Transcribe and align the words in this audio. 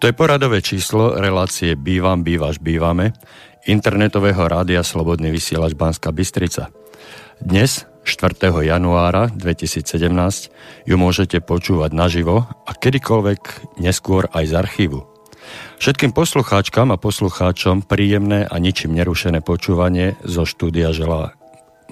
To 0.00 0.08
je 0.08 0.16
poradové 0.16 0.64
číslo 0.64 1.20
relácie 1.20 1.76
Bývam, 1.76 2.24
bývaš, 2.24 2.56
bývame 2.56 3.12
internetového 3.68 4.40
rádia 4.48 4.80
Slobodný 4.80 5.28
vysielač 5.28 5.76
Banská 5.76 6.16
Bystrica. 6.16 6.72
Dnes, 7.44 7.84
4. 8.08 8.48
januára 8.48 9.28
2017, 9.36 9.84
ju 10.88 10.96
môžete 10.96 11.44
počúvať 11.44 11.92
naživo 11.92 12.48
a 12.48 12.72
kedykoľvek 12.72 13.40
neskôr 13.84 14.24
aj 14.32 14.44
z 14.48 14.52
archívu. 14.56 15.04
Všetkým 15.84 16.16
poslucháčkam 16.16 16.88
a 16.88 16.96
poslucháčom 16.96 17.84
príjemné 17.84 18.48
a 18.48 18.56
ničím 18.56 18.96
nerušené 18.96 19.44
počúvanie 19.44 20.16
zo 20.24 20.48
štúdia 20.48 20.88
želá 20.96 21.36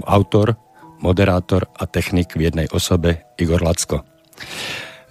autor, 0.09 0.57
moderátor 1.05 1.69
a 1.77 1.85
technik 1.85 2.33
v 2.33 2.49
jednej 2.49 2.67
osobe 2.73 3.29
Igor 3.37 3.61
Lacko. 3.61 4.09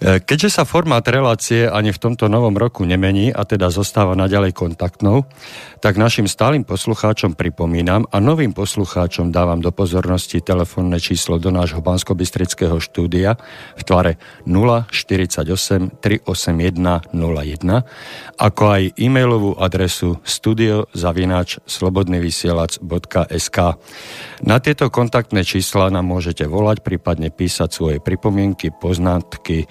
E, 0.02 0.18
keďže 0.18 0.58
sa 0.58 0.66
formát 0.66 1.06
relácie 1.06 1.70
ani 1.70 1.94
v 1.94 2.02
tomto 2.02 2.26
novom 2.26 2.58
roku 2.58 2.82
nemení 2.82 3.30
a 3.30 3.46
teda 3.46 3.70
zostáva 3.70 4.18
naďalej 4.18 4.50
kontaktnou, 4.50 5.30
tak 5.78 5.94
našim 5.94 6.26
stálym 6.26 6.66
poslucháčom 6.66 7.38
pripomínam 7.38 8.10
a 8.10 8.18
novým 8.18 8.50
poslucháčom 8.50 9.30
dávam 9.30 9.62
do 9.62 9.70
pozornosti 9.70 10.42
telefónne 10.42 10.98
číslo 10.98 11.38
do 11.38 11.54
nášho 11.54 11.78
bansko 11.78 12.18
štúdia 12.82 13.38
v 13.78 13.82
tvare 13.86 14.18
048 14.42 16.02
381 16.02 16.74
01 17.14 18.42
ako 18.42 18.62
aj 18.74 18.82
e-mailovú 18.98 19.54
adresu 19.54 20.18
studiozavináč 20.26 21.62
slobodnyvysielac.sk 21.62 23.58
Na 24.42 24.58
tieto 24.58 24.90
kontaktné 24.90 25.46
čísla 25.46 25.94
nám 25.94 26.10
môžete 26.10 26.42
volať, 26.50 26.82
prípadne 26.82 27.30
písať 27.30 27.70
svoje 27.70 27.96
pripomienky, 28.02 28.74
poznatky, 28.74 29.70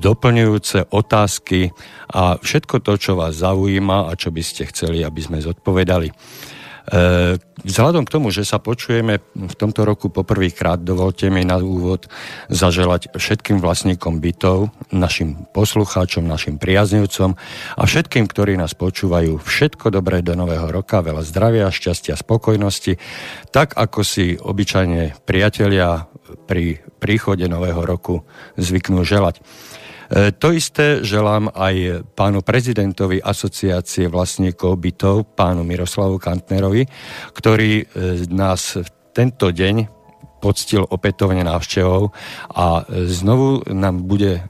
doplňujúce 0.00 0.88
otázky 0.88 1.70
a 2.08 2.40
všetko 2.40 2.80
to, 2.80 2.92
čo 2.96 3.12
vás 3.18 3.40
zaujíma 3.40 4.08
a 4.08 4.12
čo 4.16 4.32
by 4.32 4.42
ste 4.44 4.68
chceli, 4.70 5.04
aby 5.04 5.20
sme 5.20 5.44
zodpovedali. 5.44 6.08
E, 6.84 7.40
vzhľadom 7.64 8.04
k 8.04 8.12
tomu, 8.12 8.28
že 8.28 8.44
sa 8.44 8.60
počujeme 8.60 9.24
v 9.32 9.54
tomto 9.56 9.88
roku 9.88 10.12
poprvýkrát, 10.12 10.84
dovolte 10.84 11.32
mi 11.32 11.40
na 11.40 11.56
úvod 11.56 12.12
zaželať 12.52 13.08
všetkým 13.16 13.56
vlastníkom 13.56 14.20
bytov, 14.20 14.68
našim 14.92 15.48
poslucháčom, 15.56 16.28
našim 16.28 16.60
priaznivcom 16.60 17.40
a 17.80 17.82
všetkým, 17.88 18.28
ktorí 18.28 18.60
nás 18.60 18.76
počúvajú, 18.76 19.40
všetko 19.40 19.96
dobré 19.96 20.20
do 20.20 20.36
nového 20.36 20.68
roka, 20.68 21.00
veľa 21.00 21.24
zdravia, 21.24 21.72
šťastia, 21.72 22.20
spokojnosti, 22.20 23.00
tak 23.48 23.72
ako 23.80 24.04
si 24.04 24.36
obyčajne 24.36 25.24
priatelia 25.24 26.04
pri 26.44 26.80
príchode 27.00 27.44
nového 27.48 27.80
roku 27.82 28.22
zvyknú 28.60 29.02
želať. 29.02 29.40
E, 29.40 30.32
to 30.36 30.52
isté 30.52 31.00
želám 31.00 31.48
aj 31.50 32.06
pánu 32.12 32.44
prezidentovi 32.44 33.18
asociácie 33.18 34.06
vlastníkov 34.12 34.76
bytov, 34.76 35.34
pánu 35.34 35.64
Miroslavu 35.64 36.20
Kantnerovi, 36.20 36.84
ktorý 37.32 37.72
e, 37.80 37.84
nás 38.28 38.76
tento 39.16 39.48
deň 39.48 39.88
poctil 40.44 40.84
opätovne 40.84 41.40
návštevou 41.40 42.12
a 42.52 42.84
znovu 43.08 43.64
nám 43.72 44.04
bude 44.04 44.38
e, 44.38 44.42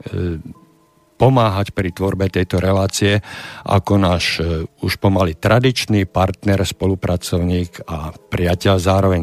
pomáhať 1.15 1.71
pri 1.71 1.95
tvorbe 1.95 2.27
tejto 2.27 2.59
relácie 2.59 3.23
ako 3.63 3.93
náš 3.95 4.39
e, 4.39 4.67
už 4.83 4.99
pomaly 4.99 5.35
tradičný 5.35 6.07
partner, 6.07 6.63
spolupracovník 6.63 7.87
a 7.87 8.11
priateľ 8.11 8.75
zároveň. 8.79 9.21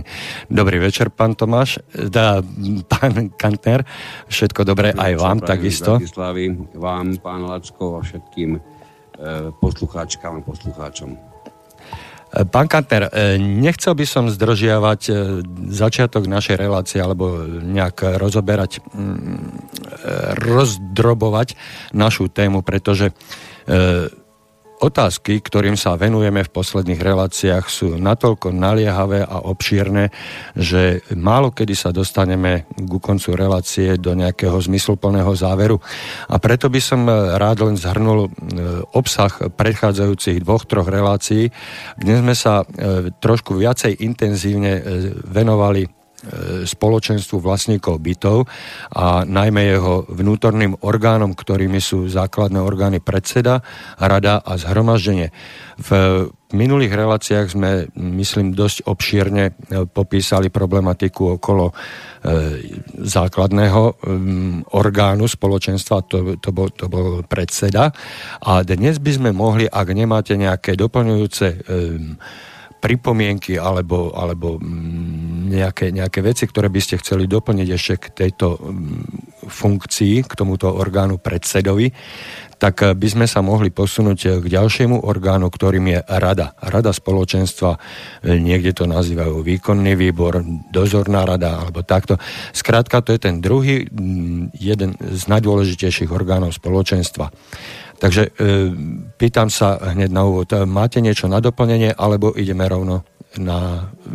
Dobrý 0.48 0.80
večer, 0.80 1.12
pán 1.12 1.36
Tomáš, 1.36 1.80
da, 1.92 2.41
pán 2.92 3.32
Kantner, 3.36 3.84
všetko 4.28 4.64
dobré 4.64 4.97
aj 4.97 5.12
vám 5.20 5.38
takisto. 5.44 6.00
vám, 6.76 7.16
pán 7.20 7.44
Lacko 7.44 8.00
a 8.00 8.04
všetkým 8.04 8.56
e, 8.56 8.60
poslucháčkám 9.60 10.41
a 10.41 10.44
poslucháčom. 10.44 11.31
Pán 12.32 12.65
Kantner, 12.65 13.12
e, 13.12 13.37
nechcel 13.37 13.93
by 13.93 14.09
som 14.09 14.25
zdržiavať 14.32 15.00
e, 15.04 15.12
začiatok 15.69 16.25
našej 16.25 16.56
relácie 16.56 16.97
alebo 16.97 17.44
nejak 17.44 18.16
rozoberať, 18.16 18.81
mm, 18.81 18.88
e, 18.88 20.12
rozdrobovať 20.41 21.60
našu 21.92 22.32
tému, 22.32 22.65
pretože 22.65 23.12
Otázky, 24.82 25.38
ktorým 25.38 25.78
sa 25.78 25.94
venujeme 25.94 26.43
v 26.43 26.50
posledných 26.50 26.98
reláciách, 26.98 27.70
sú 27.70 27.94
natoľko 28.03 28.50
naliehavé 28.50 29.22
a 29.22 29.38
obšírne, 29.47 30.10
že 30.59 31.06
málo 31.15 31.54
kedy 31.54 31.70
sa 31.70 31.94
dostaneme 31.94 32.66
ku 32.75 32.98
koncu 32.98 33.38
relácie 33.38 33.94
do 33.94 34.10
nejakého 34.19 34.59
zmysluplného 34.59 35.31
záveru. 35.38 35.78
A 36.26 36.34
preto 36.42 36.66
by 36.66 36.82
som 36.82 37.06
rád 37.06 37.62
len 37.62 37.78
zhrnul 37.78 38.26
e, 38.26 38.31
obsah 38.98 39.31
predchádzajúcich 39.54 40.42
dvoch, 40.42 40.66
troch 40.66 40.91
relácií, 40.91 41.54
kde 41.94 42.15
sme 42.19 42.34
sa 42.34 42.66
e, 42.66 43.15
trošku 43.22 43.54
viacej 43.54 44.03
intenzívne 44.03 44.72
e, 44.75 44.82
venovali 45.31 46.01
spoločenstvu 46.62 47.43
vlastníkov 47.43 47.99
bytov 47.99 48.47
a 48.94 49.27
najmä 49.27 49.75
jeho 49.75 50.06
vnútorným 50.06 50.78
orgánom, 50.87 51.34
ktorými 51.34 51.83
sú 51.83 52.06
základné 52.06 52.62
orgány 52.62 53.03
predseda, 53.03 53.60
rada 53.99 54.38
a 54.38 54.55
zhromaždenie. 54.55 55.34
V 55.83 55.91
minulých 56.55 56.94
reláciách 56.94 57.47
sme, 57.59 57.71
myslím, 57.97 58.53
dosť 58.55 58.87
obšírne 58.87 59.44
e, 59.50 59.53
popísali 59.88 60.53
problematiku 60.53 61.41
okolo 61.41 61.72
e, 61.72 61.75
základného 63.03 63.83
orgánu 64.77 65.27
spoločenstva, 65.27 66.06
to, 66.06 66.37
to, 66.39 66.50
bol, 66.53 66.69
to 66.71 66.87
bol 66.87 67.25
predseda. 67.25 67.91
A 68.47 68.62
dnes 68.62 69.00
by 69.00 69.10
sme 69.16 69.31
mohli, 69.33 69.65
ak 69.65 69.89
nemáte 69.91 70.37
nejaké 70.37 70.77
doplňujúce 70.77 71.66
pripomienky 72.83 73.54
alebo, 73.54 74.10
alebo 74.10 74.59
mm, 74.59 75.01
nejaké, 75.52 75.92
nejaké 75.92 76.24
veci, 76.24 76.48
ktoré 76.48 76.72
by 76.72 76.80
ste 76.80 76.96
chceli 76.96 77.28
doplniť 77.28 77.68
ešte 77.68 77.94
k 78.00 78.04
tejto 78.24 78.56
mm, 78.56 79.46
funkcii, 79.46 80.24
k 80.24 80.32
tomuto 80.32 80.72
orgánu 80.72 81.20
predsedovi, 81.20 81.92
tak 82.62 82.74
eh, 82.86 82.94
by 82.94 83.08
sme 83.10 83.26
sa 83.26 83.42
mohli 83.42 83.74
posunúť 83.74 84.18
eh, 84.22 84.30
k 84.38 84.46
ďalšiemu 84.46 85.02
orgánu, 85.02 85.50
ktorým 85.50 85.86
je 85.91 86.00
rada. 86.06 86.54
Rada 86.62 86.94
spoločenstva, 86.94 87.70
eh, 87.74 88.38
niekde 88.38 88.70
to 88.70 88.84
nazývajú 88.86 89.42
výkonný 89.42 89.98
výbor, 89.98 90.46
dozorná 90.70 91.26
rada 91.26 91.58
alebo 91.58 91.82
takto. 91.82 92.22
Skrátka, 92.54 93.02
to 93.02 93.10
je 93.10 93.20
ten 93.20 93.42
druhý, 93.42 93.91
mm, 93.91 94.54
jeden 94.54 94.94
z 94.94 95.22
najdôležitejších 95.26 96.14
orgánov 96.14 96.54
spoločenstva. 96.54 97.34
Takže 98.02 98.34
e, 98.34 98.50
pýtam 99.14 99.46
sa 99.46 99.78
hneď 99.78 100.10
na 100.10 100.26
úvod, 100.26 100.50
máte 100.66 100.98
niečo 100.98 101.30
na 101.30 101.38
doplnenie, 101.38 101.94
alebo 101.94 102.34
ideme 102.34 102.66
rovno 102.66 103.06
na 103.41 103.80
e, 103.80 104.12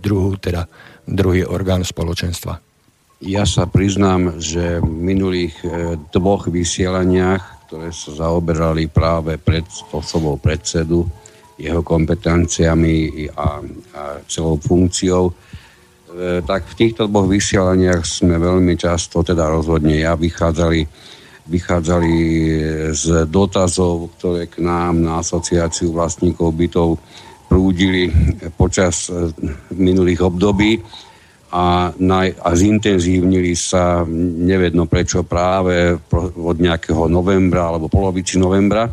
druhú, 0.00 0.36
teda 0.36 0.68
druhý 1.08 1.44
orgán 1.44 1.84
spoločenstva? 1.84 2.60
Ja 3.24 3.48
sa 3.48 3.64
priznám, 3.64 4.36
že 4.42 4.82
v 4.82 4.90
minulých 4.90 5.54
e, 5.64 5.96
dvoch 6.12 6.50
vysielaniach, 6.50 7.68
ktoré 7.68 7.88
sa 7.94 8.28
zaoberali 8.28 8.90
práve 8.90 9.40
pred 9.40 9.64
osobou 9.94 10.36
predsedu, 10.36 11.08
jeho 11.54 11.86
kompetenciami 11.86 13.30
a, 13.32 13.62
a 13.94 14.02
celou 14.28 14.60
funkciou, 14.60 15.30
e, 15.30 15.34
tak 16.44 16.68
v 16.68 16.74
týchto 16.74 17.08
dvoch 17.08 17.30
vysielaniach 17.30 18.02
sme 18.04 18.36
veľmi 18.36 18.74
často, 18.76 19.24
teda 19.24 19.48
rozhodne 19.48 19.96
ja, 20.02 20.18
vychádzali 20.18 21.12
vychádzali 21.44 22.14
z 22.96 23.28
dotazov, 23.28 24.16
ktoré 24.16 24.48
k 24.48 24.64
nám 24.64 25.04
na 25.04 25.20
asociáciu 25.20 25.92
vlastníkov 25.92 26.56
bytov 26.56 26.96
prúdili 27.54 28.10
počas 28.58 29.06
e, 29.06 29.30
minulých 29.78 30.26
období 30.26 30.82
a, 31.54 31.94
naj, 31.94 32.34
a 32.42 32.50
zintenzívnili 32.50 33.54
sa, 33.54 34.02
nevedno 34.42 34.90
prečo 34.90 35.22
práve 35.22 35.94
od 36.34 36.58
nejakého 36.58 37.06
novembra 37.06 37.70
alebo 37.70 37.86
polovici 37.86 38.42
novembra. 38.42 38.90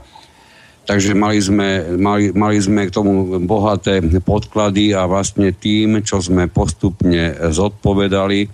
Takže 0.86 1.18
mali 1.18 1.42
sme, 1.42 1.98
mali, 1.98 2.30
mali 2.38 2.62
sme 2.62 2.86
k 2.86 2.94
tomu 2.94 3.42
bohaté 3.50 3.98
podklady 4.22 4.94
a 4.94 5.10
vlastne 5.10 5.50
tým, 5.50 6.06
čo 6.06 6.22
sme 6.22 6.46
postupne 6.46 7.34
zodpovedali, 7.50 8.46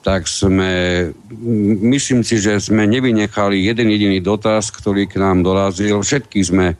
tak 0.00 0.30
sme, 0.30 0.72
myslím 1.92 2.24
si, 2.24 2.40
že 2.40 2.56
sme 2.56 2.88
nevynechali 2.88 3.68
jeden 3.68 3.92
jediný 3.92 4.22
dotaz, 4.22 4.72
ktorý 4.72 5.10
k 5.10 5.20
nám 5.20 5.44
dorazil. 5.44 6.00
Všetky 6.00 6.40
sme, 6.40 6.78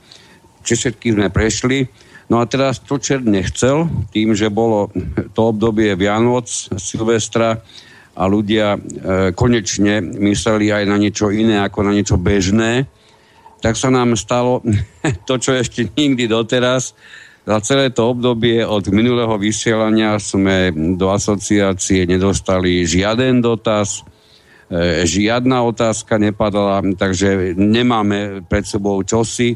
všetky 0.65 1.13
sme 1.19 1.29
prešli. 1.29 2.06
No 2.27 2.43
a 2.43 2.45
teraz 2.51 2.83
to 2.83 2.99
čert 2.99 3.23
nechcel, 3.23 3.87
tým, 4.11 4.35
že 4.35 4.51
bolo 4.51 4.91
to 5.31 5.41
obdobie 5.55 5.95
Vianoc, 5.95 6.51
Silvestra 6.75 7.63
a 8.17 8.23
ľudia 8.27 8.75
e, 8.75 8.79
konečne 9.31 10.03
mysleli 10.03 10.75
aj 10.75 10.85
na 10.91 10.97
niečo 10.99 11.31
iné 11.31 11.63
ako 11.63 11.87
na 11.87 11.93
niečo 11.95 12.19
bežné, 12.19 12.91
tak 13.63 13.79
sa 13.79 13.95
nám 13.95 14.19
stalo 14.19 14.59
to, 15.29 15.35
čo 15.39 15.55
ešte 15.55 15.87
nikdy 15.95 16.27
doteraz, 16.27 16.99
za 17.47 17.63
celé 17.63 17.95
to 17.95 18.11
obdobie 18.11 18.67
od 18.67 18.91
minulého 18.91 19.39
vysielania 19.39 20.19
sme 20.19 20.75
do 20.99 21.15
asociácie 21.15 22.03
nedostali 22.03 22.83
žiaden 22.83 23.39
dotaz 23.39 24.03
žiadna 25.07 25.63
otázka 25.63 26.19
nepadala, 26.19 26.83
takže 26.99 27.55
nemáme 27.55 28.43
pred 28.51 28.67
sebou 28.67 28.99
čosi, 29.07 29.55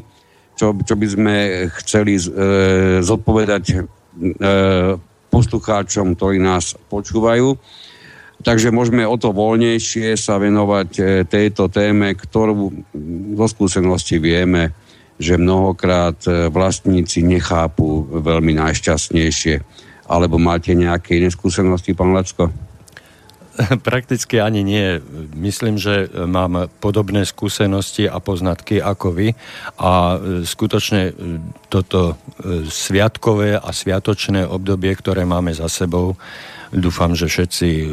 čo, 0.61 0.77
čo 0.77 0.93
by 0.93 1.07
sme 1.09 1.35
chceli 1.81 2.21
e, 2.21 2.23
zodpovedať 3.01 3.63
e, 3.73 3.75
poslucháčom, 5.33 6.13
ktorí 6.13 6.37
nás 6.37 6.77
počúvajú. 6.85 7.57
Takže 8.45 8.69
môžeme 8.69 9.01
o 9.09 9.17
to 9.17 9.33
voľnejšie 9.33 10.13
sa 10.13 10.37
venovať 10.37 10.89
e, 11.01 11.03
tejto 11.25 11.65
téme, 11.73 12.13
ktorú 12.13 12.85
zo 13.41 13.47
skúsenosti 13.49 14.21
vieme, 14.21 14.77
že 15.17 15.41
mnohokrát 15.41 16.21
e, 16.29 16.53
vlastníci 16.53 17.25
nechápu 17.25 18.21
veľmi 18.21 18.53
najšťastnejšie. 18.61 19.65
Alebo 20.13 20.37
máte 20.37 20.77
nejaké 20.77 21.17
iné 21.17 21.33
skúsenosti, 21.33 21.97
pán 21.97 22.13
Lacko? 22.13 22.53
Prakticky 23.87 24.41
ani 24.41 24.63
nie. 24.63 25.01
Myslím, 25.35 25.77
že 25.77 26.07
mám 26.25 26.71
podobné 26.79 27.27
skúsenosti 27.27 28.07
a 28.07 28.19
poznatky 28.23 28.79
ako 28.79 29.07
vy 29.11 29.27
a 29.79 30.17
skutočne 30.47 31.13
toto 31.67 32.15
sviatkové 32.67 33.59
a 33.59 33.69
sviatočné 33.71 34.47
obdobie, 34.47 34.95
ktoré 34.95 35.27
máme 35.27 35.51
za 35.51 35.67
sebou, 35.67 36.15
dúfam, 36.71 37.11
že 37.11 37.27
všetci 37.27 37.91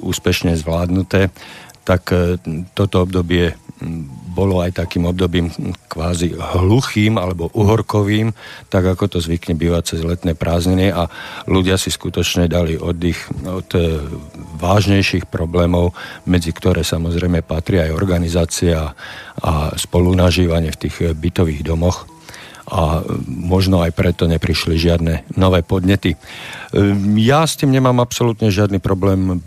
úspešne 0.00 0.56
zvládnuté, 0.56 1.28
tak 1.84 2.10
toto 2.72 2.96
obdobie 3.04 3.52
bolo 4.34 4.58
aj 4.58 4.82
takým 4.82 5.06
obdobím 5.06 5.50
kvázi 5.86 6.34
hluchým 6.34 7.18
alebo 7.18 7.50
uhorkovým, 7.54 8.34
tak 8.66 8.82
ako 8.82 9.06
to 9.06 9.18
zvykne 9.22 9.54
bývať 9.54 9.94
cez 9.94 10.00
letné 10.02 10.34
prázdniny 10.34 10.90
a 10.90 11.06
ľudia 11.46 11.78
si 11.78 11.94
skutočne 11.94 12.50
dali 12.50 12.74
oddych 12.74 13.30
od 13.46 13.70
e, 13.78 14.02
vážnejších 14.58 15.30
problémov, 15.30 15.94
medzi 16.26 16.50
ktoré 16.50 16.82
samozrejme 16.82 17.46
patrí 17.46 17.78
aj 17.78 17.94
organizácia 17.94 18.94
a 19.38 19.52
spolunažívanie 19.78 20.74
v 20.74 20.80
tých 20.86 21.14
bytových 21.14 21.62
domoch 21.62 22.10
a 22.64 23.04
možno 23.28 23.84
aj 23.84 23.92
preto 23.92 24.24
neprišli 24.24 24.80
žiadne 24.80 25.36
nové 25.38 25.62
podnety. 25.62 26.14
E, 26.14 26.18
ja 27.22 27.46
s 27.46 27.54
tým 27.54 27.70
nemám 27.70 28.02
absolútne 28.02 28.50
žiadny 28.50 28.82
problém. 28.82 29.38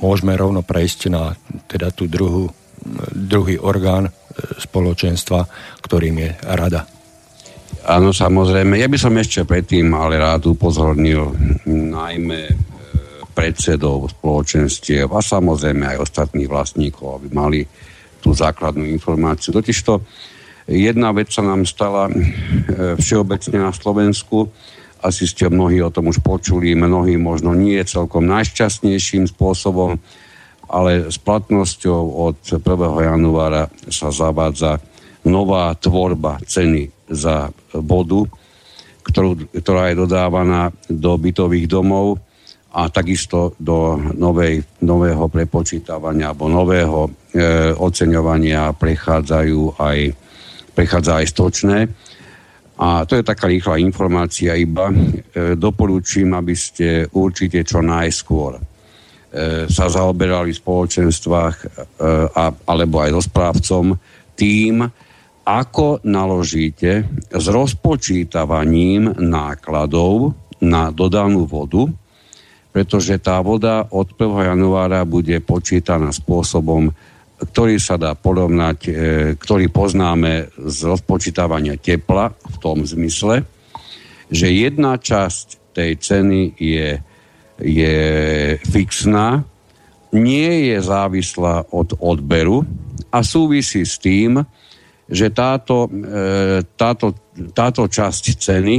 Môžeme 0.00 0.36
rovno 0.36 0.60
prejsť 0.60 1.00
na 1.12 1.36
teda 1.68 1.92
tú 1.92 2.08
druhú 2.08 2.52
druhý 3.12 3.60
orgán 3.60 4.08
e, 4.08 4.12
spoločenstva, 4.60 5.46
ktorým 5.84 6.16
je 6.16 6.30
rada. 6.48 6.88
Áno, 7.86 8.12
samozrejme. 8.12 8.76
Ja 8.76 8.88
by 8.88 8.98
som 9.00 9.16
ešte 9.16 9.48
predtým 9.48 9.88
ale 9.96 10.20
rád 10.20 10.52
upozornil 10.52 11.32
najmä 11.68 12.40
e, 12.48 12.54
predsedov 13.32 14.12
spoločenstiev 14.16 15.08
a 15.12 15.20
samozrejme 15.20 15.96
aj 15.96 16.02
ostatných 16.02 16.50
vlastníkov, 16.50 17.20
aby 17.20 17.28
mali 17.32 17.60
tú 18.20 18.36
základnú 18.36 18.84
informáciu. 18.84 19.56
Totižto 19.56 20.04
jedna 20.68 21.08
vec 21.16 21.32
sa 21.32 21.40
nám 21.40 21.64
stala 21.64 22.08
e, 22.08 22.14
všeobecne 23.00 23.58
na 23.64 23.72
Slovensku, 23.72 24.48
asi 25.00 25.24
ste 25.24 25.48
mnohí 25.48 25.80
o 25.80 25.92
tom 25.92 26.12
už 26.12 26.20
počuli, 26.20 26.76
mnohí 26.76 27.16
možno 27.16 27.56
nie 27.56 27.80
celkom 27.84 28.28
najšťastnejším 28.28 29.28
spôsobom, 29.32 29.96
ale 30.70 31.10
s 31.10 31.18
platnosťou 31.18 32.00
od 32.30 32.36
1. 32.46 32.62
januára 33.10 33.66
sa 33.90 34.14
zavádza 34.14 34.78
nová 35.26 35.74
tvorba 35.76 36.38
ceny 36.46 36.88
za 37.10 37.50
vodu, 37.74 38.24
ktorú, 39.02 39.50
ktorá 39.50 39.90
je 39.90 39.96
dodávaná 39.98 40.70
do 40.86 41.18
bytových 41.18 41.66
domov 41.66 42.22
a 42.70 42.86
takisto 42.86 43.58
do 43.58 43.98
novej, 44.14 44.62
nového 44.78 45.26
prepočítavania 45.26 46.30
alebo 46.30 46.46
nového 46.46 47.10
e, 47.34 47.74
oceňovania 47.74 48.70
prechádzajú 48.78 49.60
aj, 49.74 49.98
prechádza 50.78 51.12
aj 51.18 51.26
stočné. 51.26 51.78
A 52.80 53.04
to 53.04 53.20
je 53.20 53.24
taká 53.24 53.44
rýchla 53.46 53.76
informácia 53.76 54.56
iba. 54.56 54.88
E, 54.88 55.54
doporúčim, 55.54 56.32
aby 56.32 56.56
ste 56.56 57.04
určite 57.12 57.60
čo 57.60 57.84
najskôr 57.84 58.56
E, 59.30 59.70
sa 59.70 59.86
zaoberali 59.86 60.50
v 60.50 60.58
spoločenstvách 60.58 61.56
e, 61.62 61.66
a, 62.34 62.50
alebo 62.50 62.98
aj 62.98 63.10
so 63.14 63.22
správcom 63.30 63.84
tým, 64.34 64.82
ako 65.46 66.02
naložíte 66.02 67.06
s 67.30 67.46
rozpočítavaním 67.46 69.22
nákladov 69.22 70.34
na 70.58 70.90
dodanú 70.90 71.46
vodu, 71.46 71.86
pretože 72.74 73.22
tá 73.22 73.38
voda 73.38 73.86
od 73.94 74.10
1. 74.18 74.50
januára 74.50 75.06
bude 75.06 75.38
počítaná 75.38 76.10
spôsobom, 76.10 76.90
ktorý 77.40 77.80
sa 77.80 77.96
dá 77.96 78.12
porovnať, 78.12 78.78
e, 78.86 78.90
ktorý 79.40 79.72
poznáme 79.72 80.52
z 80.60 80.78
rozpočítavania 80.84 81.80
tepla 81.80 82.36
v 82.36 82.56
tom 82.60 82.84
zmysle, 82.84 83.42
že 84.28 84.46
jedna 84.52 85.00
časť 85.00 85.72
tej 85.72 85.92
ceny 85.96 86.40
je 86.60 87.00
je 87.60 87.96
fixná, 88.64 89.44
nie 90.10 90.72
je 90.72 90.78
závislá 90.82 91.70
od 91.70 91.94
odberu 92.02 92.66
a 93.14 93.22
súvisí 93.22 93.86
s 93.86 94.00
tým, 94.00 94.42
že 95.06 95.30
táto, 95.30 95.86
e, 95.86 96.62
táto, 96.74 97.14
táto 97.54 97.86
časť 97.86 98.24
ceny 98.38 98.76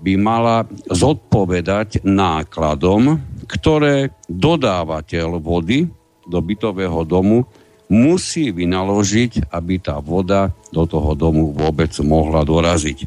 by 0.00 0.12
mala 0.16 0.64
zodpovedať 0.88 2.04
nákladom, 2.04 3.20
ktoré 3.48 4.12
dodávateľ 4.28 5.40
vody 5.40 5.88
do 6.24 6.38
bytového 6.40 7.04
domu 7.04 7.44
musí 7.86 8.50
vynaložiť, 8.50 9.50
aby 9.54 9.78
tá 9.78 10.02
voda 10.02 10.50
do 10.74 10.84
toho 10.86 11.14
domu 11.14 11.54
vôbec 11.54 11.90
mohla 12.02 12.42
doraziť. 12.42 13.06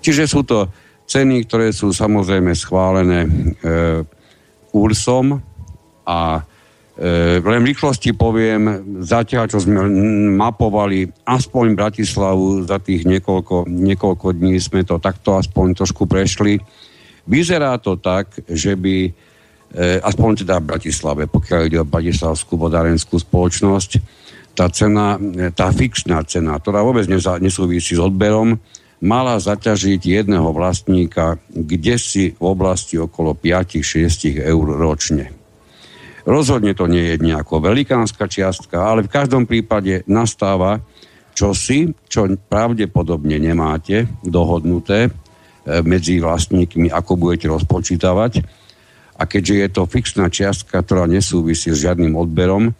Čiže 0.00 0.24
sú 0.30 0.46
to 0.46 0.70
ceny, 1.10 1.42
ktoré 1.44 1.74
sú 1.74 1.90
samozrejme 1.90 2.54
schválené 2.54 3.26
e, 3.26 3.30
URSom 4.70 5.42
a 6.06 6.20
e, 6.38 7.42
len 7.42 7.62
rýchlosti 7.66 8.14
poviem, 8.14 8.86
zatiaľ, 9.02 9.50
čo 9.50 9.58
sme 9.58 9.90
mapovali 10.38 11.10
aspoň 11.26 11.74
Bratislavu 11.74 12.62
za 12.70 12.78
tých 12.78 13.02
niekoľko, 13.10 13.66
niekoľko 13.66 14.38
dní, 14.38 14.54
sme 14.62 14.86
to 14.86 15.02
takto 15.02 15.34
aspoň 15.34 15.82
trošku 15.82 16.06
prešli. 16.06 16.62
Vyzerá 17.26 17.74
to 17.82 17.98
tak, 17.98 18.30
že 18.46 18.78
by, 18.78 19.10
aspoň 19.78 20.42
teda 20.42 20.58
v 20.58 20.68
Bratislave, 20.74 21.22
pokiaľ 21.30 21.60
ide 21.70 21.78
o 21.78 21.86
Bratislavskú 21.86 22.58
vodárenskú 22.58 23.22
spoločnosť, 23.22 23.90
tá 24.54 24.66
cena, 24.68 25.16
e, 25.16 25.54
tá 25.54 25.70
fixná 25.70 26.20
cena, 26.26 26.58
ktorá 26.58 26.82
vôbec 26.82 27.06
nesúvisí 27.40 27.94
s 27.94 28.02
odberom, 28.02 28.58
mala 29.00 29.40
zaťažiť 29.40 30.00
jedného 30.20 30.52
vlastníka 30.52 31.40
kde 31.48 31.96
si 31.96 32.36
v 32.36 32.44
oblasti 32.44 33.00
okolo 33.00 33.32
5-6 33.32 34.36
eur 34.44 34.66
ročne. 34.76 35.32
Rozhodne 36.28 36.76
to 36.76 36.84
nie 36.84 37.16
je 37.16 37.24
nejako 37.24 37.64
velikánska 37.64 38.28
čiastka, 38.28 38.76
ale 38.76 39.08
v 39.08 39.12
každom 39.12 39.48
prípade 39.48 40.04
nastáva 40.04 40.84
čosi, 41.32 41.96
čo 42.04 42.28
pravdepodobne 42.36 43.40
nemáte 43.40 44.04
dohodnuté 44.20 45.08
e, 45.08 45.10
medzi 45.80 46.20
vlastníkmi, 46.20 46.92
ako 46.92 47.16
budete 47.16 47.48
rozpočítavať. 47.48 48.59
A 49.20 49.28
keďže 49.28 49.54
je 49.54 49.68
to 49.68 49.82
fixná 49.84 50.32
čiastka, 50.32 50.80
ktorá 50.80 51.04
nesúvisí 51.04 51.68
s 51.68 51.84
žiadnym 51.84 52.16
odberom, 52.16 52.72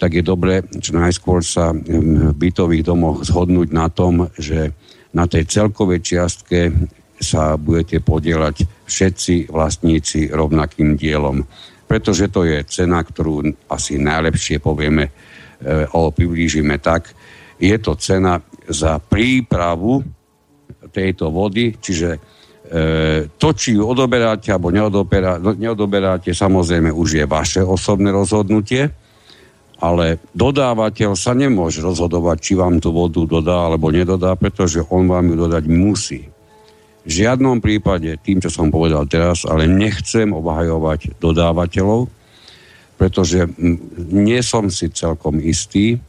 tak 0.00 0.16
je 0.16 0.24
dobre 0.24 0.64
čo 0.80 0.96
najskôr 0.96 1.44
sa 1.44 1.72
v 1.72 2.32
bytových 2.32 2.84
domoch 2.84 3.24
zhodnúť 3.24 3.68
na 3.72 3.92
tom, 3.92 4.28
že 4.36 4.72
na 5.12 5.28
tej 5.28 5.48
celkovej 5.48 6.00
čiastke 6.00 6.72
sa 7.16 7.56
budete 7.56 8.04
podielať 8.04 8.68
všetci 8.84 9.48
vlastníci 9.48 10.28
rovnakým 10.28 11.00
dielom. 11.00 11.44
Pretože 11.88 12.28
to 12.28 12.44
je 12.44 12.60
cena, 12.68 13.00
ktorú 13.00 13.44
asi 13.72 13.96
najlepšie 13.96 14.60
povieme 14.60 15.08
e, 15.08 15.12
alebo 15.88 16.12
priblížime 16.12 16.76
tak. 16.76 17.08
Je 17.56 17.72
to 17.80 17.96
cena 17.96 18.36
za 18.68 19.00
prípravu 19.00 20.04
tejto 20.92 21.32
vody, 21.32 21.72
čiže 21.80 22.35
to, 23.38 23.48
či 23.54 23.78
ju 23.78 23.86
odoberáte 23.86 24.50
alebo 24.50 24.74
neodoberáte, 25.54 26.34
samozrejme 26.34 26.90
už 26.90 27.22
je 27.22 27.24
vaše 27.24 27.62
osobné 27.62 28.10
rozhodnutie 28.10 28.90
ale 29.76 30.16
dodávateľ 30.32 31.12
sa 31.12 31.36
nemôže 31.36 31.84
rozhodovať, 31.84 32.36
či 32.40 32.52
vám 32.56 32.80
tú 32.80 32.96
vodu 32.96 33.20
dodá 33.28 33.68
alebo 33.68 33.92
nedodá, 33.92 34.32
pretože 34.32 34.80
on 34.88 35.04
vám 35.04 35.28
ju 35.28 35.36
dodať 35.36 35.64
musí. 35.68 36.22
V 37.06 37.10
žiadnom 37.22 37.60
prípade, 37.60 38.08
tým, 38.24 38.40
čo 38.40 38.48
som 38.48 38.72
povedal 38.72 39.04
teraz, 39.06 39.44
ale 39.44 39.68
nechcem 39.68 40.32
obhajovať 40.32 41.20
dodávateľov, 41.20 42.08
pretože 42.96 43.44
nie 44.10 44.40
som 44.40 44.72
si 44.72 44.88
celkom 44.88 45.38
istý, 45.44 46.00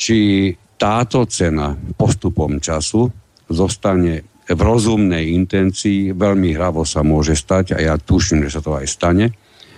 či 0.00 0.50
táto 0.80 1.28
cena 1.28 1.76
postupom 2.00 2.58
času 2.58 3.12
zostane 3.52 4.24
v 4.46 4.60
rozumnej 4.62 5.34
intencii, 5.34 6.14
veľmi 6.14 6.54
hravo 6.54 6.86
sa 6.86 7.02
môže 7.02 7.34
stať 7.34 7.74
a 7.74 7.82
ja 7.82 7.94
tuším, 7.98 8.46
že 8.46 8.58
sa 8.58 8.60
to 8.62 8.78
aj 8.78 8.86
stane, 8.86 9.26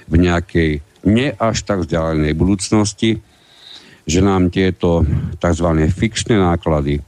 v 0.09 0.15
nejakej 0.17 0.71
nie 1.09 1.33
až 1.33 1.65
tak 1.65 1.85
vzdialenej 1.85 2.37
budúcnosti, 2.37 3.21
že 4.09 4.21
nám 4.25 4.53
tieto 4.53 5.05
tzv. 5.41 5.69
fixné 5.93 6.37
náklady 6.37 7.01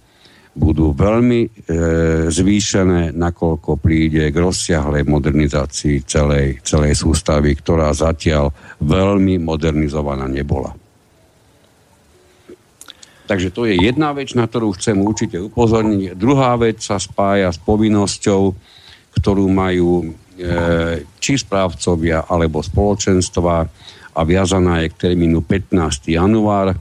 budú 0.56 0.92
veľmi 0.92 1.40
e, 1.46 1.48
zvýšené, 2.28 3.14
nakoľko 3.14 3.80
príde 3.80 4.28
k 4.28 4.36
rozsiahlej 4.36 5.06
modernizácii 5.06 6.04
celej, 6.04 6.60
celej 6.66 6.98
sústavy, 6.98 7.54
ktorá 7.56 7.94
zatiaľ 7.94 8.52
veľmi 8.82 9.40
modernizovaná 9.40 10.26
nebola. 10.26 10.79
Takže 13.30 13.54
to 13.54 13.62
je 13.70 13.78
jedna 13.78 14.10
vec, 14.10 14.34
na 14.34 14.50
ktorú 14.50 14.75
chcem 14.75 14.99
určite 14.99 15.38
upozorniť. 15.38 16.18
Druhá 16.18 16.58
vec 16.58 16.82
sa 16.82 16.99
spája 16.99 17.54
s 17.54 17.62
povinnosťou, 17.62 18.42
ktorú 19.14 19.46
majú 19.46 20.02
e, 20.02 20.06
či 21.22 21.38
správcovia 21.38 22.26
alebo 22.26 22.58
spoločenstva 22.58 23.54
a 24.10 24.20
viazaná 24.26 24.82
je 24.82 24.90
k 24.90 25.00
termínu 25.06 25.46
15. 25.46 26.10
január 26.10 26.75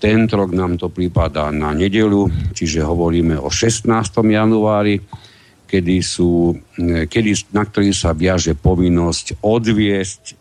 tento 0.00 0.32
rok 0.40 0.56
nám 0.56 0.80
to 0.80 0.88
prípada 0.88 1.52
na 1.52 1.76
nedelu, 1.76 2.24
čiže 2.56 2.80
hovoríme 2.80 3.36
o 3.36 3.52
16. 3.52 3.84
januári, 4.24 4.96
kedy 5.68 5.96
sú, 6.00 6.56
e, 6.80 7.04
kedy, 7.04 7.52
na 7.52 7.68
ktorý 7.68 7.92
sa 7.92 8.16
viaže 8.16 8.56
povinnosť 8.56 9.44
odviesť 9.44 10.22
e, 10.24 10.34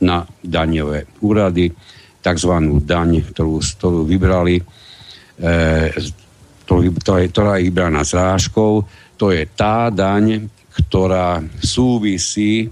na 0.00 0.24
daňové 0.40 1.04
úrady 1.20 1.76
tzv. 2.24 2.52
daň, 2.80 3.20
ktorú, 3.20 3.60
ktorú 3.60 4.00
vybrali, 4.08 4.56
e, 4.56 4.64
ktorá 6.64 7.60
je 7.60 7.64
vybraná 7.68 8.00
zrážkou. 8.00 8.80
To 9.20 9.26
je 9.28 9.44
tá 9.52 9.92
daň, 9.92 10.48
ktorá 10.72 11.44
súvisí 11.60 12.66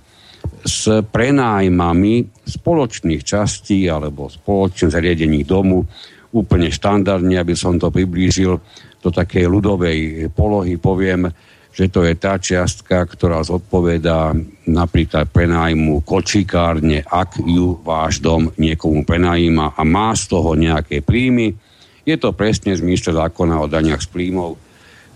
s 0.62 0.88
prenájmami 1.04 2.26
spoločných 2.49 3.23
častí 3.23 3.87
alebo 3.87 4.32
spoločných 4.32 4.90
zariadení 4.90 5.44
domu 5.44 5.85
úplne 6.32 6.73
štandardne, 6.73 7.37
aby 7.37 7.52
som 7.52 7.76
to 7.76 7.92
priblížil 7.92 8.56
do 9.02 9.11
takej 9.11 9.44
ľudovej 9.50 10.30
polohy, 10.32 10.78
poviem, 10.78 11.28
že 11.73 11.88
to 11.88 12.05
je 12.05 12.14
tá 12.21 12.37
čiastka, 12.37 13.09
ktorá 13.09 13.41
zodpovedá 13.41 14.37
napríklad 14.69 15.33
prenájmu 15.33 16.05
kočikárne, 16.05 17.00
ak 17.00 17.41
ju 17.41 17.81
váš 17.81 18.21
dom 18.21 18.52
niekomu 18.61 19.09
prenajíma 19.09 19.73
a 19.73 19.83
má 19.83 20.12
z 20.12 20.29
toho 20.29 20.52
nejaké 20.52 21.00
príjmy. 21.00 21.57
Je 22.05 22.21
to 22.21 22.37
presne 22.37 22.76
zmysle 22.76 23.17
zákona 23.17 23.64
o 23.64 23.71
daniach 23.73 24.05
z 24.05 24.09
príjmov, 24.12 24.61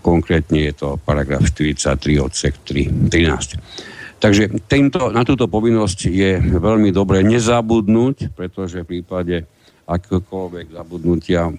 konkrétne 0.01 0.65
je 0.65 0.73
to 0.73 0.89
paragraf 0.97 1.45
43 1.45 2.25
odsek 2.25 2.53
3, 2.65 3.05
13. 3.05 4.17
Takže 4.17 4.65
tento, 4.65 5.13
na 5.13 5.21
túto 5.21 5.45
povinnosť 5.45 5.99
je 6.09 6.41
veľmi 6.41 6.89
dobre 6.89 7.21
nezabudnúť, 7.21 8.33
pretože 8.33 8.81
v 8.81 8.97
prípade 8.97 9.45
akéhokoľvek 9.85 10.73
zabudnutia 10.73 11.53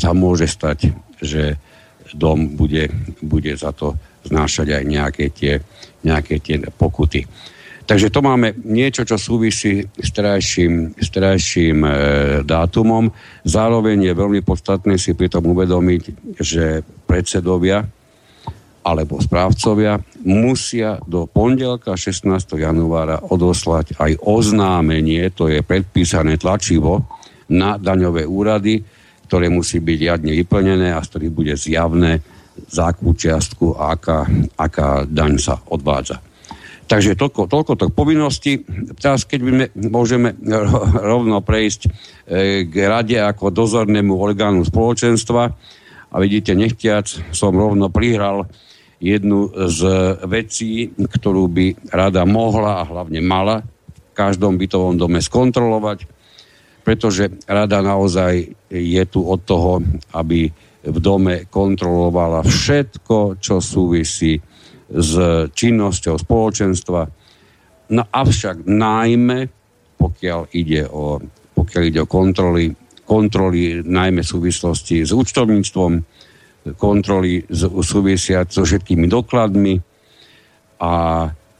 sa 0.00 0.16
môže 0.16 0.48
stať, 0.48 0.96
že 1.20 1.60
dom 2.16 2.56
bude, 2.56 2.88
bude 3.20 3.52
za 3.52 3.76
to 3.76 4.00
znášať 4.26 4.80
aj 4.80 4.84
nejaké 4.84 5.24
tie, 5.32 5.62
nejaké 6.04 6.40
tie 6.40 6.60
pokuty. 6.74 7.24
Takže 7.90 8.14
to 8.14 8.22
máme 8.22 8.54
niečo, 8.62 9.02
čo 9.02 9.18
súvisí 9.18 9.82
s 9.82 10.14
terajším, 10.14 10.94
s 10.94 11.10
terajším 11.10 11.78
e, 11.82 11.90
dátumom. 12.46 13.10
Zároveň 13.42 14.06
je 14.06 14.14
veľmi 14.14 14.46
podstatné 14.46 14.94
si 14.94 15.18
pritom 15.18 15.42
uvedomiť, 15.50 16.02
že 16.38 16.86
predsedovia 17.10 17.82
alebo 18.86 19.18
správcovia 19.18 19.98
musia 20.22 21.02
do 21.04 21.26
pondelka 21.26 21.98
16. 21.98 22.30
januára 22.62 23.26
odoslať 23.26 23.98
aj 23.98 24.22
oznámenie, 24.22 25.28
to 25.34 25.50
je 25.50 25.60
predpísané 25.60 26.38
tlačivo 26.38 27.04
na 27.50 27.74
daňové 27.74 28.22
úrady, 28.22 28.86
ktoré 29.26 29.50
musí 29.50 29.82
byť 29.82 29.98
riadne 29.98 30.32
vyplnené 30.32 30.94
a 30.94 31.02
z 31.02 31.08
ktorých 31.10 31.34
bude 31.34 31.54
zjavné, 31.58 32.22
za 32.68 32.92
akú 32.92 33.16
čiastku 33.16 33.78
a 33.78 33.96
aká, 33.96 34.28
aká 34.58 35.06
daň 35.08 35.40
sa 35.40 35.56
odvádza. 35.70 36.20
Takže 36.90 37.14
toľko, 37.14 37.46
toľko 37.46 37.72
to 37.78 37.86
povinnosti. 37.94 38.66
Teraz, 38.98 39.22
keď 39.22 39.40
by 39.46 39.50
môžeme 39.94 40.34
rovno 41.14 41.38
prejsť 41.38 41.80
e, 41.86 41.90
k 42.66 42.74
rade 42.90 43.14
ako 43.14 43.54
dozornému 43.54 44.10
orgánu 44.18 44.66
spoločenstva 44.66 45.42
a 46.10 46.16
vidíte, 46.18 46.58
nechtiac 46.58 47.06
som 47.30 47.54
rovno 47.54 47.94
prihral 47.94 48.50
jednu 48.98 49.54
z 49.70 49.80
vecí, 50.26 50.90
ktorú 50.98 51.46
by 51.48 51.66
rada 51.94 52.26
mohla 52.26 52.82
a 52.82 52.88
hlavne 52.90 53.22
mala 53.22 53.62
v 53.62 54.12
každom 54.12 54.58
bytovom 54.58 54.98
dome 54.98 55.22
skontrolovať, 55.22 56.04
pretože 56.82 57.30
rada 57.46 57.80
naozaj 57.80 58.50
je 58.68 59.02
tu 59.06 59.24
od 59.24 59.40
toho, 59.46 59.78
aby 60.10 60.50
v 60.80 60.98
dome 60.98 61.44
kontrolovala 61.48 62.40
všetko, 62.40 63.36
čo 63.36 63.60
súvisí 63.60 64.40
s 64.90 65.12
činnosťou 65.52 66.16
spoločenstva. 66.18 67.00
No 67.90 68.02
avšak 68.08 68.64
najmä, 68.64 69.38
pokiaľ 70.00 70.40
ide 70.56 70.88
o, 70.88 71.20
pokiaľ 71.54 71.82
ide 71.84 72.00
o 72.02 72.08
kontroly, 72.08 72.72
kontroly 73.04 73.84
najmä 73.84 74.24
súvislosti 74.24 75.04
s 75.04 75.12
účtovníctvom, 75.12 75.92
kontroly 76.76 77.44
súvisia 77.80 78.44
so 78.48 78.64
všetkými 78.64 79.08
dokladmi 79.08 79.74
a 80.80 80.92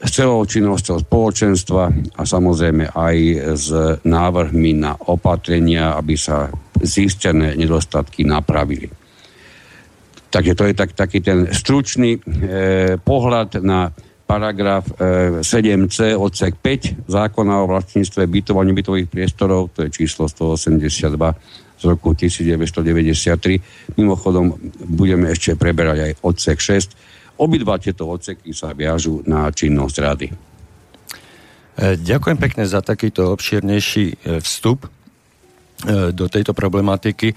s 0.00 0.10
celou 0.16 0.48
činnosťou 0.48 1.04
spoločenstva 1.04 1.82
a 2.16 2.22
samozrejme 2.24 2.96
aj 2.96 3.16
s 3.52 3.68
návrhmi 4.00 4.80
na 4.80 4.96
opatrenia, 4.96 5.92
aby 5.92 6.16
sa 6.16 6.48
zistené 6.80 7.52
nedostatky 7.52 8.24
napravili. 8.24 8.99
Takže 10.30 10.54
to 10.54 10.64
je 10.70 10.74
tak, 10.78 10.90
taký 10.94 11.18
ten 11.18 11.50
stručný 11.50 12.16
e, 12.16 12.20
pohľad 13.02 13.58
na 13.66 13.90
paragraf 14.30 14.86
e, 14.94 15.42
7c 15.42 16.14
odsek 16.14 16.54
5 16.62 17.10
zákona 17.10 17.66
o 17.66 17.66
vlastníctve 17.66 18.22
bytov 18.30 18.62
a 18.62 18.62
nebytových 18.62 19.10
priestorov, 19.10 19.74
to 19.74 19.82
je 19.82 19.90
číslo 19.90 20.30
182 20.30 21.18
z 21.80 21.82
roku 21.82 22.14
1993. 22.14 23.98
Mimochodom, 23.98 24.54
budeme 24.86 25.34
ešte 25.34 25.58
preberať 25.58 25.98
aj 25.98 26.12
odsek 26.22 26.58
6. 26.62 27.42
Obidva 27.42 27.82
tieto 27.82 28.06
odseky 28.06 28.54
sa 28.54 28.70
viažú 28.70 29.26
na 29.26 29.50
činnosť 29.50 29.96
rady. 29.98 30.26
E, 30.30 30.34
ďakujem 31.98 32.38
pekne 32.38 32.64
za 32.70 32.86
takýto 32.86 33.34
obšírnejší 33.34 34.04
e, 34.14 34.14
vstup 34.38 34.86
do 36.12 36.26
tejto 36.28 36.52
problematiky. 36.52 37.32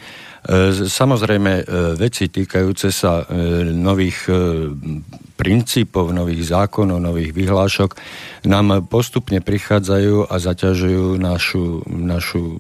Samozrejme, 0.74 1.64
veci 1.96 2.28
týkajúce 2.28 2.92
sa 2.92 3.24
nových 3.72 4.28
princípov, 5.40 6.12
nových 6.12 6.52
zákonov, 6.52 7.00
nových 7.00 7.32
vyhlášok 7.32 7.96
nám 8.52 8.84
postupne 8.92 9.40
prichádzajú 9.40 10.28
a 10.28 10.36
zaťažujú 10.36 11.16
našu, 11.16 11.88
našu 11.88 12.60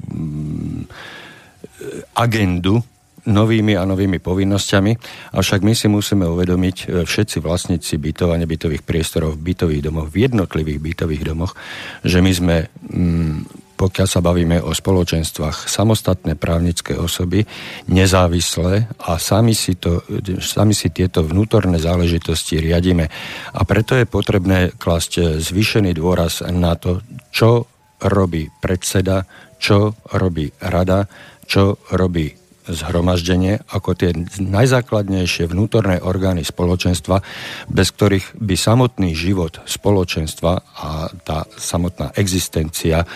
agendu 2.15 2.79
novými 3.23 3.79
a 3.79 3.87
novými 3.87 4.19
povinnosťami, 4.19 4.91
avšak 5.31 5.63
my 5.63 5.73
si 5.75 5.87
musíme 5.87 6.27
uvedomiť 6.27 6.75
e, 6.75 6.85
všetci 7.07 7.39
vlastníci 7.39 7.95
bytov 7.95 8.35
a 8.35 8.39
nebytových 8.39 8.83
priestorov 8.83 9.39
v 9.39 9.53
bytových 9.53 9.81
domoch, 9.87 10.11
v 10.11 10.27
jednotlivých 10.27 10.79
bytových 10.83 11.23
domoch, 11.23 11.55
že 12.03 12.19
my 12.19 12.31
sme, 12.35 12.57
mm, 12.67 13.62
pokiaľ 13.83 14.07
sa 14.07 14.23
bavíme 14.23 14.63
o 14.63 14.71
spoločenstvách, 14.71 15.67
samostatné 15.67 16.39
právnické 16.39 16.95
osoby, 16.95 17.43
nezávislé 17.91 18.87
a 19.03 19.19
sami 19.19 19.51
si, 19.51 19.75
to, 19.75 19.99
sami 20.39 20.71
si 20.71 20.87
tieto 20.95 21.19
vnútorné 21.19 21.75
záležitosti 21.83 22.63
riadíme. 22.63 23.11
A 23.51 23.61
preto 23.67 23.99
je 23.99 24.07
potrebné 24.07 24.71
klasť 24.79 25.35
zvýšený 25.43 25.99
dôraz 25.99 26.47
na 26.47 26.79
to, 26.79 27.03
čo 27.27 27.67
robí 27.99 28.47
predseda, 28.63 29.27
čo 29.59 29.99
robí 30.15 30.47
rada, 30.63 31.03
čo 31.43 31.83
robí 31.91 32.42
zhromaždenie 32.67 33.59
ako 33.67 33.95
tie 33.97 34.15
najzákladnejšie 34.39 35.51
vnútorné 35.51 35.99
orgány 35.99 36.47
spoločenstva, 36.47 37.19
bez 37.67 37.91
ktorých 37.91 38.39
by 38.39 38.55
samotný 38.55 39.11
život 39.11 39.59
spoločenstva 39.67 40.53
a 40.61 41.11
tá 41.23 41.43
samotná 41.59 42.15
existencia 42.15 43.03
e, 43.03 43.07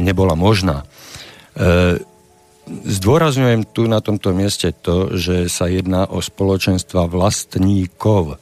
nebola 0.00 0.32
možná. 0.32 0.84
E, 1.52 2.00
zdôrazňujem 2.70 3.68
tu 3.74 3.90
na 3.90 4.00
tomto 4.00 4.30
mieste 4.32 4.70
to, 4.70 5.16
že 5.18 5.50
sa 5.50 5.66
jedná 5.66 6.06
o 6.06 6.22
spoločenstva 6.22 7.10
vlastníkov. 7.10 8.38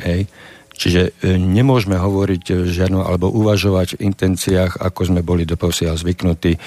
Hej. 0.00 0.30
Čiže 0.78 1.26
e, 1.26 1.34
nemôžeme 1.34 1.98
hovoriť 1.98 2.44
e, 2.48 2.52
žiadno, 2.70 3.02
alebo 3.02 3.34
uvažovať 3.34 3.98
v 3.98 4.14
intenciách, 4.14 4.78
ako 4.78 5.10
sme 5.10 5.26
boli 5.26 5.42
doposiaľ 5.42 5.98
zvyknutí. 5.98 6.54
E, 6.54 6.58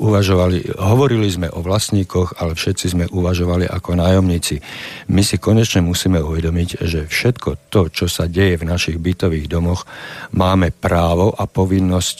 uvažovali, 0.00 0.80
hovorili 0.80 1.28
sme 1.28 1.52
o 1.52 1.60
vlastníkoch, 1.60 2.40
ale 2.40 2.56
všetci 2.56 2.96
sme 2.96 3.04
uvažovali 3.12 3.68
ako 3.68 4.00
nájomníci. 4.00 4.64
My 5.12 5.20
si 5.20 5.36
konečne 5.36 5.84
musíme 5.84 6.24
uvedomiť, 6.24 6.80
že 6.80 7.04
všetko 7.04 7.68
to, 7.68 7.92
čo 7.92 8.08
sa 8.08 8.24
deje 8.24 8.56
v 8.56 8.64
našich 8.64 8.96
bytových 8.96 9.52
domoch, 9.52 9.84
máme 10.32 10.72
právo 10.72 11.36
a 11.36 11.44
povinnosť 11.44 12.18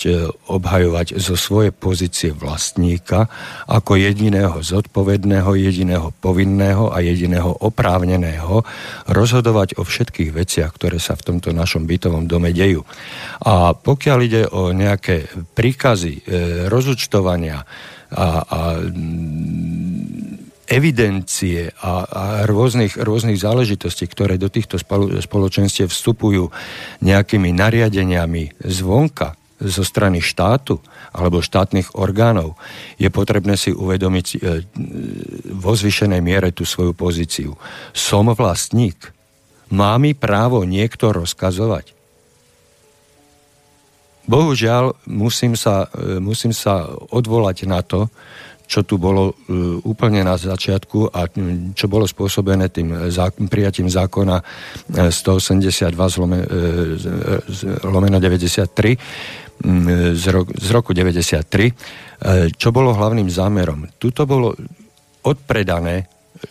obhajovať 0.52 1.16
zo 1.16 1.40
svojej 1.40 1.72
pozície 1.72 2.36
vlastníka 2.36 3.32
ako 3.64 3.96
jediného 3.96 4.60
zodpovedného, 4.60 5.56
jediného 5.56 6.12
povinného 6.20 6.92
a 6.92 7.00
jediného 7.00 7.56
oprávneného 7.64 8.60
rozhodovať 9.08 9.80
o 9.80 9.82
všetkých 9.86 10.30
veciach, 10.36 10.70
ktoré 10.76 10.97
sa 10.98 11.18
v 11.18 11.24
tomto 11.24 11.50
našom 11.54 11.86
bytovom 11.86 12.26
dome 12.26 12.54
dejú. 12.54 12.82
A 13.42 13.74
pokiaľ 13.74 14.18
ide 14.22 14.42
o 14.50 14.70
nejaké 14.70 15.30
príkazy, 15.54 16.22
e, 16.22 16.22
rozúčtovania 16.70 17.64
a, 18.12 18.26
a 18.44 18.60
mm, 18.82 20.68
evidencie 20.68 21.72
a, 21.80 22.04
a 22.04 22.22
rôznych, 22.44 23.00
rôznych 23.00 23.40
záležitostí, 23.40 24.04
ktoré 24.04 24.36
do 24.36 24.52
týchto 24.52 24.76
spoločenstiev 25.22 25.88
vstupujú 25.88 26.52
nejakými 27.00 27.50
nariadeniami 27.56 28.60
zvonka, 28.68 29.38
zo 29.58 29.82
strany 29.82 30.22
štátu 30.22 30.78
alebo 31.10 31.42
štátnych 31.42 31.98
orgánov, 31.98 32.54
je 32.94 33.10
potrebné 33.10 33.58
si 33.58 33.74
uvedomiť 33.74 34.26
e, 34.30 34.36
vo 35.58 35.74
zvyšenej 35.74 36.22
miere 36.22 36.54
tú 36.54 36.62
svoju 36.62 36.94
pozíciu. 36.94 37.58
Som 37.90 38.30
vlastník. 38.30 39.17
Má 39.68 39.96
mi 40.00 40.16
právo 40.16 40.64
niekto 40.64 41.12
rozkazovať? 41.12 41.92
Bohužiaľ, 44.28 44.92
musím 45.08 45.56
sa, 45.56 45.88
e, 45.88 46.20
musím 46.20 46.52
sa 46.52 46.84
odvolať 46.88 47.64
na 47.64 47.80
to, 47.80 48.12
čo 48.68 48.84
tu 48.84 49.00
bolo 49.00 49.32
e, 49.32 49.34
úplne 49.88 50.20
na 50.20 50.36
začiatku 50.36 51.08
a 51.08 51.24
čo 51.72 51.88
bolo 51.88 52.04
spôsobené 52.04 52.68
tým 52.68 52.92
prijatím 53.48 53.88
zákona 53.88 54.36
182 55.08 55.96
z, 55.96 56.14
lome, 56.20 56.40
z 57.48 57.60
lomeno 57.88 58.20
93 58.20 59.48
z, 60.14 60.24
roku, 60.30 60.52
z 60.54 60.68
roku 60.70 60.90
93, 60.94 61.40
e, 61.66 61.72
čo 62.54 62.68
bolo 62.70 62.94
hlavným 62.94 63.26
zámerom. 63.26 63.90
Tuto 63.98 64.22
bolo 64.28 64.54
odpredané 65.26 66.06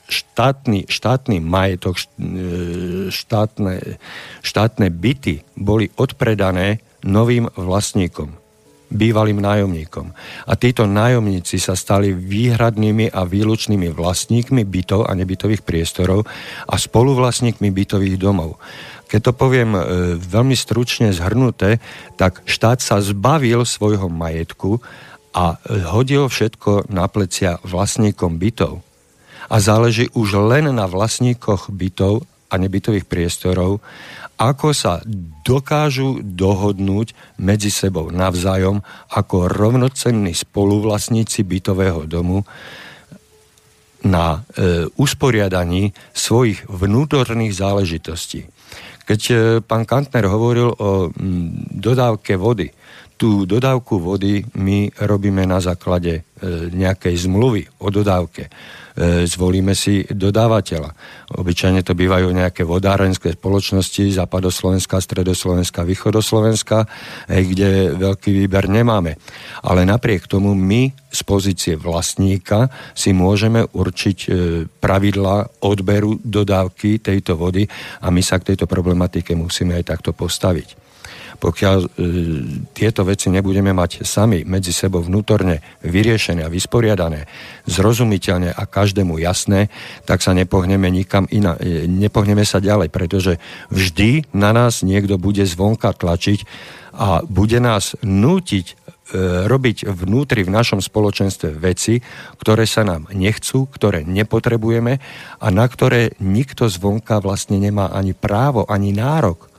štátny, 0.08 0.88
štátny 0.88 1.38
majetok, 1.44 1.98
e, 1.98 2.04
štátne, 3.12 4.00
štátne 4.44 4.88
byty 4.92 5.44
boli 5.58 5.92
odpredané 6.00 6.80
novým 7.04 7.48
vlastníkom, 7.56 8.36
bývalým 8.88 9.40
nájomníkom. 9.44 10.16
A 10.48 10.54
títo 10.56 10.88
nájomníci 10.88 11.60
sa 11.60 11.76
stali 11.76 12.16
výhradnými 12.16 13.12
a 13.12 13.28
výlučnými 13.28 13.92
vlastníkmi 13.92 14.64
bytov 14.64 15.08
a 15.08 15.12
nebytových 15.16 15.64
priestorov 15.64 16.28
a 16.68 16.76
spoluvlastníkmi 16.76 17.68
bytových 17.72 18.18
domov. 18.20 18.60
Keď 19.08 19.20
to 19.24 19.34
poviem 19.36 19.72
e, 19.76 19.82
veľmi 20.20 20.56
stručne 20.56 21.16
zhrnuté, 21.16 21.80
tak 22.20 22.44
štát 22.44 22.84
sa 22.84 23.00
zbavil 23.00 23.64
svojho 23.64 24.12
majetku 24.12 24.84
a 25.38 25.60
hodil 25.94 26.28
všetko 26.28 26.92
na 26.92 27.06
plecia 27.08 27.62
vlastníkom 27.62 28.42
bytov 28.42 28.84
a 29.48 29.56
záleží 29.60 30.12
už 30.12 30.40
len 30.44 30.72
na 30.76 30.86
vlastníkoch 30.86 31.72
bytov 31.72 32.28
a 32.48 32.56
nebytových 32.56 33.08
priestorov, 33.08 33.84
ako 34.38 34.70
sa 34.72 35.02
dokážu 35.42 36.22
dohodnúť 36.22 37.18
medzi 37.42 37.74
sebou 37.74 38.14
navzájom 38.14 38.86
ako 39.10 39.50
rovnocenní 39.50 40.38
spoluvlastníci 40.38 41.42
bytového 41.42 42.06
domu 42.06 42.46
na 44.06 44.46
e, 44.54 44.86
usporiadaní 44.94 45.90
svojich 46.14 46.70
vnútorných 46.70 47.58
záležitostí. 47.58 48.46
Keď 49.10 49.22
e, 49.32 49.36
pán 49.66 49.90
Kantner 49.90 50.30
hovoril 50.30 50.70
o 50.70 51.10
m, 51.10 51.52
dodávke 51.74 52.38
vody, 52.38 52.70
tú 53.18 53.50
dodávku 53.50 53.98
vody 53.98 54.46
my 54.62 54.94
robíme 55.02 55.44
na 55.50 55.58
základe 55.58 56.22
e, 56.22 56.22
nejakej 56.70 57.26
zmluvy 57.26 57.66
o 57.82 57.90
dodávke. 57.90 58.46
E, 58.46 58.50
zvolíme 59.26 59.74
si 59.74 60.06
dodávateľa. 60.06 60.94
Obyčajne 61.34 61.82
to 61.82 61.98
bývajú 61.98 62.30
nejaké 62.30 62.62
vodárenské 62.62 63.34
spoločnosti, 63.34 64.14
západoslovenská, 64.14 65.02
stredoslovenská, 65.02 65.82
východoslovenská, 65.82 66.86
kde 67.26 67.98
veľký 67.98 68.30
výber 68.46 68.70
nemáme. 68.70 69.18
Ale 69.66 69.82
napriek 69.84 70.30
tomu 70.30 70.54
my 70.54 70.94
z 71.10 71.22
pozície 71.26 71.74
vlastníka 71.74 72.70
si 72.94 73.18
môžeme 73.18 73.66
určiť 73.66 74.18
e, 74.24 74.30
pravidla 74.70 75.66
odberu 75.66 76.22
dodávky 76.22 77.02
tejto 77.02 77.34
vody 77.34 77.66
a 78.02 78.14
my 78.14 78.22
sa 78.22 78.38
k 78.38 78.54
tejto 78.54 78.70
problematike 78.70 79.34
musíme 79.34 79.74
aj 79.74 79.98
takto 79.98 80.14
postaviť. 80.14 80.87
Pokiaľ 81.38 81.78
e, 81.78 81.88
tieto 82.74 83.06
veci 83.06 83.30
nebudeme 83.30 83.70
mať 83.70 84.02
sami 84.02 84.42
medzi 84.42 84.74
sebou 84.74 85.06
vnútorne 85.06 85.62
vyriešené 85.86 86.42
a 86.42 86.50
vysporiadané, 86.50 87.30
zrozumiteľne 87.70 88.58
a 88.58 88.64
každému 88.66 89.22
jasné, 89.22 89.70
tak 90.10 90.26
sa 90.26 90.34
nepohneme 90.34 90.90
nikam 90.90 91.30
iná, 91.30 91.54
e, 91.62 91.86
nepohneme 91.86 92.42
sa 92.42 92.58
ďalej, 92.58 92.90
pretože 92.90 93.38
vždy 93.70 94.34
na 94.34 94.50
nás 94.50 94.82
niekto 94.82 95.22
bude 95.22 95.46
zvonka 95.46 95.94
tlačiť 95.94 96.42
a 96.98 97.22
bude 97.22 97.62
nás 97.62 97.94
nútiť 98.02 98.66
e, 98.66 98.74
robiť 99.46 99.86
vnútri 99.94 100.42
v 100.42 100.54
našom 100.58 100.82
spoločenstve 100.82 101.54
veci, 101.54 102.02
ktoré 102.42 102.66
sa 102.66 102.82
nám 102.82 103.14
nechcú, 103.14 103.70
ktoré 103.70 104.02
nepotrebujeme 104.02 104.98
a 105.38 105.48
na 105.54 105.66
ktoré 105.70 106.18
nikto 106.18 106.66
zvonka 106.66 107.22
vlastne 107.22 107.62
nemá 107.62 107.94
ani 107.94 108.18
právo, 108.18 108.66
ani 108.66 108.90
nárok. 108.90 109.57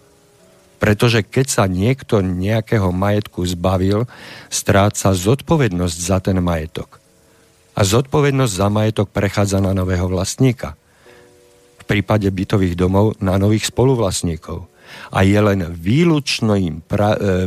Pretože 0.79 1.27
keď 1.27 1.47
sa 1.51 1.64
niekto 1.67 2.23
nejakého 2.23 2.95
majetku 2.95 3.43
zbavil, 3.43 4.07
stráca 4.47 5.11
zodpovednosť 5.11 5.97
za 5.99 6.19
ten 6.23 6.38
majetok. 6.38 7.03
A 7.79 7.87
zodpovednosť 7.87 8.53
za 8.55 8.69
majetok 8.71 9.11
prechádza 9.11 9.59
na 9.62 9.75
nového 9.75 10.07
vlastníka. 10.11 10.79
V 11.79 11.85
prípade 11.87 12.27
bytových 12.31 12.75
domov 12.75 13.19
na 13.23 13.38
nových 13.38 13.71
spoluvlastníkov. 13.71 14.67
A 15.14 15.23
je 15.23 15.38
len 15.38 15.62
e, 15.62 15.69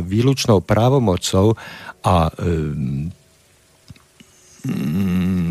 výlučnou 0.00 0.58
právomocou 0.62 1.58
a 2.04 2.28
e, 2.28 2.32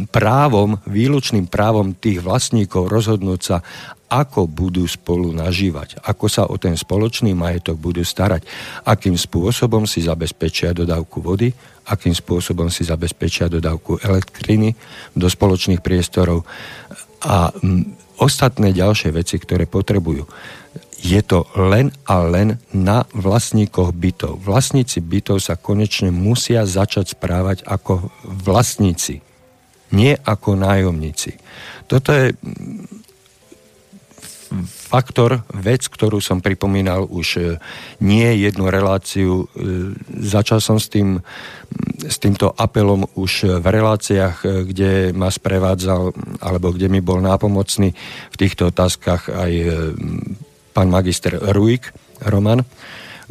právom, 0.08 0.80
výlučným 0.88 1.52
právom 1.52 1.92
tých 1.92 2.24
vlastníkov 2.24 2.88
rozhodnúť 2.88 3.42
sa, 3.44 3.58
ako 4.12 4.44
budú 4.44 4.84
spolu 4.84 5.32
nažívať, 5.32 6.04
ako 6.04 6.26
sa 6.28 6.44
o 6.48 6.60
ten 6.60 6.76
spoločný 6.76 7.32
majetok 7.32 7.80
budú 7.80 8.04
starať, 8.04 8.44
akým 8.84 9.16
spôsobom 9.16 9.88
si 9.88 10.04
zabezpečia 10.04 10.76
dodávku 10.76 11.24
vody, 11.24 11.52
akým 11.88 12.12
spôsobom 12.12 12.68
si 12.68 12.84
zabezpečia 12.84 13.48
dodávku 13.48 14.04
elektriny 14.04 14.76
do 15.16 15.32
spoločných 15.32 15.80
priestorov 15.80 16.44
a 17.24 17.56
ostatné 18.20 18.76
ďalšie 18.76 19.16
veci, 19.16 19.40
ktoré 19.40 19.64
potrebujú. 19.66 20.28
Je 21.02 21.18
to 21.26 21.50
len 21.58 21.90
a 22.06 22.22
len 22.22 22.62
na 22.78 23.10
vlastníkoch 23.10 23.90
bytov. 23.98 24.38
Vlastníci 24.46 25.02
bytov 25.02 25.42
sa 25.42 25.58
konečne 25.58 26.14
musia 26.14 26.62
začať 26.70 27.18
správať 27.18 27.66
ako 27.66 28.14
vlastníci, 28.22 29.26
nie 29.98 30.14
ako 30.14 30.62
nájomníci. 30.62 31.42
Toto 31.90 32.14
je 32.14 32.38
faktor, 34.92 35.48
vec, 35.56 35.88
ktorú 35.88 36.20
som 36.20 36.44
pripomínal 36.44 37.08
už 37.08 37.28
e, 37.40 37.42
nie 38.04 38.28
jednu 38.44 38.68
reláciu. 38.68 39.48
E, 39.48 39.96
začal 40.28 40.60
som 40.60 40.78
s, 40.78 40.92
tým, 40.92 41.24
s 42.04 42.20
týmto 42.20 42.52
apelom 42.52 43.08
už 43.16 43.64
v 43.64 43.66
reláciách, 43.66 44.38
e, 44.44 44.48
kde 44.68 44.92
ma 45.16 45.32
sprevádzal, 45.32 46.12
alebo 46.44 46.76
kde 46.76 46.92
mi 46.92 47.00
bol 47.00 47.24
nápomocný 47.24 47.96
v 48.32 48.36
týchto 48.36 48.76
otázkach 48.76 49.32
aj 49.32 49.52
pán 50.72 50.90
magister 50.90 51.36
Ruik, 51.52 51.92
Roman, 52.26 52.64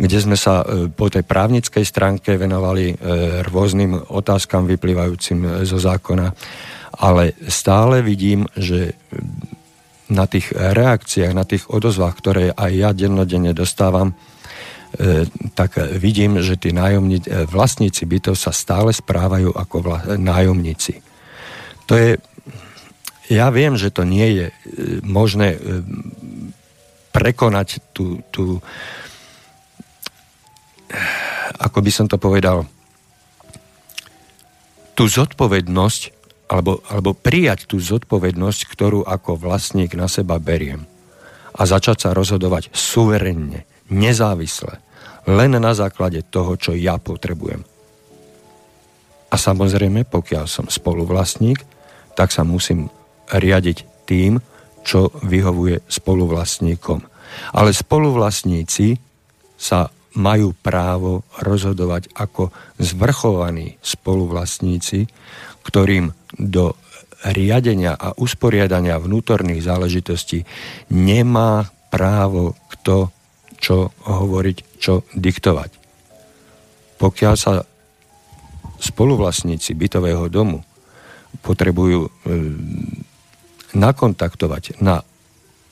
kde 0.01 0.19
sme 0.21 0.37
sa 0.37 0.65
po 0.97 1.13
tej 1.13 1.29
právnickej 1.29 1.85
stránke 1.85 2.41
venovali 2.41 2.97
rôznym 3.45 4.01
otázkam 4.09 4.65
vyplývajúcim 4.65 5.69
zo 5.69 5.77
zákona. 5.77 6.33
Ale 7.05 7.37
stále 7.47 8.01
vidím, 8.01 8.49
že 8.57 8.97
na 10.11 10.27
tých 10.27 10.51
reakciách, 10.53 11.33
na 11.33 11.47
tých 11.47 11.71
odozvách, 11.71 12.15
ktoré 12.19 12.45
aj 12.51 12.73
ja 12.75 12.91
dennodenne 12.91 13.55
dostávam, 13.55 14.11
e, 14.11 15.25
tak 15.55 15.79
vidím, 15.97 16.43
že 16.43 16.59
tí 16.59 16.75
nájomníci, 16.75 17.31
e, 17.31 17.47
vlastníci 17.47 18.05
bytov 18.11 18.35
sa 18.35 18.51
stále 18.51 18.91
správajú 18.91 19.55
ako 19.55 19.77
vla, 19.81 19.99
nájomníci. 20.19 20.99
To 21.87 21.95
je, 21.95 22.19
ja 23.31 23.55
viem, 23.55 23.79
že 23.79 23.95
to 23.95 24.03
nie 24.03 24.29
je 24.35 24.47
e, 24.51 24.55
možné 25.07 25.55
prekonať 27.11 27.83
tú, 27.95 28.23
tú, 28.31 28.59
ako 31.59 31.79
by 31.83 31.91
som 31.91 32.07
to 32.07 32.17
povedal, 32.17 32.67
tú 34.95 35.09
zodpovednosť, 35.09 36.03
alebo, 36.51 36.83
alebo 36.91 37.15
prijať 37.15 37.71
tú 37.71 37.79
zodpovednosť, 37.79 38.61
ktorú 38.67 39.07
ako 39.07 39.39
vlastník 39.39 39.95
na 39.95 40.11
seba 40.11 40.37
beriem. 40.43 40.85
A 41.55 41.63
začať 41.67 42.05
sa 42.05 42.11
rozhodovať 42.11 42.75
suverenne, 42.75 43.67
nezávisle, 43.91 44.83
len 45.31 45.55
na 45.57 45.73
základe 45.75 46.23
toho, 46.27 46.59
čo 46.59 46.75
ja 46.75 46.99
potrebujem. 46.99 47.63
A 49.31 49.37
samozrejme, 49.39 50.11
pokiaľ 50.11 50.45
som 50.51 50.67
spoluvlastník, 50.67 51.63
tak 52.19 52.35
sa 52.35 52.43
musím 52.43 52.91
riadiť 53.31 54.07
tým, 54.11 54.43
čo 54.85 55.13
vyhovuje 55.25 55.85
spoluvlastníkom. 55.87 57.01
Ale 57.55 57.71
spoluvlastníci 57.71 58.99
sa 59.61 59.93
majú 60.19 60.51
právo 60.59 61.23
rozhodovať 61.39 62.11
ako 62.19 62.51
zvrchovaní 62.83 63.79
spoluvlastníci, 63.79 65.07
ktorým 65.63 66.11
do 66.35 66.75
riadenia 67.31 67.95
a 67.95 68.17
usporiadania 68.17 68.97
vnútorných 68.97 69.63
záležitostí 69.63 70.43
nemá 70.91 71.69
právo 71.93 72.57
kto 72.81 73.13
čo 73.61 73.93
hovoriť, 74.09 74.81
čo 74.81 75.05
diktovať. 75.13 75.71
Pokiaľ 76.97 77.35
sa 77.37 77.61
spoluvlastníci 78.81 79.77
bytového 79.77 80.33
domu 80.33 80.65
potrebujú 81.45 82.09
e, 82.09 82.11
nakontaktovať 83.75 84.81
na 84.83 85.03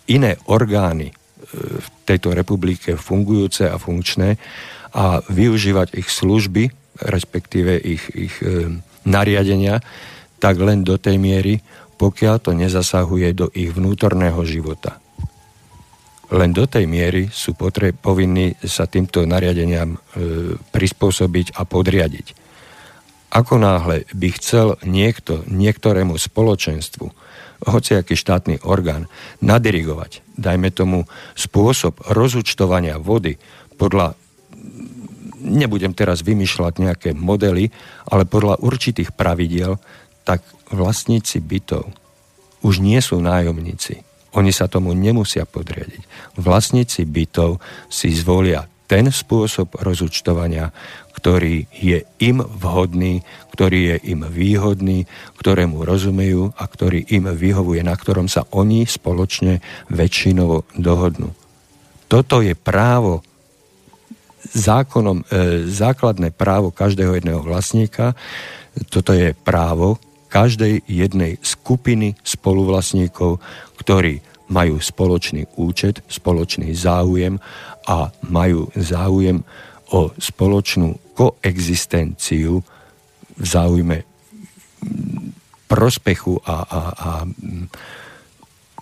iné 0.09 0.41
orgány 0.49 1.13
e, 1.13 1.15
v 1.79 1.87
tejto 2.09 2.33
republike 2.33 2.97
fungujúce 2.97 3.69
a 3.69 3.77
funkčné 3.77 4.41
a 4.97 5.21
využívať 5.29 6.01
ich 6.01 6.09
služby, 6.09 6.73
respektíve 7.05 7.77
ich, 7.77 8.05
ich 8.17 8.35
e, 8.41 8.81
nariadenia, 9.05 9.85
tak 10.39 10.59
len 10.63 10.87
do 10.87 10.97
tej 10.97 11.19
miery, 11.21 11.61
pokiaľ 11.99 12.37
to 12.39 12.51
nezasahuje 12.55 13.29
do 13.35 13.47
ich 13.53 13.75
vnútorného 13.75 14.39
života. 14.47 15.03
Len 16.29 16.53
do 16.53 16.69
tej 16.69 16.85
miery 16.85 17.33
sú 17.33 17.57
potre- 17.57 17.97
povinní 17.97 18.53
sa 18.61 18.85
týmto 18.85 19.25
nariadeniam 19.25 19.97
e, 19.97 19.99
prispôsobiť 20.61 21.57
a 21.57 21.65
podriadiť. 21.65 22.27
Ako 23.29 23.61
náhle 23.61 24.09
by 24.13 24.29
chcel 24.41 24.81
niekto 24.89 25.45
niektorému 25.49 26.17
spoločenstvu, 26.17 27.28
hociaký 27.65 28.15
štátny 28.15 28.63
orgán, 28.63 29.11
nadirigovať, 29.43 30.23
dajme 30.39 30.71
tomu, 30.71 31.09
spôsob 31.35 31.99
rozúčtovania 32.11 33.01
vody 33.01 33.41
podľa 33.79 34.19
nebudem 35.39 35.95
teraz 35.95 36.27
vymýšľať 36.27 36.75
nejaké 36.83 37.11
modely, 37.15 37.71
ale 38.11 38.27
podľa 38.27 38.59
určitých 38.59 39.15
pravidiel, 39.15 39.79
tak 40.27 40.43
vlastníci 40.69 41.41
bytov 41.41 41.89
už 42.61 42.83
nie 42.83 42.99
sú 42.99 43.23
nájomníci. 43.23 44.03
Oni 44.37 44.53
sa 44.53 44.69
tomu 44.69 44.93
nemusia 44.93 45.49
podriadiť. 45.49 46.37
Vlastníci 46.37 47.07
bytov 47.09 47.63
si 47.89 48.13
zvolia 48.13 48.67
ten 48.89 49.09
spôsob 49.09 49.79
rozúčtovania, 49.81 50.73
ktorý 51.19 51.67
je 51.75 52.07
im 52.23 52.39
vhodný, 52.39 53.27
ktorý 53.51 53.79
je 53.91 53.97
im 54.15 54.23
výhodný, 54.23 55.11
ktorému 55.43 55.83
rozumejú 55.83 56.55
a 56.55 56.65
ktorý 56.71 57.11
im 57.11 57.27
vyhovuje, 57.35 57.83
na 57.83 57.99
ktorom 57.99 58.31
sa 58.31 58.47
oni 58.55 58.87
spoločne 58.87 59.59
väčšinovo 59.91 60.63
dohodnú. 60.79 61.35
Toto 62.07 62.39
je 62.39 62.55
právo 62.55 63.27
zákonom, 64.55 65.27
e, 65.27 65.67
základné 65.67 66.31
právo 66.31 66.71
každého 66.71 67.19
jedného 67.19 67.43
vlastníka, 67.43 68.15
toto 68.95 69.11
je 69.11 69.35
právo 69.35 69.99
každej 70.31 70.87
jednej 70.87 71.43
skupiny 71.43 72.15
spoluvlastníkov, 72.23 73.43
ktorí 73.83 74.23
majú 74.49 74.81
spoločný 74.81 75.51
účet, 75.59 76.01
spoločný 76.09 76.73
záujem 76.73 77.37
a 77.85 78.09
majú 78.25 78.71
záujem 78.77 79.45
o 79.95 80.13
spoločnú 80.17 81.17
koexistenciu 81.17 82.61
v 83.39 83.45
záujme 83.45 84.05
prospechu 85.69 86.41
a, 86.45 86.57
a, 86.65 86.81
a 86.93 87.11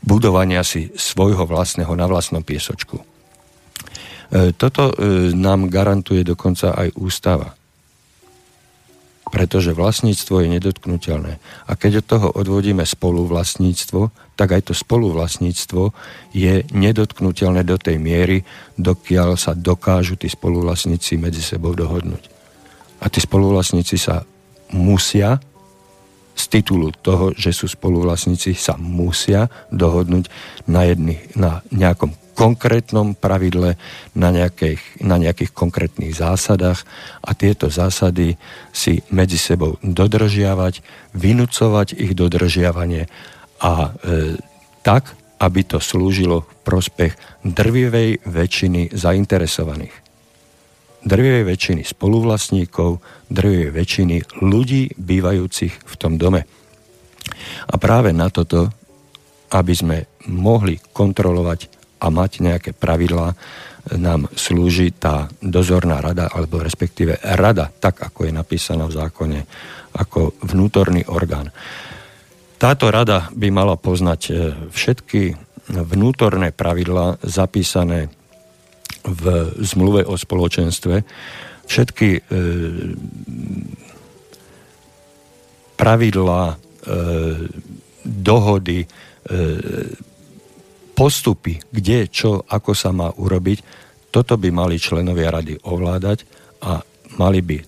budovania 0.02 0.62
si 0.62 0.90
svojho 0.94 1.46
vlastného 1.46 1.90
na 1.98 2.06
vlastnom 2.06 2.42
piesočku. 2.42 3.00
E, 3.00 3.04
toto 4.54 4.94
e, 4.94 5.34
nám 5.34 5.66
garantuje 5.70 6.22
dokonca 6.22 6.74
aj 6.74 6.88
ústava 6.98 7.56
pretože 9.26 9.74
vlastníctvo 9.74 10.40
je 10.42 10.48
nedotknutelné. 10.48 11.42
A 11.66 11.72
keď 11.74 12.00
od 12.00 12.06
toho 12.06 12.28
odvodíme 12.30 12.86
spoluvlastníctvo, 12.86 14.14
tak 14.36 14.52
aj 14.52 14.70
to 14.70 14.74
spoluvlastníctvo 14.76 15.96
je 16.36 16.62
nedotknutelné 16.70 17.64
do 17.64 17.80
tej 17.80 17.96
miery, 17.96 18.44
dokiaľ 18.76 19.40
sa 19.40 19.56
dokážu 19.56 20.20
tí 20.20 20.28
spoluvlastníci 20.28 21.16
medzi 21.16 21.40
sebou 21.40 21.72
dohodnúť. 21.72 22.28
A 23.00 23.08
tí 23.08 23.18
spoluvlastníci 23.24 23.96
sa 23.96 24.28
musia 24.76 25.40
z 26.36 26.44
titulu 26.52 26.92
toho, 27.00 27.32
že 27.32 27.56
sú 27.56 27.64
spoluvlastníci, 27.64 28.52
sa 28.52 28.76
musia 28.76 29.48
dohodnúť 29.72 30.28
na, 30.68 30.84
jedný, 30.84 31.16
na 31.32 31.64
nejakom 31.72 32.12
konkrétnom 32.36 33.16
pravidle, 33.16 33.80
na 34.12 34.28
nejakých, 34.28 35.00
na 35.00 35.16
nejakých 35.16 35.56
konkrétnych 35.56 36.12
zásadách 36.12 36.84
a 37.24 37.32
tieto 37.32 37.72
zásady 37.72 38.36
si 38.76 39.00
medzi 39.08 39.40
sebou 39.40 39.80
dodržiavať, 39.80 40.84
vynúcovať 41.16 41.96
ich 41.96 42.12
dodržiavanie 42.12 43.08
a 43.60 43.90
e, 43.90 44.36
tak, 44.82 45.16
aby 45.40 45.60
to 45.68 45.78
slúžilo 45.80 46.44
v 46.44 46.52
prospech 46.64 47.12
drvivej 47.44 48.24
väčšiny 48.24 48.96
zainteresovaných. 48.96 49.94
Drvivej 51.06 51.44
väčšiny 51.46 51.82
spoluvlastníkov, 51.86 52.98
drvivej 53.30 53.70
väčšiny 53.70 54.16
ľudí 54.42 54.96
bývajúcich 54.98 55.74
v 55.86 55.94
tom 56.00 56.18
dome. 56.18 56.42
A 57.70 57.74
práve 57.78 58.10
na 58.10 58.26
toto, 58.32 58.72
aby 59.54 59.74
sme 59.76 59.96
mohli 60.26 60.80
kontrolovať 60.90 61.60
a 62.02 62.10
mať 62.10 62.30
nejaké 62.42 62.70
pravidlá, 62.74 63.34
nám 63.94 64.26
slúži 64.34 64.90
tá 64.90 65.30
dozorná 65.38 66.02
rada, 66.02 66.26
alebo 66.26 66.58
respektíve 66.58 67.22
rada, 67.22 67.70
tak 67.70 68.02
ako 68.02 68.26
je 68.26 68.32
napísaná 68.34 68.90
v 68.90 68.96
zákone, 68.98 69.40
ako 69.94 70.34
vnútorný 70.42 71.06
orgán. 71.06 71.54
Táto 72.56 72.88
rada 72.88 73.28
by 73.36 73.48
mala 73.52 73.76
poznať 73.76 74.20
e, 74.26 74.32
všetky 74.72 75.36
vnútorné 75.68 76.54
pravidlá 76.54 77.20
zapísané 77.20 78.08
v 79.06 79.54
zmluve 79.62 80.02
o 80.06 80.14
spoločenstve, 80.18 81.04
všetky 81.66 82.08
e, 82.16 82.20
pravidlá, 85.76 86.42
e, 86.50 86.56
dohody, 88.06 88.80
e, 88.82 88.86
postupy, 90.96 91.60
kde, 91.68 92.08
čo, 92.08 92.40
ako 92.48 92.72
sa 92.72 92.90
má 92.94 93.12
urobiť, 93.12 93.58
toto 94.08 94.40
by 94.40 94.48
mali 94.48 94.80
členovia 94.80 95.28
rady 95.28 95.60
ovládať 95.60 96.24
a 96.64 96.80
mali 97.20 97.44
by 97.44 97.58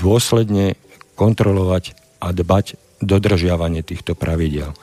dôsledne 0.00 0.80
kontrolovať 1.12 1.92
a 2.24 2.32
dbať 2.32 2.85
dodržiavanie 3.02 3.84
týchto 3.84 4.16
pravidel. 4.16 4.72
E, 4.72 4.76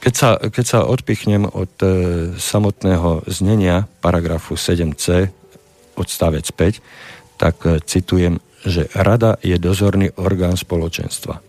keď 0.00 0.14
sa, 0.14 0.30
keď 0.38 0.64
sa 0.64 0.80
odpichnem 0.86 1.48
od 1.48 1.72
e, 1.82 1.88
samotného 2.36 3.26
znenia 3.26 3.88
paragrafu 4.00 4.54
7c 4.54 5.32
odstavec 5.96 6.46
5, 6.46 7.40
tak 7.40 7.56
e, 7.64 7.80
citujem, 7.84 8.38
že 8.66 8.90
rada 8.92 9.38
je 9.40 9.56
dozorný 9.56 10.12
orgán 10.16 10.58
spoločenstva 10.58 11.46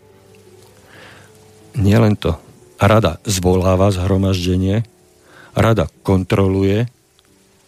nielen 1.78 2.18
to. 2.18 2.36
Rada 2.78 3.22
zvoláva 3.26 3.90
zhromaždenie, 3.94 4.86
rada 5.58 5.90
kontroluje 6.06 6.90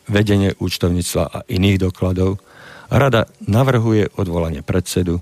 vedenie 0.10 0.54
účtovníctva 0.58 1.24
a 1.30 1.40
iných 1.50 1.90
dokladov, 1.90 2.42
rada 2.90 3.30
navrhuje 3.46 4.14
odvolanie 4.18 4.62
predsedu, 4.66 5.22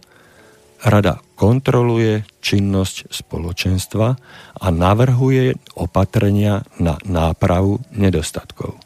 rada 0.81 1.19
kontroluje 1.35 2.25
činnosť 2.41 3.11
spoločenstva 3.13 4.07
a 4.57 4.67
navrhuje 4.71 5.55
opatrenia 5.77 6.65
na 6.81 6.97
nápravu 7.05 7.83
nedostatkov. 7.93 8.79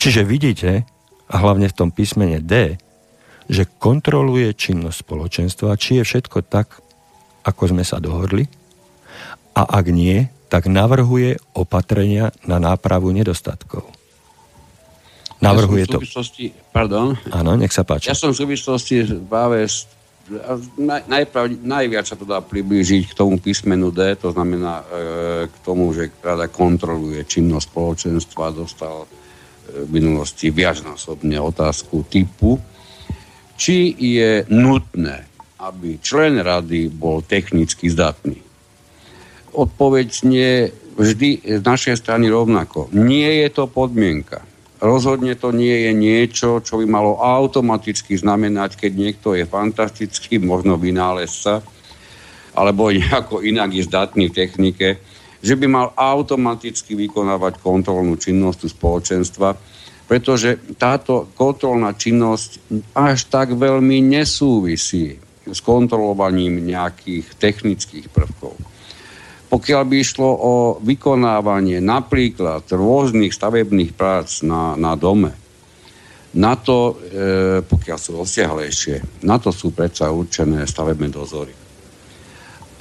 Čiže 0.00 0.24
vidíte, 0.24 0.88
a 1.28 1.34
hlavne 1.40 1.68
v 1.68 1.76
tom 1.76 1.90
písmene 1.90 2.40
D, 2.40 2.78
že 3.48 3.68
kontroluje 3.68 4.56
činnosť 4.56 5.04
spoločenstva, 5.04 5.76
či 5.76 6.00
je 6.00 6.04
všetko 6.04 6.46
tak, 6.48 6.80
ako 7.44 7.62
sme 7.76 7.84
sa 7.84 8.00
dohodli, 8.00 8.48
A 9.54 9.62
ak 9.62 9.86
nie, 9.94 10.26
tak 10.50 10.66
navrhuje 10.66 11.38
opatrenia 11.54 12.34
na 12.42 12.58
nápravu 12.58 13.14
nedostatkov. 13.14 13.86
Navrhuje 15.44 15.84
ja 15.84 15.92
to. 15.92 15.98
Pardon. 16.72 17.14
Áno, 17.28 17.54
nech 17.60 17.70
sa 17.70 17.84
páči. 17.84 18.08
Ja 18.08 18.16
som 18.16 18.32
v 18.32 18.40
súvislosti 18.40 19.04
práve 19.28 19.68
najprav, 21.04 21.52
najviac 21.60 22.08
sa 22.08 22.16
to 22.16 22.24
dá 22.24 22.40
priblížiť 22.40 23.12
k 23.12 23.16
tomu 23.16 23.36
písmenu 23.36 23.92
D, 23.92 24.16
to 24.16 24.32
znamená 24.32 24.80
e, 24.80 24.84
k 25.52 25.56
tomu, 25.60 25.92
že 25.92 26.08
rada 26.24 26.48
kontroluje 26.48 27.28
činnosť 27.28 27.68
spoločenstva, 27.68 28.56
dostal 28.56 29.04
e, 29.04 29.08
v 29.84 29.90
minulosti 29.92 30.48
viacnásobne 30.48 31.36
otázku 31.36 32.08
typu, 32.08 32.56
či 33.60 33.92
je 34.00 34.48
nutné, 34.48 35.28
aby 35.60 36.00
člen 36.00 36.40
rady 36.40 36.88
bol 36.88 37.20
technicky 37.20 37.92
zdatný. 37.92 38.40
Odpoveď 39.52 40.08
nie 40.24 40.72
vždy 40.96 41.60
z 41.60 41.62
našej 41.62 42.00
strany 42.00 42.32
rovnako. 42.32 42.88
Nie 42.96 43.44
je 43.44 43.48
to 43.52 43.68
podmienka 43.68 44.53
Rozhodne 44.84 45.32
to 45.40 45.48
nie 45.48 45.88
je 45.88 45.92
niečo, 45.96 46.60
čo 46.60 46.76
by 46.76 46.84
malo 46.84 47.16
automaticky 47.16 48.20
znamenať, 48.20 48.76
keď 48.76 48.92
niekto 48.92 49.32
je 49.32 49.48
fantastický, 49.48 50.36
možno 50.36 50.76
vynálezca, 50.76 51.64
alebo 52.52 52.92
nejako 52.92 53.40
inak 53.40 53.72
je 53.72 53.88
zdatný 53.88 54.28
v 54.28 54.36
technike, 54.36 54.88
že 55.40 55.56
by 55.56 55.66
mal 55.72 55.88
automaticky 55.96 56.92
vykonávať 57.00 57.64
kontrolnú 57.64 58.20
činnosť 58.20 58.76
spoločenstva, 58.76 59.56
pretože 60.04 60.60
táto 60.76 61.32
kontrolná 61.32 61.96
činnosť 61.96 62.60
až 62.92 63.24
tak 63.32 63.56
veľmi 63.56 64.04
nesúvisí 64.04 65.16
s 65.48 65.64
kontrolovaním 65.64 66.60
nejakých 66.60 67.40
technických 67.40 68.12
prvkov 68.12 68.73
pokiaľ 69.54 69.82
by 69.86 69.96
išlo 70.02 70.26
o 70.26 70.52
vykonávanie 70.82 71.78
napríklad 71.78 72.66
rôznych 72.74 73.30
stavebných 73.30 73.94
prác 73.94 74.42
na, 74.42 74.74
na 74.74 74.98
dome, 74.98 75.30
na 76.34 76.58
to, 76.58 76.98
e, 76.98 77.62
pokiaľ 77.62 77.94
sú 77.94 78.18
rozsiahlejšie, 78.18 79.22
na 79.22 79.38
to 79.38 79.54
sú 79.54 79.70
predsa 79.70 80.10
určené 80.10 80.66
stavebné 80.66 81.06
dozory. 81.06 81.54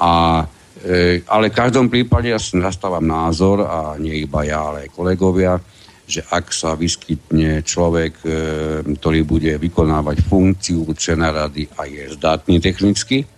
A, 0.02 0.42
e, 0.82 1.22
ale 1.30 1.54
v 1.54 1.58
každom 1.62 1.94
prípade 1.94 2.34
ja 2.34 2.42
si 2.42 2.58
nastávam 2.58 3.06
názor, 3.06 3.70
a 3.70 3.94
nie 4.02 4.26
iba 4.26 4.42
ja, 4.42 4.74
ale 4.74 4.90
aj 4.90 4.98
kolegovia, 4.98 5.62
že 6.10 6.26
ak 6.26 6.50
sa 6.50 6.74
vyskytne 6.74 7.62
človek, 7.62 8.14
e, 8.26 8.30
ktorý 8.98 9.22
bude 9.22 9.62
vykonávať 9.62 10.26
funkciu 10.26 10.90
člena 10.98 11.30
rady 11.30 11.70
a 11.78 11.86
je 11.86 12.18
zdatný 12.18 12.58
technicky, 12.58 13.30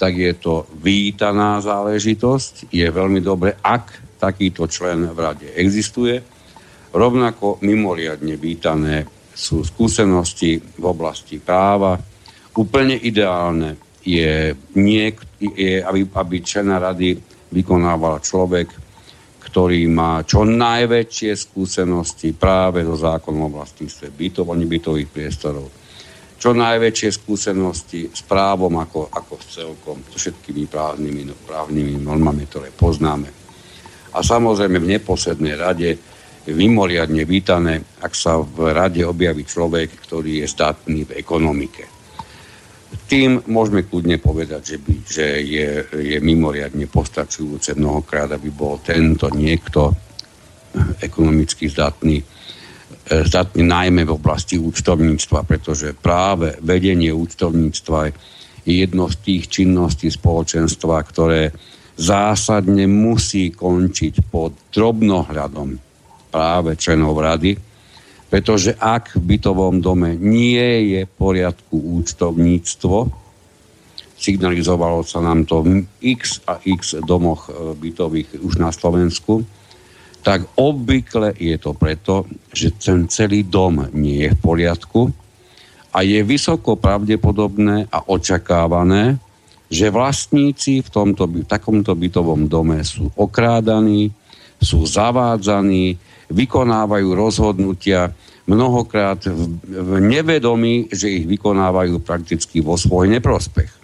tak 0.00 0.16
je 0.16 0.32
to 0.32 0.64
vítaná 0.80 1.60
záležitosť. 1.60 2.72
Je 2.72 2.88
veľmi 2.88 3.20
dobre, 3.20 3.52
ak 3.60 4.16
takýto 4.16 4.64
člen 4.64 5.12
v 5.12 5.18
rade 5.20 5.48
existuje. 5.52 6.16
Rovnako 6.96 7.60
mimoriadne 7.60 8.40
vítané 8.40 9.04
sú 9.36 9.60
skúsenosti 9.60 10.56
v 10.56 10.84
oblasti 10.88 11.36
práva. 11.36 12.00
Úplne 12.56 12.96
ideálne 12.96 14.00
je, 14.00 14.56
niek- 14.80 15.28
je 15.36 15.84
aby, 15.84 16.08
aby 16.08 16.36
člena 16.40 16.80
rady 16.80 17.20
vykonával 17.52 18.24
človek, 18.24 18.72
ktorý 19.44 19.84
má 19.92 20.24
čo 20.24 20.48
najväčšie 20.48 21.32
skúsenosti 21.36 22.32
práve 22.32 22.88
do 22.88 22.96
zákonu 22.96 23.52
vlastníctve 23.52 24.08
bytov 24.16 24.48
a 24.48 24.56
nebytových 24.56 25.12
priestorov 25.12 25.79
čo 26.40 26.56
najväčšie 26.56 27.10
skúsenosti 27.12 28.08
s 28.08 28.24
právom 28.24 28.80
ako, 28.80 29.12
ako 29.12 29.34
s 29.36 29.60
celkom, 29.60 30.00
so 30.08 30.16
všetkými 30.16 30.64
právnymi, 30.72 31.28
právnymi 31.44 32.00
normami, 32.00 32.48
ktoré 32.48 32.72
poznáme. 32.72 33.28
A 34.16 34.24
samozrejme 34.24 34.80
v 34.80 34.90
neposlednej 34.96 35.54
rade 35.60 35.90
je 36.40 36.52
mimoriadne 36.56 37.28
vítané, 37.28 37.84
ak 38.00 38.16
sa 38.16 38.40
v 38.40 38.72
rade 38.72 39.04
objaví 39.04 39.44
človek, 39.44 40.00
ktorý 40.00 40.40
je 40.40 40.46
zdatný 40.48 41.04
v 41.04 41.20
ekonomike. 41.20 41.84
Tým 43.06 43.44
môžeme 43.52 43.84
kľudne 43.84 44.16
povedať, 44.18 44.74
že, 44.74 44.76
by, 44.80 44.94
že 45.04 45.26
je, 45.44 45.68
je 45.92 46.18
mimoriadne 46.24 46.88
postačujúce 46.88 47.76
mnohokrát, 47.76 48.32
aby 48.32 48.48
bol 48.48 48.80
tento 48.80 49.28
niekto 49.28 49.92
ekonomicky 51.04 51.68
zdatný 51.68 52.39
zdatný 53.08 53.64
najmä 53.66 54.04
v 54.06 54.14
oblasti 54.14 54.60
účtovníctva, 54.60 55.42
pretože 55.42 55.96
práve 55.96 56.58
vedenie 56.60 57.10
účtovníctva 57.10 58.12
je 58.66 58.74
jedno 58.86 59.08
z 59.08 59.16
tých 59.24 59.42
činností 59.48 60.12
spoločenstva, 60.12 60.96
ktoré 61.08 61.50
zásadne 61.98 62.86
musí 62.86 63.52
končiť 63.52 64.30
pod 64.30 64.56
drobnohľadom 64.72 65.68
práve 66.30 66.78
členov 66.78 67.18
rady, 67.18 67.58
pretože 68.30 68.78
ak 68.78 69.18
v 69.18 69.36
bytovom 69.36 69.82
dome 69.82 70.14
nie 70.14 70.94
je 70.94 71.00
v 71.02 71.14
poriadku 71.18 71.76
účtovníctvo, 72.00 73.10
signalizovalo 74.20 75.02
sa 75.02 75.18
nám 75.18 75.48
to 75.48 75.66
v 75.66 75.82
x 76.04 76.44
a 76.46 76.60
x 76.62 77.00
domoch 77.02 77.48
e, 77.48 77.74
bytových 77.74 78.38
už 78.38 78.60
na 78.62 78.70
Slovensku, 78.70 79.42
tak 80.20 80.44
obvykle 80.56 81.32
je 81.36 81.56
to 81.56 81.72
preto, 81.72 82.28
že 82.52 82.76
ten 82.76 83.08
celý 83.08 83.44
dom 83.44 83.88
nie 83.96 84.28
je 84.28 84.30
v 84.36 84.40
poriadku 84.40 85.00
a 85.90 86.04
je 86.06 86.20
vysoko 86.22 86.76
pravdepodobné 86.78 87.90
a 87.90 87.98
očakávané, 88.06 89.18
že 89.70 89.90
vlastníci 89.90 90.82
v, 90.82 90.88
tomto, 90.90 91.24
v 91.30 91.46
takomto 91.46 91.94
bytovom 91.94 92.46
dome 92.50 92.82
sú 92.82 93.10
okrádaní, 93.14 94.10
sú 94.60 94.84
zavádzaní, 94.84 95.96
vykonávajú 96.30 97.08
rozhodnutia 97.16 98.12
mnohokrát 98.50 99.24
v, 99.24 99.46
v 99.62 99.90
nevedomí, 100.02 100.90
že 100.90 101.10
ich 101.10 101.24
vykonávajú 101.26 102.02
prakticky 102.02 102.58
vo 102.58 102.74
svoj 102.74 103.08
neprospech. 103.18 103.79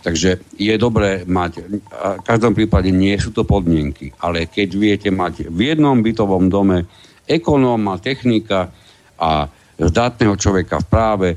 Takže 0.00 0.56
je 0.56 0.74
dobré 0.80 1.28
mať, 1.28 1.60
v 1.60 2.24
každom 2.24 2.56
prípade 2.56 2.88
nie 2.88 3.20
sú 3.20 3.36
to 3.36 3.44
podmienky, 3.44 4.16
ale 4.24 4.48
keď 4.48 4.68
viete 4.72 5.10
mať 5.12 5.52
v 5.52 5.76
jednom 5.76 6.00
bytovom 6.00 6.48
dome 6.48 6.88
ekonóma, 7.28 8.00
technika 8.00 8.72
a 9.20 9.44
zdatného 9.76 10.34
človeka 10.40 10.80
v 10.80 10.86
práve 10.88 11.28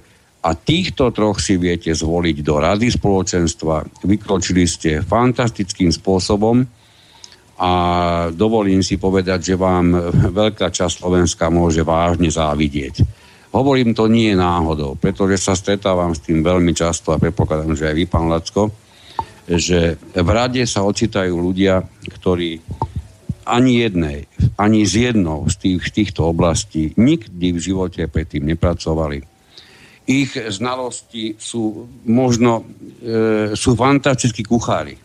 a 0.43 0.49
týchto 0.55 1.11
troch 1.11 1.43
si 1.43 1.59
viete 1.59 1.91
zvoliť 1.91 2.37
do 2.39 2.55
rady 2.59 2.87
spoločenstva, 2.87 4.03
vykročili 4.07 4.63
ste 4.63 5.03
fantastickým 5.03 5.91
spôsobom 5.91 6.63
a 7.59 7.71
dovolím 8.31 8.79
si 8.79 8.95
povedať, 8.95 9.53
že 9.53 9.55
vám 9.59 9.91
veľká 10.31 10.71
časť 10.71 11.03
Slovenska 11.03 11.51
môže 11.51 11.83
vážne 11.83 12.31
závidieť 12.31 13.22
Hovorím 13.53 13.93
to 13.93 14.09
nie 14.09 14.33
náhodou, 14.33 14.97
pretože 14.97 15.37
sa 15.37 15.53
stretávam 15.53 16.17
s 16.17 16.25
tým 16.25 16.41
veľmi 16.41 16.73
často 16.73 17.13
a 17.13 17.21
predpokladám, 17.21 17.77
že 17.77 17.85
aj 17.85 17.95
vy, 18.01 18.05
pán 18.09 18.25
Lacko, 18.25 18.73
že 19.45 20.01
v 20.01 20.29
rade 20.33 20.65
sa 20.65 20.81
ocitajú 20.81 21.37
ľudia, 21.37 21.85
ktorí 22.17 22.57
ani 23.45 23.85
jednej, 23.85 24.25
ani 24.57 24.87
z 24.89 25.13
jednou 25.13 25.45
z 25.45 25.55
tých, 25.61 25.93
týchto 25.93 26.33
oblastí 26.33 26.97
nikdy 26.97 27.53
v 27.53 27.59
živote 27.61 28.01
predtým 28.09 28.41
nepracovali. 28.49 29.21
Ich 30.09 30.33
znalosti 30.33 31.37
sú 31.37 31.85
možno, 32.09 32.65
e, 32.99 33.53
sú 33.53 33.77
fantastickí 33.77 34.41
kuchári. 34.41 34.97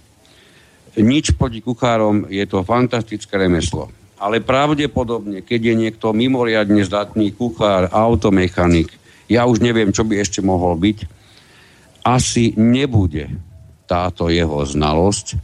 Nič 0.99 1.37
proti 1.37 1.61
kuchárom, 1.61 2.27
je 2.33 2.43
to 2.49 2.65
fantastické 2.65 3.37
remeslo 3.37 3.93
ale 4.19 4.43
pravdepodobne, 4.43 5.47
keď 5.47 5.61
je 5.73 5.75
niekto 5.75 6.11
mimoriadne 6.11 6.83
zdatný 6.83 7.33
kuchár, 7.35 7.91
automechanik, 7.95 8.91
ja 9.31 9.47
už 9.47 9.63
neviem, 9.63 9.95
čo 9.95 10.03
by 10.03 10.19
ešte 10.19 10.43
mohol 10.43 10.75
byť, 10.75 10.99
asi 12.03 12.57
nebude 12.59 13.31
táto 13.87 14.29
jeho 14.29 14.65
znalosť 14.67 15.39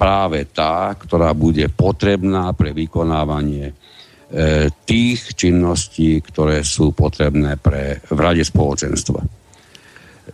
práve 0.00 0.48
tá, 0.48 0.92
ktorá 0.96 1.36
bude 1.36 1.68
potrebná 1.68 2.52
pre 2.56 2.72
vykonávanie 2.72 3.70
e, 3.70 3.74
tých 4.88 5.36
činností, 5.36 6.24
ktoré 6.24 6.64
sú 6.64 6.96
potrebné 6.96 7.60
pre 7.60 8.00
v 8.08 8.18
rade 8.18 8.40
spoločenstva. 8.40 9.20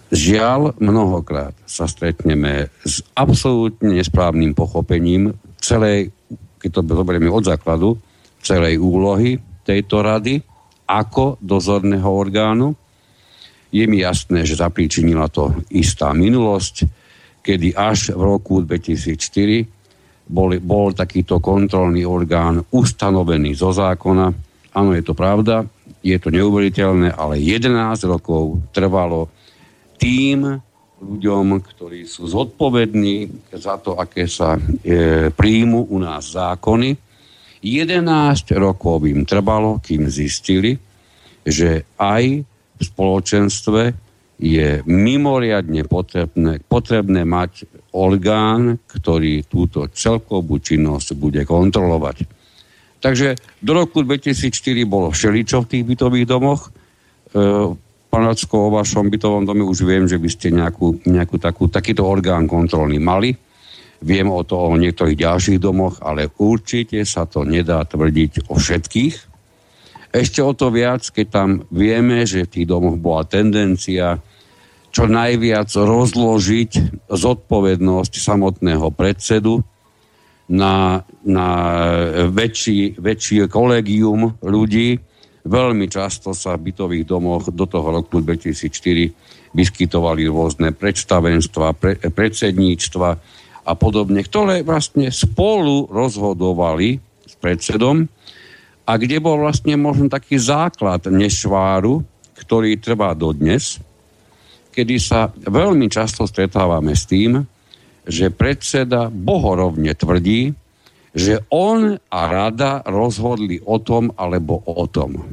Žiaľ, 0.07 0.79
mnohokrát 0.79 1.57
sa 1.67 1.91
stretneme 1.91 2.71
s 2.87 3.03
absolútne 3.19 3.99
nesprávnym 3.99 4.55
pochopením 4.55 5.35
celej 5.59 6.15
keď 6.59 6.71
to 6.71 6.81
zoberieme 6.85 7.31
od 7.31 7.45
základu, 7.45 7.97
celej 8.41 8.79
úlohy 8.79 9.39
tejto 9.67 10.03
rady 10.03 10.39
ako 10.87 11.43
dozorného 11.43 12.07
orgánu. 12.07 12.75
Je 13.75 13.85
mi 13.91 14.01
jasné, 14.01 14.47
že 14.47 14.63
zapríčinila 14.63 15.27
to 15.27 15.51
istá 15.75 16.15
minulosť, 16.15 16.87
kedy 17.43 17.75
až 17.75 18.15
v 18.15 18.23
roku 18.23 18.63
2004 18.63 20.31
bol, 20.31 20.59
bol 20.63 20.91
takýto 20.95 21.39
kontrolný 21.39 22.03
orgán 22.07 22.63
ustanovený 22.71 23.55
zo 23.55 23.71
zákona. 23.75 24.27
Áno, 24.75 24.91
je 24.95 25.03
to 25.03 25.15
pravda, 25.15 25.67
je 26.03 26.17
to 26.19 26.31
neuveriteľné, 26.31 27.15
ale 27.15 27.43
11 27.43 27.99
rokov 28.07 28.63
trvalo 28.71 29.31
tým 29.99 30.61
ľuďom, 30.97 31.61
ktorí 31.61 32.09
sú 32.09 32.25
zodpovední 32.25 33.29
za 33.53 33.77
to, 33.77 34.01
aké 34.01 34.25
sa 34.25 34.57
e, 34.57 35.29
príjmu 35.29 35.93
u 35.93 35.97
nás 36.01 36.33
zákony. 36.33 36.97
11 37.61 38.01
rokov 38.57 39.05
im 39.05 39.29
trvalo, 39.29 39.83
kým 39.83 40.09
zistili, 40.09 40.77
že 41.45 41.85
aj 42.01 42.25
v 42.77 42.81
spoločenstve 42.81 43.83
je 44.37 44.85
mimoriadne 44.85 45.89
potrebné, 45.89 46.61
potrebné 46.65 47.25
mať 47.25 47.65
orgán, 47.97 48.77
ktorý 48.85 49.49
túto 49.49 49.89
celkovú 49.89 50.61
činnosť 50.61 51.17
bude 51.17 51.41
kontrolovať. 51.49 52.29
Takže 53.01 53.37
do 53.65 53.73
roku 53.73 54.05
2004 54.05 54.53
bolo 54.85 55.09
všeličo 55.13 55.65
v 55.65 55.71
tých 55.71 55.85
bytových 55.85 56.27
domoch. 56.29 56.69
E, 56.69 56.71
Pán 58.17 58.33
Lacko, 58.33 58.73
o 58.73 58.81
vašom 58.81 59.13
bytovom 59.13 59.45
dome 59.45 59.61
už 59.61 59.85
viem, 59.85 60.09
že 60.09 60.17
by 60.17 60.29
ste 60.33 60.49
nejakú, 60.49 61.05
nejakú 61.05 61.37
takú, 61.37 61.69
takýto 61.69 62.01
orgán 62.09 62.49
kontrolný 62.49 62.97
mali. 62.97 63.37
Viem 64.01 64.33
o 64.33 64.41
to 64.41 64.57
o 64.57 64.73
niektorých 64.73 65.21
ďalších 65.21 65.61
domoch, 65.61 66.01
ale 66.01 66.33
určite 66.41 67.05
sa 67.05 67.29
to 67.29 67.45
nedá 67.45 67.85
tvrdiť 67.85 68.49
o 68.49 68.57
všetkých. 68.57 69.15
Ešte 70.17 70.41
o 70.41 70.57
to 70.57 70.73
viac, 70.73 71.05
keď 71.05 71.27
tam 71.29 71.69
vieme, 71.69 72.25
že 72.25 72.49
v 72.49 72.53
tých 72.57 72.65
domoch 72.65 72.97
bola 72.97 73.29
tendencia 73.29 74.17
čo 74.89 75.05
najviac 75.05 75.69
rozložiť 75.77 77.05
zodpovednosť 77.13 78.13
samotného 78.17 78.97
predsedu 78.97 79.61
na, 80.49 81.05
na 81.21 81.49
väčší, 82.33 82.97
väčšie 82.97 83.45
kolegium 83.53 84.41
ľudí. 84.41 85.05
Veľmi 85.47 85.87
často 85.87 86.35
sa 86.35 86.59
v 86.59 86.75
bytových 86.75 87.07
domoch 87.07 87.47
do 87.55 87.71
toho 87.71 88.03
roku 88.03 88.19
2004 88.19 89.55
vyskytovali 89.55 90.27
rôzne 90.27 90.75
predstavenstva, 90.75 91.67
pre, 91.79 91.95
predsedníctva 92.03 93.09
a 93.63 93.73
podobne, 93.79 94.27
ktoré 94.27 94.67
vlastne 94.67 95.07
spolu 95.15 95.87
rozhodovali 95.87 96.99
s 97.23 97.35
predsedom 97.39 98.11
a 98.87 98.93
kde 98.99 99.23
bol 99.23 99.39
vlastne 99.39 99.79
možno 99.79 100.11
taký 100.11 100.35
základ 100.35 101.07
nešváru, 101.07 102.03
ktorý 102.43 102.79
trvá 102.83 103.15
dodnes, 103.15 103.79
kedy 104.75 104.99
sa 104.99 105.31
veľmi 105.31 105.87
často 105.87 106.27
stretávame 106.27 106.95
s 106.99 107.07
tým, 107.07 107.43
že 108.07 108.35
predseda 108.35 109.11
bohorovne 109.11 109.95
tvrdí, 109.95 110.55
že 111.17 111.41
on 111.49 111.97
a 111.97 112.21
rada 112.29 112.85
rozhodli 112.85 113.57
o 113.65 113.81
tom 113.81 114.13
alebo 114.21 114.61
o 114.69 114.85
tom. 114.85 115.25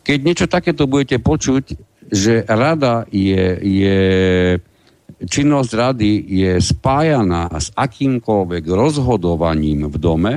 Keď 0.00 0.18
niečo 0.24 0.46
takéto 0.48 0.88
budete 0.88 1.20
počuť, 1.20 1.76
že 2.08 2.48
rada 2.48 3.04
je, 3.12 3.60
je 3.60 4.00
činnosť 5.28 5.70
rady 5.76 6.12
je 6.24 6.52
spájaná 6.56 7.52
s 7.52 7.68
akýmkoľvek 7.76 8.64
rozhodovaním 8.64 9.92
v 9.92 9.96
dome, 10.00 10.32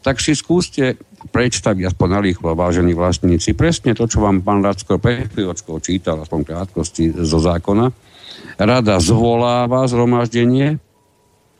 tak 0.00 0.16
si 0.24 0.32
skúste 0.32 0.96
predstaviť 1.28 1.92
aspoň 1.92 2.08
narýchlo, 2.08 2.56
vážení 2.56 2.96
vlastníci, 2.96 3.52
presne 3.52 3.92
to, 3.92 4.08
čo 4.08 4.24
vám 4.24 4.40
pán 4.40 4.64
Racko 4.64 4.96
pred 4.96 5.28
chvíľočkou 5.28 5.76
čítal, 5.84 6.24
aspoň 6.24 6.40
krátkosti 6.48 7.12
zo 7.12 7.36
zákona. 7.36 7.92
Rada 8.56 8.96
zvoláva 8.96 9.84
zhromaždenie, 9.84 10.80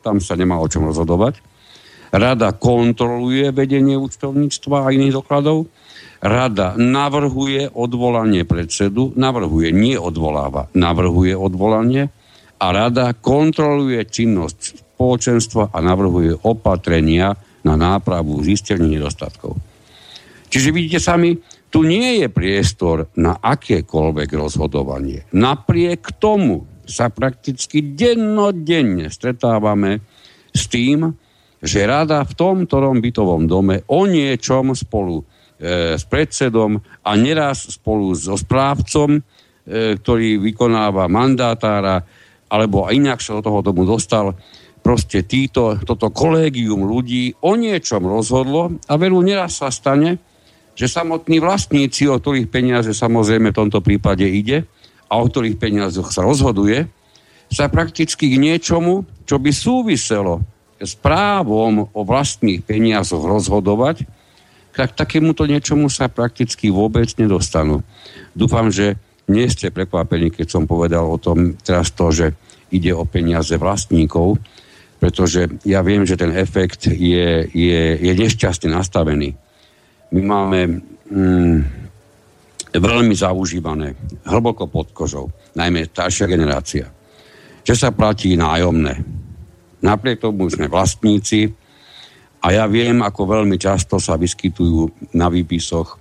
tam 0.01 0.17
sa 0.25 0.33
nemá 0.33 0.57
o 0.57 0.65
čom 0.65 0.89
rozhodovať. 0.89 1.50
Rada 2.11 2.55
kontroluje 2.55 3.55
vedenie 3.55 3.95
účtovníctva 3.95 4.87
a 4.87 4.93
iných 4.93 5.23
dokladov. 5.23 5.71
Rada 6.21 6.77
navrhuje 6.77 7.71
odvolanie 7.73 8.45
predsedu, 8.45 9.15
navrhuje, 9.17 9.73
nie 9.73 9.97
odvoláva, 9.97 10.69
navrhuje 10.77 11.33
odvolanie 11.33 12.13
a 12.61 12.67
rada 12.75 13.17
kontroluje 13.17 14.05
činnosť 14.05 14.59
spoločenstva 14.99 15.73
a 15.73 15.79
navrhuje 15.81 16.45
opatrenia, 16.45 17.33
na 17.65 17.75
nápravu 17.77 18.41
zistení 18.41 18.97
nedostatkov. 18.97 19.57
Čiže 20.51 20.75
vidíte 20.75 20.99
sami, 20.99 21.37
tu 21.71 21.87
nie 21.87 22.25
je 22.25 22.29
priestor 22.33 23.07
na 23.15 23.39
akékoľvek 23.39 24.29
rozhodovanie. 24.35 25.23
Napriek 25.37 26.19
tomu 26.19 26.67
sa 26.83 27.07
prakticky 27.07 27.95
dennodenne 27.95 29.07
stretávame 29.07 30.03
s 30.51 30.67
tým, 30.67 31.15
že 31.61 31.85
rada 31.85 32.25
v 32.25 32.33
tom 32.33 32.57
ktorom 32.65 33.05
bytovom 33.05 33.45
dome 33.45 33.85
o 33.93 34.09
niečom 34.09 34.73
spolu 34.73 35.21
e, 35.21 35.95
s 36.01 36.05
predsedom 36.09 36.81
a 37.05 37.11
neraz 37.21 37.77
spolu 37.77 38.17
so 38.17 38.35
správcom, 38.35 39.21
e, 39.21 39.21
ktorý 40.01 40.41
vykonáva 40.41 41.05
mandátára, 41.13 42.01
alebo 42.49 42.89
inak 42.89 43.21
sa 43.21 43.39
do 43.39 43.45
toho 43.45 43.61
domu 43.61 43.85
dostal, 43.85 44.35
proste 44.81 45.23
títo, 45.29 45.77
toto 45.85 46.09
kolégium 46.09 46.89
ľudí 46.89 47.37
o 47.45 47.53
niečom 47.55 48.01
rozhodlo 48.09 48.81
a 48.89 48.97
veru 48.97 49.21
neraz 49.21 49.61
sa 49.61 49.69
stane, 49.69 50.17
že 50.73 50.89
samotní 50.89 51.45
vlastníci, 51.45 52.09
o 52.09 52.17
ktorých 52.17 52.49
peniaze 52.49 52.97
samozrejme 52.97 53.53
v 53.53 53.59
tomto 53.61 53.85
prípade 53.85 54.25
ide 54.25 54.65
a 55.13 55.21
o 55.21 55.29
ktorých 55.29 55.61
peniazoch 55.61 56.09
sa 56.09 56.25
rozhoduje, 56.25 56.89
sa 57.53 57.69
prakticky 57.69 58.33
k 58.33 58.41
niečomu, 58.41 59.05
čo 59.29 59.37
by 59.37 59.51
súviselo 59.53 60.41
s 60.81 60.97
právom 60.97 61.87
o 61.93 62.01
vlastných 62.03 62.65
peniazoch 62.65 63.21
rozhodovať, 63.21 64.09
tak 64.73 64.97
takémuto 64.97 65.45
niečomu 65.45 65.93
sa 65.93 66.09
prakticky 66.09 66.73
vôbec 66.73 67.13
nedostanú. 67.21 67.85
Dúfam, 68.33 68.73
že 68.73 68.97
nie 69.29 69.47
ste 69.47 69.69
prekvapení, 69.71 70.33
keď 70.33 70.47
som 70.49 70.65
povedal 70.65 71.07
o 71.07 71.21
tom 71.21 71.55
teraz 71.61 71.93
to, 71.93 72.09
že 72.11 72.27
ide 72.73 72.91
o 72.97 73.05
peniaze 73.05 73.55
vlastníkov, 73.61 74.41
pretože 74.97 75.49
ja 75.69 75.85
viem, 75.85 76.09
že 76.09 76.17
ten 76.17 76.33
efekt 76.33 76.89
je, 76.89 77.47
je, 77.51 77.83
je 77.99 78.13
nešťastne 78.15 78.73
nastavený. 78.73 79.37
My 80.11 80.21
máme 80.21 80.61
mm, 81.11 81.59
veľmi 82.75 83.15
zaužívané, 83.15 83.95
hlboko 84.27 84.71
pod 84.71 84.95
kožou, 84.95 85.31
najmä 85.59 85.91
staršia 85.91 86.31
generácia, 86.31 86.87
že 87.67 87.75
sa 87.75 87.91
platí 87.91 88.39
nájomné. 88.39 89.20
Napriek 89.81 90.21
tomu 90.21 90.49
sme 90.53 90.69
vlastníci 90.69 91.49
a 92.41 92.47
ja 92.53 92.65
viem, 92.69 93.05
ako 93.05 93.41
veľmi 93.41 93.57
často 93.61 94.01
sa 94.01 94.17
vyskytujú 94.17 95.13
na 95.17 95.29
výpisoch 95.29 96.01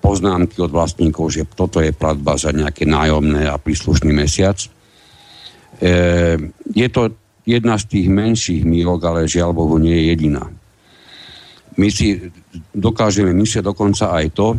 poznámky 0.00 0.62
od 0.62 0.70
vlastníkov, 0.70 1.34
že 1.34 1.48
toto 1.50 1.82
je 1.82 1.90
platba 1.90 2.38
za 2.38 2.52
nejaké 2.52 2.86
nájomné 2.86 3.48
a 3.48 3.60
príslušný 3.60 4.12
mesiac. 4.12 4.56
E, 4.60 4.68
je 6.72 6.88
to 6.88 7.16
jedna 7.42 7.74
z 7.76 7.84
tých 7.90 8.06
menších 8.08 8.62
mýlok, 8.62 9.00
ale 9.02 9.30
žiaľ 9.30 9.50
Bohu 9.56 9.76
nie 9.76 9.92
je 9.92 10.04
jediná. 10.14 10.44
My 11.76 11.88
si 11.92 12.32
dokážeme 12.72 13.36
myslieť 13.36 13.64
dokonca 13.66 14.14
aj 14.16 14.26
to, 14.32 14.56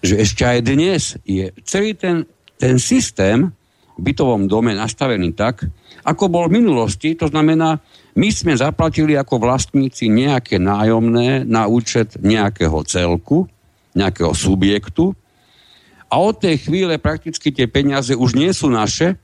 že 0.00 0.14
ešte 0.22 0.42
aj 0.46 0.58
dnes 0.62 1.18
je 1.26 1.50
celý 1.66 1.98
ten, 1.98 2.22
ten 2.56 2.78
systém 2.78 3.50
bytovom 4.00 4.48
dome 4.48 4.72
nastavený 4.72 5.36
tak, 5.36 5.68
ako 6.02 6.32
bol 6.32 6.48
v 6.48 6.64
minulosti. 6.64 7.12
To 7.20 7.28
znamená, 7.28 7.78
my 8.16 8.28
sme 8.32 8.56
zaplatili 8.56 9.14
ako 9.14 9.38
vlastníci 9.38 10.08
nejaké 10.08 10.58
nájomné 10.58 11.44
na 11.44 11.68
účet 11.68 12.18
nejakého 12.18 12.82
celku, 12.88 13.46
nejakého 13.94 14.32
subjektu 14.34 15.12
a 16.10 16.14
od 16.18 16.42
tej 16.42 16.66
chvíle 16.66 16.98
prakticky 16.98 17.54
tie 17.54 17.70
peniaze 17.70 18.18
už 18.18 18.34
nie 18.34 18.50
sú 18.50 18.66
naše, 18.66 19.14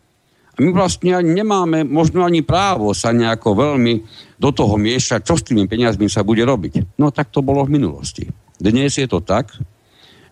a 0.57 0.65
my 0.65 0.73
vlastne 0.73 1.13
ani 1.13 1.37
nemáme 1.37 1.85
možno 1.85 2.25
ani 2.25 2.41
právo 2.41 2.97
sa 2.97 3.13
nejako 3.13 3.53
veľmi 3.53 3.95
do 4.41 4.49
toho 4.57 4.81
miešať, 4.81 5.21
čo 5.21 5.37
s 5.37 5.45
tými 5.45 5.69
peniazmi 5.69 6.09
sa 6.09 6.25
bude 6.25 6.41
robiť. 6.49 6.97
No 6.97 7.13
tak 7.13 7.29
to 7.29 7.45
bolo 7.45 7.69
v 7.69 7.77
minulosti. 7.77 8.25
Dnes 8.57 8.97
je 8.97 9.05
to 9.05 9.21
tak, 9.21 9.53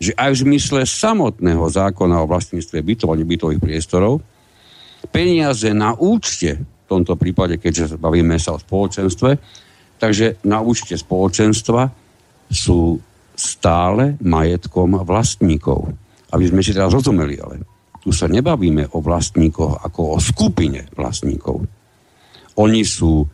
že 0.00 0.16
aj 0.16 0.32
v 0.32 0.42
zmysle 0.48 0.80
samotného 0.88 1.68
zákona 1.68 2.24
o 2.24 2.28
vlastníctve 2.28 2.80
bytov 2.80 3.12
a 3.12 3.20
nebytových 3.20 3.60
priestorov 3.60 4.24
peniaze 5.10 5.72
na 5.72 5.96
účte, 5.96 6.60
v 6.60 6.86
tomto 6.86 7.16
prípade, 7.16 7.56
keďže 7.56 7.96
bavíme 7.96 8.36
sa 8.36 8.56
o 8.56 8.62
spoločenstve, 8.62 9.30
takže 9.96 10.44
na 10.44 10.60
účte 10.60 11.00
spoločenstva 11.00 11.88
sú 12.52 13.00
stále 13.34 14.20
majetkom 14.20 15.00
vlastníkov. 15.02 15.90
Aby 16.30 16.44
sme 16.50 16.60
si 16.60 16.74
teraz 16.74 16.92
rozumeli, 16.92 17.40
ale 17.40 17.64
tu 18.04 18.12
sa 18.12 18.28
nebavíme 18.28 18.92
o 18.92 18.98
vlastníkoch 19.00 19.80
ako 19.80 20.00
o 20.14 20.16
skupine 20.20 20.86
vlastníkov. 20.92 21.64
Oni 22.60 22.82
sú 22.84 23.24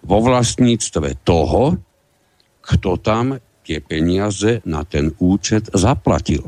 vo 0.00 0.18
vlastníctve 0.22 1.26
toho, 1.26 1.76
kto 2.62 2.90
tam 3.02 3.36
tie 3.66 3.82
peniaze 3.82 4.62
na 4.64 4.86
ten 4.86 5.12
účet 5.20 5.68
zaplatil. 5.74 6.46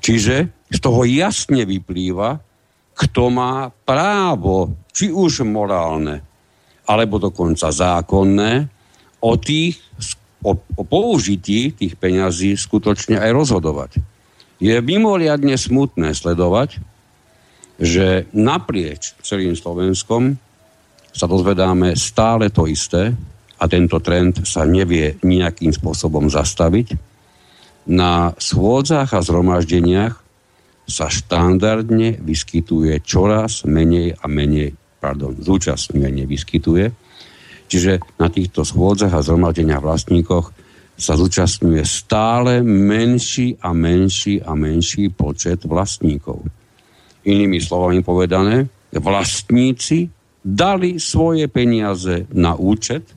Čiže 0.00 0.36
z 0.70 0.78
toho 0.80 1.04
jasne 1.04 1.66
vyplýva, 1.68 2.40
kto 3.02 3.34
má 3.34 3.74
právo, 3.82 4.78
či 4.94 5.10
už 5.10 5.42
morálne, 5.42 6.22
alebo 6.86 7.18
dokonca 7.18 7.74
zákonné, 7.74 8.70
o, 9.18 9.34
tých, 9.34 9.82
o, 10.46 10.54
o 10.54 10.82
použití 10.86 11.74
tých 11.74 11.98
peňazí 11.98 12.54
skutočne 12.54 13.18
aj 13.18 13.30
rozhodovať. 13.34 13.90
Je 14.62 14.78
mimoriadne 14.78 15.58
smutné 15.58 16.14
sledovať, 16.14 16.78
že 17.82 18.30
naprieč 18.30 19.18
celým 19.26 19.58
Slovenskom 19.58 20.38
sa 21.10 21.26
dozvedáme 21.26 21.98
stále 21.98 22.54
to 22.54 22.70
isté 22.70 23.10
a 23.58 23.64
tento 23.66 23.98
trend 23.98 24.46
sa 24.46 24.62
nevie 24.62 25.18
nejakým 25.26 25.74
spôsobom 25.74 26.30
zastaviť. 26.30 26.94
Na 27.90 28.30
schôdzach 28.38 29.10
a 29.10 29.18
zhromaždeniach 29.18 30.21
sa 30.92 31.08
štandardne 31.08 32.20
vyskytuje 32.20 33.00
čoraz 33.00 33.64
menej 33.64 34.12
a 34.20 34.28
menej, 34.28 34.76
pardon, 35.00 35.32
zúčastňuje, 35.32 36.08
nevyskytuje. 36.22 36.86
Čiže 37.72 38.20
na 38.20 38.28
týchto 38.28 38.68
schôdzach 38.68 39.16
a 39.16 39.24
zhromaždeniach 39.24 39.80
vlastníkoch 39.80 40.52
sa 40.92 41.16
zúčastňuje 41.16 41.80
stále 41.88 42.60
menší 42.60 43.56
a 43.64 43.72
menší 43.72 44.44
a 44.44 44.52
menší 44.52 45.08
počet 45.08 45.64
vlastníkov. 45.64 46.44
Inými 47.24 47.56
slovami 47.56 48.04
povedané, 48.04 48.68
vlastníci 48.92 50.12
dali 50.44 51.00
svoje 51.00 51.48
peniaze 51.48 52.28
na 52.36 52.52
účet, 52.52 53.08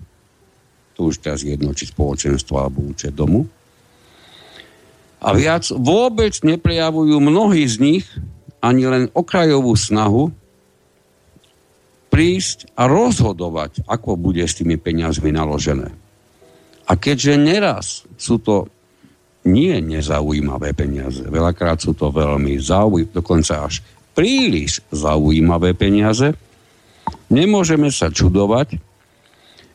to 0.95 1.11
už 1.11 1.19
teraz 1.19 1.43
jedno, 1.43 1.75
či 1.75 1.91
spoločenstvo 1.91 2.55
alebo 2.55 2.87
účet 2.87 3.11
domu, 3.11 3.43
a 5.19 5.29
viac 5.33 5.67
vôbec 5.71 6.35
neprejavujú 6.43 7.17
mnohí 7.19 7.65
z 7.65 7.75
nich 7.81 8.05
ani 8.59 8.89
len 8.89 9.03
okrajovú 9.13 9.73
snahu 9.77 10.33
prísť 12.09 12.71
a 12.79 12.87
rozhodovať, 12.87 13.83
ako 13.85 14.15
bude 14.15 14.41
s 14.41 14.55
tými 14.55 14.79
peniazmi 14.79 15.35
naložené. 15.35 15.91
A 16.87 16.95
keďže 16.95 17.33
neraz 17.35 17.85
sú 18.15 18.39
to 18.39 18.71
nie 19.45 19.77
nezaujímavé 19.83 20.73
peniaze, 20.73 21.21
veľakrát 21.21 21.83
sú 21.83 21.93
to 21.93 22.09
veľmi 22.09 22.57
zaujímavé, 22.57 23.13
dokonca 23.13 23.67
až 23.67 23.85
príliš 24.15 24.81
zaujímavé 24.89 25.75
peniaze, 25.75 26.33
nemôžeme 27.29 27.91
sa 27.91 28.09
čudovať, 28.09 28.79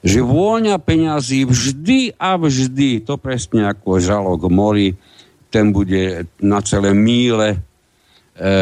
že 0.00 0.24
vôňa 0.24 0.80
peňazí 0.80 1.44
vždy 1.44 2.16
a 2.16 2.40
vždy, 2.40 3.04
to 3.04 3.20
presne 3.20 3.68
ako 3.68 4.00
žalok 4.00 4.48
mori, 4.48 4.96
ten 5.50 5.74
bude 5.74 6.30
na 6.40 6.62
celé 6.62 6.94
míle 6.94 7.48
e, 7.52 7.58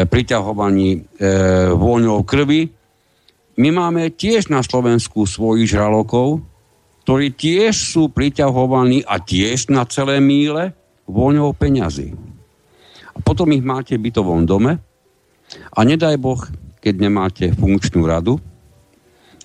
priťahovaní 0.09 0.89
e, 0.91 0.99
vôňou 1.77 2.25
krvi. 2.25 2.67
My 3.61 3.69
máme 3.69 4.09
tiež 4.11 4.49
na 4.49 4.65
Slovensku 4.65 5.29
svojich 5.29 5.69
žralokov, 5.69 6.41
ktorí 7.05 7.33
tiež 7.37 7.73
sú 7.77 8.09
priťahovaní 8.09 9.05
a 9.05 9.21
tiež 9.21 9.69
na 9.69 9.85
celé 9.85 10.17
míle 10.17 10.73
vôňou 11.05 11.53
peňazí. 11.53 12.13
A 13.13 13.17
potom 13.21 13.49
ich 13.53 13.65
máte 13.65 13.97
v 13.97 14.09
bytovom 14.09 14.45
dome 14.45 14.81
a 15.73 15.79
nedaj 15.81 16.17
Boh, 16.17 16.41
keď 16.79 16.93
nemáte 16.97 17.45
funkčnú 17.53 18.05
radu, 18.05 18.37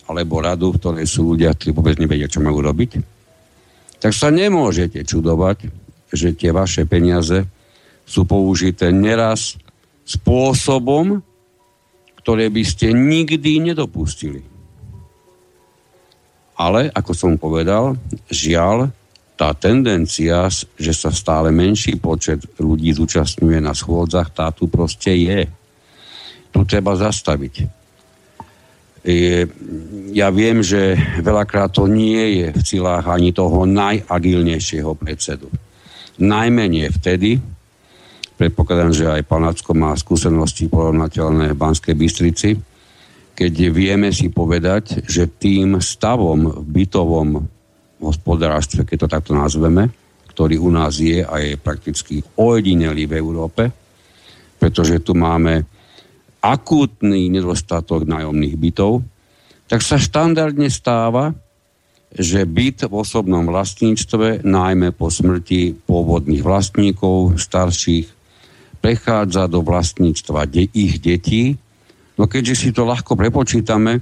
alebo 0.05 0.45
radu, 0.45 0.73
v 0.73 0.79
ktorej 0.81 1.07
sú 1.09 1.33
ľudia, 1.35 1.57
ktorí 1.57 1.73
vôbec 1.73 1.97
nevedia, 1.97 2.29
čo 2.29 2.45
majú 2.45 2.61
robiť, 2.61 3.01
tak 3.99 4.13
sa 4.13 4.29
nemôžete 4.29 5.01
čudovať, 5.09 5.84
že 6.15 6.39
tie 6.39 6.55
vaše 6.55 6.87
peniaze 6.87 7.43
sú 8.07 8.23
použité 8.25 8.95
neraz 8.95 9.59
spôsobom, 10.07 11.19
ktoré 12.23 12.49
by 12.49 12.63
ste 12.65 12.95
nikdy 12.95 13.61
nedopustili. 13.61 14.41
Ale, 16.55 16.87
ako 16.95 17.13
som 17.13 17.35
povedal, 17.35 17.99
žiaľ, 18.31 18.95
tá 19.35 19.51
tendencia, 19.59 20.47
že 20.79 20.95
sa 20.95 21.11
stále 21.11 21.51
menší 21.51 21.99
počet 21.99 22.47
ľudí 22.63 22.95
zúčastňuje 22.95 23.59
na 23.59 23.75
schôdzach, 23.75 24.31
tá 24.31 24.55
tu 24.55 24.71
proste 24.71 25.11
je. 25.11 25.51
Tu 26.55 26.61
treba 26.71 26.95
zastaviť 26.95 27.85
ja 30.17 30.33
viem, 30.33 30.65
že 30.65 30.97
veľakrát 31.21 31.69
to 31.77 31.85
nie 31.85 32.41
je 32.41 32.47
v 32.57 32.61
silách 32.65 33.05
ani 33.05 33.37
toho 33.37 33.69
najagilnejšieho 33.69 34.97
predsedu. 34.97 35.53
Najmenej 36.15 36.95
vtedy, 36.95 37.43
predpokladám, 38.39 38.95
že 38.95 39.11
aj 39.11 39.23
pán 39.27 39.43
Lacko 39.43 39.75
má 39.75 39.91
skúsenosti 39.99 40.71
porovnateľné 40.71 41.55
v 41.55 41.59
Banskej 41.59 41.95
Bystrici, 41.99 42.55
keď 43.35 43.53
vieme 43.75 44.15
si 44.15 44.31
povedať, 44.31 45.03
že 45.11 45.27
tým 45.27 45.83
stavom 45.83 46.63
v 46.63 46.67
bytovom 46.71 47.29
hospodárstve, 47.99 48.87
keď 48.87 49.07
to 49.07 49.09
takto 49.11 49.33
nazveme, 49.35 49.91
ktorý 50.31 50.63
u 50.63 50.71
nás 50.71 51.03
je 51.03 51.23
a 51.23 51.35
je 51.43 51.59
prakticky 51.59 52.23
ojedinelý 52.39 53.11
v 53.11 53.17
Európe, 53.19 53.63
pretože 54.59 55.03
tu 55.03 55.19
máme 55.19 55.67
akútny 56.39 57.27
nedostatok 57.27 58.07
nájomných 58.07 58.55
bytov, 58.55 59.03
tak 59.67 59.81
sa 59.81 59.99
štandardne 59.99 60.69
stáva, 60.71 61.35
že 62.15 62.47
byt 62.47 62.87
v 62.87 62.95
osobnom 62.95 63.43
vlastníctve, 63.47 64.47
najmä 64.47 64.95
po 64.95 65.11
smrti 65.11 65.75
pôvodných 65.87 66.47
vlastníkov, 66.47 67.39
starších, 67.43 68.07
prechádza 68.79 69.51
do 69.51 69.67
vlastníctva 69.67 70.47
de- 70.47 70.71
ich 70.71 71.03
detí. 71.03 71.59
No 72.15 72.31
keďže 72.31 72.55
si 72.55 72.69
to 72.71 72.87
ľahko 72.87 73.19
prepočítame, 73.19 73.99
e, 73.99 74.01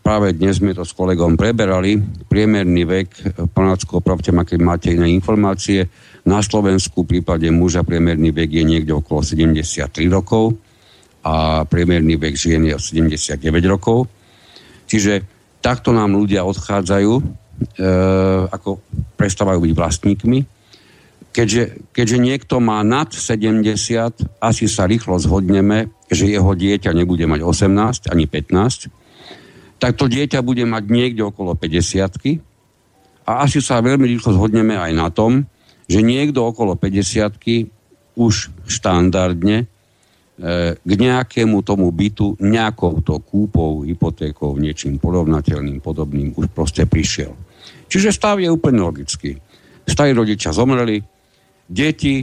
práve 0.00 0.32
dnes 0.32 0.56
sme 0.56 0.72
to 0.72 0.88
s 0.88 0.96
kolegom 0.96 1.36
preberali, 1.36 2.00
priemerný 2.30 2.82
vek, 2.88 3.08
panácko, 3.52 4.00
opravte 4.00 4.32
ma, 4.32 4.48
keď 4.48 4.60
máte 4.64 4.88
iné 4.94 5.12
informácie, 5.12 5.84
na 6.24 6.40
Slovensku 6.40 7.04
v 7.04 7.18
prípade 7.18 7.48
muža 7.52 7.84
priemerný 7.84 8.32
vek 8.32 8.50
je 8.52 8.64
niekde 8.64 8.92
okolo 8.96 9.20
73 9.20 10.08
rokov, 10.08 10.56
a 11.28 11.66
priemerný 11.68 12.16
vek 12.16 12.34
žien 12.38 12.62
je 12.64 12.76
79 12.78 13.36
rokov. 13.68 14.08
Čiže 14.88 15.37
takto 15.60 15.90
nám 15.90 16.14
ľudia 16.14 16.46
odchádzajú, 16.46 17.12
e, 17.18 17.22
ako 18.50 18.78
prestávajú 19.18 19.58
byť 19.68 19.72
vlastníkmi. 19.74 20.38
Keďže, 21.28 21.92
keďže 21.92 22.18
niekto 22.18 22.58
má 22.58 22.82
nad 22.82 23.12
70, 23.12 23.62
asi 24.42 24.64
sa 24.66 24.88
rýchlo 24.88 25.20
zhodneme, 25.20 25.92
že 26.08 26.26
jeho 26.26 26.50
dieťa 26.56 26.90
nebude 26.96 27.28
mať 27.28 27.44
18 27.44 28.10
ani 28.10 28.24
15, 28.26 29.78
tak 29.78 29.94
to 29.94 30.10
dieťa 30.10 30.42
bude 30.42 30.66
mať 30.66 30.84
niekde 30.90 31.22
okolo 31.22 31.54
50 31.54 32.42
a 33.28 33.44
asi 33.44 33.60
sa 33.60 33.84
veľmi 33.84 34.08
rýchlo 34.08 34.34
zhodneme 34.34 34.74
aj 34.74 34.92
na 34.96 35.12
tom, 35.12 35.44
že 35.84 36.00
niekto 36.00 36.48
okolo 36.48 36.74
50 36.74 37.38
už 38.18 38.50
štandardne 38.66 39.70
k 40.38 40.90
nejakému 40.94 41.66
tomu 41.66 41.90
bytu 41.90 42.38
nejakou 42.38 43.02
to 43.02 43.18
kúpou, 43.18 43.82
hypotékou, 43.82 44.54
niečím 44.54 45.02
porovnateľným, 45.02 45.82
podobným 45.82 46.30
už 46.38 46.46
proste 46.54 46.86
prišiel. 46.86 47.34
Čiže 47.90 48.14
stav 48.14 48.38
je 48.38 48.46
úplne 48.46 48.78
logický. 48.86 49.34
Starí 49.82 50.14
rodičia 50.14 50.54
zomreli, 50.54 51.02
deti, 51.66 52.22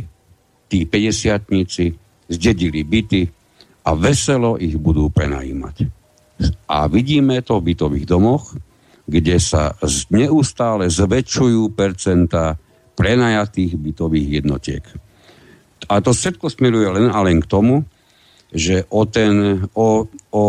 tí 0.72 0.80
50 0.88 2.32
zdedili 2.32 2.82
byty 2.88 3.22
a 3.86 3.92
veselo 3.94 4.56
ich 4.58 4.80
budú 4.80 5.12
prenajímať. 5.12 5.86
A 6.72 6.88
vidíme 6.88 7.44
to 7.44 7.60
v 7.60 7.76
bytových 7.76 8.08
domoch, 8.08 8.56
kde 9.06 9.38
sa 9.38 9.78
neustále 10.10 10.90
zväčšujú 10.90 11.70
percentá 11.78 12.58
prenajatých 12.96 13.76
bytových 13.78 14.28
jednotiek. 14.42 14.84
A 15.86 16.02
to 16.02 16.16
všetko 16.16 16.50
smeruje 16.50 16.90
len 16.90 17.08
a 17.14 17.20
len 17.22 17.38
k 17.44 17.46
tomu, 17.46 17.86
že 18.56 18.88
o, 18.88 19.04
ten, 19.04 19.68
o, 19.76 20.08
o 20.32 20.46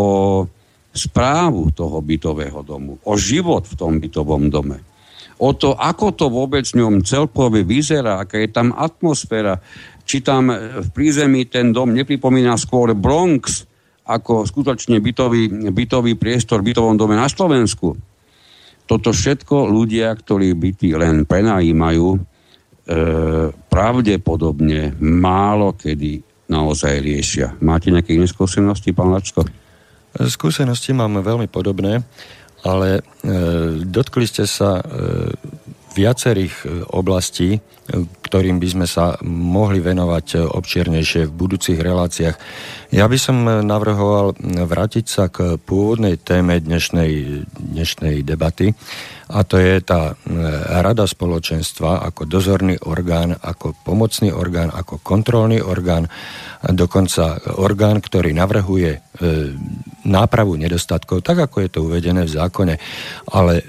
správu 0.95 1.75
toho 1.75 1.99
bytového 1.99 2.63
domu, 2.63 2.95
o 3.03 3.13
život 3.19 3.67
v 3.67 3.75
tom 3.75 3.99
bytovom 3.99 4.47
dome, 4.47 4.79
o 5.37 5.53
to, 5.53 5.75
ako 5.75 6.15
to 6.15 6.25
vôbec 6.31 6.65
v 6.65 6.81
ňom 6.81 7.05
celkové 7.05 7.61
vyzerá, 7.61 8.23
aká 8.23 8.41
je 8.41 8.49
tam 8.49 8.73
atmosféra, 8.73 9.59
či 10.07 10.23
tam 10.23 10.49
v 10.55 10.87
prízemí 10.95 11.51
ten 11.51 11.75
dom 11.75 11.91
nepripomína 11.91 12.55
skôr 12.55 12.95
Bronx, 12.95 13.67
ako 14.07 14.47
skutočne 14.47 15.03
bytový, 15.03 15.69
bytový 15.75 16.15
priestor 16.15 16.63
v 16.63 16.71
bytovom 16.71 16.95
dome 16.95 17.19
na 17.19 17.27
Slovensku. 17.27 17.91
Toto 18.87 19.11
všetko 19.11 19.67
ľudia, 19.67 20.15
ktorí 20.15 20.55
byty 20.55 20.95
len 20.95 21.27
prenajímajú, 21.27 22.07
e, 22.15 22.19
pravdepodobne 23.51 24.95
málo 25.03 25.75
kedy 25.75 26.23
naozaj 26.47 27.03
riešia. 27.03 27.55
Máte 27.59 27.91
nejaké 27.91 28.15
iné 28.15 28.27
skúsenosti, 28.27 28.95
pán 28.95 29.11
Lačko? 29.11 29.43
Skúsenosti 30.17 30.95
máme 30.95 31.21
veľmi 31.21 31.45
podobné, 31.51 32.01
ale 32.65 32.99
e, 32.99 33.01
dotkli 33.85 34.25
ste 34.25 34.49
sa 34.49 34.81
e, 34.81 34.83
viacerých 35.97 36.55
e, 36.61 36.65
oblastí, 36.93 37.57
ktorým 38.27 38.59
by 38.59 38.67
sme 38.67 38.87
sa 38.87 39.15
mohli 39.23 39.79
venovať 39.79 40.51
obširnejšie 40.51 41.31
v 41.31 41.37
budúcich 41.39 41.79
reláciách. 41.79 42.35
Ja 42.91 43.07
by 43.07 43.15
som 43.15 43.47
navrhoval 43.47 44.35
vrátiť 44.43 45.05
sa 45.07 45.31
k 45.31 45.55
pôvodnej 45.55 46.19
téme 46.19 46.59
dnešnej, 46.59 47.43
dnešnej 47.55 48.27
debaty 48.27 48.75
a 49.31 49.47
to 49.47 49.55
je 49.59 49.79
tá 49.79 50.19
Rada 50.83 51.07
spoločenstva 51.07 52.03
ako 52.11 52.27
dozorný 52.27 52.75
orgán, 52.83 53.35
ako 53.39 53.71
pomocný 53.87 54.35
orgán, 54.35 54.67
ako 54.71 54.99
kontrolný 54.99 55.63
orgán, 55.63 56.11
dokonca 56.63 57.39
orgán, 57.55 58.03
ktorý 58.03 58.35
navrhuje 58.35 58.99
nápravu 60.07 60.59
nedostatkov, 60.59 61.23
tak 61.23 61.43
ako 61.43 61.63
je 61.63 61.69
to 61.71 61.79
uvedené 61.87 62.23
v 62.23 62.35
zákone. 62.35 62.75
Ale 63.31 63.63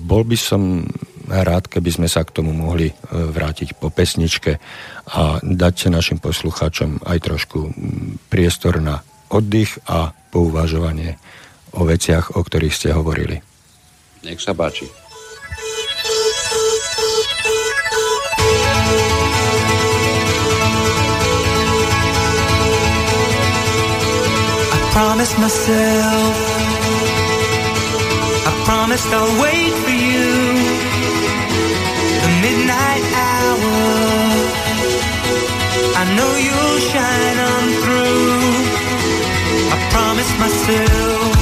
bol 0.00 0.24
by 0.24 0.36
som 0.36 0.84
rád, 1.30 1.70
keby 1.70 1.90
sme 1.94 2.08
sa 2.10 2.26
k 2.26 2.34
tomu 2.34 2.50
mohli 2.50 2.90
e, 2.90 2.94
vrátiť 3.14 3.78
po 3.78 3.88
pesničke 3.88 4.58
a 5.14 5.38
dať 5.38 5.94
našim 5.94 6.18
poslucháčom 6.18 7.06
aj 7.06 7.18
trošku 7.22 7.70
priestor 8.26 8.82
na 8.82 9.06
oddych 9.30 9.78
a 9.86 10.10
pouvažovanie 10.34 11.16
o 11.78 11.86
veciach, 11.86 12.34
o 12.34 12.42
ktorých 12.42 12.74
ste 12.74 12.90
hovorili. 12.90 13.38
Nech 14.26 14.42
sa 14.42 14.52
páči. 14.52 14.90
I 24.70 24.78
promised 24.92 25.38
myself 25.38 26.34
I 28.40 28.52
promised 28.66 29.08
I'll 29.14 29.30
wait 29.40 29.74
for 29.86 29.94
you 29.94 30.89
midnight 32.42 33.04
hour. 33.28 33.74
I 36.00 36.04
know 36.16 36.32
you'll 36.46 36.80
shine 36.92 37.38
on 37.52 37.66
through. 37.82 38.30
I 39.74 39.76
promise 39.92 40.30
myself. 40.38 41.39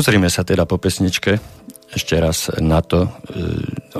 Pozrime 0.00 0.32
sa 0.32 0.48
teda 0.48 0.64
po 0.64 0.80
pesničke 0.80 1.36
ešte 1.92 2.16
raz 2.16 2.48
na 2.56 2.80
to, 2.80 3.04
e, 3.04 3.08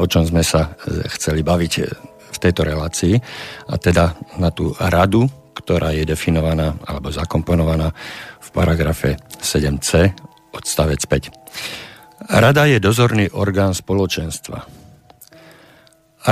o 0.00 0.08
čom 0.08 0.24
sme 0.24 0.40
sa 0.40 0.72
e, 0.72 1.04
chceli 1.12 1.44
baviť 1.44 1.72
e, 1.76 1.82
v 2.08 2.38
tejto 2.40 2.64
relácii, 2.64 3.20
a 3.68 3.76
teda 3.76 4.16
na 4.40 4.48
tú 4.48 4.72
radu, 4.80 5.28
ktorá 5.52 5.92
je 5.92 6.08
definovaná 6.08 6.72
alebo 6.88 7.12
zakomponovaná 7.12 7.92
v 8.40 8.48
paragrafe 8.48 9.20
7c 9.44 10.16
odstavec 10.56 11.04
5. 11.04 12.32
Rada 12.32 12.64
je 12.64 12.80
dozorný 12.80 13.28
orgán 13.36 13.76
spoločenstva. 13.76 14.56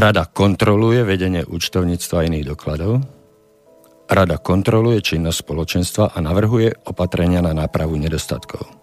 Rada 0.01 0.25
kontroluje 0.33 1.05
vedenie 1.05 1.45
účtovníctva 1.45 2.25
iných 2.25 2.57
dokladov. 2.57 3.05
Rada 4.09 4.41
kontroluje 4.41 5.05
činnosť 5.05 5.39
spoločenstva 5.45 6.17
a 6.17 6.19
navrhuje 6.25 6.89
opatrenia 6.89 7.45
na 7.45 7.53
nápravu 7.53 8.01
nedostatkov. 8.01 8.78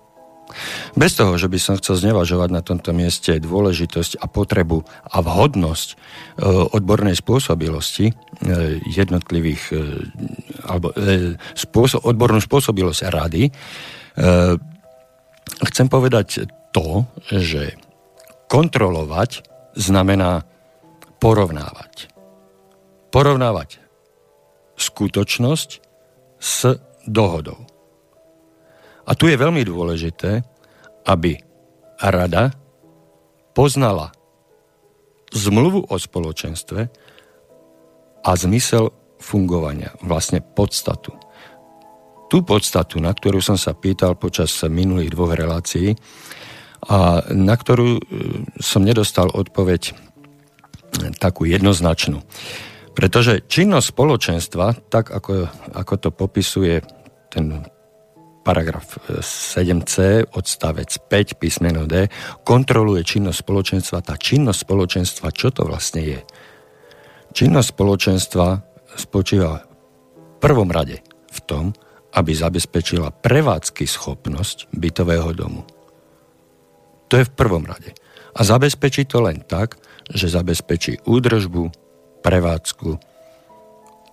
Bez 0.95 1.19
toho, 1.19 1.35
že 1.35 1.51
by 1.51 1.59
som 1.59 1.75
chcel 1.79 1.99
znevažovať 1.99 2.49
na 2.51 2.61
tomto 2.63 2.95
mieste 2.95 3.37
dôležitosť 3.39 4.19
a 4.19 4.25
potrebu 4.31 4.83
a 4.85 5.17
vhodnosť 5.19 5.87
e, 5.91 5.95
odbornej 6.71 7.15
spôsobilosti 7.19 8.11
e, 8.11 8.13
jednotlivých 8.87 9.61
e, 9.71 9.75
alebo 10.63 10.95
spôsob, 11.53 12.07
odbornú 12.07 12.39
spôsobilosť 12.41 13.01
rady, 13.11 13.43
chcem 15.61 15.87
povedať 15.91 16.47
to, 16.71 17.03
že 17.27 17.75
kontrolovať 18.47 19.43
znamená 19.75 20.47
porovnávať. 21.19 22.07
Porovnávať 23.11 23.83
skutočnosť 24.79 25.69
s 26.39 26.79
dohodou. 27.07 27.74
A 29.05 29.11
tu 29.13 29.29
je 29.29 29.37
veľmi 29.37 29.61
dôležité, 29.61 30.41
aby 31.05 31.37
rada 32.01 32.51
poznala 33.53 34.11
zmluvu 35.31 35.85
o 35.87 35.95
spoločenstve 35.95 36.81
a 38.25 38.31
zmysel 38.33 38.89
fungovania, 39.21 39.93
vlastne 40.01 40.41
podstatu. 40.41 41.13
Tú 42.25 42.41
podstatu, 42.41 42.97
na 42.97 43.13
ktorú 43.13 43.39
som 43.39 43.55
sa 43.55 43.77
pýtal 43.77 44.17
počas 44.17 44.51
minulých 44.65 45.13
dvoch 45.13 45.37
relácií 45.37 45.93
a 46.89 47.21
na 47.29 47.55
ktorú 47.55 47.97
e, 47.97 48.01
som 48.57 48.81
nedostal 48.81 49.29
odpoveď 49.29 49.93
takú 51.21 51.45
jednoznačnú. 51.45 52.21
Pretože 52.95 53.43
činnosť 53.45 53.87
spoločenstva, 53.91 54.87
tak 54.87 55.11
ako, 55.11 55.51
ako 55.75 55.93
to 55.99 56.09
popisuje 56.15 56.81
ten 57.27 57.67
paragraf 58.45 59.01
7c, 59.25 60.29
odstavec 60.37 60.93
5, 61.09 61.41
písmeno 61.41 61.89
D, 61.89 62.05
kontroluje 62.45 63.01
činnosť 63.01 63.41
spoločenstva. 63.41 64.05
Tá 64.05 64.13
činnosť 64.13 64.59
spoločenstva, 64.61 65.33
čo 65.33 65.49
to 65.49 65.65
vlastne 65.65 66.05
je? 66.05 66.19
Činnosť 67.33 67.73
spoločenstva 67.73 68.47
spočíva 68.93 69.65
v 69.65 70.35
prvom 70.37 70.69
rade 70.69 71.01
v 71.33 71.39
tom, 71.49 71.73
aby 72.13 72.31
zabezpečila 72.31 73.09
prevádzky 73.11 73.83
schopnosť 73.89 74.69
bytového 74.71 75.33
domu. 75.33 75.65
To 77.09 77.17
je 77.17 77.25
v 77.25 77.35
prvom 77.35 77.65
rade. 77.65 77.97
A 78.37 78.45
zabezpečí 78.45 79.09
to 79.09 79.25
len 79.25 79.41
tak, 79.41 79.75
že 80.13 80.29
zabezpečí 80.31 81.01
údržbu, 81.09 81.73
prevádzku, 82.21 82.89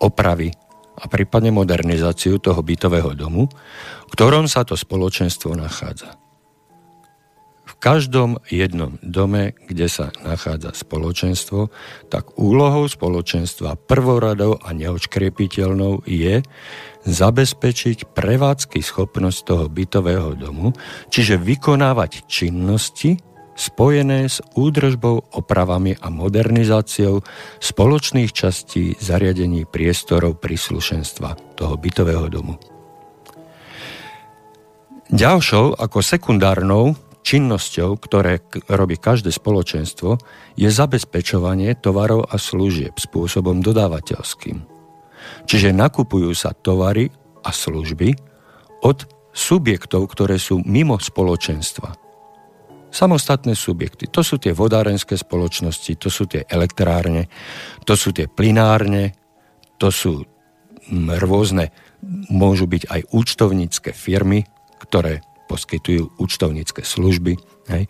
opravy 0.03 0.51
a 0.99 1.05
prípadne 1.09 1.55
modernizáciu 1.55 2.37
toho 2.37 2.61
bytového 2.61 3.17
domu, 3.17 3.49
v 4.09 4.13
ktorom 4.13 4.45
sa 4.49 4.67
to 4.67 4.77
spoločenstvo 4.77 5.57
nachádza. 5.57 6.21
V 7.63 7.75
každom 7.81 8.39
jednom 8.47 9.01
dome, 9.03 9.59
kde 9.67 9.91
sa 9.91 10.15
nachádza 10.23 10.71
spoločenstvo, 10.77 11.73
tak 12.13 12.39
úlohou 12.39 12.87
spoločenstva 12.87 13.75
prvoradou 13.75 14.61
a 14.61 14.71
neočkriepiteľnou 14.71 16.07
je 16.07 16.45
zabezpečiť 17.03 18.15
prevádzky 18.15 18.79
schopnosť 18.79 19.39
toho 19.43 19.67
bytového 19.67 20.39
domu, 20.39 20.71
čiže 21.11 21.41
vykonávať 21.41 22.31
činnosti, 22.31 23.19
spojené 23.63 24.27
s 24.27 24.43
údržbou, 24.59 25.39
opravami 25.39 25.95
a 25.95 26.11
modernizáciou 26.11 27.23
spoločných 27.63 28.35
častí 28.35 28.99
zariadení 28.99 29.71
priestorov 29.71 30.43
príslušenstva 30.43 31.55
toho 31.55 31.79
bytového 31.79 32.27
domu. 32.27 32.59
Ďalšou 35.15 35.79
ako 35.79 35.99
sekundárnou 36.03 36.99
činnosťou, 37.23 38.03
ktoré 38.03 38.43
robí 38.67 38.99
každé 38.99 39.31
spoločenstvo, 39.31 40.19
je 40.59 40.67
zabezpečovanie 40.67 41.79
tovarov 41.79 42.27
a 42.27 42.35
služieb 42.35 42.99
spôsobom 42.99 43.63
dodávateľským. 43.63 44.59
Čiže 45.47 45.71
nakupujú 45.71 46.35
sa 46.35 46.51
tovary 46.51 47.15
a 47.47 47.55
služby 47.55 48.19
od 48.83 49.07
subjektov, 49.31 50.11
ktoré 50.11 50.43
sú 50.43 50.59
mimo 50.67 50.99
spoločenstva 50.99 52.02
samostatné 52.93 53.57
subjekty. 53.57 54.07
To 54.13 54.21
sú 54.21 54.37
tie 54.37 54.53
vodárenské 54.53 55.17
spoločnosti, 55.17 55.97
to 55.97 56.13
sú 56.13 56.29
tie 56.29 56.45
elektrárne, 56.45 57.33
to 57.89 57.97
sú 57.97 58.13
tie 58.13 58.29
plinárne, 58.29 59.17
to 59.81 59.89
sú 59.89 60.23
mm, 60.93 61.19
rôzne, 61.25 61.73
môžu 62.29 62.69
byť 62.69 62.83
aj 62.93 63.01
účtovnícke 63.11 63.91
firmy, 63.97 64.45
ktoré 64.85 65.25
poskytujú 65.49 66.21
účtovnícke 66.21 66.85
služby. 66.85 67.37
Hej. 67.71 67.85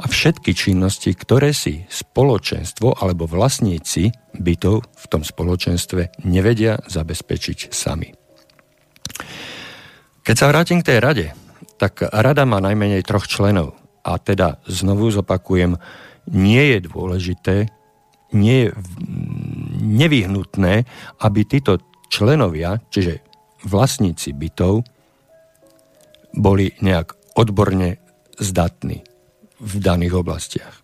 A 0.00 0.04
všetky 0.08 0.50
činnosti, 0.52 1.14
ktoré 1.14 1.54
si 1.54 1.86
spoločenstvo 1.86 2.98
alebo 2.98 3.28
vlastníci 3.28 4.10
bytov 4.34 4.82
v 4.82 5.04
tom 5.06 5.22
spoločenstve 5.22 6.24
nevedia 6.26 6.80
zabezpečiť 6.88 7.70
sami. 7.70 8.10
Keď 10.22 10.34
sa 10.38 10.50
vrátim 10.50 10.82
k 10.82 10.94
tej 10.94 10.98
rade, 10.98 11.26
tak 11.78 12.02
rada 12.02 12.46
má 12.46 12.62
najmenej 12.62 13.02
troch 13.02 13.26
členov. 13.26 13.81
A 14.02 14.18
teda 14.18 14.58
znovu 14.66 15.10
zopakujem, 15.10 15.78
nie 16.30 16.62
je 16.74 16.78
dôležité, 16.86 17.56
nie 18.32 18.66
je 18.66 18.68
nevyhnutné, 19.82 20.88
aby 21.22 21.40
títo 21.46 21.78
členovia, 22.08 22.80
čiže 22.90 23.22
vlastníci 23.62 24.34
bytov, 24.34 24.82
boli 26.32 26.72
nejak 26.80 27.36
odborne 27.36 28.00
zdatní 28.40 29.04
v 29.60 29.72
daných 29.78 30.14
oblastiach. 30.16 30.74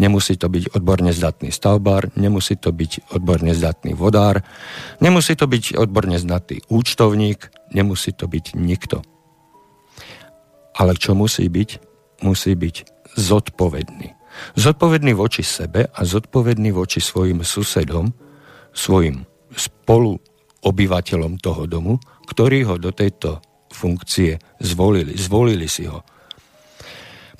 Nemusí 0.00 0.40
to 0.40 0.48
byť 0.48 0.72
odborne 0.72 1.12
zdatný 1.12 1.52
stavbár, 1.52 2.08
nemusí 2.16 2.56
to 2.56 2.72
byť 2.72 3.12
odborne 3.12 3.52
zdatný 3.52 3.92
vodár, 3.92 4.40
nemusí 4.98 5.36
to 5.36 5.44
byť 5.44 5.76
odborne 5.76 6.16
zdatný 6.16 6.64
účtovník, 6.72 7.52
nemusí 7.76 8.16
to 8.16 8.24
byť 8.24 8.56
nikto. 8.56 9.04
Ale 10.72 10.96
čo 10.96 11.12
musí 11.12 11.44
byť? 11.44 11.89
Musí 12.22 12.56
byť 12.56 12.76
zodpovedný. 13.18 14.14
Zodpovedný 14.54 15.12
voči 15.12 15.42
sebe 15.42 15.90
a 15.90 16.00
zodpovedný 16.06 16.70
voči 16.70 17.02
svojim 17.02 17.42
susedom, 17.42 18.14
svojim 18.70 19.26
spolu 19.52 20.16
obyvateľom 20.62 21.40
toho 21.42 21.66
domu, 21.66 21.98
ktorí 22.30 22.62
ho 22.68 22.78
do 22.78 22.94
tejto 22.94 23.42
funkcie 23.72 24.38
zvolili. 24.62 25.18
Zvolili 25.18 25.66
si 25.66 25.88
ho. 25.90 26.06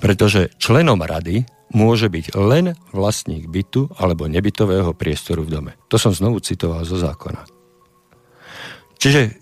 Pretože 0.01 0.51
členom 0.57 0.99
rady 0.99 1.45
môže 1.71 2.11
byť 2.11 2.35
len 2.35 2.75
vlastník 2.91 3.47
bytu 3.47 3.95
alebo 3.95 4.27
nebytového 4.27 4.91
priestoru 4.91 5.47
v 5.47 5.53
dome. 5.53 5.71
To 5.87 5.95
som 5.95 6.11
znovu 6.11 6.43
citoval 6.43 6.83
zo 6.83 6.99
zákona. 6.99 7.47
Čiže 8.99 9.39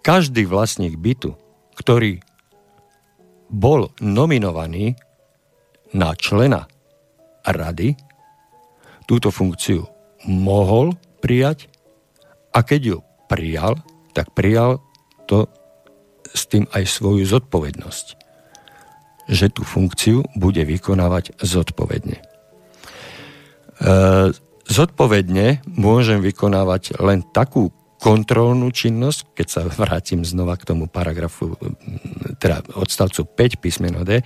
každý 0.00 0.46
vlastník 0.46 0.96
bytu, 0.98 1.34
ktorý 1.78 2.22
bol 3.52 3.92
nominovaný 4.00 4.96
na 5.92 6.16
člena 6.16 6.64
rady, 7.44 7.92
túto 9.04 9.28
funkciu 9.28 9.84
mohol 10.24 10.96
prijať 11.20 11.68
a 12.56 12.64
keď 12.64 12.80
ju 12.80 12.98
prijal, 13.28 13.76
tak 14.16 14.32
prijal 14.32 14.80
to 15.28 15.44
s 16.32 16.48
tým 16.48 16.64
aj 16.72 16.88
svoju 16.88 17.28
zodpovednosť, 17.28 18.06
že 19.28 19.52
tú 19.52 19.68
funkciu 19.68 20.24
bude 20.32 20.64
vykonávať 20.64 21.36
zodpovedne. 21.44 22.18
E, 22.20 22.24
zodpovedne 24.64 25.60
môžem 25.68 26.24
vykonávať 26.24 26.96
len 27.04 27.20
takú 27.36 27.68
kontrolnú 28.02 28.74
činnosť, 28.74 29.38
keď 29.38 29.46
sa 29.46 29.62
vrátim 29.70 30.26
znova 30.26 30.58
k 30.58 30.66
tomu 30.66 30.90
paragrafu, 30.90 31.54
teda 32.42 32.66
odstavcu 32.74 33.22
5 33.30 33.62
písmeno 33.62 34.02
D, 34.02 34.18
e, 34.18 34.24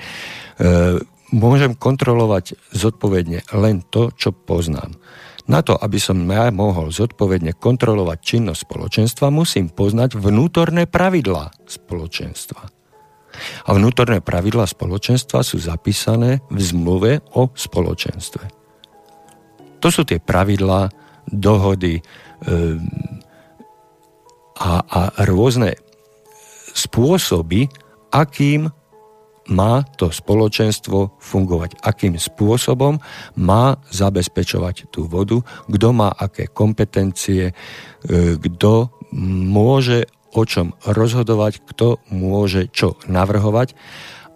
môžem 1.36 1.76
kontrolovať 1.76 2.56
zodpovedne 2.72 3.44
len 3.52 3.84
to, 3.92 4.08
čo 4.16 4.32
poznám. 4.32 4.96
Na 5.46 5.62
to, 5.62 5.76
aby 5.76 6.00
som 6.00 6.18
ja 6.26 6.50
mohol 6.50 6.90
zodpovedne 6.90 7.54
kontrolovať 7.54 8.18
činnosť 8.18 8.60
spoločenstva, 8.66 9.30
musím 9.30 9.70
poznať 9.70 10.18
vnútorné 10.18 10.90
pravidlá 10.90 11.54
spoločenstva. 11.68 12.62
A 13.68 13.70
vnútorné 13.76 14.24
pravidlá 14.24 14.64
spoločenstva 14.64 15.44
sú 15.44 15.60
zapísané 15.60 16.40
v 16.48 16.58
zmluve 16.64 17.20
o 17.36 17.52
spoločenstve. 17.52 18.44
To 19.84 19.88
sú 19.92 20.02
tie 20.08 20.18
pravidlá, 20.18 20.88
dohody, 21.30 22.00
e, 22.00 22.02
a, 24.56 24.80
a 24.82 25.00
rôzne 25.28 25.76
spôsoby, 26.76 27.68
akým 28.12 28.68
má 29.46 29.86
to 29.94 30.10
spoločenstvo 30.10 31.22
fungovať, 31.22 31.78
akým 31.86 32.18
spôsobom 32.18 32.98
má 33.38 33.78
zabezpečovať 33.94 34.90
tú 34.90 35.06
vodu, 35.06 35.38
kto 35.70 35.88
má 35.94 36.10
aké 36.10 36.50
kompetencie, 36.50 37.50
e, 37.50 37.54
kto 38.42 38.90
môže 39.46 40.10
o 40.34 40.42
čom 40.42 40.74
rozhodovať, 40.84 41.62
kto 41.62 42.02
môže 42.10 42.68
čo 42.74 42.98
navrhovať 43.06 43.78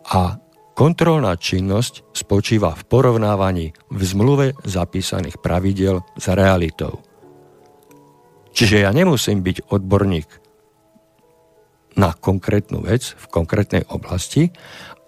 a 0.06 0.38
kontrolná 0.78 1.36
činnosť 1.36 2.16
spočíva 2.16 2.72
v 2.72 2.82
porovnávaní 2.88 3.66
v 3.92 4.00
zmluve 4.00 4.56
zapísaných 4.64 5.42
pravidel 5.42 6.06
s 6.16 6.24
realitou. 6.32 7.04
Čiže 8.50 8.82
ja 8.82 8.90
nemusím 8.90 9.42
byť 9.46 9.70
odborník 9.70 10.28
na 11.98 12.14
konkrétnu 12.14 12.82
vec 12.82 13.14
v 13.14 13.26
konkrétnej 13.30 13.84
oblasti, 13.90 14.50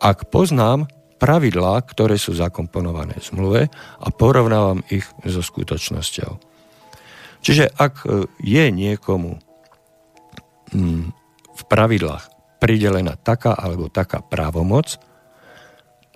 ak 0.03 0.31
poznám 0.35 0.91
pravidlá, 1.23 1.79
ktoré 1.87 2.19
sú 2.19 2.35
zakomponované 2.35 3.15
v 3.23 3.27
zmluve 3.31 3.63
a 4.03 4.07
porovnávam 4.11 4.83
ich 4.91 5.07
so 5.23 5.39
skutočnosťou. 5.39 6.43
Čiže 7.43 7.71
ak 7.79 7.95
e, 8.03 8.27
je 8.43 8.65
niekomu 8.75 9.39
mm, 10.75 11.05
v 11.55 11.63
pravidlách 11.71 12.27
pridelená 12.59 13.15
taká 13.15 13.55
alebo 13.55 13.87
taká 13.87 14.19
právomoc, 14.23 14.99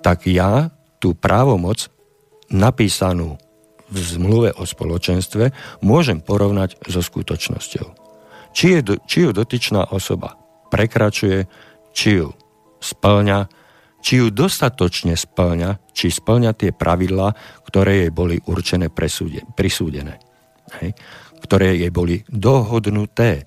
tak 0.03 0.27
ja 0.27 0.75
tú 0.99 1.15
právomoc 1.15 1.87
napísanú 2.51 3.39
v 3.87 3.97
zmluve 3.99 4.51
o 4.57 4.65
spoločenstve 4.67 5.55
môžem 5.83 6.19
porovnať 6.19 6.79
so 6.87 7.01
skutočnosťou. 7.03 7.87
Či, 8.57 8.81
je, 8.81 8.81
či 9.05 9.19
ju 9.29 9.31
dotyčná 9.37 9.93
osoba 9.93 10.41
prekračuje, 10.73 11.47
či 11.93 12.25
ju 12.25 12.29
splňa, 12.81 13.49
či 14.03 14.23
ju 14.23 14.27
dostatočne 14.31 15.15
splňa, 15.15 15.93
či 15.93 16.13
splňa 16.13 16.51
tie 16.55 16.71
pravidlá, 16.71 17.33
ktoré 17.67 18.07
jej 18.07 18.13
boli 18.13 18.37
určené 18.45 18.93
presúde, 18.93 19.43
prisúdené. 19.55 20.21
Hej? 20.83 20.95
Ktoré 21.43 21.79
jej 21.79 21.93
boli 21.93 22.23
dohodnuté. 22.31 23.47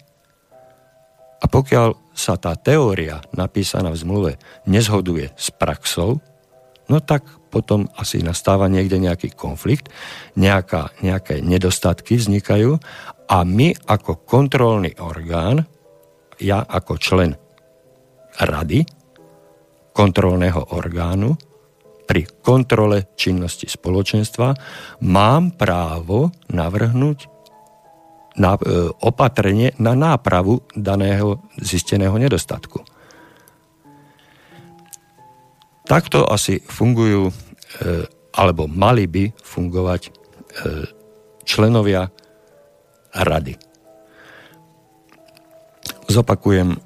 A 1.39 1.45
pokiaľ 1.47 2.11
sa 2.11 2.35
tá 2.35 2.51
teória 2.59 3.23
napísaná 3.31 3.95
v 3.95 4.01
zmluve 4.03 4.31
nezhoduje 4.67 5.31
s 5.39 5.55
praxou, 5.55 6.19
no 6.89 6.99
tak 6.99 7.25
potom 7.49 7.89
asi 7.97 8.21
nastáva 8.21 8.69
niekde 8.69 9.01
nejaký 9.01 9.33
konflikt, 9.33 9.89
nejaká, 10.37 10.93
nejaké 11.01 11.41
nedostatky 11.41 12.17
vznikajú 12.17 12.77
a 13.29 13.37
my 13.45 13.73
ako 13.85 14.25
kontrolný 14.25 14.97
orgán, 15.01 15.65
ja 16.41 16.65
ako 16.65 16.93
člen 16.97 17.31
rady, 18.41 18.85
kontrolného 19.93 20.73
orgánu 20.77 21.35
pri 22.09 22.25
kontrole 22.41 23.13
činnosti 23.13 23.69
spoločenstva 23.69 24.57
mám 25.05 25.53
právo 25.53 26.33
navrhnúť 26.49 27.29
na, 28.41 28.57
e, 28.57 28.89
opatrenie 29.03 29.77
na 29.77 29.93
nápravu 29.93 30.65
daného 30.73 31.43
zisteného 31.61 32.15
nedostatku. 32.17 32.81
Takto 35.89 36.29
asi 36.29 36.61
fungujú, 36.61 37.33
e, 37.33 37.33
alebo 38.37 38.69
mali 38.69 39.09
by 39.09 39.33
fungovať 39.41 40.01
e, 40.05 40.11
členovia 41.41 42.13
rady. 43.09 43.57
Zopakujem 46.05 46.77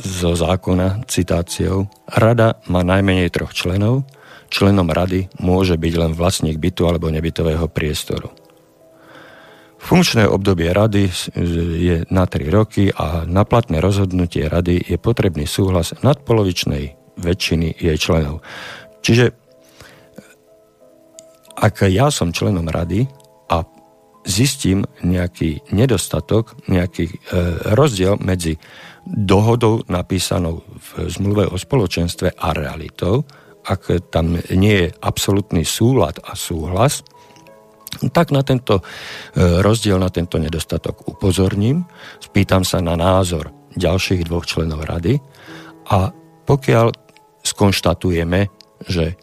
zo 0.00 0.32
zákona 0.32 1.04
citáciou 1.04 1.92
Rada 2.08 2.56
má 2.72 2.80
najmenej 2.80 3.28
troch 3.28 3.52
členov, 3.52 4.08
členom 4.48 4.88
rady 4.88 5.28
môže 5.36 5.76
byť 5.76 5.94
len 6.00 6.12
vlastník 6.16 6.56
bytu 6.56 6.88
alebo 6.88 7.12
nebytového 7.12 7.68
priestoru. 7.68 8.32
Funkčné 9.76 10.24
obdobie 10.24 10.72
rady 10.72 11.10
je 11.76 11.96
na 12.08 12.24
3 12.24 12.48
roky 12.48 12.88
a 12.96 13.28
na 13.28 13.44
platné 13.44 13.82
rozhodnutie 13.82 14.48
rady 14.48 14.78
je 14.88 14.96
potrebný 14.96 15.44
súhlas 15.44 15.92
nadpolovičnej 16.00 17.01
väčšiny 17.18 17.76
jej 17.76 17.96
členov. 17.98 18.40
Čiže 19.02 19.34
ak 21.62 21.86
ja 21.86 22.10
som 22.10 22.34
členom 22.34 22.66
rady 22.66 23.06
a 23.52 23.62
zistím 24.26 24.86
nejaký 25.02 25.74
nedostatok, 25.74 26.58
nejaký 26.66 27.06
e, 27.06 27.14
rozdiel 27.74 28.18
medzi 28.22 28.58
dohodou 29.06 29.82
napísanou 29.90 30.62
v 30.62 30.88
zmluve 31.10 31.50
o 31.50 31.58
spoločenstve 31.58 32.38
a 32.38 32.54
realitou, 32.54 33.26
ak 33.62 34.10
tam 34.10 34.38
nie 34.54 34.86
je 34.86 34.88
absolútny 35.02 35.62
súlad 35.62 36.18
a 36.22 36.34
súhlas, 36.34 37.06
tak 38.10 38.34
na 38.34 38.42
tento 38.42 38.80
e, 38.80 38.82
rozdiel, 39.62 40.00
na 40.00 40.08
tento 40.08 40.40
nedostatok 40.40 41.04
upozorním, 41.06 41.84
spýtam 42.18 42.64
sa 42.66 42.82
na 42.82 42.96
názor 42.96 43.52
ďalších 43.76 44.26
dvoch 44.26 44.46
členov 44.48 44.86
rady 44.86 45.20
a 45.92 46.10
pokiaľ 46.42 47.01
skonštatujeme, 47.42 48.40
že 48.86 49.18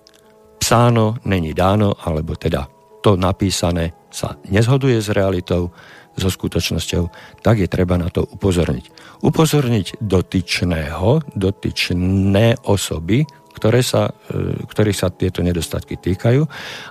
psáno 0.59 1.17
není 1.25 1.55
dáno, 1.55 1.95
alebo 2.03 2.35
teda 2.35 2.67
to 2.99 3.15
napísané 3.15 3.95
sa 4.11 4.35
nezhoduje 4.51 4.99
s 4.99 5.09
realitou, 5.09 5.71
so 6.19 6.27
skutočnosťou, 6.27 7.03
tak 7.39 7.63
je 7.63 7.71
treba 7.71 7.95
na 7.95 8.11
to 8.11 8.27
upozorniť. 8.27 8.85
Upozorniť 9.23 10.03
dotyčného, 10.03 11.23
dotyčné 11.31 12.59
osoby, 12.67 13.23
ktoré 13.55 13.79
sa, 13.79 14.11
e, 14.29 14.67
ktorých 14.67 14.99
sa 14.99 15.07
tieto 15.09 15.39
nedostatky 15.39 15.95
týkajú 15.95 16.43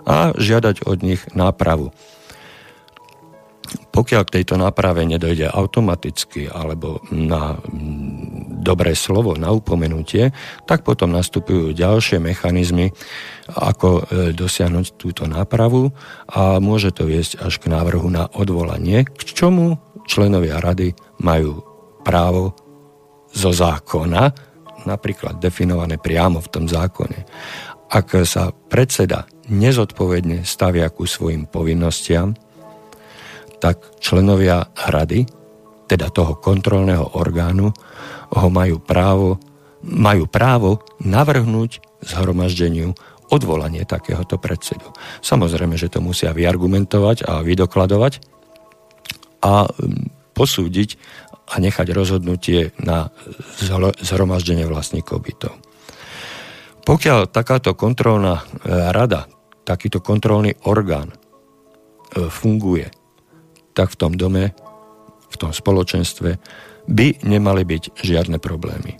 a 0.08 0.32
žiadať 0.32 0.88
od 0.88 0.98
nich 1.04 1.20
nápravu. 1.36 1.92
Pokiaľ 3.68 4.22
k 4.24 4.34
tejto 4.40 4.56
náprave 4.56 5.04
nedojde 5.04 5.44
automaticky 5.52 6.48
alebo 6.48 7.04
na 7.12 7.60
dobré 8.68 8.92
slovo, 8.92 9.32
na 9.40 9.48
upomenutie, 9.48 10.36
tak 10.68 10.84
potom 10.84 11.16
nastupujú 11.16 11.72
ďalšie 11.72 12.20
mechanizmy, 12.20 12.92
ako 13.48 13.88
e, 13.88 14.02
dosiahnuť 14.36 15.00
túto 15.00 15.24
nápravu 15.24 15.88
a 16.28 16.60
môže 16.60 16.92
to 16.92 17.08
viesť 17.08 17.40
až 17.40 17.56
k 17.56 17.72
návrhu 17.72 18.12
na 18.12 18.28
odvolanie, 18.28 19.08
k 19.08 19.20
čomu 19.24 19.80
členovia 20.04 20.60
rady 20.60 20.92
majú 21.24 21.64
právo 22.04 22.52
zo 23.32 23.52
zákona, 23.52 24.32
napríklad 24.84 25.40
definované 25.40 25.96
priamo 25.96 26.40
v 26.40 26.48
tom 26.52 26.64
zákone. 26.68 27.24
Ak 27.88 28.12
sa 28.28 28.52
predseda 28.52 29.24
nezodpovedne 29.48 30.44
stavia 30.44 30.92
ku 30.92 31.08
svojim 31.08 31.48
povinnostiam, 31.48 32.36
tak 33.58 33.80
členovia 33.98 34.70
rady, 34.92 35.26
teda 35.88 36.12
toho 36.12 36.36
kontrolného 36.36 37.16
orgánu, 37.16 37.72
ho 38.32 38.48
majú 38.52 38.80
právo, 38.80 39.40
majú 39.84 40.28
právo 40.28 40.84
navrhnúť 41.00 41.80
zhromaždeniu 42.04 42.92
odvolanie 43.28 43.84
takéhoto 43.84 44.40
predsedu. 44.40 44.88
Samozrejme, 45.20 45.76
že 45.76 45.92
to 45.92 46.00
musia 46.00 46.32
vyargumentovať 46.32 47.28
a 47.28 47.44
vydokladovať 47.44 48.12
a 49.44 49.68
posúdiť 50.32 50.88
a 51.48 51.54
nechať 51.60 51.88
rozhodnutie 51.92 52.76
na 52.80 53.08
zhromaždenie 54.00 54.68
vlastníkov 54.68 55.24
bytov. 55.24 55.52
Pokiaľ 56.84 57.28
takáto 57.28 57.76
kontrolná 57.76 58.40
e, 58.40 58.44
rada, 58.92 59.28
takýto 59.64 60.00
kontrolný 60.00 60.56
orgán 60.64 61.12
e, 61.12 61.16
funguje 62.32 62.88
tak 63.76 63.92
v 63.92 63.98
tom 64.00 64.12
dome, 64.16 64.56
v 65.28 65.36
tom 65.36 65.52
spoločenstve 65.52 66.40
by 66.88 67.20
nemali 67.22 67.62
byť 67.68 68.00
žiadne 68.00 68.40
problémy. 68.40 68.96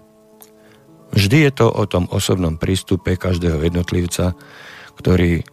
Vždy 1.16 1.48
je 1.48 1.52
to 1.56 1.66
o 1.72 1.84
tom 1.88 2.04
osobnom 2.12 2.60
prístupe 2.60 3.16
každého 3.16 3.64
jednotlivca, 3.64 4.36
ktorý 5.00 5.40
e, 5.40 5.44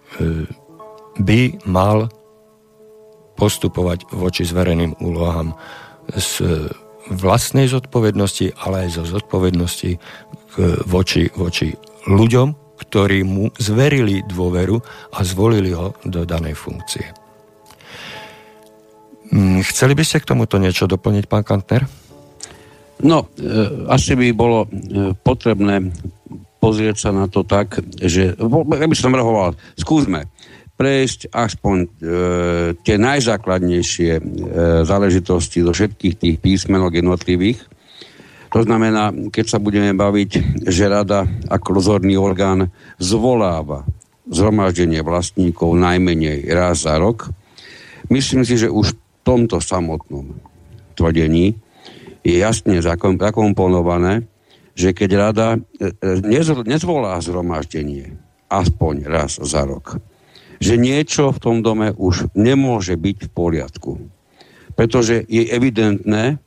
by 1.15 1.63
mal 1.63 2.11
postupovať 3.39 4.11
voči 4.11 4.43
zvereným 4.43 4.99
úlohám 4.99 5.55
z 6.11 6.43
vlastnej 7.11 7.71
zodpovednosti, 7.71 8.55
ale 8.63 8.87
aj 8.87 8.99
zo 8.99 9.03
zodpovednosti 9.05 9.91
voči, 10.87 11.29
voči 11.35 11.75
ľuďom, 12.07 12.47
ktorí 12.79 13.23
mu 13.23 13.51
zverili 13.55 14.23
dôveru 14.27 14.79
a 15.15 15.19
zvolili 15.23 15.71
ho 15.71 15.95
do 16.03 16.27
danej 16.27 16.55
funkcie. 16.59 17.05
Mm, 19.31 19.63
chceli 19.65 19.93
by 19.97 20.03
ste 20.05 20.21
k 20.21 20.29
tomuto 20.31 20.59
niečo 20.61 20.85
doplniť, 20.85 21.25
pán 21.25 21.43
Kantner? 21.43 21.87
No, 23.05 23.29
e, 23.37 23.85
asi 23.85 24.17
by 24.17 24.33
bolo 24.33 24.65
e, 24.65 25.13
potrebné 25.13 25.93
pozrieť 26.57 26.97
sa 26.97 27.09
na 27.13 27.29
to 27.29 27.45
tak, 27.45 27.77
že, 28.01 28.33
ja 28.33 28.87
by 28.89 28.95
som 28.97 29.13
navrhoval, 29.13 29.53
skúsme 29.77 30.25
prejsť 30.75 31.31
aspoň 31.31 31.77
e, 31.79 31.87
tie 32.83 32.95
najzákladnejšie 32.99 34.11
e, 34.17 34.21
záležitosti 34.83 35.63
do 35.63 35.71
všetkých 35.71 36.15
tých 36.19 36.35
písmenok 36.41 36.99
jednotlivých. 36.99 37.63
To 38.51 38.63
znamená, 38.63 39.11
keď 39.31 39.45
sa 39.55 39.59
budeme 39.59 39.95
baviť, 39.95 40.63
že 40.67 40.91
rada 40.91 41.27
ako 41.47 41.79
rozhodný 41.79 42.19
orgán 42.19 42.71
zvoláva 42.99 43.87
zhromaždenie 44.27 44.99
vlastníkov 45.05 45.75
najmenej 45.77 46.49
raz 46.51 46.83
za 46.83 46.99
rok, 46.99 47.31
myslím 48.09 48.43
si, 48.43 48.59
že 48.59 48.71
už 48.71 48.95
tomto 49.25 49.63
samotnom 49.63 50.37
tvrdení 50.93 51.57
je 52.25 52.41
jasne 52.41 52.81
zakomponované, 52.81 54.25
že 54.73 54.91
keď 54.91 55.09
rada 55.13 55.47
e, 55.55 55.93
e, 55.93 56.65
nezvolá 56.65 57.21
zhromaždenie 57.21 58.17
aspoň 58.49 59.05
raz 59.05 59.37
za 59.37 59.63
rok, 59.63 60.01
že 60.57 60.75
niečo 60.75 61.29
v 61.29 61.39
tom 61.39 61.57
dome 61.61 61.93
už 61.93 62.33
nemôže 62.33 62.97
byť 62.97 63.17
v 63.29 63.29
poriadku. 63.29 63.91
Pretože 64.73 65.23
je 65.29 65.47
evidentné, 65.47 66.41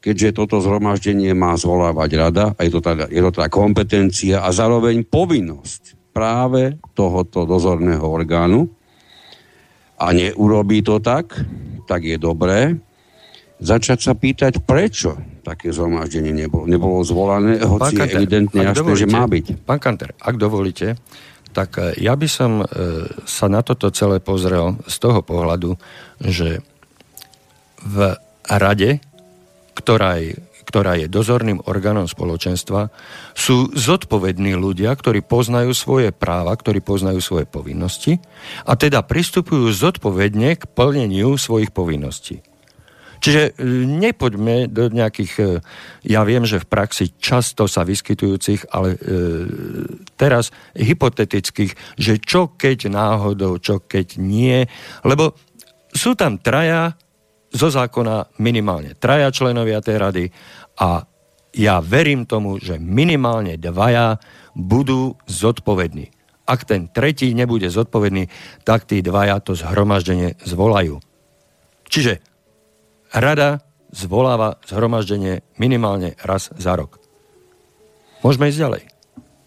keďže 0.00 0.42
toto 0.42 0.58
zhromaždenie 0.58 1.30
má 1.36 1.54
zvolávať 1.54 2.10
rada, 2.18 2.44
a 2.56 2.60
je 2.66 2.72
to 2.74 2.80
teda, 2.82 3.06
je 3.06 3.20
to 3.22 3.30
teda 3.30 3.48
kompetencia 3.52 4.36
a 4.42 4.50
zároveň 4.50 5.06
povinnosť 5.06 6.10
práve 6.10 6.80
tohoto 6.98 7.46
dozorného 7.46 8.02
orgánu 8.02 8.66
a 10.00 10.10
neurobí 10.10 10.82
to 10.82 10.98
tak, 10.98 11.36
tak 11.86 12.02
je 12.02 12.18
dobré 12.18 12.74
začať 13.58 13.98
sa 13.98 14.12
pýtať, 14.14 14.62
prečo 14.62 15.18
také 15.42 15.74
zhromaždenie 15.74 16.34
nebolo, 16.34 16.64
nebolo 16.68 17.02
zvolané, 17.02 17.58
hoci 17.62 17.96
Kanter, 17.96 18.06
je 18.06 18.16
evidentne 18.22 18.60
jasné, 18.62 18.78
dovolíte, 18.78 19.02
že 19.02 19.06
má 19.08 19.24
byť. 19.24 19.44
Pán 19.64 19.80
Kanter, 19.80 20.10
ak 20.18 20.34
dovolíte, 20.36 20.86
tak 21.56 21.80
e, 21.80 21.96
ja 21.98 22.14
by 22.14 22.28
som 22.28 22.62
e, 22.62 22.64
sa 23.24 23.46
na 23.48 23.64
toto 23.64 23.88
celé 23.90 24.20
pozrel 24.20 24.76
z 24.84 24.96
toho 25.00 25.24
pohľadu, 25.24 25.74
že 26.20 26.60
v 27.82 28.14
rade 28.46 29.00
ktorá 29.78 30.18
je, 30.18 30.34
ktorá 30.66 30.98
je 30.98 31.06
dozorným 31.06 31.62
orgánom 31.70 32.10
spoločenstva, 32.10 32.90
sú 33.38 33.70
zodpovední 33.70 34.58
ľudia, 34.58 34.90
ktorí 34.98 35.22
poznajú 35.22 35.70
svoje 35.70 36.10
práva, 36.10 36.50
ktorí 36.58 36.82
poznajú 36.82 37.22
svoje 37.22 37.46
povinnosti 37.46 38.18
a 38.66 38.74
teda 38.74 39.06
pristupujú 39.06 39.70
zodpovedne 39.70 40.58
k 40.58 40.62
plneniu 40.66 41.38
svojich 41.38 41.70
povinností. 41.70 42.42
Čiže 43.18 43.42
e, 43.42 43.52
nepoďme 43.86 44.70
do 44.70 44.90
nejakých, 44.90 45.32
e, 45.38 45.44
ja 46.06 46.22
viem, 46.22 46.46
že 46.46 46.62
v 46.62 46.70
praxi 46.70 47.14
často 47.18 47.66
sa 47.66 47.82
vyskytujúcich, 47.82 48.70
ale 48.70 48.94
e, 48.94 48.98
teraz 50.14 50.54
hypotetických, 50.78 51.98
že 51.98 52.22
čo 52.22 52.54
keď 52.54 52.90
náhodou, 52.90 53.58
čo 53.58 53.82
keď 53.82 54.22
nie, 54.22 54.64
lebo 55.02 55.34
sú 55.90 56.14
tam 56.14 56.38
traja 56.38 56.94
zo 57.48 57.72
zákona 57.72 58.38
minimálne 58.44 58.92
traja 59.00 59.32
členovia 59.32 59.80
tej 59.80 59.96
rady 59.96 60.24
a 60.78 61.00
ja 61.56 61.80
verím 61.80 62.28
tomu, 62.28 62.60
že 62.60 62.76
minimálne 62.76 63.56
dvaja 63.56 64.20
budú 64.52 65.16
zodpovední. 65.24 66.12
Ak 66.44 66.68
ten 66.68 66.88
tretí 66.92 67.32
nebude 67.32 67.68
zodpovedný, 67.72 68.28
tak 68.68 68.84
tí 68.84 69.00
dvaja 69.00 69.40
to 69.40 69.56
zhromaždenie 69.56 70.36
zvolajú. 70.44 71.00
Čiže 71.88 72.20
rada 73.12 73.64
zvoláva 73.92 74.60
zhromaždenie 74.68 75.40
minimálne 75.56 76.16
raz 76.20 76.52
za 76.56 76.76
rok. 76.76 77.00
Môžeme 78.20 78.50
ísť 78.50 78.60
ďalej. 78.60 78.82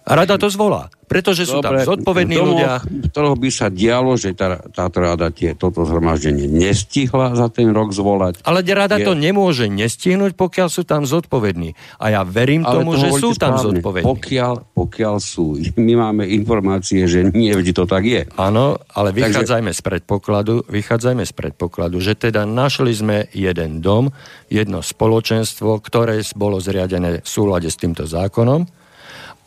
Rada 0.01 0.35
to 0.41 0.49
zvolá. 0.49 0.89
Pretože 1.05 1.43
sú 1.43 1.59
Dobre, 1.59 1.83
tam 1.83 1.91
zodpovední 1.91 2.39
tomu, 2.39 2.55
ľudia. 2.55 2.79
Toho 3.11 3.35
by 3.35 3.49
sa 3.51 3.67
dialo, 3.67 4.15
že 4.15 4.31
tá, 4.31 4.63
táto 4.71 5.03
rada 5.03 5.27
tie, 5.27 5.51
toto 5.59 5.83
zhromaždenie 5.83 6.47
nestihla 6.47 7.35
za 7.35 7.51
ten 7.51 7.67
rok 7.75 7.91
zvolať. 7.91 8.39
Ale 8.47 8.63
rada 8.63 8.95
je... 8.95 9.11
to 9.11 9.13
nemôže 9.13 9.67
nestihnúť, 9.67 10.39
pokiaľ 10.39 10.71
sú 10.71 10.87
tam 10.87 11.03
zodpovední. 11.03 11.75
A 11.99 12.15
ja 12.15 12.21
verím 12.23 12.63
Ale 12.63 12.79
tomu, 12.79 12.95
že 12.95 13.11
sú 13.11 13.35
tam 13.35 13.59
správne. 13.59 13.83
zodpovední. 13.83 14.07
Pokiaľ, 14.07 14.53
pokiaľ 14.71 15.15
sú. 15.19 15.59
My 15.85 15.93
máme 15.99 16.23
informácie, 16.31 17.03
že 17.11 17.27
nie 17.27 17.51
vždy 17.51 17.75
to 17.75 17.83
tak 17.83 18.07
je. 18.07 18.23
Áno, 18.39 18.79
ale 18.95 19.11
vychádzajme 19.11 19.75
Takže... 19.75 19.83
z 19.83 19.87
predpokladu, 19.91 20.53
vychádzajme 20.71 21.23
z 21.27 21.33
predpokladu, 21.35 21.99
že 21.99 22.15
teda 22.15 22.47
našli 22.47 22.95
sme 22.95 23.27
jeden 23.35 23.83
dom, 23.83 24.15
jedno 24.47 24.79
spoločenstvo, 24.79 25.83
ktoré 25.83 26.23
bolo 26.39 26.63
zriadené 26.63 27.19
v 27.19 27.27
súlade 27.27 27.67
s 27.67 27.75
týmto 27.75 28.07
zákonom 28.07 28.80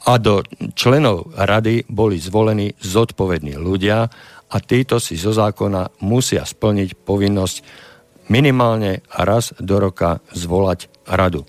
a 0.04 0.20
do 0.20 0.44
členov 0.76 1.32
rady 1.32 1.88
boli 1.88 2.20
zvolení 2.20 2.76
zodpovední 2.76 3.56
ľudia 3.56 4.04
a 4.52 4.56
títo 4.60 5.00
si 5.00 5.16
zo 5.16 5.32
zákona 5.32 6.04
musia 6.04 6.44
splniť 6.44 7.02
povinnosť 7.02 7.56
minimálne 8.28 9.04
raz 9.10 9.56
do 9.56 9.80
roka 9.80 10.20
zvolať 10.32 10.88
radu. 11.08 11.44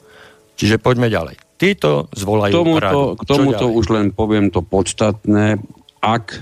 Čiže 0.55 0.79
poďme 0.79 1.11
ďalej. 1.11 1.35
Títo 1.55 2.11
zvolajú 2.11 2.51
tomuto, 2.51 2.83
radu. 2.83 3.03
K 3.15 3.21
tomuto 3.27 3.65
už 3.71 3.85
len 3.91 4.07
poviem 4.11 4.51
to 4.51 4.63
podstatné. 4.63 5.59
Ak 6.03 6.35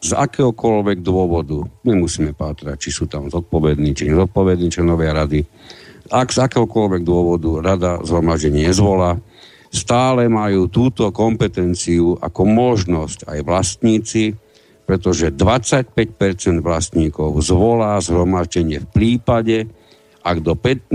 z 0.00 0.16
akéhokoľvek 0.16 1.04
dôvodu, 1.04 1.64
my 1.84 1.92
musíme 1.92 2.32
pátrať, 2.32 2.88
či 2.88 2.90
sú 2.92 3.04
tam 3.04 3.28
zodpovední, 3.28 3.92
či 3.92 4.08
nezodpovední 4.08 4.72
členovia 4.72 5.12
rady, 5.12 5.44
ak 6.08 6.32
z 6.32 6.38
akéhokoľvek 6.40 7.02
dôvodu 7.04 7.50
rada 7.60 8.00
zhromaždenie 8.00 8.68
nezvolá, 8.68 9.20
stále 9.70 10.26
majú 10.26 10.66
túto 10.66 11.06
kompetenciu 11.14 12.18
ako 12.18 12.42
možnosť 12.42 13.30
aj 13.30 13.38
vlastníci, 13.46 14.34
pretože 14.84 15.30
25% 15.30 15.94
vlastníkov 16.58 17.38
zvolá 17.46 17.94
zhromaždenie 18.02 18.82
v 18.82 18.88
prípade, 18.90 19.70
ak 20.26 20.42
do 20.42 20.58
15 20.58 20.90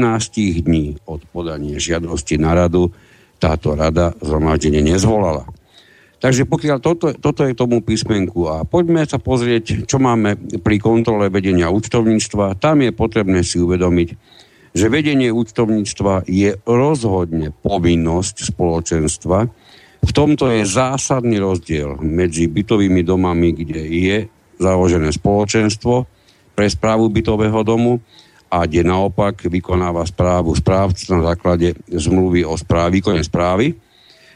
dní 0.67 0.99
od 1.07 1.23
podania 1.31 1.79
žiadosti 1.79 2.35
na 2.35 2.53
radu 2.53 2.91
táto 3.39 3.73
rada 3.73 4.11
zhromaždenie 4.19 4.83
nezvolala. 4.83 5.47
Takže 6.19 6.47
pokiaľ 6.47 6.77
toto, 6.79 7.13
toto 7.15 7.45
je 7.47 7.53
tomu 7.53 7.79
písmenku 7.83 8.47
a 8.49 8.63
poďme 8.65 9.03
sa 9.05 9.19
pozrieť, 9.19 9.85
čo 9.85 10.01
máme 10.01 10.59
pri 10.63 10.77
kontrole 10.79 11.29
vedenia 11.31 11.71
účtovníctva. 11.71 12.57
Tam 12.57 12.81
je 12.81 12.91
potrebné 12.95 13.43
si 13.45 13.61
uvedomiť, 13.61 14.09
že 14.75 14.91
vedenie 14.91 15.31
účtovníctva 15.31 16.27
je 16.27 16.59
rozhodne 16.67 17.55
povinnosť 17.63 18.51
spoločenstva. 18.51 19.47
V 20.03 20.11
tomto 20.11 20.51
je 20.51 20.67
zásadný 20.67 21.39
rozdiel 21.39 21.95
medzi 22.03 22.51
bytovými 22.51 23.01
domami, 23.01 23.55
kde 23.55 23.81
je 23.87 24.17
založené 24.59 25.15
spoločenstvo 25.15 26.05
pre 26.51 26.67
správu 26.67 27.07
bytového 27.07 27.63
domu 27.63 28.03
a 28.51 28.67
kde 28.67 28.83
naopak 28.83 29.47
vykonáva 29.47 30.03
správu 30.05 30.51
správca 30.53 31.07
na 31.15 31.33
základe 31.33 31.79
zmluvy 31.89 32.43
o 32.43 32.59
správe, 32.59 32.99
výkone 32.99 33.23
správy. 33.23 33.73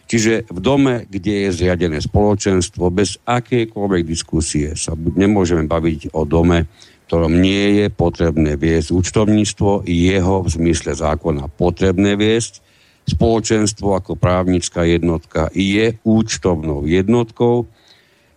Čiže 0.09 0.49
v 0.49 0.59
dome, 0.59 1.05
kde 1.05 1.45
je 1.45 1.49
zriadené 1.53 2.01
spoločenstvo, 2.01 2.89
bez 2.89 3.21
akékoľvek 3.29 4.03
diskusie 4.07 4.73
sa 4.73 4.97
nemôžeme 4.97 5.69
baviť 5.69 6.17
o 6.17 6.25
dome, 6.25 6.65
ktorom 7.09 7.41
nie 7.41 7.81
je 7.81 7.87
potrebné 7.89 8.53
viesť 8.53 8.93
účtovníctvo, 8.93 9.89
jeho 9.89 10.45
v 10.45 10.49
zmysle 10.53 10.93
zákona 10.93 11.49
potrebné 11.49 12.13
viesť. 12.13 12.61
Spoločenstvo 13.09 13.97
ako 13.97 14.13
právnická 14.13 14.85
jednotka 14.85 15.49
je 15.57 15.97
účtovnou 16.05 16.85
jednotkou, 16.85 17.65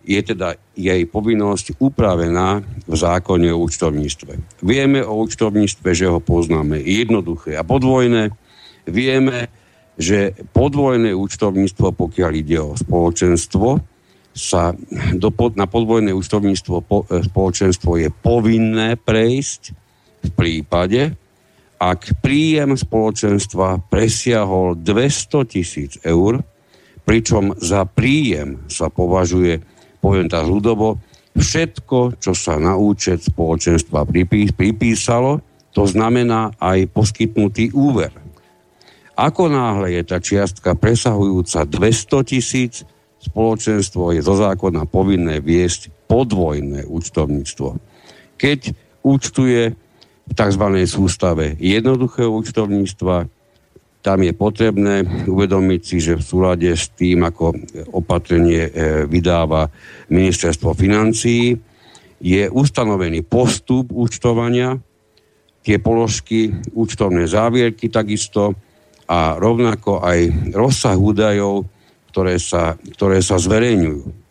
je 0.01 0.17
teda 0.25 0.57
jej 0.73 1.05
povinnosť 1.05 1.77
upravená 1.77 2.65
v 2.89 2.95
zákone 2.97 3.53
o 3.53 3.61
účtovníctve. 3.61 4.65
Vieme 4.65 5.05
o 5.05 5.21
účtovníctve, 5.21 5.93
že 5.93 6.09
ho 6.09 6.17
poznáme 6.17 6.81
jednoduché 6.81 7.53
a 7.53 7.61
podvojné. 7.61 8.33
Vieme, 8.89 9.53
že 10.01 10.33
podvojné 10.49 11.13
účtovníctvo, 11.13 11.93
pokiaľ 11.93 12.31
ide 12.33 12.57
o 12.57 12.73
spoločenstvo, 12.73 13.92
sa 14.33 14.73
do, 15.13 15.29
na 15.53 15.69
podvojné 15.69 16.09
účtovníctvo 16.09 16.75
po, 16.81 17.05
e, 17.05 17.21
spoločenstvo 17.21 18.01
je 18.01 18.09
povinné 18.09 18.97
prejsť 18.97 19.61
v 20.25 20.29
prípade, 20.33 21.13
ak 21.77 22.23
príjem 22.23 22.79
spoločenstva 22.79 23.91
presiahol 23.91 24.79
200 24.79 25.51
tisíc 25.51 25.99
eur, 26.01 26.41
pričom 27.03 27.53
za 27.59 27.83
príjem 27.83 28.63
sa 28.71 28.87
považuje, 28.87 29.59
poviem 29.99 30.31
tak 30.31 30.47
ľudovo, 30.47 30.97
všetko, 31.35 32.23
čo 32.23 32.31
sa 32.31 32.55
na 32.55 32.79
účet 32.79 33.27
spoločenstva 33.27 34.07
pripísalo, 34.55 35.43
to 35.73 35.83
znamená 35.83 36.53
aj 36.61 36.87
poskytnutý 36.93 37.73
úver. 37.75 38.13
Ako 39.13 39.45
náhle 39.51 39.93
je 39.99 40.03
tá 40.07 40.17
čiastka 40.17 40.73
presahujúca 40.73 41.67
200 41.69 42.31
tisíc, 42.31 42.73
spoločenstvo 43.31 44.11
je 44.11 44.21
zo 44.21 44.35
zákona 44.35 44.83
povinné 44.89 45.39
viesť 45.39 45.89
podvojné 46.09 46.83
účtovníctvo. 46.85 47.69
Keď 48.35 48.59
účtuje 49.03 49.61
v 50.23 50.31
tzv. 50.31 50.65
sústave 50.87 51.55
jednoduchého 51.59 52.31
účtovníctva, 52.31 53.27
tam 54.03 54.19
je 54.19 54.33
potrebné 54.35 55.07
uvedomiť 55.31 55.81
si, 55.81 55.97
že 56.03 56.19
v 56.19 56.27
súlade 56.27 56.67
s 56.75 56.91
tým, 56.91 57.23
ako 57.23 57.55
opatrenie 57.95 58.67
e, 58.67 58.71
vydáva 59.07 59.71
ministerstvo 60.11 60.75
financií, 60.75 61.55
je 62.19 62.43
ustanovený 62.51 63.23
postup 63.23 63.91
účtovania, 63.95 64.75
tie 65.63 65.79
položky, 65.79 66.51
účtovné 66.75 67.27
závierky 67.31 67.87
takisto 67.87 68.55
a 69.07 69.39
rovnako 69.39 70.03
aj 70.03 70.51
rozsah 70.51 70.99
údajov, 70.99 71.63
ktoré 72.13 72.37
sa, 72.37 72.77
ktoré 72.77 73.25
sa 73.25 73.41
zverejňujú. 73.41 74.21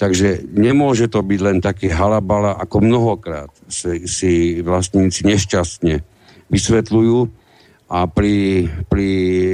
Takže 0.00 0.48
nemôže 0.56 1.12
to 1.12 1.20
byť 1.20 1.40
len 1.44 1.60
také 1.60 1.92
halabala, 1.92 2.56
ako 2.56 2.80
mnohokrát 2.80 3.52
si, 3.68 4.08
si 4.08 4.32
vlastníci 4.64 5.28
nešťastne 5.28 6.00
vysvetľujú 6.48 7.18
a 7.92 8.08
pri, 8.08 8.64
pri 8.88 9.08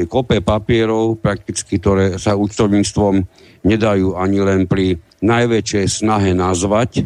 kope 0.07 0.39
papierov, 0.39 1.19
prakticky, 1.19 1.83
ktoré 1.83 2.23
sa 2.23 2.39
účtovníctvom 2.39 3.27
nedajú 3.67 4.15
ani 4.15 4.39
len 4.39 4.71
pri 4.71 5.03
najväčšej 5.19 6.07
snahe 6.07 6.31
nazvať, 6.31 7.03
e, 7.03 7.05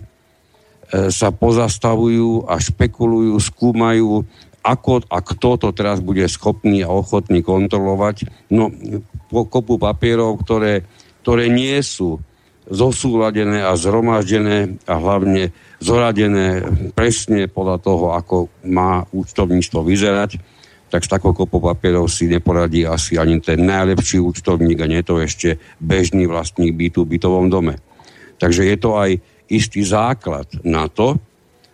sa 1.09 1.33
pozastavujú 1.33 2.45
a 2.45 2.61
špekulujú, 2.61 3.41
skúmajú, 3.41 4.29
ako 4.61 5.05
a 5.09 5.19
kto 5.25 5.57
to 5.57 5.69
teraz 5.73 6.05
bude 6.05 6.25
schopný 6.29 6.85
a 6.85 6.93
ochotný 6.93 7.41
kontrolovať. 7.41 8.29
No, 8.53 8.69
kopu 9.31 9.81
papierov, 9.81 10.41
ktoré, 10.45 10.85
ktoré 11.25 11.49
nie 11.49 11.81
sú 11.81 12.21
zosúladené 12.71 13.67
a 13.67 13.75
zhromaždené 13.75 14.79
a 14.87 14.95
hlavne 15.01 15.51
zoradené 15.83 16.63
presne 16.93 17.51
podľa 17.51 17.77
toho, 17.83 18.07
ako 18.15 18.37
má 18.69 19.03
účtovníctvo 19.11 19.81
vyzerať, 19.83 20.31
tak 20.91 21.07
s 21.07 21.11
takou 21.11 21.33
kopou 21.33 21.63
papierov 21.63 22.11
si 22.11 22.27
neporadí 22.27 22.83
asi 22.83 23.19
ani 23.19 23.39
ten 23.39 23.63
najlepší 23.63 24.19
účtovník 24.19 24.79
a 24.83 24.91
nie 24.91 25.03
to 25.07 25.23
ešte 25.23 25.59
bežný 25.79 26.27
vlastník 26.27 26.75
bytu 26.75 27.07
v 27.07 27.17
bytovom 27.17 27.47
dome. 27.47 27.79
Takže 28.43 28.67
je 28.67 28.77
to 28.77 28.99
aj 28.99 29.11
istý 29.51 29.87
základ 29.87 30.47
na 30.67 30.91
to, 30.91 31.19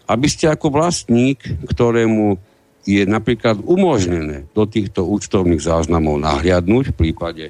aby 0.07 0.27
ste 0.31 0.47
ako 0.47 0.71
vlastník, 0.71 1.43
ktorému 1.67 2.39
je 2.87 3.03
napríklad 3.03 3.59
umožnené 3.67 4.47
do 4.55 4.63
týchto 4.65 5.03
účtovných 5.03 5.59
záznamov 5.59 6.23
nahliadnúť 6.23 6.95
v 6.95 6.97
prípade, 6.97 7.45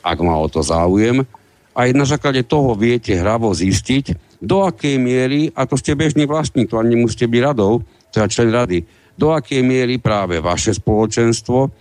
ak 0.00 0.18
má 0.22 0.38
o 0.38 0.46
to 0.46 0.62
záujem, 0.62 1.26
aj 1.74 1.88
na 1.94 2.06
základe 2.06 2.46
toho 2.46 2.78
viete 2.78 3.14
hravo 3.18 3.50
zistiť, 3.50 4.38
do 4.38 4.62
akej 4.62 5.02
miery, 5.02 5.50
a 5.50 5.66
to 5.66 5.74
ste 5.74 5.98
bežný 5.98 6.30
vlastník, 6.30 6.70
to 6.70 6.78
ani 6.78 6.94
nemusíte 6.94 7.26
byť 7.26 7.40
radou, 7.42 7.82
teda 8.14 8.30
člen 8.30 8.54
rady, 8.54 8.86
do 9.18 9.34
akej 9.34 9.66
miery 9.66 9.98
práve 9.98 10.38
vaše 10.38 10.70
spoločenstvo 10.78 11.74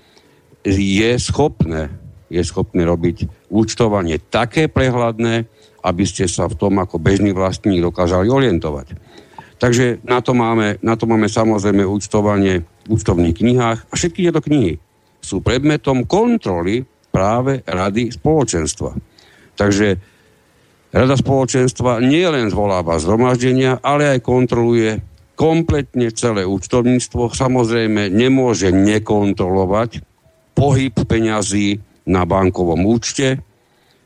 je 0.66 1.12
schopné, 1.22 1.93
je 2.34 2.41
schopné 2.41 2.82
robiť 2.82 3.30
účtovanie 3.54 4.18
také 4.18 4.66
prehľadné, 4.68 5.45
aby 5.86 6.04
ste 6.04 6.26
sa 6.26 6.50
v 6.50 6.58
tom 6.58 6.82
ako 6.82 6.98
bežný 6.98 7.32
vlastník 7.32 7.78
dokázali 7.80 8.26
orientovať. 8.28 8.98
Takže 9.58 10.05
na 10.05 10.22
to 10.22 10.38
máme, 10.38 10.78
na 10.86 10.93
to 10.93 11.10
máme 11.10 11.26
samozrejme 11.26 11.82
účtovanie 11.82 12.62
v 12.62 12.88
účtovných 12.93 13.36
knihách 13.36 13.80
a 13.89 13.93
všetky 13.93 14.30
tieto 14.30 14.41
knihy 14.41 14.78
sú 15.18 15.41
predmetom 15.41 16.05
kontroly 16.05 16.86
práve 17.10 17.66
rady 17.66 18.14
spoločenstva. 18.14 18.93
Takže 19.58 19.97
Rada 20.88 21.20
spoločenstva 21.20 21.99
nie 21.99 22.24
len 22.24 22.47
zvoláva 22.47 22.95
zhromaždenia, 22.95 23.84
ale 23.84 24.18
aj 24.18 24.24
kontroluje 24.24 25.03
kompletne 25.36 26.10
celé 26.16 26.47
účtovníctvo. 26.47 27.36
Samozrejme 27.36 28.08
nemôže 28.08 28.72
nekontrolovať 28.72 29.99
pohyb 30.55 30.95
peňazí 30.95 31.84
na 32.08 32.24
bankovom 32.24 32.88
účte, 32.88 33.43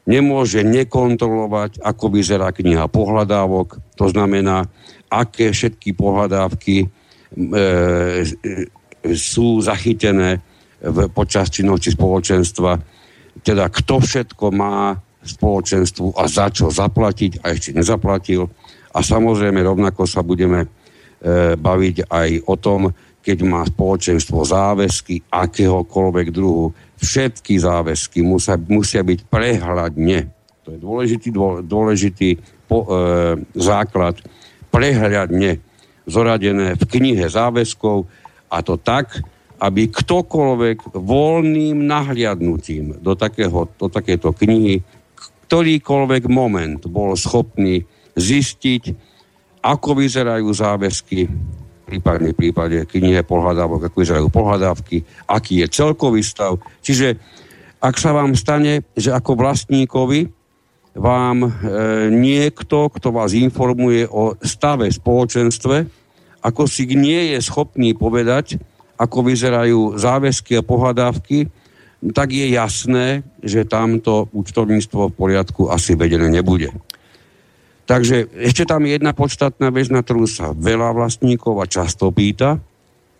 nemôže 0.09 0.65
nekontrolovať, 0.65 1.85
ako 1.85 2.05
vyzerá 2.11 2.49
kniha 2.49 2.89
pohľadávok, 2.89 3.77
to 3.93 4.09
znamená, 4.09 4.65
aké 5.11 5.51
všetky 5.51 5.91
pohľadávky 5.91 6.75
e, 6.81 6.87
e, 6.87 7.65
sú 9.11 9.59
zachytené 9.59 10.39
v, 10.79 11.11
počas 11.11 11.51
činnosti 11.51 11.91
spoločenstva, 11.91 12.79
teda 13.43 13.67
kto 13.67 13.99
všetko 13.99 14.45
má 14.55 14.95
spoločenstvu 15.21 16.17
a 16.17 16.25
za 16.25 16.49
čo 16.49 16.73
zaplatiť 16.73 17.45
a 17.45 17.53
ešte 17.53 17.77
nezaplatil. 17.77 18.49
A 18.91 18.99
samozrejme 19.05 19.61
rovnako 19.61 20.09
sa 20.09 20.25
budeme 20.25 20.65
e, 20.65 20.67
baviť 21.55 22.09
aj 22.09 22.29
o 22.49 22.55
tom, 22.57 22.89
keď 23.21 23.37
má 23.45 23.61
spoločenstvo 23.61 24.41
záväzky 24.41 25.21
akéhokoľvek 25.29 26.27
druhu. 26.33 26.73
Všetky 26.97 27.61
záväzky 27.61 28.25
musia, 28.25 28.57
musia 28.57 29.05
byť 29.05 29.29
prehľadne. 29.29 30.19
To 30.65 30.69
je 30.73 30.79
dôležitý, 30.81 31.29
dôležitý 31.65 32.29
po, 32.65 32.89
e, 32.89 32.89
základ. 33.53 34.17
Prehľadne 34.71 35.59
zoradené 36.07 36.79
v 36.79 36.83
knihe 36.87 37.27
záväzkov 37.27 38.07
a 38.49 38.57
to 38.65 38.79
tak, 38.81 39.19
aby 39.61 39.93
ktokoľvek 39.93 40.97
voľným 40.97 41.85
nahliadnutím 41.85 42.97
do, 42.97 43.13
takého, 43.13 43.69
do 43.77 43.87
takéto 43.91 44.33
knihy 44.33 44.81
ktorýkoľvek 45.51 46.31
moment 46.31 46.79
bol 46.87 47.11
schopný 47.19 47.83
zistiť, 48.15 48.95
ako 49.59 49.99
vyzerajú 49.99 50.47
záväzky, 50.47 51.27
prípadne 51.83 52.31
v 52.31 52.39
prípade 52.39 52.87
knihe 52.87 53.19
pohľadávok, 53.27 53.91
ako 53.91 53.97
vyzerajú 53.99 54.31
pohľadávky, 54.31 55.03
aký 55.27 55.59
je 55.59 55.67
celkový 55.67 56.23
stav. 56.23 56.55
Čiže 56.79 57.19
ak 57.83 57.99
sa 57.99 58.15
vám 58.15 58.31
stane, 58.39 58.87
že 58.95 59.11
ako 59.11 59.35
vlastníkovi 59.35 60.31
vám 60.95 61.47
e, 61.47 61.49
niekto, 62.11 62.91
kto 62.91 63.15
vás 63.15 63.31
informuje 63.31 64.07
o 64.11 64.35
stave 64.43 64.91
spoločenstve, 64.91 65.87
ako 66.41 66.67
si 66.67 66.89
nie 66.97 67.35
je 67.35 67.39
schopný 67.39 67.93
povedať, 67.95 68.59
ako 68.97 69.31
vyzerajú 69.31 69.97
záväzky 69.97 70.59
a 70.59 70.65
pohľadávky, 70.65 71.49
tak 72.13 72.33
je 72.33 72.49
jasné, 72.53 73.21
že 73.45 73.65
tamto 73.65 74.25
účtovníctvo 74.33 75.13
v 75.13 75.17
poriadku 75.17 75.69
asi 75.69 75.93
vedené 75.93 76.29
nebude. 76.33 76.73
Takže 77.85 78.29
ešte 78.41 78.65
tam 78.65 78.85
je 78.85 78.97
jedna 78.97 79.13
podstatná 79.13 79.69
vec, 79.69 79.89
na 79.93 80.01
ktorú 80.01 80.25
sa 80.25 80.53
veľa 80.53 80.97
vlastníkov 80.97 81.61
a 81.61 81.69
často 81.69 82.09
pýta, 82.09 82.57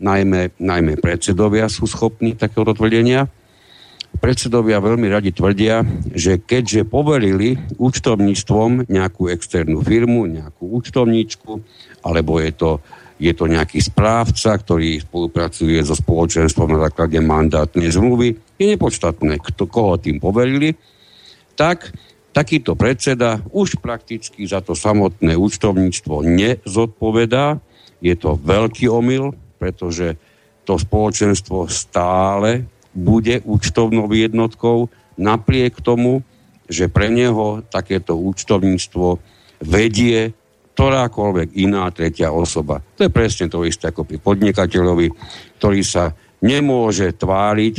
najmä, 0.01 0.57
najmä 0.57 0.97
predsedovia 0.97 1.69
sú 1.69 1.85
schopní 1.85 2.33
takéhoto 2.33 2.73
tvrdenia. 2.73 3.29
Predsedovia 4.19 4.83
veľmi 4.83 5.07
radi 5.07 5.31
tvrdia, 5.31 5.87
že 6.11 6.43
keďže 6.43 6.83
poverili 6.83 7.55
účtovníctvom 7.79 8.91
nejakú 8.91 9.31
externú 9.31 9.79
firmu, 9.79 10.27
nejakú 10.27 10.67
účtovníčku, 10.67 11.63
alebo 12.03 12.43
je 12.43 12.51
to 12.51 12.71
je 13.21 13.37
to 13.37 13.45
nejaký 13.45 13.77
správca, 13.77 14.57
ktorý 14.57 14.97
spolupracuje 15.05 15.77
so 15.85 15.93
spoločenstvom 15.93 16.73
na 16.73 16.89
základe 16.89 17.21
mandátnej 17.21 17.93
zmluvy, 17.93 18.33
je 18.57 18.65
nepodstatné, 18.65 19.37
kto, 19.37 19.69
koho 19.69 20.01
tým 20.01 20.17
poverili, 20.17 20.73
tak 21.53 21.93
takýto 22.33 22.73
predseda 22.73 23.37
už 23.53 23.77
prakticky 23.77 24.41
za 24.49 24.65
to 24.65 24.73
samotné 24.73 25.37
účtovníctvo 25.37 26.25
nezodpovedá. 26.25 27.61
Je 28.01 28.17
to 28.17 28.41
veľký 28.41 28.89
omyl, 28.89 29.37
pretože 29.61 30.17
to 30.65 30.81
spoločenstvo 30.81 31.69
stále 31.69 32.65
bude 32.91 33.41
účtovnou 33.47 34.11
jednotkou 34.11 34.91
napriek 35.15 35.79
tomu, 35.79 36.23
že 36.71 36.87
pre 36.87 37.11
neho 37.11 37.63
takéto 37.67 38.15
účtovníctvo 38.15 39.19
vedie 39.63 40.31
ktorákoľvek 40.71 41.59
iná 41.59 41.91
tretia 41.91 42.31
osoba. 42.31 42.79
To 42.95 43.05
je 43.05 43.11
presne 43.11 43.51
to 43.51 43.67
isté 43.67 43.91
ako 43.91 44.07
pri 44.07 44.17
podnikateľovi, 44.23 45.07
ktorý 45.59 45.81
sa 45.83 46.15
nemôže 46.41 47.11
tváriť, 47.11 47.75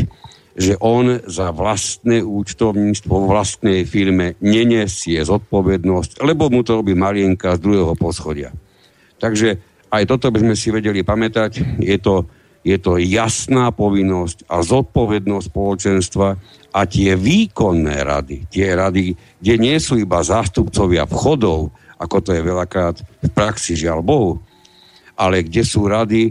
že 0.53 0.77
on 0.85 1.25
za 1.25 1.49
vlastné 1.49 2.21
účtovníctvo 2.21 3.15
v 3.17 3.27
vlastnej 3.33 3.81
firme 3.89 4.37
nenesie 4.45 5.17
zodpovednosť, 5.25 6.21
lebo 6.21 6.53
mu 6.53 6.61
to 6.61 6.85
robí 6.85 6.93
Marienka 6.93 7.57
z 7.57 7.65
druhého 7.65 7.97
poschodia. 7.97 8.53
Takže 9.17 9.57
aj 9.89 10.03
toto 10.05 10.29
by 10.29 10.45
sme 10.45 10.55
si 10.57 10.69
vedeli 10.69 11.01
pamätať. 11.01 11.81
Je 11.81 11.97
to, 11.97 12.29
je 12.63 12.79
to 12.79 12.99
jasná 12.99 13.75
povinnosť 13.75 14.47
a 14.47 14.63
zodpovednosť 14.63 15.47
spoločenstva 15.51 16.29
a 16.73 16.81
tie 16.87 17.19
výkonné 17.19 18.07
rady, 18.07 18.47
tie 18.49 18.73
rady, 18.73 19.13
kde 19.43 19.55
nie 19.59 19.77
sú 19.83 19.99
iba 19.99 20.23
zástupcovia 20.23 21.05
vchodov, 21.11 21.75
ako 21.99 22.17
to 22.23 22.31
je 22.35 22.43
veľakrát 22.43 22.97
v 23.03 23.31
praxi, 23.35 23.75
žiaľ 23.75 24.03
Bohu, 24.03 24.33
ale 25.19 25.43
kde 25.43 25.63
sú 25.67 25.91
rady 25.91 26.31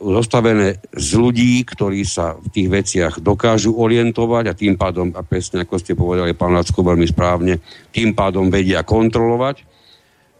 zostavené 0.00 0.80
z 0.96 1.08
ľudí, 1.16 1.60
ktorí 1.64 2.02
sa 2.08 2.36
v 2.40 2.48
tých 2.48 2.68
veciach 2.68 3.14
dokážu 3.20 3.76
orientovať 3.76 4.44
a 4.48 4.58
tým 4.58 4.74
pádom, 4.80 5.12
a 5.12 5.20
presne 5.24 5.64
ako 5.64 5.76
ste 5.76 5.92
povedali, 5.92 6.32
pán 6.32 6.56
Lacko, 6.56 6.80
veľmi 6.80 7.06
správne, 7.06 7.60
tým 7.92 8.16
pádom 8.16 8.48
vedia 8.48 8.82
kontrolovať, 8.82 9.68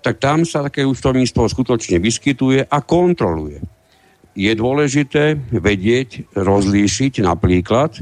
tak 0.02 0.18
tam 0.18 0.42
sa 0.42 0.66
také 0.66 0.82
účtovníctvo 0.82 1.46
skutočne 1.46 2.02
vyskytuje 2.02 2.66
a 2.66 2.78
kontroluje. 2.82 3.81
Je 4.32 4.52
dôležité 4.56 5.36
vedieť, 5.52 6.32
rozlíšiť 6.32 7.20
napríklad, 7.20 8.00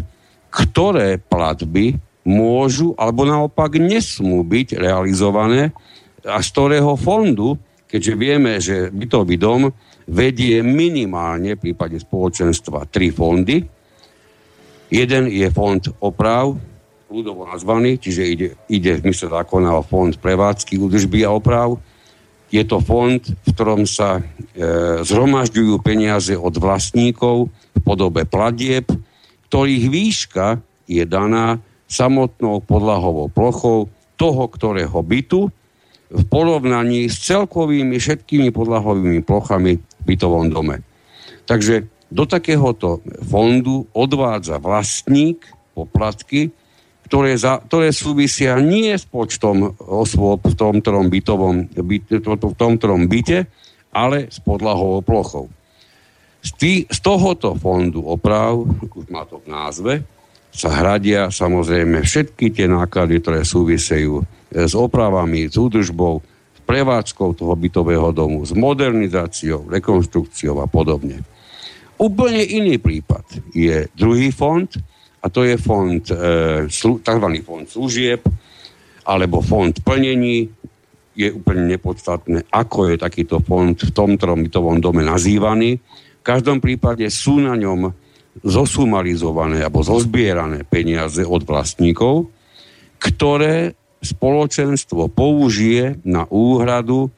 ktoré 0.50 1.18
platby 1.18 1.98
môžu 2.22 2.94
alebo 2.94 3.26
naopak 3.26 3.80
nesmú 3.80 4.46
byť 4.46 4.78
realizované 4.78 5.74
a 6.22 6.38
z 6.38 6.48
ktorého 6.52 6.94
fondu, 6.94 7.58
keďže 7.90 8.14
vieme, 8.14 8.52
že 8.62 8.94
bytový 8.94 9.34
dom 9.40 9.74
vedie 10.06 10.62
minimálne 10.62 11.58
v 11.58 11.70
prípade 11.70 11.98
spoločenstva 11.98 12.86
tri 12.86 13.10
fondy. 13.10 13.62
Jeden 14.90 15.30
je 15.30 15.46
fond 15.54 15.82
oprav, 16.02 16.54
ľudovo 17.10 17.46
nazvaný, 17.46 17.98
čiže 17.98 18.22
ide, 18.22 18.48
ide 18.70 19.02
v 19.02 19.10
mysle 19.10 19.34
zákona 19.34 19.82
o 19.82 19.82
fond 19.82 20.14
prevádzky, 20.14 20.78
údržby 20.78 21.26
a 21.26 21.34
oprav. 21.34 21.74
Je 22.50 22.66
to 22.66 22.82
fond, 22.82 23.22
v 23.22 23.48
ktorom 23.54 23.86
sa 23.86 24.18
e, 24.18 24.22
zhromažďujú 25.06 25.74
peniaze 25.86 26.34
od 26.34 26.54
vlastníkov 26.58 27.46
v 27.50 27.80
podobe 27.86 28.26
platieb, 28.26 28.90
ktorých 29.46 29.84
výška 29.86 30.58
je 30.90 31.06
daná 31.06 31.62
samotnou 31.86 32.62
podlahovou 32.62 33.30
plochou 33.30 33.86
toho, 34.18 34.44
ktorého 34.50 34.98
bytu 35.02 35.50
v 36.10 36.22
porovnaní 36.26 37.06
s 37.06 37.22
celkovými 37.22 38.02
všetkými 38.02 38.50
podlahovými 38.50 39.22
plochami 39.22 39.78
v 39.78 40.02
bytovom 40.02 40.50
dome. 40.50 40.82
Takže 41.46 41.86
do 42.10 42.26
takéhoto 42.26 42.98
fondu 43.22 43.86
odvádza 43.94 44.58
vlastník 44.58 45.46
poplatky, 45.78 46.50
ktoré, 47.10 47.34
za, 47.34 47.58
ktoré 47.58 47.90
súvisia 47.90 48.54
nie 48.62 48.94
s 48.94 49.02
počtom 49.02 49.74
osôb 49.82 50.46
v 50.46 50.54
tom, 50.54 50.78
ktorom, 50.78 51.10
bytovom, 51.10 51.66
byt, 51.74 52.22
v 52.22 52.54
tom, 52.54 52.78
byte, 53.10 53.50
ale 53.90 54.30
s 54.30 54.38
podlahovou 54.38 55.02
plochou. 55.02 55.50
Z, 56.38 56.50
tý, 56.54 56.72
z 56.86 56.98
tohoto 57.02 57.58
fondu 57.58 58.06
oprav, 58.06 58.62
už 58.94 59.10
má 59.10 59.26
to 59.26 59.42
v 59.42 59.50
názve, 59.50 59.92
sa 60.54 60.70
hradia 60.70 61.34
samozrejme 61.34 61.98
všetky 62.06 62.54
tie 62.54 62.70
náklady, 62.70 63.18
ktoré 63.18 63.42
súvisejú 63.42 64.22
e, 64.22 64.24
s 64.70 64.78
opravami, 64.78 65.50
s 65.50 65.58
údržbou, 65.58 66.22
s 66.54 66.60
prevádzkou 66.62 67.34
toho 67.34 67.54
bytového 67.58 68.14
domu, 68.14 68.46
s 68.46 68.54
modernizáciou, 68.54 69.66
rekonštrukciou 69.66 70.62
a 70.62 70.70
podobne. 70.70 71.26
Úplne 71.98 72.42
iný 72.46 72.78
prípad 72.78 73.26
je 73.50 73.90
druhý 73.98 74.30
fond, 74.30 74.70
a 75.20 75.26
to 75.28 75.44
je 75.44 75.56
fond, 75.60 76.00
e, 76.00 76.66
tzv. 76.68 77.26
fond 77.44 77.66
služieb, 77.68 78.24
alebo 79.04 79.44
fond 79.44 79.72
plnení, 79.72 80.48
je 81.20 81.28
úplne 81.28 81.68
nepodstatné, 81.68 82.48
ako 82.48 82.94
je 82.94 82.96
takýto 82.96 83.44
fond 83.44 83.76
v 83.76 83.92
tom 83.92 84.16
bytovom 84.16 84.80
dome 84.80 85.04
nazývaný. 85.04 85.76
V 86.20 86.24
každom 86.24 86.64
prípade 86.64 87.04
sú 87.12 87.42
na 87.42 87.58
ňom 87.58 87.92
zosumarizované 88.40 89.60
alebo 89.60 89.84
zozbierané 89.84 90.64
peniaze 90.64 91.20
od 91.26 91.44
vlastníkov, 91.44 92.30
ktoré 93.02 93.76
spoločenstvo 94.00 95.12
použije 95.12 96.00
na 96.08 96.24
úhradu, 96.30 97.12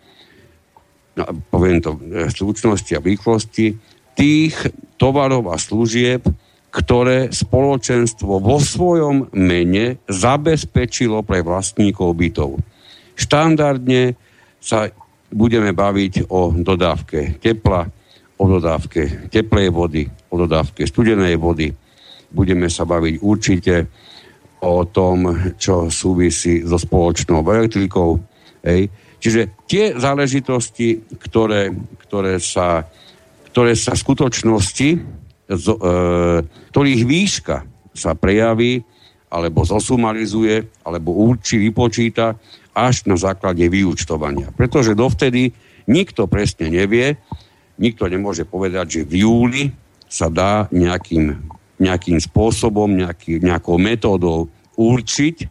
na, 1.15 1.29
poviem 1.53 1.79
to 1.79 1.95
v 1.95 2.27
slučnosti 2.27 2.91
a 2.99 3.05
rýchlosti, 3.05 3.79
tých 4.19 4.57
tovarov 4.99 5.53
a 5.53 5.57
služieb, 5.61 6.27
ktoré 6.73 7.29
spoločenstvo 7.29 8.41
vo 8.41 8.57
svojom 8.57 9.29
mene 9.37 10.01
zabezpečilo 10.09 11.21
pre 11.21 11.45
vlastníkov 11.45 12.17
bytov. 12.17 12.57
Štandardne 13.13 14.17
sa 14.57 14.89
budeme 15.29 15.77
baviť 15.77 16.33
o 16.33 16.57
dodávke 16.57 17.37
tepla, 17.45 17.85
o 18.41 18.45
dodávke 18.49 19.29
teplej 19.29 19.69
vody, 19.69 20.09
o 20.33 20.35
dodávke 20.41 20.89
studenej 20.89 21.37
vody. 21.37 21.69
Budeme 22.33 22.73
sa 22.73 22.89
baviť 22.89 23.15
určite 23.21 23.75
o 24.65 24.89
tom, 24.89 25.53
čo 25.61 25.93
súvisí 25.93 26.65
so 26.65 26.81
spoločnou 26.81 27.45
elektrikou. 27.45 28.17
Hej. 28.65 28.89
Čiže 29.21 29.69
tie 29.69 29.93
záležitosti, 29.93 31.05
ktoré, 31.21 31.69
ktoré, 32.09 32.41
sa, 32.41 32.87
ktoré 33.53 33.77
sa 33.77 33.93
v 33.93 34.03
skutočnosti, 34.09 34.89
z, 35.53 35.67
e, 35.69 35.77
ktorých 36.73 37.03
výška 37.05 37.57
sa 37.93 38.17
prejaví, 38.17 38.83
alebo 39.33 39.65
zosumarizuje, 39.65 40.69
alebo 40.85 41.17
určí, 41.17 41.57
vypočíta 41.57 42.37
až 42.77 43.09
na 43.09 43.17
základe 43.17 43.65
vyúčtovania. 43.65 44.53
Pretože 44.53 44.93
dovtedy 44.93 45.57
nikto 45.89 46.29
presne 46.29 46.69
nevie, 46.69 47.17
nikto 47.81 48.05
nemôže 48.09 48.45
povedať, 48.45 49.01
že 49.01 49.03
v 49.09 49.25
júli 49.25 49.65
sa 50.05 50.29
dá 50.29 50.69
nejakým, 50.69 51.41
nejakým 51.81 52.21
spôsobom, 52.21 52.93
nejaký, 52.93 53.41
nejakou 53.41 53.81
metódou 53.81 54.53
určiť, 54.77 55.49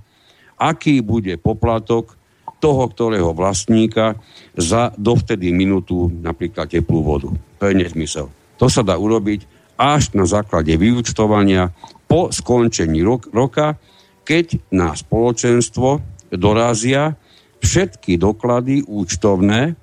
aký 0.61 1.01
bude 1.01 1.33
poplatok 1.41 2.13
toho, 2.61 2.85
ktorého 2.85 3.33
vlastníka 3.33 4.21
za 4.53 4.93
dovtedy 4.93 5.49
minútu 5.49 6.13
napríklad 6.21 6.69
teplú 6.69 7.01
vodu. 7.01 7.33
To 7.57 7.63
je 7.65 7.73
nezmysel. 7.73 8.29
To 8.61 8.69
sa 8.69 8.85
dá 8.85 8.93
urobiť 8.93 9.60
až 9.81 10.13
na 10.13 10.29
základe 10.29 10.77
vyučtovania 10.77 11.73
po 12.05 12.29
skončení 12.29 13.01
rok, 13.01 13.33
roka, 13.33 13.81
keď 14.21 14.61
na 14.69 14.93
spoločenstvo 14.93 16.05
dorazia 16.29 17.17
všetky 17.65 18.21
doklady 18.21 18.85
účtovné, 18.85 19.73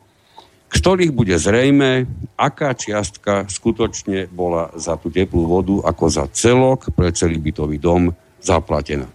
ktorých 0.69 1.13
bude 1.17 1.35
zrejme, 1.41 2.07
aká 2.37 2.77
čiastka 2.77 3.49
skutočne 3.49 4.29
bola 4.29 4.71
za 4.77 5.01
tú 5.01 5.09
teplú 5.09 5.49
vodu 5.49 5.83
ako 5.83 6.05
za 6.07 6.25
celok 6.31 6.93
pre 6.93 7.11
celý 7.11 7.41
bytový 7.41 7.81
dom 7.81 8.13
zaplatená. 8.39 9.09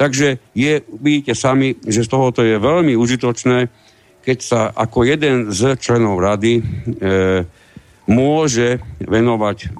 Takže 0.00 0.40
je, 0.56 0.80
vidíte 0.88 1.36
sami, 1.36 1.76
že 1.84 2.02
z 2.02 2.08
tohoto 2.08 2.40
je 2.40 2.56
veľmi 2.56 2.96
užitočné, 2.96 3.68
keď 4.24 4.38
sa 4.40 4.60
ako 4.72 5.04
jeden 5.04 5.52
z 5.52 5.76
členov 5.76 6.16
rady 6.18 6.58
e, 6.58 6.62
môže 8.06 8.82
venovať 9.02 9.70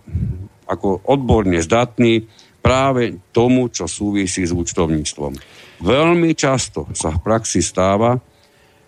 ako 0.69 1.05
odborne 1.05 1.59
zdatný 1.59 2.27
práve 2.63 3.19
tomu, 3.35 3.69
čo 3.69 3.91
súvisí 3.91 4.47
s 4.47 4.55
účtovníctvom. 4.55 5.35
Veľmi 5.83 6.31
často 6.39 6.87
sa 6.95 7.11
v 7.11 7.23
praxi 7.27 7.59
stáva, 7.59 8.23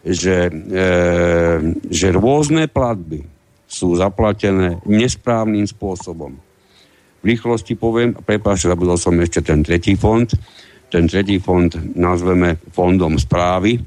že, 0.06 0.46
e, 0.46 0.86
že 1.90 2.14
rôzne 2.14 2.70
platby 2.70 3.26
sú 3.66 3.98
zaplatené 3.98 4.78
nesprávnym 4.86 5.66
spôsobom. 5.66 6.38
V 7.18 7.24
rýchlosti 7.24 7.74
poviem, 7.74 8.14
prepáčte, 8.14 8.70
zabudol 8.70 9.00
som 9.00 9.16
ešte 9.18 9.42
ten 9.42 9.64
tretí 9.64 9.98
fond. 9.98 10.28
Ten 10.92 11.10
tretí 11.10 11.42
fond 11.42 11.72
nazveme 11.96 12.60
fondom 12.70 13.18
správy, 13.18 13.80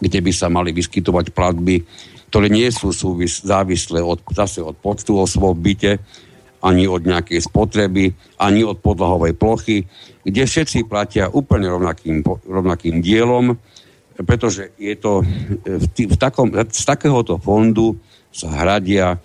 kde 0.00 0.18
by 0.22 0.32
sa 0.32 0.48
mali 0.48 0.72
vyskytovať 0.72 1.34
platby, 1.34 1.82
ktoré 2.30 2.50
nie 2.50 2.68
sú 2.74 2.90
súvis, 2.90 3.42
závislé 3.42 4.02
od, 4.02 4.20
zase 4.34 4.62
od 4.62 4.74
počtu 4.78 5.16
osôb 5.16 5.56
v 5.58 5.72
byte, 5.72 5.92
ani 6.64 6.88
od 6.90 7.06
nejakej 7.06 7.46
spotreby, 7.46 8.10
ani 8.42 8.66
od 8.66 8.82
podlahovej 8.82 9.38
plochy, 9.38 9.86
kde 10.26 10.42
všetci 10.42 10.90
platia 10.90 11.30
úplne 11.30 11.70
rovnakým, 11.70 12.26
rovnakým 12.26 12.98
dielom, 12.98 13.54
pretože 14.24 14.72
je 14.80 14.96
to 14.96 15.20
v, 15.62 15.86
tý, 15.92 16.08
v 16.08 16.16
takom, 16.16 16.48
z 16.50 16.82
takéhoto 16.88 17.36
fondu 17.36 18.00
sa 18.32 18.48
hradia 18.48 19.14
e, 19.14 19.18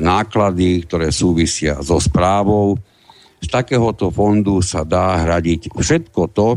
náklady, 0.00 0.88
ktoré 0.88 1.12
súvisia 1.12 1.76
so 1.84 2.00
správou. 2.00 2.80
Z 3.40 3.48
takéhoto 3.52 4.08
fondu 4.08 4.64
sa 4.64 4.88
dá 4.88 5.20
hradiť 5.20 5.72
všetko 5.76 6.20
to, 6.32 6.48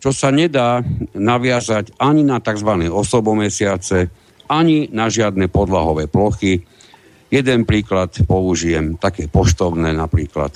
čo 0.00 0.10
sa 0.10 0.34
nedá 0.34 0.82
naviazať 1.14 1.94
ani 2.00 2.26
na 2.26 2.42
tzv. 2.42 2.90
osobomesiace, 2.90 4.10
ani 4.50 4.90
na 4.90 5.06
žiadne 5.06 5.46
podlahové 5.46 6.10
plochy. 6.10 6.66
Jeden 7.30 7.62
príklad 7.62 8.10
použijem, 8.26 8.98
také 8.98 9.30
poštovné 9.30 9.94
napríklad, 9.94 10.50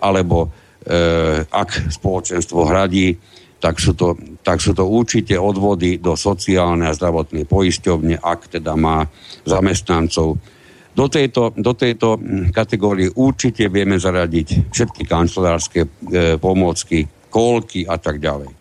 alebo 0.00 0.48
e, 0.48 1.44
ak 1.44 1.92
spoločenstvo 1.92 2.64
hradí 2.64 3.20
tak 3.64 3.80
sú, 3.80 3.96
to, 3.96 4.12
tak 4.44 4.60
sú 4.60 4.76
to 4.76 4.84
určite 4.84 5.40
odvody 5.40 5.96
do 5.96 6.12
sociálnej 6.20 6.92
a 6.92 6.96
zdravotnej 6.96 7.48
poisťovne, 7.48 8.20
ak 8.20 8.60
teda 8.60 8.76
má 8.76 9.08
zamestnancov. 9.48 10.36
Do 10.92 11.06
tejto, 11.08 11.56
do 11.56 11.72
tejto 11.72 12.20
kategórie 12.52 13.08
určite 13.16 13.72
vieme 13.72 13.96
zaradiť 13.96 14.68
všetky 14.68 15.08
kancelárske 15.08 15.80
e, 15.80 15.88
pomôcky, 16.36 17.08
kolky 17.32 17.88
a 17.88 17.96
tak 17.96 18.20
ďalej. 18.20 18.52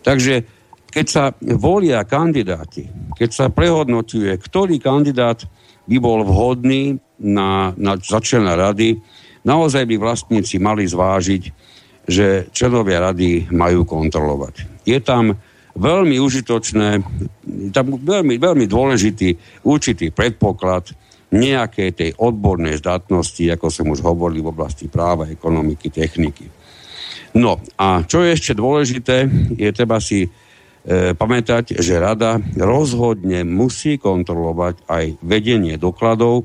Takže 0.00 0.53
keď 0.94 1.06
sa 1.10 1.24
volia 1.58 2.06
kandidáti, 2.06 2.86
keď 3.18 3.30
sa 3.34 3.46
prehodnotuje, 3.50 4.30
ktorý 4.38 4.78
kandidát 4.78 5.42
by 5.90 5.96
bol 5.98 6.22
vhodný 6.22 7.02
na, 7.18 7.74
na 7.74 7.98
začelná 7.98 8.54
rady, 8.54 9.02
naozaj 9.42 9.90
by 9.90 9.98
vlastníci 9.98 10.62
mali 10.62 10.86
zvážiť, 10.86 11.42
že 12.06 12.46
členovia 12.54 13.10
rady 13.10 13.50
majú 13.50 13.82
kontrolovať. 13.82 14.86
Je 14.86 15.02
tam 15.02 15.34
veľmi 15.74 16.14
užitočné, 16.22 17.02
tam 17.74 17.98
veľmi, 17.98 18.38
veľmi 18.38 18.66
dôležitý 18.70 19.34
určitý 19.66 20.14
predpoklad 20.14 20.94
nejakej 21.34 21.90
tej 21.90 22.10
odbornej 22.14 22.78
zdatnosti, 22.78 23.42
ako 23.50 23.66
som 23.66 23.90
už 23.90 23.98
hovoril 23.98 24.46
v 24.46 24.52
oblasti 24.54 24.86
práva, 24.86 25.26
ekonomiky, 25.26 25.90
techniky. 25.90 26.46
No 27.34 27.58
a 27.74 28.06
čo 28.06 28.22
je 28.22 28.30
ešte 28.30 28.54
dôležité, 28.54 29.26
je 29.58 29.70
treba 29.74 29.98
si 29.98 30.30
pamätať, 31.16 31.80
že 31.80 31.96
rada 31.96 32.36
rozhodne 32.60 33.40
musí 33.40 33.96
kontrolovať 33.96 34.84
aj 34.84 35.04
vedenie 35.24 35.80
dokladov, 35.80 36.44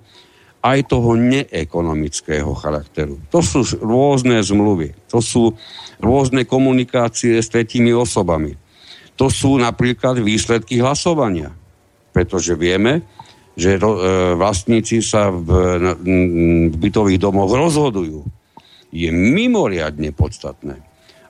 aj 0.59 0.91
toho 0.91 1.15
neekonomického 1.15 2.51
charakteru. 2.55 3.19
To 3.31 3.39
sú 3.39 3.63
rôzne 3.79 4.43
zmluvy, 4.43 4.95
to 5.07 5.23
sú 5.23 5.55
rôzne 5.99 6.43
komunikácie 6.43 7.39
s 7.39 7.47
tretími 7.51 7.95
osobami. 7.95 8.55
To 9.19 9.27
sú 9.27 9.59
napríklad 9.59 10.19
výsledky 10.23 10.79
hlasovania. 10.79 11.51
Pretože 12.15 12.55
vieme, 12.55 13.03
že 13.59 13.75
e, 13.75 13.79
vlastníci 14.39 15.03
sa 15.03 15.27
v, 15.27 15.47
v 16.71 16.75
bytových 16.79 17.19
domoch 17.19 17.51
rozhodujú. 17.51 18.23
Je 18.95 19.11
mimoriadne 19.11 20.15
podstatné, 20.15 20.79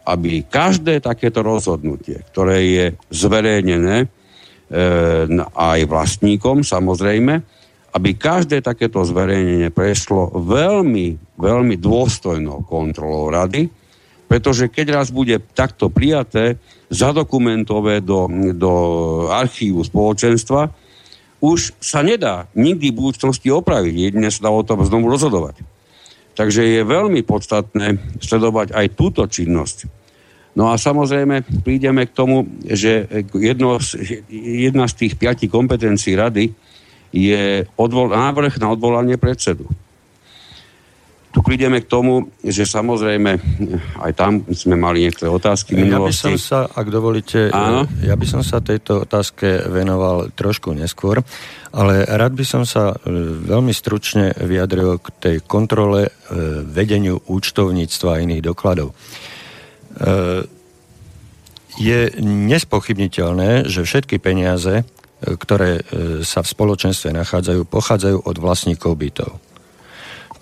aby 0.09 0.41
každé 0.41 1.05
takéto 1.05 1.45
rozhodnutie, 1.45 2.25
ktoré 2.33 2.57
je 2.65 2.85
zverejnené 3.13 4.05
e, 4.05 4.07
aj 5.53 5.79
vlastníkom 5.85 6.65
samozrejme, 6.65 7.45
aby 7.93 8.09
každé 8.17 8.65
takéto 8.65 9.05
zverejnenie 9.05 9.69
prešlo 9.69 10.33
veľmi, 10.33 11.37
veľmi 11.37 11.75
dôstojnou 11.77 12.65
kontrolou 12.65 13.29
rady, 13.29 13.69
pretože 14.29 14.69
keď 14.69 15.01
raz 15.01 15.07
bude 15.09 15.41
takto 15.53 15.89
prijaté, 15.89 16.57
zadokumentové 16.89 18.01
do, 18.01 18.25
do 18.53 18.73
archívu 19.29 19.85
spoločenstva, 19.85 20.73
už 21.39 21.77
sa 21.79 22.01
nedá 22.01 22.49
nikdy 22.57 22.91
v 22.91 22.99
budúcnosti 22.99 23.47
opraviť. 23.53 23.93
Jedine 23.95 24.29
sa 24.33 24.49
dá 24.49 24.51
o 24.51 24.65
tom 24.65 24.83
znovu 24.83 25.07
rozhodovať. 25.07 25.61
Takže 26.35 26.61
je 26.61 26.81
veľmi 26.83 27.21
podstatné 27.23 27.99
sledovať 28.19 28.75
aj 28.75 28.85
túto 28.95 29.23
činnosť. 29.23 29.98
No 30.59 30.67
a 30.67 30.75
samozrejme 30.75 31.63
prídeme 31.63 32.03
k 32.03 32.11
tomu, 32.11 32.43
že 32.67 33.07
jedno 33.31 33.79
z, 33.79 34.19
jedna 34.59 34.91
z 34.91 35.07
tých 35.07 35.13
piatich 35.15 35.47
kompetencií 35.47 36.19
rady 36.19 36.51
je 37.15 37.63
odvol, 37.79 38.11
návrh 38.11 38.59
na 38.59 38.75
odvolanie 38.75 39.15
predsedu. 39.15 39.63
Tu 41.29 41.39
prídeme 41.45 41.79
k 41.79 41.87
tomu, 41.87 42.27
že 42.41 42.65
samozrejme 42.65 43.37
aj 44.03 44.11
tam 44.17 44.43
sme 44.49 44.75
mali 44.75 45.05
niektoré 45.07 45.31
otázky 45.31 45.77
minulosti. 45.79 46.25
Ja 46.27 46.33
by 46.33 46.35
som 46.35 46.35
sa, 46.41 46.59
ak 46.67 46.87
dovolíte, 46.89 47.53
Áno? 47.53 47.85
ja 48.01 48.17
by 48.19 48.25
som 48.27 48.41
sa 48.43 48.59
tejto 48.59 49.07
otázke 49.07 49.63
venoval 49.69 50.33
trošku 50.35 50.75
neskôr, 50.75 51.21
ale 51.71 52.03
rád 52.03 52.33
by 52.33 52.43
som 52.43 52.65
sa 52.65 52.97
e, 52.97 53.15
veľmi 53.45 53.71
stručne 53.71 54.33
vyjadril 54.41 54.97
k 54.97 55.07
tej 55.21 55.35
kontrole 55.45 56.09
e, 56.09 56.11
vedeniu 56.65 57.21
účtovníctva 57.29 58.09
a 58.17 58.21
iných 58.25 58.43
dokladov. 58.43 58.91
E, 59.97 60.45
je 61.79 61.99
nespochybniteľné, 62.21 63.69
že 63.71 63.87
všetky 63.87 64.19
peniaze, 64.19 64.83
ktoré 65.19 65.79
sa 66.27 66.43
v 66.43 66.51
spoločenstve 66.51 67.11
nachádzajú, 67.15 67.67
pochádzajú 67.67 68.17
od 68.23 68.35
vlastníkov 68.35 68.99
bytov. 68.99 69.39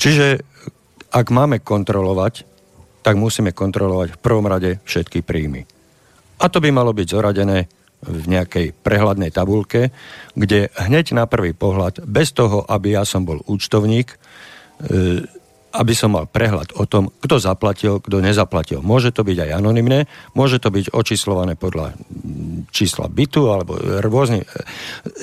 Čiže 0.01 0.41
ak 1.13 1.27
máme 1.29 1.61
kontrolovať, 1.61 2.45
tak 3.01 3.15
musíme 3.15 3.55
kontrolovať 3.55 4.17
v 4.17 4.21
prvom 4.21 4.45
rade 4.49 4.83
všetky 4.83 5.23
príjmy. 5.23 5.63
A 6.37 6.51
to 6.51 6.61
by 6.61 6.69
malo 6.69 6.93
byť 6.93 7.07
zoradené 7.07 7.65
v 8.03 8.25
nejakej 8.29 8.77
prehľadnej 8.85 9.33
tabulke, 9.33 9.89
kde 10.37 10.69
hneď 10.77 11.17
na 11.17 11.25
prvý 11.25 11.57
pohľad, 11.57 12.05
bez 12.05 12.29
toho, 12.29 12.61
aby 12.69 12.93
ja 12.93 13.07
som 13.09 13.25
bol 13.25 13.41
účtovník, 13.49 14.13
e, 14.13 14.17
aby 15.77 15.93
som 15.93 16.17
mal 16.17 16.25
prehľad 16.25 16.73
o 16.73 16.89
tom, 16.89 17.13
kto 17.21 17.37
zaplatil, 17.37 18.01
kto 18.01 18.17
nezaplatil. 18.17 18.81
Môže 18.81 19.13
to 19.13 19.21
byť 19.21 19.37
aj 19.45 19.51
anonymné, 19.61 20.09
môže 20.33 20.57
to 20.57 20.73
byť 20.73 20.89
očíslované 20.89 21.53
podľa 21.53 21.93
čísla 22.73 23.05
bytu 23.05 23.45
alebo 23.53 23.77
rôzne. 24.01 24.41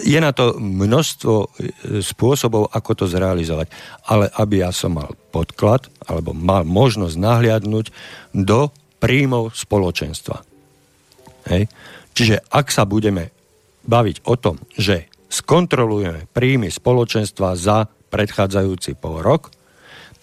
Je 0.06 0.16
na 0.22 0.31
to 0.31 0.55
množstvo 0.55 1.35
e, 1.35 1.47
spôsobov, 1.98 2.70
ako 2.70 2.90
to 3.02 3.05
zrealizovať. 3.10 3.66
Ale 4.06 4.31
aby 4.31 4.62
ja 4.62 4.70
som 4.70 4.94
mal 4.94 5.10
podklad 5.35 5.90
alebo 6.06 6.31
mal 6.31 6.62
možnosť 6.62 7.18
nahliadnúť 7.18 7.90
do 8.31 8.70
príjmov 9.02 9.59
spoločenstva. 9.59 10.47
Hej. 11.51 11.66
Čiže 12.14 12.47
ak 12.47 12.70
sa 12.70 12.86
budeme 12.86 13.35
baviť 13.85 14.22
o 14.31 14.39
tom, 14.39 14.62
že 14.78 15.10
skontrolujeme 15.28 16.31
príjmy 16.31 16.70
spoločenstva 16.70 17.59
za 17.59 17.90
predchádzajúci 17.90 18.94
pol 18.94 19.18
rok, 19.18 19.51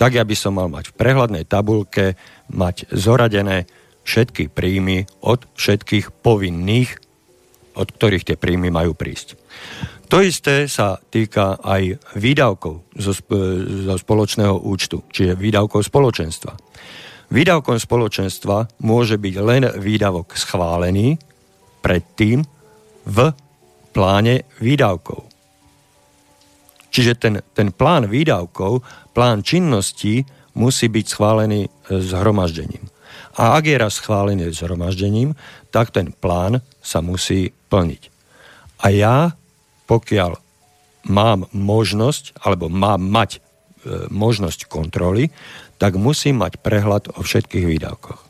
tak 0.02 0.18
ja 0.18 0.26
by 0.26 0.34
som 0.34 0.58
mal 0.58 0.66
mať 0.66 0.90
v 0.90 0.98
prehľadnej 0.98 1.46
tabulke 1.46 2.18
mať 2.50 2.90
zoradené 2.90 3.70
všetky 4.02 4.50
príjmy 4.50 5.06
od 5.22 5.46
všetkých 5.54 6.26
povinných, 6.26 6.98
od 7.78 7.88
ktorých 7.94 8.34
tie 8.34 8.38
príjmy 8.42 8.74
majú 8.74 8.98
prísť. 8.98 9.38
To 10.10 10.26
isté 10.26 10.66
sa 10.66 10.98
týka 10.98 11.62
aj 11.62 12.02
výdavkov 12.18 12.98
zo, 12.98 13.14
zo 13.14 13.96
spoločného 13.96 14.66
účtu, 14.66 15.06
čiže 15.14 15.38
výdavkov 15.38 15.86
spoločenstva. 15.86 16.52
Výdavkom 17.32 17.80
spoločenstva 17.80 18.84
môže 18.84 19.16
byť 19.16 19.36
len 19.40 19.64
výdavok 19.80 20.36
schválený 20.36 21.16
predtým 21.80 22.44
v 23.08 23.18
pláne 23.96 24.44
výdavkov. 24.60 25.31
Čiže 26.92 27.14
ten, 27.16 27.36
ten 27.56 27.72
plán 27.72 28.12
výdavkov, 28.12 28.84
plán 29.16 29.42
činností 29.42 30.28
musí 30.60 30.92
byť 30.92 31.06
schválený 31.08 31.68
e, 31.68 31.70
zhromaždením. 32.04 32.92
A 33.40 33.56
ak 33.56 33.64
je 33.64 33.78
raz 33.80 33.96
schválený 33.96 34.52
zhromaždením, 34.52 35.40
tak 35.72 35.96
ten 35.96 36.12
plán 36.12 36.60
sa 36.84 37.00
musí 37.00 37.56
plniť. 37.72 38.12
A 38.84 38.92
ja, 38.92 39.16
pokiaľ 39.88 40.36
mám 41.08 41.48
možnosť, 41.56 42.44
alebo 42.44 42.68
mám 42.68 43.00
mať 43.00 43.40
e, 43.40 43.40
možnosť 44.12 44.68
kontroly, 44.68 45.32
tak 45.80 45.96
musím 45.96 46.44
mať 46.44 46.60
prehľad 46.60 47.16
o 47.16 47.24
všetkých 47.24 47.66
výdavkoch. 47.66 48.22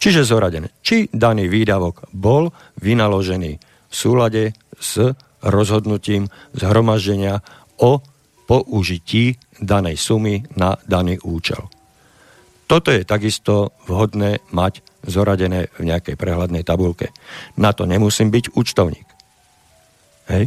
Čiže 0.00 0.24
zoradené, 0.24 0.72
či 0.80 1.12
daný 1.12 1.52
výdavok 1.52 2.08
bol 2.16 2.56
vynaložený 2.80 3.52
v 3.60 3.94
súlade 3.94 4.56
s 4.80 5.12
rozhodnutím 5.44 6.32
zhromaždenia 6.56 7.44
o 7.80 8.00
použití 8.46 9.38
danej 9.60 9.96
sumy 10.00 10.42
na 10.58 10.74
daný 10.88 11.20
účel. 11.22 11.70
Toto 12.70 12.94
je 12.94 13.02
takisto 13.02 13.74
vhodné 13.90 14.42
mať 14.54 14.82
zoradené 15.02 15.74
v 15.74 15.90
nejakej 15.90 16.14
prehľadnej 16.14 16.62
tabulke. 16.62 17.10
Na 17.58 17.74
to 17.74 17.82
nemusím 17.88 18.30
byť 18.30 18.54
účtovník. 18.54 19.08
Hej? 20.30 20.46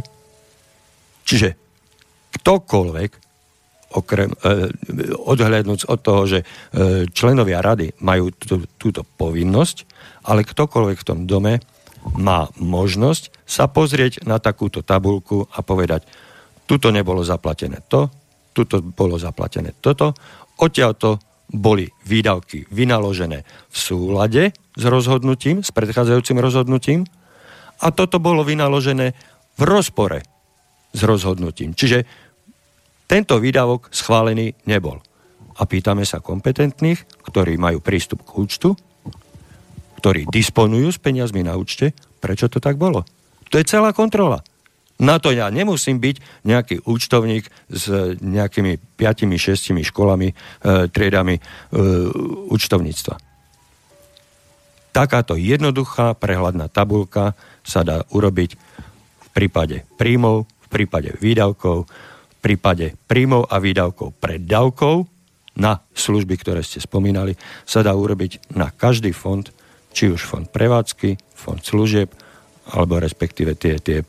Čiže 1.28 1.48
ktokoľvek, 2.40 3.10
okrem, 3.94 4.30
e, 4.32 4.38
odhľadnúc 5.20 5.84
od 5.84 5.98
toho, 6.00 6.22
že 6.24 6.38
e, 6.40 6.44
členovia 7.12 7.60
rady 7.60 8.00
majú 8.00 8.32
tú, 8.32 8.64
túto 8.80 9.04
povinnosť, 9.04 9.76
ale 10.24 10.48
ktokoľvek 10.48 10.98
v 11.00 11.08
tom 11.08 11.20
dome 11.28 11.60
má 12.16 12.48
možnosť 12.60 13.32
sa 13.48 13.68
pozrieť 13.68 14.24
na 14.28 14.40
takúto 14.40 14.84
tabulku 14.84 15.48
a 15.52 15.64
povedať, 15.64 16.04
tuto 16.64 16.88
nebolo 16.90 17.20
zaplatené 17.24 17.84
to, 17.88 18.08
tuto 18.54 18.80
bolo 18.80 19.18
zaplatené 19.18 19.74
toto, 19.82 20.14
odtiaľto 20.62 21.18
boli 21.50 21.86
výdavky 22.08 22.66
vynaložené 22.72 23.44
v 23.68 23.76
súlade 23.76 24.54
s 24.74 24.84
rozhodnutím, 24.84 25.60
s 25.60 25.70
predchádzajúcim 25.70 26.38
rozhodnutím 26.40 27.04
a 27.82 27.90
toto 27.92 28.22
bolo 28.22 28.46
vynaložené 28.46 29.12
v 29.54 29.62
rozpore 29.62 30.22
s 30.94 31.00
rozhodnutím. 31.02 31.74
Čiže 31.74 32.06
tento 33.04 33.36
výdavok 33.38 33.92
schválený 33.92 34.54
nebol. 34.64 35.02
A 35.54 35.62
pýtame 35.68 36.02
sa 36.02 36.18
kompetentných, 36.18 37.28
ktorí 37.30 37.54
majú 37.60 37.78
prístup 37.78 38.26
k 38.26 38.30
účtu, 38.34 38.68
ktorí 40.02 40.26
disponujú 40.26 40.90
s 40.90 40.98
peniazmi 40.98 41.46
na 41.46 41.54
účte, 41.54 41.94
prečo 42.18 42.50
to 42.50 42.58
tak 42.58 42.74
bolo. 42.74 43.06
To 43.52 43.60
je 43.60 43.68
celá 43.68 43.94
kontrola. 43.94 44.42
Na 45.02 45.18
to 45.18 45.34
ja 45.34 45.50
nemusím 45.50 45.98
byť 45.98 46.46
nejaký 46.46 46.86
účtovník 46.86 47.50
s 47.66 47.84
nejakými 48.22 48.78
5-6 48.94 49.74
školami, 49.90 50.30
e, 50.30 50.34
triedami 50.86 51.34
e, 51.34 51.42
účtovníctva. 52.46 53.18
Takáto 54.94 55.34
jednoduchá 55.34 56.14
prehľadná 56.14 56.70
tabulka 56.70 57.34
sa 57.66 57.82
dá 57.82 58.06
urobiť 58.14 58.54
v 58.54 59.28
prípade 59.34 59.82
príjmov, 59.98 60.46
v 60.46 60.68
prípade 60.70 61.10
výdavkov, 61.18 61.90
v 61.90 62.36
prípade 62.38 62.94
príjmov 63.10 63.50
a 63.50 63.58
výdavkov 63.58 64.14
preddavkov 64.22 65.10
na 65.58 65.82
služby, 65.98 66.38
ktoré 66.38 66.62
ste 66.62 66.78
spomínali, 66.78 67.34
sa 67.66 67.82
dá 67.82 67.90
urobiť 67.90 68.54
na 68.54 68.70
každý 68.70 69.10
fond, 69.10 69.42
či 69.90 70.14
už 70.14 70.22
fond 70.22 70.46
prevádzky, 70.46 71.18
fond 71.34 71.58
služieb, 71.58 72.14
alebo 72.70 73.02
respektíve 73.02 73.58
tie, 73.58 73.82
tie 73.82 74.06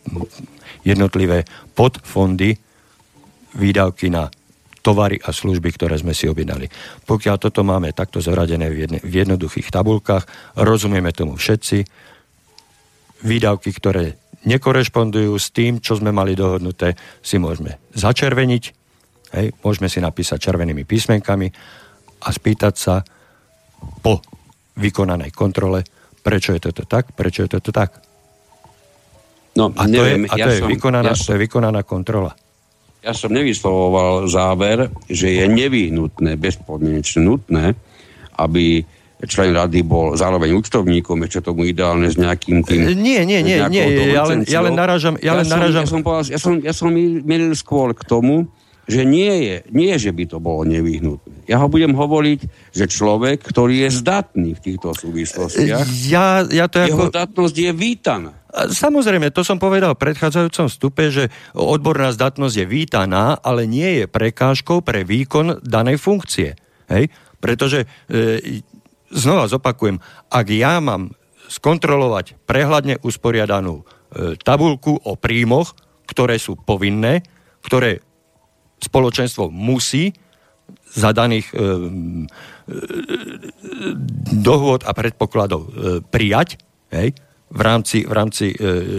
jednotlivé 0.83 1.45
podfondy 1.77 2.57
výdavky 3.55 4.11
na 4.11 4.27
tovary 4.85 5.17
a 5.17 5.33
služby, 5.33 5.73
ktoré 5.73 5.97
sme 5.97 6.13
si 6.13 6.29
objednali. 6.29 6.69
Pokiaľ 7.09 7.35
toto 7.41 7.65
máme 7.65 7.89
takto 7.97 8.21
zoradené 8.21 8.69
v, 8.69 9.01
v 9.01 9.13
jednoduchých 9.25 9.73
tabulkách, 9.73 10.53
rozumieme 10.61 11.09
tomu 11.09 11.41
všetci, 11.41 11.81
výdavky, 13.25 13.73
ktoré 13.73 14.21
nekorešpondujú 14.45 15.33
s 15.33 15.49
tým, 15.49 15.81
čo 15.81 15.97
sme 15.97 16.13
mali 16.13 16.37
dohodnuté, 16.37 16.93
si 17.25 17.41
môžeme 17.41 17.81
začerveniť, 17.97 18.63
hej, 19.33 19.47
môžeme 19.65 19.89
si 19.89 19.97
napísať 19.97 20.37
červenými 20.37 20.85
písmenkami 20.85 21.49
a 22.21 22.29
spýtať 22.29 22.73
sa 22.77 23.01
po 24.05 24.21
vykonanej 24.77 25.33
kontrole, 25.33 25.81
prečo 26.21 26.53
je 26.53 26.61
toto 26.61 26.85
tak, 26.85 27.17
prečo 27.17 27.41
je 27.41 27.57
toto 27.57 27.73
tak. 27.73 28.04
No, 29.55 29.71
a, 29.71 29.87
neviem, 29.87 30.27
to 30.27 30.35
je, 30.35 30.35
a 30.35 30.35
ja 30.35 30.45
to, 30.45 30.51
je 30.51 30.59
som, 30.59 30.69
vykonaná, 30.69 31.09
ja 31.09 31.15
som... 31.15 31.25
to 31.25 31.31
je 31.35 31.39
vykonaná 31.47 31.81
kontrola. 31.87 32.31
ja 33.05 33.13
som 33.13 33.29
nevyslovoval 33.29 34.25
záver, 34.25 34.89
že 35.05 35.29
je 35.29 35.45
nevyhnutné, 35.45 36.41
bezpodmienečne 36.41 37.21
nutné, 37.21 37.77
aby 38.35 38.81
člen 39.25 39.55
rady 39.55 39.85
bol 39.85 40.17
zároveň 40.17 40.57
účtovníkom, 40.57 41.23
ešte 41.23 41.49
tomu 41.49 41.69
ideálne 41.69 42.09
s 42.09 42.17
nejakým 42.19 42.65
tým... 42.65 42.99
Nie, 42.99 43.23
nie, 43.23 43.39
nie, 43.45 43.57
nie 43.69 43.85
ja, 44.11 44.27
len, 44.27 44.43
ja 44.43 44.59
len 44.59 44.75
naražam... 44.75 45.15
Ja, 45.23 45.39
len 45.39 45.47
naražam... 45.47 45.85
ja, 45.85 45.89
som, 45.89 46.01
povedal, 46.03 46.35
ja, 46.35 46.39
som, 46.41 46.53
ja 46.59 46.73
som 46.75 46.91
milil 46.91 47.53
skôr 47.55 47.95
k 47.95 48.03
tomu, 48.03 48.51
že 48.85 49.01
nie 49.01 49.33
je, 49.49 49.55
nie 49.73 49.97
že 49.97 50.13
by 50.13 50.29
to 50.29 50.37
bolo 50.37 50.61
nevyhnutné. 50.67 51.49
Ja 51.49 51.57
ho 51.57 51.65
budem 51.65 51.97
hovoriť, 51.97 52.39
že 52.69 52.85
človek, 52.85 53.41
ktorý 53.41 53.87
je 53.87 53.89
zdatný 53.97 54.53
v 54.53 54.61
týchto 54.61 54.93
súvislostiach, 54.93 55.85
ja, 56.05 56.45
ja 56.45 56.65
to 56.69 56.85
jeho 56.85 57.09
ako... 57.09 57.13
zdatnosť 57.13 57.55
je 57.55 57.71
vítaná. 57.73 58.33
Samozrejme, 58.55 59.35
to 59.35 59.43
som 59.43 59.59
povedal 59.59 59.93
v 59.93 60.03
predchádzajúcom 60.07 60.67
stupe, 60.71 61.11
že 61.11 61.27
odborná 61.51 62.15
zdatnosť 62.15 62.55
je 62.55 62.65
vítaná, 62.65 63.35
ale 63.43 63.67
nie 63.67 64.03
je 64.03 64.05
prekážkou 64.07 64.79
pre 64.79 65.03
výkon 65.03 65.59
danej 65.59 65.99
funkcie. 65.99 66.55
Hej? 66.87 67.11
Pretože, 67.43 67.83
e, 68.07 68.63
znova 69.11 69.51
zopakujem, 69.51 69.99
ak 70.31 70.47
ja 70.55 70.79
mám 70.79 71.11
skontrolovať 71.51 72.39
prehľadne 72.47 73.03
usporiadanú 73.03 73.83
e, 73.83 73.83
tabulku 74.39 75.03
o 75.03 75.19
príjmoch, 75.19 75.75
ktoré 76.07 76.39
sú 76.39 76.55
povinné, 76.55 77.27
ktoré 77.59 77.99
spoločenstvo 78.79 79.51
musí 79.51 80.15
za 80.95 81.11
daných 81.11 81.51
e, 81.51 81.55
e, 81.55 81.63
dohôd 84.39 84.87
a 84.87 84.95
predpokladov 84.95 85.61
e, 85.67 85.69
prijať, 86.07 86.55
hej, 86.95 87.11
v 87.51 87.61
rámci, 87.61 88.05
v 88.05 88.13
rámci 88.13 88.45
e, 88.51 88.55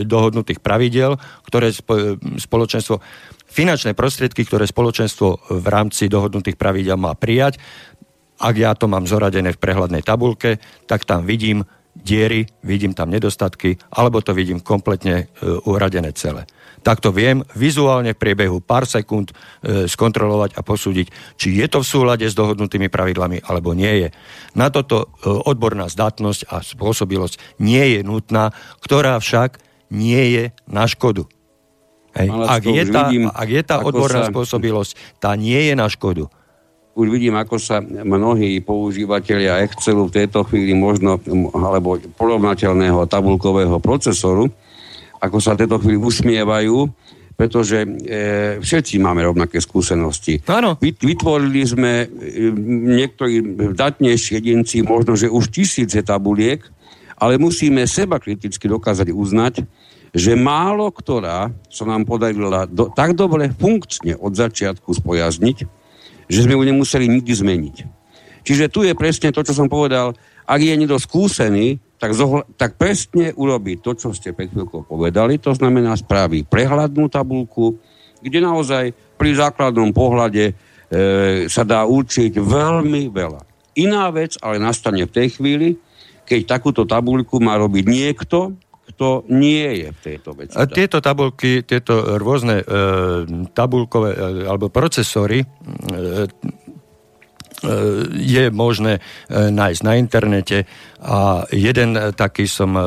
dohodnutých 0.07 0.63
pravidel, 0.63 1.19
ktoré 1.47 1.75
spo, 1.75 2.19
spoločenstvo, 2.19 3.03
finančné 3.47 3.93
prostriedky, 3.99 4.47
ktoré 4.47 4.67
spoločenstvo 4.69 5.59
v 5.63 5.67
rámci 5.67 6.07
dohodnutých 6.07 6.59
pravidel 6.59 6.99
má 6.99 7.15
prijať. 7.19 7.59
Ak 8.37 8.55
ja 8.55 8.77
to 8.77 8.87
mám 8.87 9.09
zoradené 9.09 9.57
v 9.57 9.63
prehľadnej 9.63 10.05
tabulke, 10.05 10.61
tak 10.85 11.09
tam 11.09 11.25
vidím 11.25 11.65
diery, 11.97 12.45
vidím 12.61 12.93
tam 12.93 13.09
nedostatky, 13.09 13.81
alebo 13.97 14.21
to 14.21 14.37
vidím 14.37 14.61
kompletne 14.61 15.25
e, 15.25 15.47
uradené 15.65 16.13
celé 16.13 16.47
tak 16.87 17.03
to 17.03 17.11
viem 17.11 17.43
vizuálne 17.59 18.15
v 18.15 18.23
priebehu 18.23 18.63
pár 18.63 18.87
sekúnd 18.87 19.35
e, 19.35 19.91
skontrolovať 19.91 20.55
a 20.55 20.63
posúdiť, 20.63 21.11
či 21.35 21.59
je 21.59 21.67
to 21.67 21.83
v 21.83 21.91
súlade 21.91 22.23
s 22.23 22.39
dohodnutými 22.39 22.87
pravidlami 22.87 23.43
alebo 23.43 23.75
nie 23.75 24.07
je. 24.07 24.09
Na 24.55 24.71
toto 24.71 25.11
e, 25.19 25.27
odborná 25.27 25.91
zdatnosť 25.91 26.47
a 26.47 26.63
spôsobilosť 26.63 27.59
nie 27.59 27.99
je 27.99 28.01
nutná, 28.07 28.55
ktorá 28.79 29.19
však 29.19 29.59
nie 29.91 30.23
je 30.31 30.45
na 30.71 30.87
škodu. 30.87 31.27
Hej. 32.15 32.31
Ak, 32.31 32.63
je 32.63 32.85
tá, 32.87 33.11
vidím, 33.11 33.25
ak 33.35 33.49
je 33.51 33.63
tá 33.67 33.77
odborná 33.83 34.23
sa... 34.23 34.31
spôsobilosť, 34.31 35.19
tá 35.19 35.35
nie 35.35 35.59
je 35.67 35.75
na 35.75 35.91
škodu 35.91 36.31
už 36.97 37.13
vidím, 37.13 37.37
ako 37.37 37.61
sa 37.61 37.85
mnohí 37.85 38.65
používateľia 38.65 39.61
Excelu 39.69 40.09
v 40.09 40.17
tejto 40.17 40.49
chvíli 40.49 40.73
možno, 40.73 41.21
alebo 41.53 42.01
porovnateľného 42.17 43.05
tabulkového 43.05 43.77
procesoru, 43.85 44.49
ako 45.21 45.39
sa 45.41 45.59
tieto 45.59 45.81
chvíli 45.81 45.99
usmievajú, 45.99 46.89
pretože 47.37 47.85
e, 47.85 47.89
všetci 48.65 48.97
máme 48.97 49.21
rovnaké 49.21 49.61
skúsenosti. 49.61 50.41
Áno. 50.49 50.81
Vytvorili 50.81 51.63
sme 51.69 51.93
e, 52.05 52.07
niektorí 52.97 53.45
datnejší 53.77 54.41
jedinci 54.41 54.81
možno, 54.81 55.13
že 55.21 55.29
už 55.29 55.53
tisíce 55.53 56.01
tabuliek, 56.01 56.65
ale 57.21 57.37
musíme 57.37 57.85
seba 57.85 58.17
kriticky 58.17 58.65
dokázať 58.69 59.13
uznať, 59.13 59.55
že 60.17 60.33
málo 60.33 60.89
ktorá 60.89 61.53
sa 61.69 61.85
nám 61.85 62.09
podarila 62.09 62.65
do, 62.65 62.89
tak 62.89 63.13
dobre 63.13 63.53
funkčne 63.53 64.17
od 64.17 64.33
začiatku 64.33 64.97
spojazniť, 64.97 65.59
že 66.33 66.41
sme 66.41 66.57
ju 66.57 66.63
nemuseli 66.65 67.05
nikdy 67.05 67.33
zmeniť. 67.37 67.77
Čiže 68.47 68.73
tu 68.73 68.87
je 68.87 68.97
presne 68.97 69.29
to, 69.29 69.45
čo 69.45 69.53
som 69.53 69.69
povedal. 69.69 70.17
Ak 70.47 70.63
je 70.63 70.73
niekto 70.79 71.03
skúsený, 71.03 71.83
tak, 71.99 72.15
zohľa, 72.15 72.47
tak 72.55 72.79
presne 72.79 73.35
urobí 73.35 73.81
to, 73.81 73.97
čo 73.97 74.15
ste 74.15 74.37
pred 74.37 74.53
chvíľkou 74.53 74.87
povedali, 74.87 75.41
to 75.43 75.57
znamená 75.57 75.97
spraví 75.97 76.45
prehľadnú 76.47 77.09
tabulku, 77.09 77.81
kde 78.21 78.39
naozaj 78.45 78.95
pri 79.17 79.31
základnom 79.35 79.91
pohľade 79.97 80.53
e, 80.53 80.55
sa 81.49 81.65
dá 81.65 81.89
určiť 81.89 82.37
veľmi 82.37 83.09
veľa. 83.11 83.43
Iná 83.81 84.09
vec 84.13 84.37
ale 84.41 84.61
nastane 84.61 85.05
v 85.09 85.13
tej 85.13 85.29
chvíli, 85.41 85.69
keď 86.29 86.59
takúto 86.59 86.85
tabulku 86.85 87.41
má 87.41 87.57
robiť 87.57 87.85
niekto, 87.87 88.57
kto 88.97 89.29
nie 89.29 89.85
je 89.85 89.89
v 89.93 90.01
tejto 90.01 90.31
veci. 90.33 90.55
A 90.57 90.65
tieto 90.65 91.03
tabulky, 91.03 91.67
tieto 91.67 92.17
rôzne 92.17 92.63
e, 92.63 92.65
tabulkové 93.53 94.11
e, 94.15 94.19
alebo 94.47 94.73
procesory 94.73 95.43
e, 95.43 95.47
je 98.13 98.53
možné 98.53 99.01
e, 99.01 99.01
nájsť 99.49 99.81
na 99.81 99.93
internete 99.97 100.69
a 101.01 101.49
jeden 101.49 101.97
taký 102.13 102.45
som 102.45 102.77
e, 102.77 102.83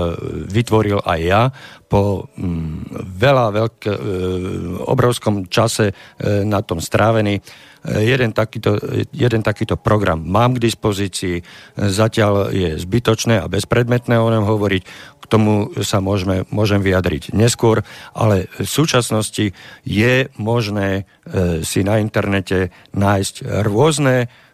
vytvoril 0.45 1.01
aj 1.01 1.19
ja 1.19 1.41
po 1.89 2.29
mm, 2.37 2.93
veľa, 3.17 3.45
veľk, 3.49 3.77
obrovskom 4.85 5.49
čase 5.49 5.89
na 6.45 6.61
tom 6.61 6.77
strávený. 6.77 7.41
Jeden 7.81 8.29
takýto, 8.29 8.77
jeden 9.09 9.41
takýto 9.41 9.73
program 9.73 10.21
mám 10.21 10.53
k 10.53 10.69
dispozícii, 10.69 11.41
zatiaľ 11.73 12.53
je 12.53 12.77
zbytočné 12.77 13.41
a 13.41 13.49
bezpredmetné 13.49 14.21
o 14.21 14.29
ňom 14.29 14.45
hovoriť, 14.45 14.83
k 15.17 15.25
tomu 15.25 15.73
sa 15.81 15.97
môžeme, 15.97 16.45
môžem 16.53 16.85
vyjadriť 16.85 17.33
neskôr, 17.33 17.81
ale 18.13 18.53
v 18.53 18.69
súčasnosti 18.69 19.57
je 19.81 20.13
možné 20.37 21.09
si 21.65 21.81
na 21.81 21.97
internete 21.97 22.69
nájsť 22.93 23.65
rôzne 23.65 24.29
E, 24.29 24.48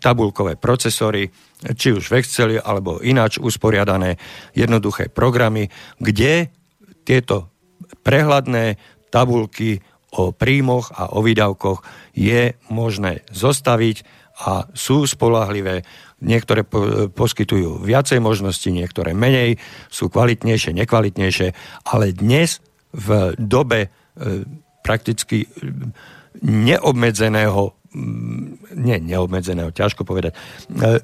tabulkové 0.00 0.56
procesory, 0.56 1.28
či 1.76 1.92
už 1.92 2.08
v 2.08 2.16
Exceli 2.24 2.56
alebo 2.56 3.04
ináč 3.04 3.36
usporiadané 3.36 4.16
jednoduché 4.56 5.12
programy, 5.12 5.68
kde 6.00 6.48
tieto 7.04 7.52
prehľadné 8.00 8.80
tabulky 9.12 9.84
o 10.16 10.32
príjmoch 10.32 10.90
a 10.96 11.12
o 11.12 11.20
výdavkoch 11.20 11.84
je 12.16 12.56
možné 12.72 13.22
zostaviť 13.30 14.02
a 14.40 14.64
sú 14.72 15.04
spolahlivé. 15.04 15.84
Niektoré 16.24 16.64
po, 16.64 17.12
poskytujú 17.12 17.84
viacej 17.84 18.18
možností, 18.24 18.72
niektoré 18.72 19.12
menej, 19.12 19.60
sú 19.92 20.08
kvalitnejšie, 20.08 20.72
nekvalitnejšie, 20.72 21.48
ale 21.84 22.16
dnes 22.16 22.64
v 22.90 23.36
dobe 23.36 23.86
e, 23.86 23.88
prakticky 24.80 25.44
neobmedzeného 26.40 27.79
Mm, 27.79 27.79
nie 28.76 28.96
neobmedzeného, 29.02 29.74
ťažko 29.74 30.06
povedať. 30.06 30.34
E, 30.70 31.02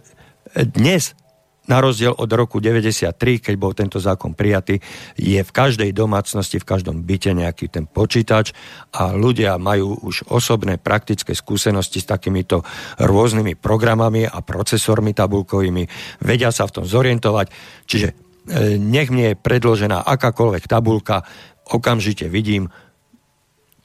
dnes 0.71 1.19
na 1.67 1.83
rozdiel 1.83 2.15
od 2.15 2.31
roku 2.31 2.63
93, 2.63 3.43
keď 3.43 3.55
bol 3.59 3.75
tento 3.75 3.99
zákon 3.99 4.39
prijatý, 4.39 4.79
je 5.19 5.43
v 5.43 5.51
každej 5.51 5.91
domácnosti, 5.91 6.63
v 6.63 6.69
každom 6.69 7.03
byte 7.03 7.35
nejaký 7.35 7.67
ten 7.67 7.91
počítač 7.91 8.55
a 8.95 9.11
ľudia 9.11 9.59
majú 9.59 9.99
už 10.07 10.31
osobné 10.31 10.79
praktické 10.79 11.35
skúsenosti 11.35 11.99
s 11.99 12.07
takýmito 12.07 12.63
rôznymi 13.03 13.59
programami 13.59 14.31
a 14.31 14.39
procesormi 14.47 15.11
tabulkovými, 15.11 15.91
vedia 16.23 16.55
sa 16.55 16.71
v 16.71 16.75
tom 16.83 16.85
zorientovať, 16.87 17.47
čiže 17.91 18.09
e, 18.11 18.15
nech 18.79 19.11
mne 19.11 19.35
je 19.35 19.43
predložená 19.43 20.07
akákoľvek 20.07 20.71
tabulka, 20.71 21.27
okamžite 21.67 22.31
vidím, 22.31 22.71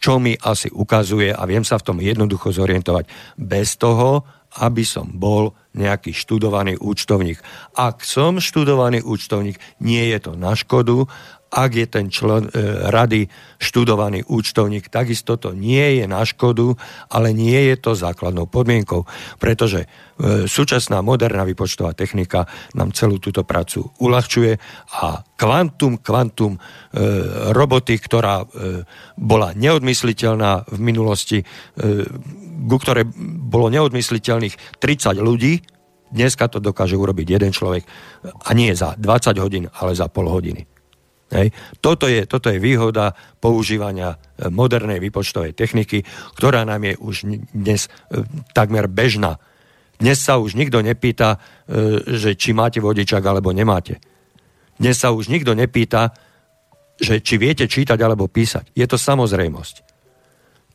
čo 0.01 0.17
mi 0.17 0.33
asi 0.33 0.67
ukazuje 0.73 1.29
a 1.29 1.45
viem 1.45 1.61
sa 1.61 1.77
v 1.77 1.85
tom 1.85 1.97
jednoducho 2.01 2.49
zorientovať 2.49 3.05
bez 3.37 3.77
toho, 3.77 4.25
aby 4.59 4.83
som 4.83 5.07
bol 5.07 5.55
nejaký 5.77 6.11
študovaný 6.11 6.75
účtovník. 6.81 7.39
Ak 7.77 8.03
som 8.03 8.43
študovaný 8.43 8.99
účtovník, 9.05 9.55
nie 9.79 10.11
je 10.11 10.19
to 10.19 10.31
na 10.35 10.57
škodu 10.57 11.07
ak 11.51 11.71
je 11.75 11.85
ten 11.85 12.07
člen 12.07 12.47
e, 12.47 12.51
rady 12.87 13.27
študovaný 13.59 14.23
účtovník, 14.23 14.87
takisto 14.87 15.35
to 15.35 15.51
nie 15.51 15.99
je 15.99 16.05
na 16.07 16.23
škodu, 16.23 16.79
ale 17.11 17.35
nie 17.35 17.59
je 17.67 17.75
to 17.75 17.91
základnou 17.91 18.47
podmienkou, 18.47 19.03
pretože 19.35 19.83
e, 19.83 19.87
súčasná 20.47 21.03
moderná 21.03 21.43
výpočtová 21.43 21.91
technika 21.91 22.47
nám 22.71 22.95
celú 22.95 23.19
túto 23.19 23.43
prácu 23.43 23.91
uľahčuje 23.99 24.55
a 25.03 25.19
kvantum, 25.35 25.99
kvantum 25.99 26.55
e, 26.55 26.59
roboty, 27.51 27.99
ktorá 27.99 28.47
e, 28.47 28.87
bola 29.19 29.51
neodmysliteľná 29.51 30.71
v 30.71 30.79
minulosti, 30.79 31.43
e, 31.43 31.45
ku 32.63 32.77
ktoré 32.79 33.03
bolo 33.43 33.67
neodmysliteľných 33.67 34.79
30 34.79 35.19
ľudí, 35.19 35.59
dneska 36.11 36.47
to 36.51 36.59
dokáže 36.59 36.95
urobiť 36.95 37.27
jeden 37.27 37.51
človek 37.55 37.83
a 38.23 38.49
nie 38.51 38.71
za 38.75 38.95
20 38.99 39.43
hodín, 39.43 39.65
ale 39.79 39.95
za 39.95 40.11
pol 40.11 40.27
hodiny. 40.27 40.80
Hej. 41.31 41.55
Toto, 41.79 42.11
je, 42.11 42.27
toto 42.27 42.51
je 42.51 42.59
výhoda 42.59 43.15
používania 43.39 44.19
e, 44.35 44.51
modernej 44.51 44.99
výpočtovej 44.99 45.55
techniky, 45.55 46.03
ktorá 46.35 46.67
nám 46.67 46.83
je 46.83 46.93
už 46.99 47.15
dnes 47.55 47.87
e, 47.87 48.19
takmer 48.51 48.91
bežná. 48.91 49.39
Dnes 49.95 50.19
sa 50.19 50.35
už 50.43 50.59
nikto 50.59 50.83
nepýta, 50.83 51.39
e, 51.71 52.03
že 52.19 52.35
či 52.35 52.51
máte 52.51 52.83
vodičak 52.83 53.23
alebo 53.23 53.55
nemáte. 53.55 54.03
Dnes 54.75 54.99
sa 54.99 55.15
už 55.15 55.31
nikto 55.31 55.55
nepýta, 55.55 56.11
že 56.99 57.23
či 57.23 57.39
viete 57.39 57.63
čítať 57.63 57.95
alebo 58.03 58.27
písať. 58.27 58.75
Je 58.75 58.83
to 58.83 58.99
samozrejmosť. 58.99 59.75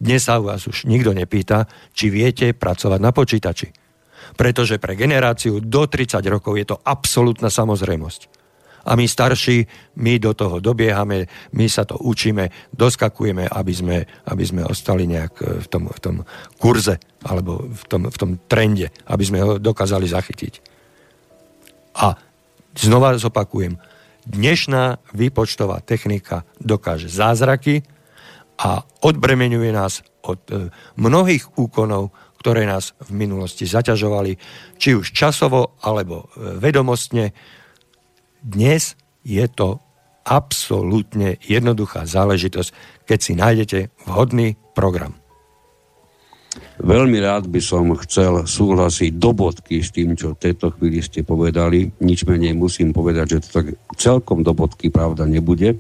Dnes 0.01 0.25
sa 0.25 0.41
vás 0.41 0.65
už 0.65 0.89
nikto 0.89 1.13
nepýta, 1.13 1.69
či 1.93 2.09
viete 2.09 2.53
pracovať 2.57 3.01
na 3.01 3.13
počítači. 3.13 3.69
Pretože 4.41 4.81
pre 4.81 4.97
generáciu 4.97 5.61
do 5.61 5.85
30 5.85 6.21
rokov 6.33 6.57
je 6.57 6.67
to 6.73 6.77
absolútna 6.81 7.53
samozrejmosť. 7.53 8.36
A 8.87 8.95
my 8.95 9.05
starší, 9.11 9.67
my 9.99 10.23
do 10.23 10.31
toho 10.31 10.63
dobiehame, 10.63 11.27
my 11.59 11.67
sa 11.67 11.83
to 11.83 11.99
učíme, 11.99 12.71
doskakujeme, 12.71 13.51
aby 13.51 13.73
sme, 13.75 13.97
aby 14.31 14.45
sme 14.47 14.63
ostali 14.63 15.11
nejak 15.11 15.35
e, 15.43 15.45
v 15.63 15.67
tom, 15.67 15.91
v 15.91 15.99
tom 15.99 16.17
kurze 16.63 17.03
alebo 17.27 17.67
v 17.67 17.85
tom, 17.91 18.03
v 18.07 18.17
tom 18.17 18.31
trende, 18.47 18.95
aby 19.11 19.25
sme 19.27 19.39
ho 19.43 19.53
dokázali 19.59 20.07
zachytiť. 20.07 20.55
A 21.99 22.15
znova 22.79 23.19
zopakujem, 23.19 23.75
dnešná 24.27 25.03
výpočtová 25.15 25.83
technika 25.83 26.47
dokáže 26.63 27.11
zázraky 27.11 27.87
a 28.59 28.83
odbremenuje 29.03 29.71
nás 29.75 30.07
od 30.23 30.41
e, 30.51 30.71
mnohých 30.99 31.59
úkonov, 31.59 32.15
ktoré 32.43 32.63
nás 32.63 32.95
v 33.11 33.27
minulosti 33.27 33.67
zaťažovali, 33.67 34.39
či 34.79 34.95
už 34.95 35.11
časovo 35.11 35.79
alebo 35.83 36.31
e, 36.31 36.59
vedomostne, 36.63 37.35
dnes 38.47 38.95
je 39.27 39.43
to 39.51 39.83
absolútne 40.23 41.39
jednoduchá 41.43 42.07
záležitosť, 42.07 42.71
keď 43.07 43.19
si 43.19 43.33
nájdete 43.35 43.79
vhodný 44.07 44.55
program. 44.75 45.19
Veľmi 46.81 47.21
rád 47.21 47.53
by 47.53 47.61
som 47.61 47.93
chcel 48.07 48.49
súhlasiť 48.49 49.17
do 49.17 49.37
bodky 49.37 49.85
s 49.85 49.93
tým, 49.93 50.17
čo 50.17 50.33
v 50.33 50.41
tejto 50.41 50.73
chvíli 50.77 51.05
ste 51.05 51.21
povedali. 51.21 51.93
Nič 52.01 52.25
menej 52.25 52.57
musím 52.57 52.97
povedať, 52.97 53.37
že 53.37 53.43
to 53.45 53.49
tak 53.61 53.67
celkom 54.01 54.41
do 54.41 54.57
bodky 54.57 54.89
pravda 54.89 55.29
nebude, 55.29 55.77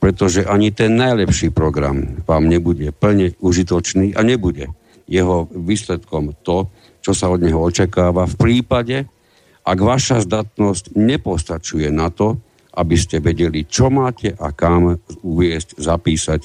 pretože 0.00 0.48
ani 0.48 0.72
ten 0.72 0.96
najlepší 0.96 1.52
program 1.52 2.24
vám 2.24 2.48
nebude 2.48 2.88
plne 2.96 3.36
užitočný 3.44 4.16
a 4.16 4.24
nebude 4.24 4.72
jeho 5.04 5.50
výsledkom 5.52 6.32
to, 6.46 6.70
čo 7.04 7.12
sa 7.12 7.28
od 7.28 7.44
neho 7.44 7.60
očakáva 7.60 8.24
v 8.24 8.34
prípade, 8.40 8.96
ak 9.64 9.78
vaša 9.78 10.24
zdatnosť 10.24 10.96
nepostačuje 10.96 11.88
na 11.92 12.08
to, 12.08 12.40
aby 12.70 12.94
ste 12.94 13.18
vedeli, 13.18 13.66
čo 13.66 13.90
máte 13.90 14.30
a 14.38 14.54
kam 14.54 14.94
uviesť, 15.26 15.76
zapísať, 15.76 16.40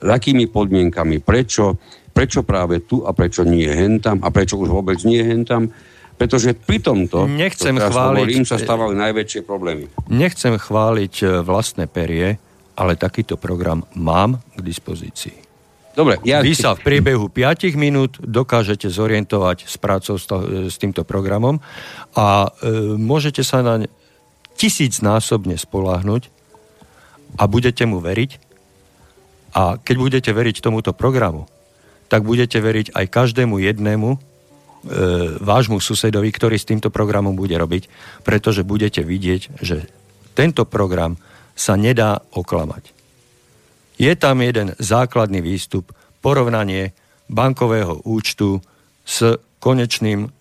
s 0.00 0.08
akými 0.08 0.46
podmienkami, 0.52 1.24
prečo, 1.24 1.80
prečo 2.12 2.44
práve 2.44 2.84
tu 2.84 3.02
a 3.02 3.16
prečo 3.16 3.42
nie 3.48 3.66
hentam 3.66 4.20
a 4.20 4.28
prečo 4.28 4.60
už 4.60 4.68
vôbec 4.68 5.00
nie 5.08 5.24
hentam, 5.24 5.72
pretože 6.20 6.52
pri 6.52 6.84
tomto, 6.84 7.24
Nechcem 7.24 7.80
to 7.80 7.88
chváliť, 7.88 8.28
hovorím, 8.28 8.44
sa 8.44 8.60
stávajú 8.60 8.92
najväčšie 8.92 9.40
problémy. 9.40 9.88
Nechcem 10.12 10.52
chváliť 10.60 11.14
e, 11.24 11.26
vlastné 11.40 11.88
perie, 11.88 12.36
ale 12.76 13.00
takýto 13.00 13.40
program 13.40 13.88
mám 13.96 14.44
k 14.52 14.60
dispozícii. 14.60 15.49
Dobre, 15.90 16.22
ja... 16.22 16.38
Vy 16.38 16.54
sa 16.54 16.78
v 16.78 16.86
priebehu 16.86 17.26
5 17.26 17.74
minút 17.74 18.22
dokážete 18.22 18.86
zorientovať 18.86 19.66
s 19.66 19.74
prácou 19.74 20.14
s, 20.16 20.24
to, 20.30 20.70
s 20.70 20.78
týmto 20.78 21.02
programom 21.02 21.58
a 22.14 22.46
e, 22.46 22.94
môžete 22.94 23.42
sa 23.42 23.58
na 23.60 23.82
tisícnásobne 24.54 25.58
spoláhnuť 25.58 26.30
a 27.40 27.42
budete 27.50 27.82
mu 27.90 27.98
veriť. 27.98 28.30
A 29.50 29.82
keď 29.82 29.96
budete 29.98 30.30
veriť 30.30 30.62
tomuto 30.62 30.94
programu, 30.94 31.50
tak 32.06 32.22
budete 32.22 32.62
veriť 32.62 32.94
aj 32.94 33.06
každému 33.10 33.58
jednému 33.58 34.08
e, 34.14 34.18
vášmu 35.42 35.82
susedovi, 35.82 36.30
ktorý 36.30 36.54
s 36.54 36.70
týmto 36.70 36.94
programom 36.94 37.34
bude 37.34 37.58
robiť, 37.58 37.90
pretože 38.22 38.62
budete 38.62 39.02
vidieť, 39.02 39.58
že 39.58 39.90
tento 40.38 40.62
program 40.62 41.18
sa 41.58 41.74
nedá 41.74 42.22
oklamať. 42.30 42.99
Je 44.00 44.12
tam 44.16 44.40
jeden 44.40 44.72
základný 44.80 45.44
výstup, 45.44 45.92
porovnanie 46.24 46.96
bankového 47.28 48.00
účtu 48.08 48.64
s 49.04 49.36
konečným 49.60 50.32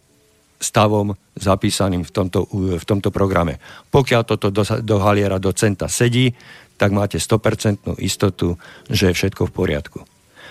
stavom 0.60 1.16
zapísaným 1.36 2.08
v 2.08 2.12
tomto, 2.12 2.48
v 2.56 2.86
tomto 2.88 3.12
programe. 3.12 3.60
Pokiaľ 3.92 4.22
toto 4.24 4.48
do, 4.48 4.64
do 4.64 4.98
haliera 5.04 5.44
do 5.44 5.52
centa 5.52 5.92
sedí, 5.92 6.32
tak 6.80 6.96
máte 6.96 7.20
100% 7.20 8.00
istotu, 8.00 8.56
že 8.88 9.12
je 9.12 9.18
všetko 9.20 9.52
v 9.52 9.56
poriadku. 9.56 10.00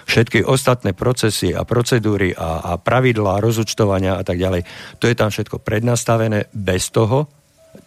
Všetky 0.08 0.44
ostatné 0.44 0.92
procesy 0.92 1.52
a 1.52 1.64
procedúry 1.64 2.32
a, 2.32 2.60
a 2.60 2.72
pravidlá 2.76 3.40
rozúčtovania 3.40 4.20
a 4.20 4.24
tak 4.24 4.40
ďalej, 4.40 4.64
to 5.00 5.08
je 5.08 5.16
tam 5.16 5.32
všetko 5.32 5.60
prednastavené 5.60 6.48
bez 6.52 6.92
toho, 6.92 7.28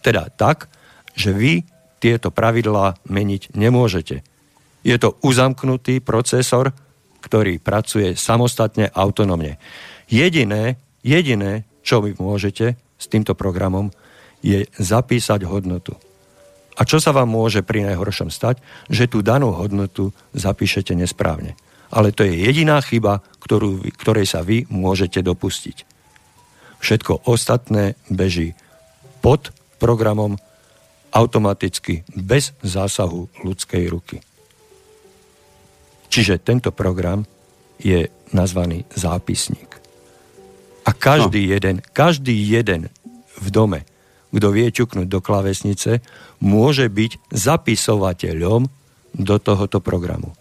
teda 0.01 0.29
tak, 0.33 0.69
že 1.13 1.33
vy 1.33 1.65
tieto 2.01 2.33
pravidlá 2.33 3.01
meniť 3.05 3.53
nemôžete. 3.53 4.30
Je 4.81 4.97
to 4.97 5.17
uzamknutý 5.21 6.01
procesor, 6.01 6.73
ktorý 7.21 7.61
pracuje 7.61 8.17
samostatne, 8.17 8.89
autonómne. 8.89 9.61
Jediné, 10.09 10.81
jediné, 11.05 11.69
čo 11.85 12.01
vy 12.01 12.17
môžete 12.17 12.75
s 12.77 13.05
týmto 13.05 13.37
programom, 13.37 13.93
je 14.41 14.65
zapísať 14.77 15.45
hodnotu. 15.45 15.93
A 16.77 16.81
čo 16.81 16.97
sa 16.97 17.13
vám 17.13 17.29
môže 17.29 17.61
pri 17.61 17.85
najhoršom 17.85 18.33
stať? 18.33 18.57
Že 18.89 19.05
tú 19.05 19.17
danú 19.21 19.53
hodnotu 19.53 20.09
zapíšete 20.33 20.97
nesprávne. 20.97 21.53
Ale 21.93 22.09
to 22.15 22.25
je 22.25 22.33
jediná 22.33 22.81
chyba, 22.81 23.21
ktorú, 23.43 23.85
ktorej 24.01 24.25
sa 24.25 24.41
vy 24.41 24.65
môžete 24.71 25.21
dopustiť. 25.21 25.85
Všetko 26.81 27.29
ostatné 27.29 27.93
beží 28.09 28.57
pod 29.21 29.53
programom 29.77 30.41
automaticky, 31.11 32.07
bez 32.15 32.55
zásahu 32.63 33.27
ľudskej 33.43 33.83
ruky. 33.91 34.23
Čiže 36.11 36.43
tento 36.43 36.75
program 36.75 37.23
je 37.79 38.11
nazvaný 38.35 38.83
zápisník. 38.91 39.79
A 40.83 40.91
každý 40.91 41.47
no. 41.47 41.49
jeden, 41.55 41.75
každý 41.95 42.35
jeden 42.35 42.91
v 43.39 43.47
dome, 43.47 43.87
kto 44.31 44.47
vie 44.51 44.67
ťuknúť 44.67 45.07
do 45.07 45.19
klavesnice, 45.23 46.03
môže 46.43 46.91
byť 46.91 47.31
zapisovateľom 47.31 48.67
do 49.15 49.35
tohoto 49.39 49.79
programu. 49.79 50.35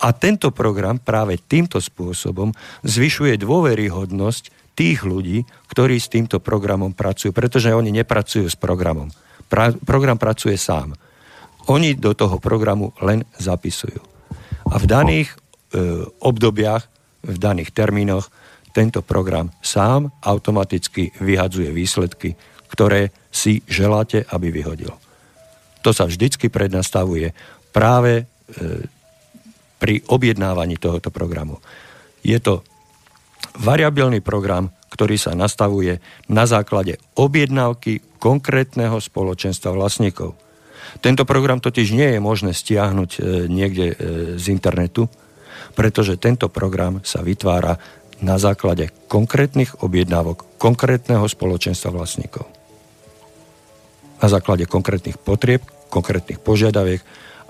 A 0.00 0.16
tento 0.16 0.48
program 0.54 0.96
práve 0.96 1.36
týmto 1.36 1.76
spôsobom 1.76 2.56
zvyšuje 2.86 3.36
dôveryhodnosť 3.36 4.72
tých 4.72 5.04
ľudí, 5.04 5.44
ktorí 5.68 6.00
s 6.00 6.08
týmto 6.08 6.40
programom 6.40 6.96
pracujú, 6.96 7.36
pretože 7.36 7.68
oni 7.68 7.92
nepracujú 7.92 8.48
s 8.48 8.56
programom. 8.56 9.12
Pra, 9.50 9.74
program 9.74 10.16
pracuje 10.16 10.56
sám. 10.56 10.96
Oni 11.68 11.92
do 11.92 12.16
toho 12.16 12.40
programu 12.40 12.96
len 13.04 13.28
zapisujú. 13.36 14.19
A 14.70 14.76
v 14.78 14.86
daných 14.86 15.34
e, 15.34 15.36
obdobiach, 16.22 16.86
v 17.26 17.36
daných 17.36 17.74
termínoch 17.74 18.30
tento 18.70 19.02
program 19.02 19.50
sám 19.60 20.14
automaticky 20.22 21.10
vyhadzuje 21.18 21.74
výsledky, 21.74 22.38
ktoré 22.70 23.10
si 23.34 23.66
želáte, 23.66 24.22
aby 24.30 24.54
vyhodil. 24.54 24.94
To 25.82 25.90
sa 25.90 26.06
vždycky 26.06 26.46
prednastavuje 26.46 27.34
práve 27.74 28.22
e, 28.22 28.24
pri 29.80 30.04
objednávaní 30.06 30.78
tohoto 30.78 31.10
programu. 31.10 31.58
Je 32.20 32.36
to 32.38 32.62
variabilný 33.58 34.20
program, 34.20 34.70
ktorý 34.92 35.16
sa 35.16 35.32
nastavuje 35.32 35.98
na 36.28 36.44
základe 36.44 37.00
objednávky 37.16 38.20
konkrétneho 38.20 39.00
spoločenstva 39.00 39.72
vlastníkov. 39.72 40.36
Tento 41.00 41.22
program 41.24 41.62
totiž 41.62 41.94
nie 41.94 42.08
je 42.16 42.20
možné 42.20 42.52
stiahnuť 42.52 43.10
e, 43.16 43.20
niekde 43.46 43.86
e, 43.90 43.94
z 44.36 44.44
internetu, 44.52 45.06
pretože 45.72 46.18
tento 46.18 46.50
program 46.50 47.00
sa 47.06 47.22
vytvára 47.22 47.78
na 48.20 48.36
základe 48.36 48.92
konkrétnych 49.08 49.80
objednávok 49.80 50.60
konkrétneho 50.60 51.24
spoločenstva 51.24 51.94
vlastníkov. 51.94 52.44
Na 54.20 54.28
základe 54.28 54.68
konkrétnych 54.68 55.16
potrieb, 55.16 55.64
konkrétnych 55.88 56.36
požiadaviek 56.42 57.00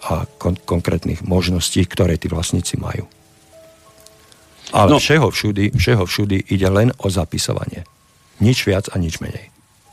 a 0.07 0.25
kon- 0.39 0.61
konkrétnych 0.63 1.27
možností, 1.27 1.83
ktoré 1.83 2.15
tí 2.17 2.31
vlastníci 2.31 2.79
majú. 2.79 3.11
Ale 4.71 4.95
no. 4.95 5.03
všeho, 5.03 5.35
všudy, 5.35 5.75
všeho 5.75 6.07
všudy 6.07 6.55
ide 6.55 6.69
len 6.71 6.95
o 7.03 7.11
zapisovanie. 7.11 7.83
Nič 8.39 8.63
viac 8.63 8.87
a 8.95 8.97
nič 9.03 9.19
menej 9.19 9.51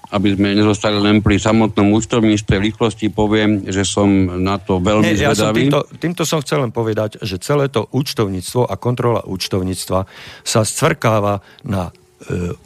aby 0.08 0.40
sme 0.40 0.56
nezostali 0.56 0.96
len 1.04 1.20
pri 1.20 1.36
samotnom 1.36 1.92
účtovníctve. 1.92 2.54
V 2.56 2.66
rýchlosti 2.72 3.12
poviem, 3.12 3.68
že 3.68 3.84
som 3.84 4.08
na 4.40 4.56
to 4.56 4.80
veľmi 4.80 5.04
Nie, 5.04 5.20
ja 5.20 5.36
zvedavý. 5.36 5.36
Som 5.36 5.56
týmto, 5.56 5.80
týmto 6.00 6.24
som 6.24 6.40
chcel 6.40 6.64
len 6.64 6.72
povedať, 6.72 7.20
že 7.20 7.42
celé 7.44 7.68
to 7.68 7.92
účtovníctvo 7.92 8.64
a 8.64 8.74
kontrola 8.80 9.28
účtovníctva 9.28 10.00
sa 10.48 10.62
stvrkáva 10.64 11.44
na 11.68 11.92
e, 11.92 11.92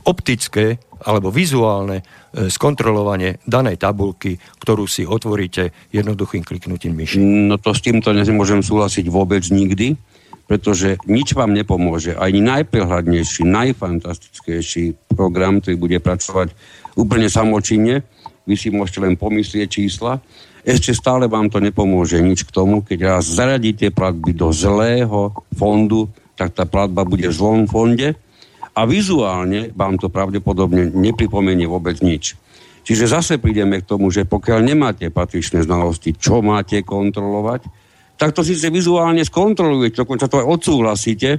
optické 0.06 0.78
alebo 1.02 1.34
vizuálne 1.34 2.02
e, 2.02 2.04
skontrolovanie 2.54 3.42
danej 3.42 3.82
tabulky, 3.82 4.38
ktorú 4.62 4.86
si 4.86 5.02
otvoríte 5.02 5.74
jednoduchým 5.90 6.46
kliknutím 6.46 6.94
myši. 6.94 7.18
No 7.18 7.58
to 7.58 7.74
s 7.74 7.82
týmto 7.82 8.14
nemôžem 8.14 8.62
súhlasiť 8.62 9.10
vôbec 9.10 9.42
nikdy 9.50 9.98
pretože 10.52 11.00
nič 11.08 11.32
vám 11.32 11.56
nepomôže. 11.56 12.12
Ani 12.20 12.44
najprehľadnejší, 12.44 13.48
najfantastickejší 13.48 15.16
program, 15.16 15.64
ktorý 15.64 15.80
bude 15.80 15.98
pracovať 16.04 16.52
úplne 16.96 17.28
samočinne, 17.32 18.04
vy 18.46 18.56
si 18.58 18.74
môžete 18.74 19.04
len 19.04 19.16
pomyslieť 19.16 19.68
čísla, 19.68 20.20
ešte 20.62 20.94
stále 20.94 21.26
vám 21.26 21.50
to 21.50 21.58
nepomôže 21.58 22.22
nič 22.22 22.46
k 22.46 22.54
tomu, 22.54 22.86
keď 22.86 23.18
raz 23.18 23.26
zaradíte 23.26 23.90
platby 23.90 24.38
do 24.38 24.54
zlého 24.54 25.34
fondu 25.58 26.10
tak 26.42 26.58
tá 26.58 26.66
platba 26.66 27.06
bude 27.06 27.30
v 27.30 27.38
zlom 27.38 27.70
fonde 27.70 28.18
a 28.74 28.82
vizuálne 28.90 29.70
vám 29.78 30.02
to 30.02 30.10
pravdepodobne 30.10 30.90
nepripomenie 30.90 31.70
vôbec 31.70 32.02
nič. 32.02 32.34
Čiže 32.82 33.14
zase 33.14 33.34
prídeme 33.38 33.78
k 33.78 33.86
tomu, 33.86 34.10
že 34.10 34.26
pokiaľ 34.26 34.60
nemáte 34.66 35.14
patričné 35.14 35.62
znalosti, 35.62 36.18
čo 36.18 36.42
máte 36.42 36.82
kontrolovať, 36.82 37.70
tak 38.18 38.34
to 38.34 38.42
síce 38.42 38.66
vizuálne 38.74 39.22
skontrolujete, 39.22 40.02
dokonca 40.02 40.26
to 40.26 40.42
aj 40.42 40.50
odsúhlasíte, 40.50 41.30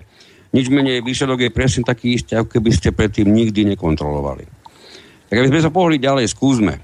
nič 0.55 0.70
menej 0.70 1.03
výsledok 1.03 1.51
je 1.51 1.51
presne 1.51 1.83
taký 1.83 2.15
istý, 2.15 2.39
ako 2.39 2.61
keby 2.61 2.70
ste 2.70 2.95
predtým 2.95 3.27
nikdy 3.27 3.74
nekontrolovali. 3.74 4.61
Tak 5.33 5.41
aby 5.41 5.49
sme 5.49 5.65
sa 5.65 5.73
pohli 5.73 5.97
ďalej, 5.97 6.29
skúsme. 6.29 6.77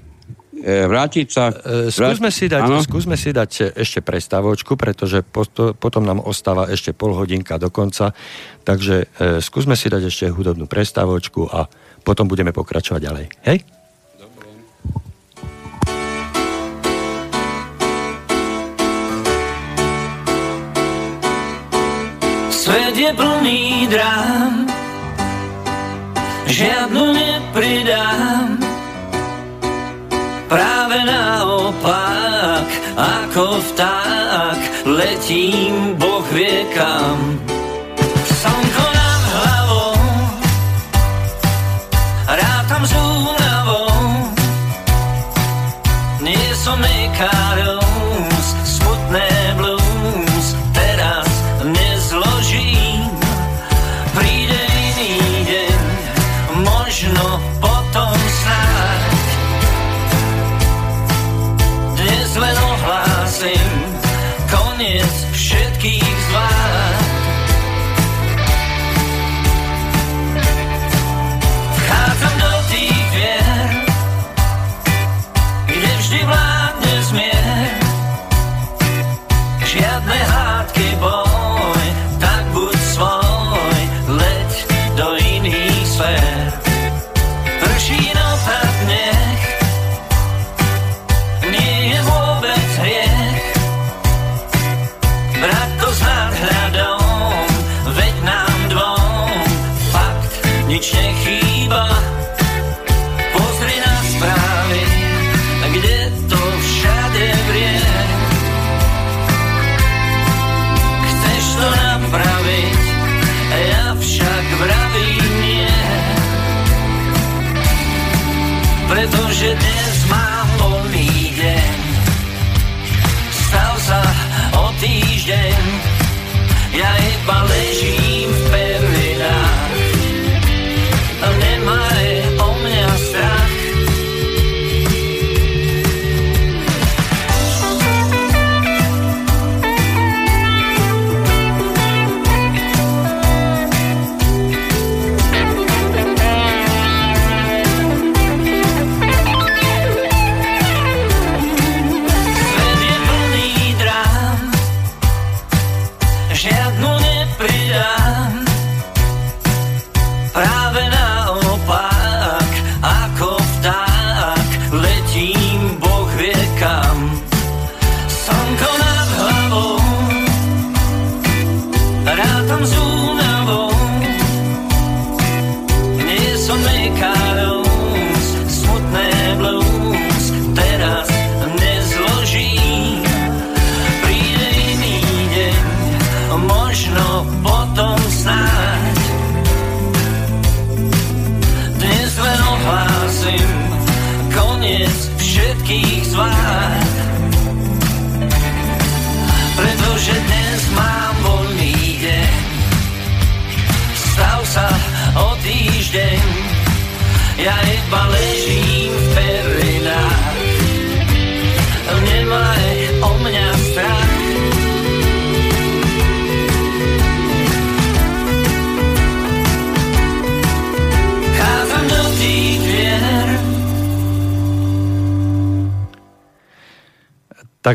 E, 0.57 0.89
vrátiť 0.89 1.27
sa... 1.29 1.53
E, 1.53 1.93
skúsme, 1.93 2.33
si 2.33 2.49
dať, 2.49 2.81
skúsme 2.81 3.13
si 3.13 3.29
dať 3.29 3.77
ešte 3.77 4.01
prestávočku, 4.01 4.73
pretože 4.73 5.21
poto, 5.21 5.77
potom 5.77 6.01
nám 6.01 6.17
ostáva 6.17 6.65
ešte 6.65 6.89
pol 6.89 7.13
hodinka 7.13 7.61
do 7.61 7.69
konca, 7.69 8.17
takže 8.65 9.05
e, 9.05 9.37
skúsme 9.37 9.77
si 9.77 9.85
dať 9.85 10.09
ešte 10.09 10.25
hudobnú 10.33 10.65
prestávočku 10.65 11.45
a 11.45 11.69
potom 12.01 12.25
budeme 12.25 12.49
pokračovať 12.49 13.01
ďalej. 13.05 13.25
Hej? 13.45 13.57
Svet 22.49 22.97
je 22.97 23.11
plný 23.13 23.85
drám, 23.93 24.78
žiadnu 26.49 27.13
nepridám. 27.13 28.57
Práve 30.49 30.97
naopak, 31.05 32.65
ako 32.97 33.61
vták, 33.61 34.59
letím, 34.85 35.93
Boh 35.95 36.25
vie 36.33 36.65
kam. 36.73 37.38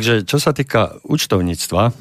Takže 0.05 0.28
čo 0.28 0.36
sa 0.36 0.52
týka 0.52 1.01
účtovníctva, 1.09 1.82
e, 1.89 1.93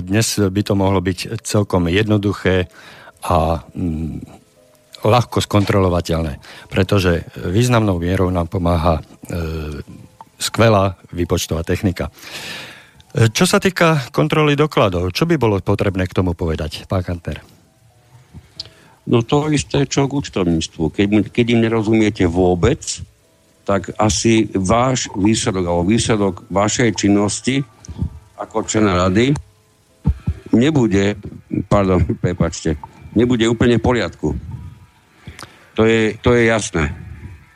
dnes 0.00 0.40
by 0.40 0.64
to 0.64 0.72
mohlo 0.72 0.96
byť 1.04 1.44
celkom 1.44 1.92
jednoduché 1.92 2.72
a 3.20 3.60
mm, 3.76 4.24
ľahko 5.04 5.44
skontrolovateľné, 5.44 6.40
pretože 6.72 7.28
významnou 7.36 8.00
mierou 8.00 8.32
nám 8.32 8.48
pomáha 8.48 9.04
e, 9.28 9.36
skvelá 10.40 10.96
výpočtová 11.12 11.60
technika. 11.60 12.08
E, 13.12 13.28
Čo 13.28 13.44
sa 13.44 13.60
týka 13.60 14.08
kontroly 14.08 14.56
dokladov, 14.56 15.12
čo 15.12 15.28
by 15.28 15.36
bolo 15.36 15.60
potrebné 15.60 16.08
k 16.08 16.16
tomu 16.16 16.32
povedať, 16.32 16.88
pán 16.88 17.04
Kanter? 17.04 17.44
No 19.04 19.20
to 19.20 19.52
isté, 19.52 19.84
čo 19.84 20.08
k 20.08 20.16
účtovníctvu. 20.16 20.96
Keď, 20.96 21.28
keď 21.28 21.46
im 21.52 21.60
nerozumiete 21.60 22.24
vôbec, 22.24 23.04
tak 23.70 23.94
asi 24.02 24.50
váš 24.50 25.06
výsledok 25.14 25.62
alebo 25.62 25.86
výsledok 25.86 26.42
vašej 26.50 26.90
činnosti 26.98 27.62
ako 28.34 28.66
člena 28.66 29.06
rady 29.06 29.30
nebude, 30.50 31.14
pardon, 31.70 32.02
prepačte, 32.24 32.74
nebude 33.14 33.46
úplne 33.46 33.78
v 33.78 33.86
poriadku. 33.86 34.34
To 35.78 35.86
je, 35.86 36.18
to 36.18 36.34
je 36.34 36.50
jasné. 36.50 36.90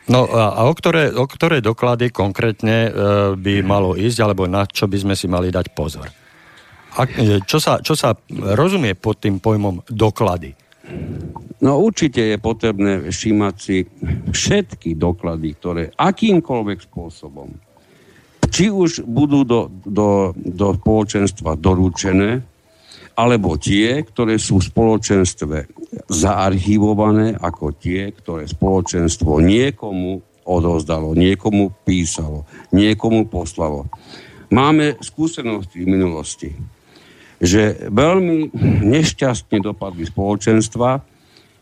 No 0.06 0.28
a, 0.30 0.68
o, 0.68 0.72
ktoré, 0.76 1.10
o 1.10 1.26
ktoré 1.26 1.58
doklady 1.64 2.14
konkrétne 2.14 2.76
e, 2.86 2.90
by 3.34 3.54
malo 3.64 3.98
ísť, 3.98 4.18
alebo 4.22 4.46
na 4.46 4.68
čo 4.68 4.86
by 4.86 5.00
sme 5.00 5.14
si 5.18 5.26
mali 5.26 5.50
dať 5.50 5.72
pozor? 5.74 6.06
A, 6.94 7.02
e, 7.08 7.42
čo, 7.42 7.58
sa, 7.58 7.82
čo 7.82 7.98
sa 7.98 8.14
rozumie 8.30 8.94
pod 8.94 9.18
tým 9.18 9.42
pojmom 9.42 9.82
doklady? 9.88 10.54
No 11.64 11.80
určite 11.80 12.20
je 12.20 12.36
potrebné 12.36 13.08
všímať 13.08 13.54
si 13.56 13.88
všetky 14.28 15.00
doklady, 15.00 15.48
ktoré 15.56 15.82
akýmkoľvek 15.96 16.78
spôsobom, 16.92 17.56
či 18.52 18.68
už 18.68 19.08
budú 19.08 19.48
do, 19.48 19.72
do, 19.88 20.36
do 20.36 20.76
spoločenstva 20.76 21.56
doručené, 21.56 22.44
alebo 23.16 23.56
tie, 23.56 24.04
ktoré 24.04 24.36
sú 24.36 24.60
v 24.60 24.68
spoločenstve 24.68 25.56
zaarchivované 26.10 27.32
ako 27.40 27.72
tie, 27.72 28.12
ktoré 28.12 28.44
spoločenstvo 28.44 29.40
niekomu 29.40 30.20
odozdalo, 30.44 31.16
niekomu 31.16 31.72
písalo, 31.88 32.44
niekomu 32.76 33.24
poslalo. 33.24 33.88
Máme 34.52 35.00
skúsenosti 35.00 35.80
v 35.80 35.88
minulosti, 35.96 36.50
že 37.40 37.88
veľmi 37.88 38.52
nešťastne 38.84 39.64
dopadli 39.64 40.04
spoločenstva, 40.04 41.13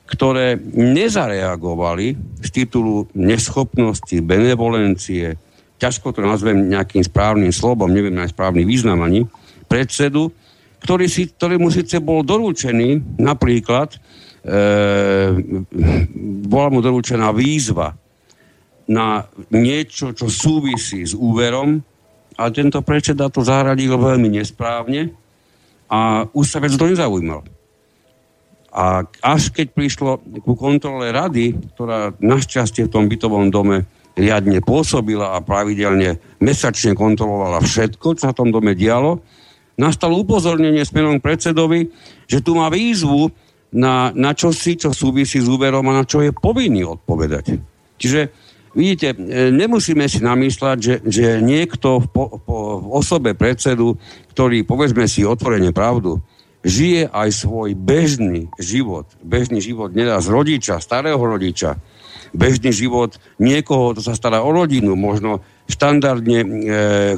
ktoré 0.06 0.60
nezareagovali 0.76 2.14
z 2.42 2.48
titulu 2.52 3.08
neschopnosti, 3.16 4.12
benevolencie, 4.20 5.40
ťažko 5.80 6.14
to 6.14 6.20
nazvem 6.22 6.70
nejakým 6.70 7.02
správnym 7.02 7.50
slovom, 7.50 7.90
neviem 7.90 8.14
aj 8.20 8.30
správny 8.30 8.62
význam 8.62 9.02
ani, 9.02 9.26
predsedu, 9.66 10.30
ktorý 10.82 11.06
si, 11.06 11.30
ktorému 11.30 11.70
síce 11.70 12.02
bol 12.02 12.26
doručený, 12.26 13.18
napríklad, 13.22 13.94
e, 13.94 13.98
bola 16.46 16.68
mu 16.70 16.82
doručená 16.82 17.30
výzva 17.30 17.94
na 18.90 19.24
niečo, 19.54 20.10
čo 20.12 20.26
súvisí 20.26 21.06
s 21.06 21.14
úverom, 21.14 21.78
ale 22.36 22.50
tento 22.50 22.82
predseda 22.82 23.30
to 23.30 23.46
zahradil 23.46 23.94
veľmi 23.96 24.28
nesprávne 24.38 25.14
a 25.86 26.26
už 26.34 26.46
sa 26.46 26.58
vec 26.58 26.74
to 26.74 26.90
nezaujímal. 26.90 27.46
A 28.72 29.04
až 29.20 29.52
keď 29.52 29.76
prišlo 29.76 30.24
ku 30.48 30.56
kontrole 30.56 31.12
rady, 31.12 31.52
ktorá 31.76 32.16
našťastie 32.16 32.88
v 32.88 32.92
tom 32.92 33.04
bytovom 33.04 33.52
dome 33.52 33.84
riadne 34.16 34.64
pôsobila 34.64 35.36
a 35.36 35.44
pravidelne 35.44 36.20
mesačne 36.40 36.96
kontrolovala 36.96 37.60
všetko, 37.60 38.16
čo 38.16 38.22
sa 38.28 38.32
v 38.32 38.38
tom 38.40 38.48
dome 38.48 38.72
dialo, 38.72 39.20
nastalo 39.76 40.20
upozornenie 40.20 40.84
smerom 40.84 41.20
predsedovi, 41.20 41.88
že 42.28 42.44
tu 42.44 42.56
má 42.56 42.68
výzvu 42.68 43.32
na, 43.72 44.12
na 44.12 44.36
čosi, 44.36 44.76
čo 44.76 44.92
súvisí 44.92 45.40
s 45.40 45.48
úverom 45.48 45.84
a 45.88 45.96
na 46.00 46.04
čo 46.04 46.20
je 46.20 46.32
povinný 46.32 46.84
odpovedať. 46.84 47.56
Čiže 47.96 48.20
vidíte, 48.76 49.16
e, 49.16 49.48
nemusíme 49.48 50.04
si 50.08 50.20
namýšľať, 50.20 50.76
že, 50.76 50.94
že 51.08 51.26
niekto 51.40 52.04
v, 52.04 52.06
po, 52.12 52.24
po, 52.36 52.56
v 52.84 52.86
osobe 52.92 53.32
predsedu, 53.32 53.96
ktorý, 54.36 54.64
povedzme 54.68 55.08
si 55.08 55.24
otvorene 55.24 55.72
pravdu, 55.72 56.20
žije 56.62 57.10
aj 57.10 57.28
svoj 57.34 57.74
bežný 57.74 58.48
život. 58.58 59.10
Bežný 59.22 59.58
život 59.58 59.90
nedá 59.94 60.22
z 60.22 60.30
rodiča, 60.30 60.82
starého 60.82 61.18
rodiča. 61.18 61.78
Bežný 62.32 62.72
život 62.72 63.18
niekoho, 63.36 63.92
kto 63.92 64.00
sa 64.00 64.14
stará 64.16 64.40
o 64.40 64.50
rodinu, 64.54 64.96
možno 64.96 65.44
štandardne 65.68 66.40
e, 66.40 66.46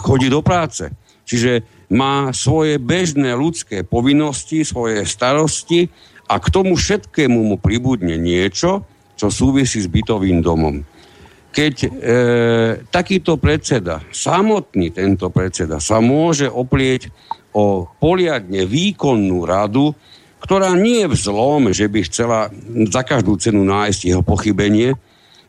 chodí 0.00 0.26
do 0.32 0.42
práce. 0.42 0.90
Čiže 1.24 1.64
má 1.92 2.32
svoje 2.34 2.80
bežné 2.80 3.36
ľudské 3.36 3.86
povinnosti, 3.86 4.66
svoje 4.66 5.06
starosti 5.06 5.88
a 6.26 6.40
k 6.40 6.46
tomu 6.50 6.74
všetkému 6.74 7.38
mu 7.38 7.56
pribudne 7.60 8.16
niečo, 8.16 8.82
čo 9.14 9.30
súvisí 9.30 9.78
s 9.78 9.88
bytovým 9.88 10.42
domom. 10.42 10.82
Keď 11.54 11.74
e, 11.78 11.88
takýto 12.90 13.38
predseda, 13.38 14.02
samotný 14.10 14.90
tento 14.90 15.30
predseda, 15.30 15.78
sa 15.78 16.02
môže 16.02 16.50
oplieť 16.50 17.14
o 17.54 17.86
poliadne 18.02 18.66
výkonnú 18.66 19.46
radu, 19.46 19.94
ktorá 20.42 20.76
nie 20.76 21.06
je 21.06 21.08
v 21.08 21.16
zlom, 21.16 21.62
že 21.72 21.88
by 21.88 22.00
chcela 22.04 22.52
za 22.92 23.00
každú 23.06 23.40
cenu 23.40 23.64
nájsť 23.64 24.00
jeho 24.12 24.20
pochybenie, 24.20 24.92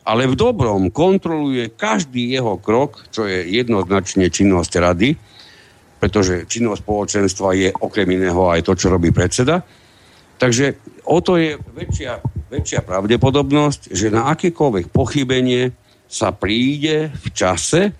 ale 0.06 0.30
v 0.30 0.38
dobrom 0.38 0.88
kontroluje 0.94 1.74
každý 1.74 2.32
jeho 2.32 2.56
krok, 2.62 3.10
čo 3.10 3.26
je 3.26 3.44
jednoznačne 3.44 4.30
činnosť 4.30 4.72
rady, 4.78 5.18
pretože 5.98 6.46
činnosť 6.46 6.80
spoločenstva 6.80 7.48
je 7.58 7.68
okrem 7.74 8.08
iného 8.14 8.46
aj 8.48 8.62
to, 8.62 8.72
čo 8.78 8.88
robí 8.94 9.10
predseda. 9.10 9.66
Takže 10.38 10.78
o 11.10 11.18
to 11.18 11.36
je 11.42 11.58
väčšia, 11.58 12.22
väčšia 12.48 12.80
pravdepodobnosť, 12.86 13.90
že 13.90 14.14
na 14.14 14.30
akékoľvek 14.32 14.94
pochybenie 14.94 15.74
sa 16.06 16.30
príde 16.30 17.10
v 17.10 17.26
čase, 17.34 17.90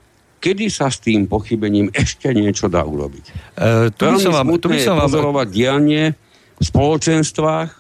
kedy 0.46 0.70
sa 0.70 0.86
s 0.86 1.02
tým 1.02 1.26
pochybením 1.26 1.90
ešte 1.90 2.30
niečo 2.30 2.70
dá 2.70 2.86
urobiť. 2.86 3.24
E, 3.58 3.90
tu 3.90 4.06
by 4.06 4.22
som 4.22 4.30
vám, 4.30 4.46
tu 4.62 4.70
by 4.70 4.78
som 4.78 4.94
vám... 4.94 5.10
pozorovať 5.10 5.46
dianie 5.50 6.14
v 6.56 6.62
spoločenstvách, 6.62 7.70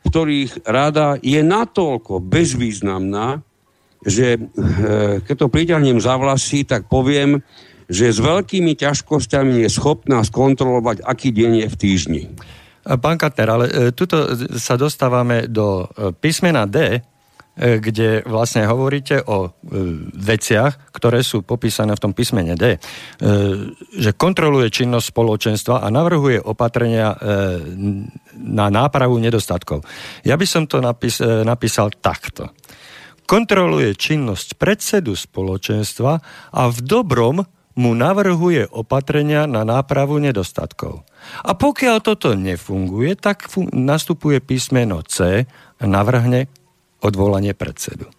v 0.00 0.04
ktorých 0.08 0.64
rada 0.64 1.20
je 1.20 1.44
natoľko 1.44 2.24
bezvýznamná, 2.24 3.44
že 4.00 4.40
e, 4.40 5.20
keď 5.20 5.36
to 5.36 5.52
priťahnem 5.52 6.00
za 6.00 6.16
vlasy, 6.16 6.64
tak 6.64 6.88
poviem, 6.88 7.44
že 7.92 8.08
s 8.08 8.20
veľkými 8.20 8.72
ťažkosťami 8.72 9.64
je 9.64 9.68
schopná 9.68 10.24
skontrolovať, 10.24 11.04
aký 11.04 11.28
deň 11.28 11.52
je 11.64 11.68
v 11.68 11.76
týždni. 11.76 12.22
Pán 12.96 13.20
Katner, 13.20 13.48
ale 13.52 13.66
e, 13.68 13.72
tuto 13.92 14.32
sa 14.56 14.80
dostávame 14.80 15.44
do 15.44 15.84
e, 15.84 16.16
písmena 16.16 16.64
D, 16.64 16.76
e, 16.96 17.00
kde 17.58 18.22
vlastne 18.22 18.62
hovoríte 18.70 19.18
o 19.26 19.50
veciach, 20.14 20.94
ktoré 20.94 21.26
sú 21.26 21.42
popísané 21.42 21.98
v 21.98 22.02
tom 22.06 22.14
písmene 22.14 22.54
D, 22.54 22.78
že 23.98 24.14
kontroluje 24.14 24.70
činnosť 24.70 25.10
spoločenstva 25.10 25.82
a 25.82 25.90
navrhuje 25.90 26.38
opatrenia 26.38 27.18
na 28.38 28.66
nápravu 28.70 29.18
nedostatkov. 29.18 29.82
Ja 30.22 30.38
by 30.38 30.46
som 30.46 30.70
to 30.70 30.78
napis, 30.78 31.18
napísal 31.22 31.90
takto. 31.98 32.54
Kontroluje 33.26 33.92
činnosť 33.98 34.56
predsedu 34.56 35.18
spoločenstva 35.18 36.12
a 36.54 36.62
v 36.70 36.78
dobrom 36.80 37.42
mu 37.78 37.94
navrhuje 37.94 38.74
opatrenia 38.74 39.46
na 39.46 39.62
nápravu 39.62 40.18
nedostatkov. 40.18 41.06
A 41.46 41.54
pokiaľ 41.54 41.96
toto 42.02 42.34
nefunguje, 42.34 43.14
tak 43.14 43.46
nastupuje 43.70 44.42
písmeno 44.42 45.02
C 45.06 45.46
a 45.78 45.84
navrhne 45.86 46.50
odvolanie 47.02 47.54
predsedu. 47.54 48.10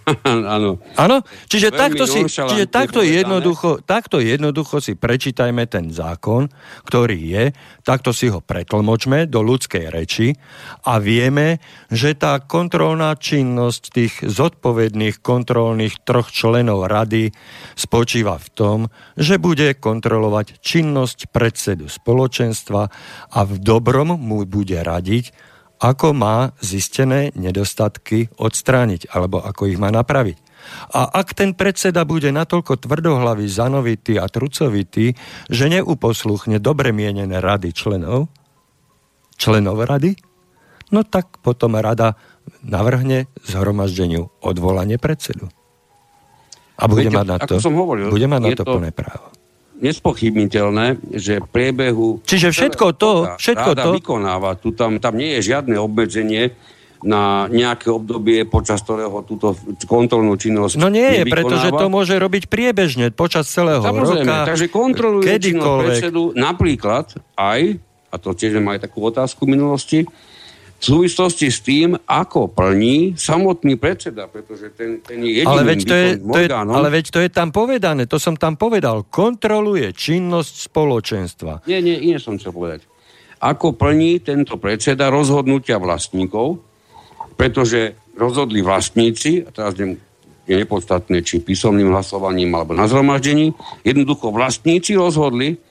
Áno. 0.56 0.80
Áno? 0.96 1.16
Čiže, 1.48 1.72
takto, 1.72 2.04
si, 2.08 2.24
čiže 2.26 2.66
takto, 2.68 3.00
jednoducho, 3.04 3.82
takto 3.84 4.18
jednoducho 4.22 4.80
si 4.80 4.96
prečítajme 4.96 5.68
ten 5.68 5.92
zákon, 5.92 6.48
ktorý 6.86 7.18
je, 7.18 7.44
takto 7.84 8.14
si 8.14 8.32
ho 8.32 8.40
pretlmočme 8.40 9.28
do 9.28 9.44
ľudskej 9.44 9.92
reči 9.92 10.34
a 10.86 10.98
vieme, 11.02 11.60
že 11.92 12.16
tá 12.16 12.40
kontrolná 12.42 13.14
činnosť 13.16 13.82
tých 13.92 14.14
zodpovedných 14.24 15.20
kontrolných 15.20 16.02
troch 16.06 16.32
členov 16.32 16.88
rady 16.88 17.32
spočíva 17.76 18.38
v 18.38 18.48
tom, 18.52 18.78
že 19.18 19.36
bude 19.36 19.76
kontrolovať 19.76 20.62
činnosť 20.62 21.30
predsedu 21.30 21.86
spoločenstva 21.90 22.82
a 23.32 23.40
v 23.44 23.54
dobrom 23.60 24.14
mu 24.16 24.44
bude 24.48 24.78
radiť, 24.80 25.51
ako 25.82 26.14
má 26.14 26.54
zistené 26.62 27.34
nedostatky 27.34 28.30
odstrániť, 28.38 29.10
alebo 29.10 29.42
ako 29.42 29.66
ich 29.66 29.82
má 29.82 29.90
napraviť. 29.90 30.38
A 30.94 31.10
ak 31.10 31.34
ten 31.34 31.58
predseda 31.58 32.06
bude 32.06 32.30
natoľko 32.30 32.86
tvrdohlavý, 32.86 33.50
zanovitý 33.50 34.14
a 34.22 34.30
trucovitý, 34.30 35.18
že 35.50 35.66
neuposluchne 35.66 36.62
dobre 36.62 36.94
mienené 36.94 37.42
rady 37.42 37.74
členov, 37.74 38.30
členov 39.34 39.82
rady, 39.82 40.14
no 40.94 41.02
tak 41.02 41.42
potom 41.42 41.74
rada 41.74 42.14
navrhne 42.62 43.26
zhromaždeniu 43.42 44.30
odvolanie 44.38 45.02
predsedu. 45.02 45.50
A 46.78 46.86
bude 46.86 47.10
Viete, 47.10 47.18
mať 47.18 47.26
na 47.26 47.38
to, 47.42 47.54
som 47.58 47.74
hovoril, 47.74 48.14
bude 48.14 48.30
mať 48.30 48.40
na 48.40 48.50
to, 48.54 48.62
to 48.62 48.70
plné 48.70 48.94
právo 48.94 49.41
nespochybniteľné, 49.82 51.12
že 51.18 51.42
v 51.42 51.46
priebehu... 51.50 52.08
Čiže 52.22 52.54
všetko 52.54 52.86
to... 52.94 53.12
Všetko 53.34 53.70
to... 53.74 53.90
vykonáva, 53.98 54.54
tu 54.54 54.70
tam, 54.70 55.02
tam 55.02 55.18
nie 55.18 55.36
je 55.38 55.52
žiadne 55.52 55.74
obmedzenie 55.76 56.54
na 57.02 57.50
nejaké 57.50 57.90
obdobie, 57.90 58.46
počas 58.46 58.78
ktorého 58.86 59.26
túto 59.26 59.58
kontrolnú 59.90 60.38
činnosť 60.38 60.78
No 60.78 60.86
nie 60.86 61.18
je, 61.18 61.22
pretože 61.26 61.74
to 61.74 61.90
môže 61.90 62.14
robiť 62.14 62.46
priebežne 62.46 63.10
počas 63.10 63.50
celého 63.50 63.82
Samozrejme, 63.82 64.22
roka. 64.22 64.46
takže 64.46 64.70
kontroluje 64.70 65.26
činnosť 65.26 65.78
predsedu 65.82 66.22
napríklad 66.38 67.10
aj, 67.34 67.82
a 68.06 68.14
to 68.22 68.30
tiež 68.38 68.62
má 68.62 68.78
aj 68.78 68.86
takú 68.86 69.02
otázku 69.02 69.50
v 69.50 69.58
minulosti, 69.58 70.06
v 70.82 70.90
súvislosti 70.90 71.46
s 71.46 71.62
tým, 71.62 71.94
ako 71.94 72.50
plní 72.50 73.14
samotný 73.14 73.78
predseda, 73.78 74.26
pretože 74.26 74.74
ten, 74.74 74.98
ten 74.98 75.22
je 75.22 75.38
jediným 75.38 75.54
ale 75.54 75.62
veď, 75.62 75.80
to 75.86 75.94
je, 75.94 76.08
to 76.18 76.38
je, 76.42 76.48
ale 76.50 76.88
veď 76.90 77.06
to 77.06 77.20
je 77.22 77.30
tam 77.30 77.48
povedané, 77.54 78.10
to 78.10 78.18
som 78.18 78.34
tam 78.34 78.58
povedal. 78.58 79.06
Kontroluje 79.06 79.94
činnosť 79.94 80.66
spoločenstva. 80.66 81.70
Nie, 81.70 81.78
nie, 81.78 81.94
iné 81.94 82.18
som 82.18 82.34
chcel 82.34 82.50
povedať. 82.50 82.82
Ako 83.38 83.78
plní 83.78 84.26
tento 84.26 84.58
predseda 84.58 85.06
rozhodnutia 85.06 85.78
vlastníkov, 85.78 86.58
pretože 87.38 87.94
rozhodli 88.18 88.58
vlastníci, 88.58 89.46
a 89.46 89.54
teraz 89.54 89.78
je 89.78 89.94
nepodstatné, 90.50 91.22
či 91.22 91.46
písomným 91.46 91.94
hlasovaním 91.94 92.58
alebo 92.58 92.74
na 92.74 92.90
zhromaždení, 92.90 93.54
jednoducho 93.86 94.34
vlastníci 94.34 94.98
rozhodli, 94.98 95.62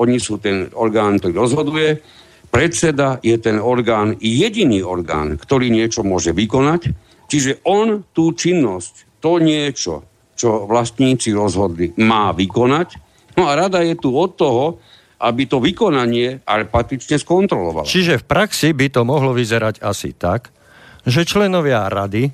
oni 0.00 0.16
sú 0.16 0.40
ten 0.40 0.72
orgán, 0.72 1.20
ktorý 1.20 1.36
rozhoduje, 1.36 2.00
predseda 2.48 3.20
je 3.20 3.36
ten 3.38 3.60
orgán, 3.60 4.16
jediný 4.18 4.82
orgán, 4.82 5.36
ktorý 5.36 5.70
niečo 5.70 6.02
môže 6.02 6.32
vykonať, 6.32 6.92
čiže 7.28 7.64
on 7.68 8.04
tú 8.12 8.32
činnosť, 8.32 9.20
to 9.22 9.42
niečo, 9.42 10.06
čo 10.38 10.64
vlastníci 10.64 11.34
rozhodli, 11.34 11.92
má 11.98 12.30
vykonať. 12.30 12.88
No 13.34 13.50
a 13.50 13.58
rada 13.58 13.82
je 13.82 13.94
tu 13.98 14.14
od 14.14 14.34
toho, 14.38 14.78
aby 15.18 15.50
to 15.50 15.58
vykonanie 15.58 16.46
ale 16.46 16.70
patrične 16.70 17.18
skontrolovala. 17.18 17.86
Čiže 17.86 18.22
v 18.22 18.28
praxi 18.28 18.70
by 18.70 18.86
to 18.94 19.02
mohlo 19.02 19.34
vyzerať 19.34 19.82
asi 19.82 20.14
tak, 20.14 20.54
že 21.02 21.26
členovia 21.26 21.90
rady 21.90 22.30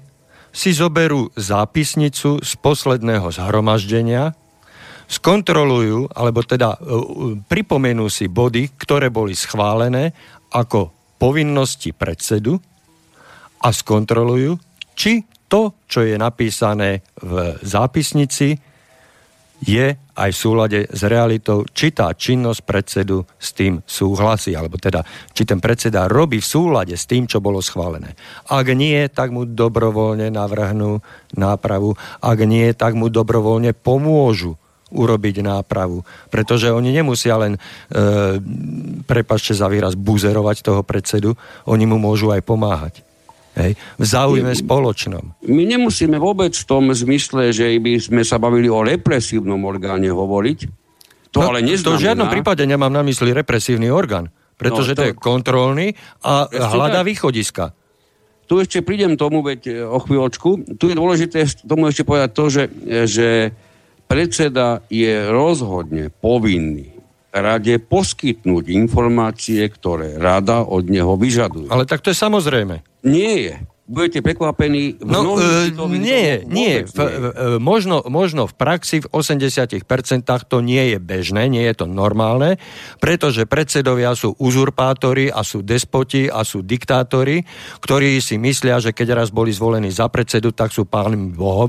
si 0.55 0.71
zoberú 0.71 1.33
zápisnicu 1.35 2.45
z 2.45 2.53
posledného 2.61 3.27
zhromaždenia, 3.33 4.37
skontrolujú, 5.09 6.13
alebo 6.13 6.41
teda 6.45 6.77
uh, 6.77 7.39
pripomenú 7.45 8.09
si 8.09 8.29
body, 8.29 8.77
ktoré 8.79 9.09
boli 9.09 9.37
schválené 9.37 10.15
ako 10.55 10.95
povinnosti 11.19 11.95
predsedu 11.95 12.61
a 13.65 13.69
skontrolujú, 13.73 14.61
či 14.95 15.25
to, 15.49 15.73
čo 15.87 16.03
je 16.03 16.19
napísané 16.19 17.07
v 17.21 17.59
zápisnici, 17.63 18.59
je 19.65 19.97
aj 19.97 20.31
v 20.31 20.37
súlade 20.37 20.81
s 20.91 21.01
realitou, 21.09 21.65
či 21.73 21.91
tá 21.91 22.13
činnosť 22.13 22.61
predsedu 22.63 23.25
s 23.39 23.57
tým 23.57 23.81
súhlasí, 23.87 24.53
alebo 24.53 24.77
teda, 24.77 25.01
či 25.33 25.49
ten 25.49 25.59
predseda 25.59 26.11
robí 26.11 26.39
v 26.39 26.47
súlade 26.47 26.95
s 26.95 27.09
tým, 27.09 27.25
čo 27.25 27.41
bolo 27.41 27.65
schválené. 27.65 28.13
Ak 28.51 28.67
nie, 28.77 29.09
tak 29.09 29.33
mu 29.33 29.49
dobrovoľne 29.49 30.29
navrhnú 30.29 31.01
nápravu. 31.35 31.97
Ak 32.21 32.39
nie, 32.45 32.71
tak 32.77 32.95
mu 32.95 33.09
dobrovoľne 33.09 33.73
pomôžu 33.73 34.55
urobiť 34.95 35.43
nápravu. 35.43 36.07
Pretože 36.31 36.71
oni 36.71 36.95
nemusia 36.95 37.35
len, 37.35 37.59
e, 37.59 37.61
prepačte 39.05 39.53
za 39.53 39.67
výraz, 39.67 39.99
buzerovať 39.99 40.57
toho 40.63 40.87
predsedu, 40.87 41.35
oni 41.67 41.85
mu 41.85 41.99
môžu 41.99 42.31
aj 42.31 42.43
pomáhať. 42.47 43.03
Hej? 43.59 43.79
V 43.99 44.05
záujme 44.07 44.55
spoločnom. 44.55 45.35
My 45.47 45.63
nemusíme 45.67 46.19
vôbec 46.19 46.55
v 46.55 46.67
tom 46.67 46.91
zmysle, 46.91 47.55
že 47.55 47.75
by 47.79 48.03
sme 48.03 48.23
sa 48.27 48.39
bavili 48.39 48.67
o 48.67 48.83
represívnom 48.83 49.63
orgáne 49.63 50.11
hovoriť. 50.11 50.59
To 51.35 51.43
no, 51.43 51.51
ale 51.51 51.67
neznamená... 51.67 51.87
To 51.87 51.99
v 51.99 52.07
žiadnom 52.07 52.29
prípade 52.31 52.63
nemám 52.63 52.95
na 52.95 53.03
mysli 53.03 53.35
represívny 53.35 53.91
orgán, 53.91 54.31
pretože 54.55 54.95
no, 54.95 54.97
to... 54.97 55.01
to 55.03 55.07
je 55.11 55.15
kontrolný 55.19 55.87
a 56.23 56.47
hľadá 56.51 57.03
tak. 57.03 57.11
východiska. 57.11 57.65
Tu 58.45 58.61
ešte 58.61 58.85
prídem 58.85 59.17
tomu, 59.17 59.41
veď 59.41 59.61
e, 59.67 59.73
o 59.89 59.99
chvíľočku. 60.05 60.77
Tu 60.77 60.93
je 60.93 60.97
dôležité 60.99 61.49
tomu 61.65 61.89
ešte 61.89 62.05
povedať 62.05 62.31
to, 62.37 62.45
že, 62.53 62.63
e, 62.85 63.09
že 63.09 63.29
predseda 64.07 64.85
je 64.89 65.29
rozhodne 65.29 66.09
povinný 66.09 66.95
rade 67.35 67.83
poskytnúť 67.83 68.71
informácie, 68.71 69.67
ktoré 69.67 70.15
rada 70.23 70.63
od 70.63 70.87
neho 70.87 71.19
vyžaduje. 71.19 71.67
Ale 71.67 71.83
tak 71.83 71.99
to 71.99 72.15
je 72.15 72.19
samozrejme. 72.19 72.87
Nie 73.03 73.35
je. 73.43 73.55
Budete 73.85 74.25
prekvapení. 74.25 74.97
V 74.97 75.05
no, 75.05 75.37
e, 75.37 75.69
nie, 75.93 76.41
nie. 76.49 76.89
V, 76.89 76.97
e, 76.97 77.61
možno, 77.61 78.01
možno 78.09 78.49
v 78.49 78.57
praxi 78.57 79.05
v 79.05 79.13
80% 79.13 79.85
to 80.49 80.65
nie 80.65 80.97
je 80.97 80.99
bežné, 80.99 81.53
nie 81.53 81.61
je 81.69 81.85
to 81.85 81.87
normálne, 81.87 82.57
pretože 82.97 83.45
predsedovia 83.45 84.17
sú 84.17 84.33
uzurpátori 84.41 85.29
a 85.29 85.45
sú 85.45 85.61
despoti 85.61 86.33
a 86.33 86.49
sú 86.49 86.65
diktátori, 86.65 87.45
ktorí 87.85 88.25
si 88.25 88.41
myslia, 88.41 88.81
že 88.81 88.97
keď 88.97 89.21
raz 89.21 89.29
boli 89.29 89.53
zvolení 89.53 89.93
za 89.93 90.09
predsedu, 90.09 90.57
tak 90.57 90.73
sú 90.73 90.89
pánom 90.89 91.37
Bohom, 91.37 91.69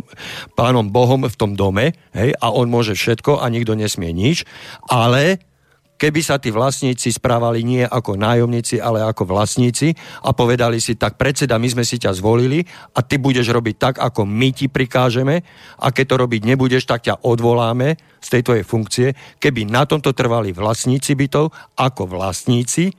pánom 0.56 0.88
Bohom 0.88 1.28
v 1.28 1.36
tom 1.36 1.52
dome 1.52 2.00
hej, 2.16 2.32
a 2.40 2.48
on 2.48 2.72
môže 2.72 2.96
všetko 2.96 3.44
a 3.44 3.52
nikto 3.52 3.76
nesmie 3.76 4.16
nič, 4.16 4.48
ale 4.88 5.44
keby 5.96 6.22
sa 6.22 6.36
tí 6.40 6.52
vlastníci 6.52 7.12
správali 7.12 7.64
nie 7.64 7.84
ako 7.84 8.20
nájomníci, 8.20 8.80
ale 8.84 9.04
ako 9.04 9.28
vlastníci 9.28 9.96
a 10.24 10.36
povedali 10.36 10.80
si, 10.84 11.00
tak 11.00 11.16
predseda, 11.16 11.56
my 11.56 11.68
sme 11.72 11.84
si 11.88 12.00
ťa 12.00 12.16
zvolili 12.16 12.64
a 12.96 13.00
ty 13.02 13.16
budeš 13.20 13.52
robiť 13.52 13.76
tak, 13.80 13.96
ako 14.00 14.28
my 14.28 14.50
ti 14.52 14.68
prikážeme 14.68 15.42
a 15.80 15.88
keď 15.92 16.06
to 16.06 16.16
robiť 16.28 16.42
nebudeš, 16.44 16.84
tak 16.88 17.08
ťa 17.08 17.24
odvoláme 17.24 17.96
z 18.20 18.28
tej 18.28 18.42
tvojej 18.44 18.66
funkcie. 18.68 19.08
Keby 19.40 19.68
na 19.68 19.88
tomto 19.88 20.12
trvali 20.12 20.52
vlastníci 20.52 21.16
bytov 21.16 21.52
ako 21.80 22.12
vlastníci, 22.12 22.92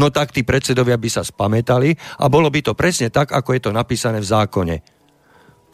no 0.00 0.08
tak 0.12 0.32
tí 0.32 0.44
predsedovia 0.44 1.00
by 1.00 1.08
sa 1.10 1.22
spametali 1.24 1.92
a 2.20 2.28
bolo 2.28 2.48
by 2.52 2.60
to 2.60 2.72
presne 2.76 3.08
tak, 3.08 3.32
ako 3.32 3.56
je 3.56 3.60
to 3.64 3.70
napísané 3.72 4.20
v 4.20 4.30
zákone. 4.30 4.76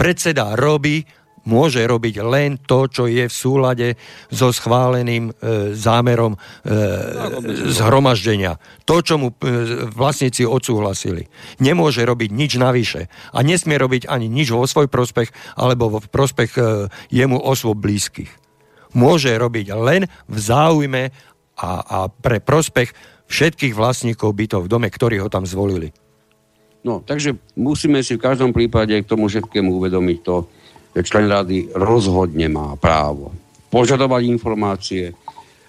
Predseda 0.01 0.57
robí 0.57 1.05
môže 1.45 1.81
robiť 1.81 2.21
len 2.21 2.61
to, 2.61 2.89
čo 2.91 3.05
je 3.09 3.25
v 3.27 3.35
súlade 3.35 3.89
so 4.29 4.53
schváleným 4.53 5.31
e, 5.31 5.73
zámerom 5.73 6.37
e, 6.37 6.39
zhromaždenia. 7.73 8.61
To, 8.85 9.01
čo 9.01 9.17
mu 9.17 9.33
e, 9.33 9.35
vlastníci 9.89 10.45
odsúhlasili. 10.45 11.33
Nemôže 11.63 12.05
robiť 12.05 12.31
nič 12.33 12.61
navyše. 12.61 13.09
A 13.33 13.41
nesmie 13.41 13.81
robiť 13.81 14.11
ani 14.11 14.29
nič 14.29 14.53
vo 14.53 14.69
svoj 14.69 14.91
prospech 14.93 15.33
alebo 15.57 15.89
vo 15.89 16.01
prospech 16.03 16.51
e, 16.57 16.63
jemu 17.09 17.41
osôb 17.41 17.81
blízkych. 17.81 18.31
Môže 18.93 19.31
robiť 19.31 19.67
len 19.79 20.11
v 20.27 20.37
záujme 20.37 21.15
a, 21.61 21.71
a 21.81 21.99
pre 22.11 22.43
prospech 22.43 22.91
všetkých 23.31 23.79
vlastníkov 23.79 24.35
bytov 24.35 24.67
v 24.67 24.73
dome, 24.73 24.89
ktorí 24.91 25.23
ho 25.23 25.31
tam 25.31 25.47
zvolili. 25.47 25.95
No, 26.81 27.05
takže 27.05 27.37
musíme 27.61 28.01
si 28.01 28.17
v 28.17 28.25
každom 28.25 28.57
prípade 28.57 28.97
k 28.97 29.07
tomu 29.09 29.29
všetkému 29.29 29.69
uvedomiť 29.69 30.19
to, 30.25 30.49
člen 30.95 31.31
rady 31.31 31.71
rozhodne 31.75 32.51
má 32.51 32.75
právo 32.75 33.31
požadovať 33.71 34.23
informácie, 34.27 35.05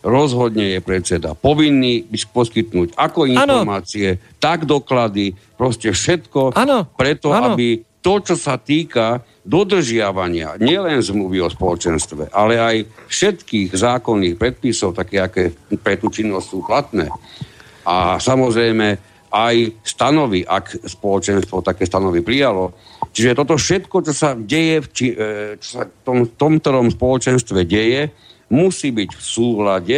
rozhodne 0.02 0.78
je 0.78 0.80
predseda 0.82 1.38
povinný 1.38 2.10
poskytnúť 2.10 2.98
ako 2.98 3.30
informácie, 3.30 4.18
ano. 4.18 4.22
tak 4.42 4.66
doklady, 4.66 5.38
proste 5.54 5.94
všetko, 5.94 6.58
ano. 6.58 6.90
preto 6.98 7.30
ano. 7.30 7.54
aby 7.54 7.86
to, 8.02 8.18
čo 8.26 8.34
sa 8.34 8.58
týka 8.58 9.22
dodržiavania 9.46 10.58
nielen 10.58 11.06
zmluvy 11.06 11.46
o 11.46 11.50
spoločenstve, 11.54 12.34
ale 12.34 12.58
aj 12.58 12.76
všetkých 13.06 13.78
zákonných 13.78 14.42
predpisov, 14.42 14.98
také, 14.98 15.22
aké 15.22 15.54
pre 15.78 16.02
tú 16.02 16.10
činnosť 16.10 16.48
sú 16.50 16.66
platné. 16.66 17.14
A 17.86 18.18
samozrejme 18.18 19.11
aj 19.32 19.56
stanovy, 19.82 20.44
ak 20.44 20.86
spoločenstvo 20.86 21.64
také 21.64 21.88
stanovy 21.88 22.20
prijalo, 22.20 22.76
Čiže 23.12 23.36
toto 23.36 23.60
všetko, 23.60 23.96
čo 24.08 24.14
sa 24.16 24.30
deje, 24.40 24.88
či, 24.96 25.12
e, 25.12 25.60
čo 25.60 25.68
sa 25.68 25.82
v 25.84 25.92
tom, 26.08 26.20
tomto 26.32 26.72
spoločenstve 26.96 27.68
deje, 27.68 28.08
musí 28.48 28.96
byť 28.96 29.10
v 29.12 29.22
súlade 29.22 29.98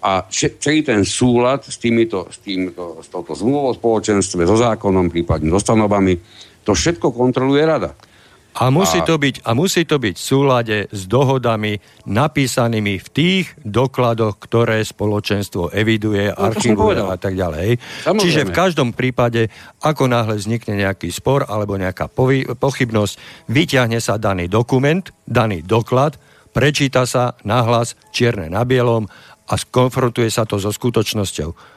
a 0.00 0.24
celý 0.32 0.84
ten 0.84 1.04
súlad 1.04 1.64
s, 1.68 1.76
týmito, 1.76 2.28
s, 2.32 2.40
týmito, 2.40 3.00
s 3.04 3.08
touto 3.12 3.36
zmluvou 3.36 3.76
spoločenstve, 3.76 4.48
so 4.48 4.56
zákonom, 4.56 5.12
prípadne 5.12 5.52
so 5.52 5.60
stanovami, 5.60 6.16
to 6.64 6.72
všetko 6.72 7.12
kontroluje 7.12 7.64
rada. 7.64 7.92
A 8.54 8.70
musí, 8.70 9.02
a... 9.02 9.06
To 9.06 9.18
byť, 9.18 9.42
a 9.42 9.50
musí 9.58 9.82
to 9.82 9.98
byť 9.98 10.14
v 10.14 10.22
súlade 10.22 10.76
s 10.94 11.10
dohodami 11.10 11.82
napísanými 12.06 13.02
v 13.02 13.08
tých 13.10 13.46
dokladoch, 13.66 14.38
ktoré 14.38 14.78
spoločenstvo 14.86 15.74
eviduje, 15.74 16.30
no, 16.30 16.38
archivuje 16.38 17.02
a 17.02 17.18
tak 17.18 17.34
ďalej. 17.34 17.82
Samozrejme. 18.06 18.22
Čiže 18.22 18.42
v 18.46 18.52
každom 18.54 18.88
prípade, 18.94 19.50
ako 19.82 20.06
náhle 20.06 20.38
vznikne 20.38 20.78
nejaký 20.86 21.10
spor 21.10 21.50
alebo 21.50 21.74
nejaká 21.74 22.06
pochybnosť, 22.54 23.14
vyťahne 23.50 23.98
sa 23.98 24.22
daný 24.22 24.46
dokument, 24.46 25.02
daný 25.26 25.66
doklad, 25.66 26.14
prečíta 26.54 27.10
sa 27.10 27.34
nahlas 27.42 27.98
čierne 28.14 28.46
na 28.46 28.62
bielom 28.62 29.10
a 29.50 29.54
skonfrontuje 29.58 30.30
sa 30.30 30.46
to 30.46 30.62
so 30.62 30.70
skutočnosťou 30.70 31.73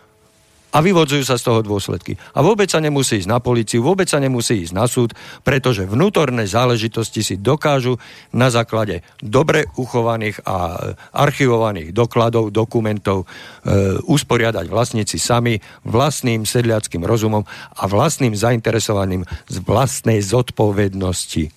a 0.71 0.77
vyvodzujú 0.83 1.23
sa 1.23 1.39
z 1.39 1.47
toho 1.47 1.59
dôsledky. 1.63 2.19
A 2.35 2.43
vôbec 2.43 2.67
sa 2.67 2.83
nemusí 2.83 3.23
ísť 3.23 3.31
na 3.31 3.39
policiu, 3.39 3.79
vôbec 3.81 4.05
sa 4.05 4.19
nemusí 4.19 4.67
ísť 4.67 4.73
na 4.75 4.85
súd, 4.85 5.15
pretože 5.41 5.87
vnútorné 5.87 6.43
záležitosti 6.43 7.23
si 7.23 7.35
dokážu 7.39 7.95
na 8.35 8.51
základe 8.51 9.01
dobre 9.23 9.65
uchovaných 9.79 10.43
a 10.43 10.75
archivovaných 11.15 11.95
dokladov, 11.95 12.51
dokumentov 12.51 13.23
e, 13.23 13.25
usporiadať 14.05 14.67
vlastníci 14.67 15.17
sami 15.17 15.57
vlastným 15.87 16.43
sedliackým 16.43 17.01
rozumom 17.07 17.47
a 17.79 17.83
vlastným 17.87 18.35
zainteresovaným 18.35 19.23
z 19.47 19.55
vlastnej 19.63 20.19
zodpovednosti. 20.19 21.56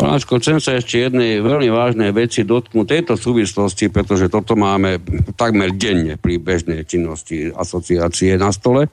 Páčko, 0.00 0.40
chcem 0.40 0.64
sa 0.64 0.80
ešte 0.80 0.96
jednej 0.96 1.44
veľmi 1.44 1.68
vážnej 1.68 2.08
veci 2.16 2.40
dotknúť 2.48 2.88
tejto 2.88 3.20
súvislosti, 3.20 3.92
pretože 3.92 4.32
toto 4.32 4.56
máme 4.56 4.96
takmer 5.36 5.76
denne 5.76 6.16
pri 6.16 6.40
bežnej 6.40 6.88
činnosti 6.88 7.52
asociácie 7.52 8.40
na 8.40 8.48
stole. 8.48 8.88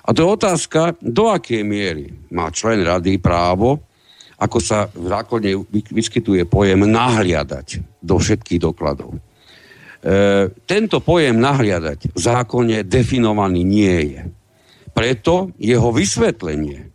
A 0.00 0.08
to 0.16 0.24
je 0.24 0.32
otázka, 0.32 0.96
do 1.04 1.28
akej 1.28 1.60
miery 1.68 2.16
má 2.32 2.48
člen 2.48 2.80
rady 2.80 3.20
právo, 3.20 3.84
ako 4.40 4.56
sa 4.56 4.88
v 4.88 5.12
zákone 5.12 5.68
vyskytuje 5.92 6.48
pojem 6.48 6.88
nahliadať 6.88 8.00
do 8.00 8.16
všetkých 8.16 8.72
dokladov. 8.72 9.12
E, 9.12 9.20
tento 10.64 11.04
pojem 11.04 11.36
nahliadať 11.44 12.08
v 12.08 12.18
zákone 12.18 12.88
definovaný 12.88 13.68
nie 13.68 14.16
je. 14.16 14.22
Preto 14.96 15.52
jeho 15.60 15.92
vysvetlenie 15.92 16.88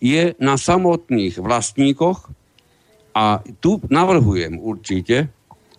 je 0.00 0.32
na 0.40 0.56
samotných 0.56 1.36
vlastníkoch 1.36 2.41
a 3.12 3.44
tu 3.60 3.80
navrhujem 3.92 4.56
určite 4.56 5.28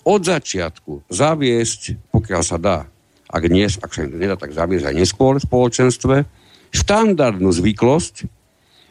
od 0.06 0.22
začiatku 0.22 1.10
zaviesť, 1.10 2.12
pokiaľ 2.14 2.42
sa 2.46 2.58
dá, 2.62 2.78
ak, 3.30 3.44
nie, 3.50 3.66
ak 3.66 3.92
sa 3.92 4.06
nedá 4.06 4.38
tak 4.38 4.54
zaviesť 4.54 4.94
aj 4.94 4.96
neskôr 4.96 5.42
v 5.42 5.46
spoločenstve, 5.48 6.16
štandardnú 6.74 7.50
zvyklosť, 7.50 8.16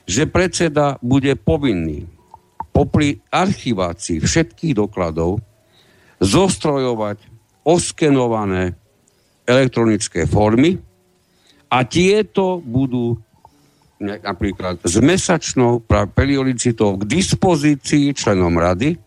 že 0.07 0.27
predseda 0.27 0.99
bude 0.99 1.35
povinný 1.39 2.11
popri 2.75 3.21
archivácii 3.31 4.19
všetkých 4.19 4.75
dokladov 4.75 5.39
zostrojovať 6.19 7.19
oskenované 7.63 8.75
elektronické 9.47 10.27
formy 10.27 10.79
a 11.71 11.79
tieto 11.87 12.59
budú 12.59 13.19
napríklad 14.03 14.83
s 14.83 14.99
mesačnou 14.99 15.87
periodicitou 16.13 16.99
k 16.99 17.07
dispozícii 17.07 18.13
členom 18.13 18.59
rady, 18.59 18.99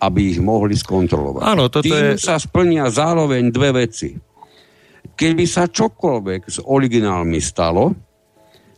aby 0.00 0.20
ich 0.32 0.40
mohli 0.40 0.76
skontrolovať. 0.76 1.42
Áno, 1.44 1.68
toto 1.68 1.88
Tým 1.88 2.16
je... 2.16 2.20
sa 2.20 2.40
splnia 2.40 2.88
zároveň 2.88 3.52
dve 3.52 3.84
veci. 3.84 4.16
Keby 5.16 5.44
sa 5.44 5.68
čokoľvek 5.68 6.40
s 6.48 6.58
originálmi 6.64 7.40
stalo, 7.40 7.92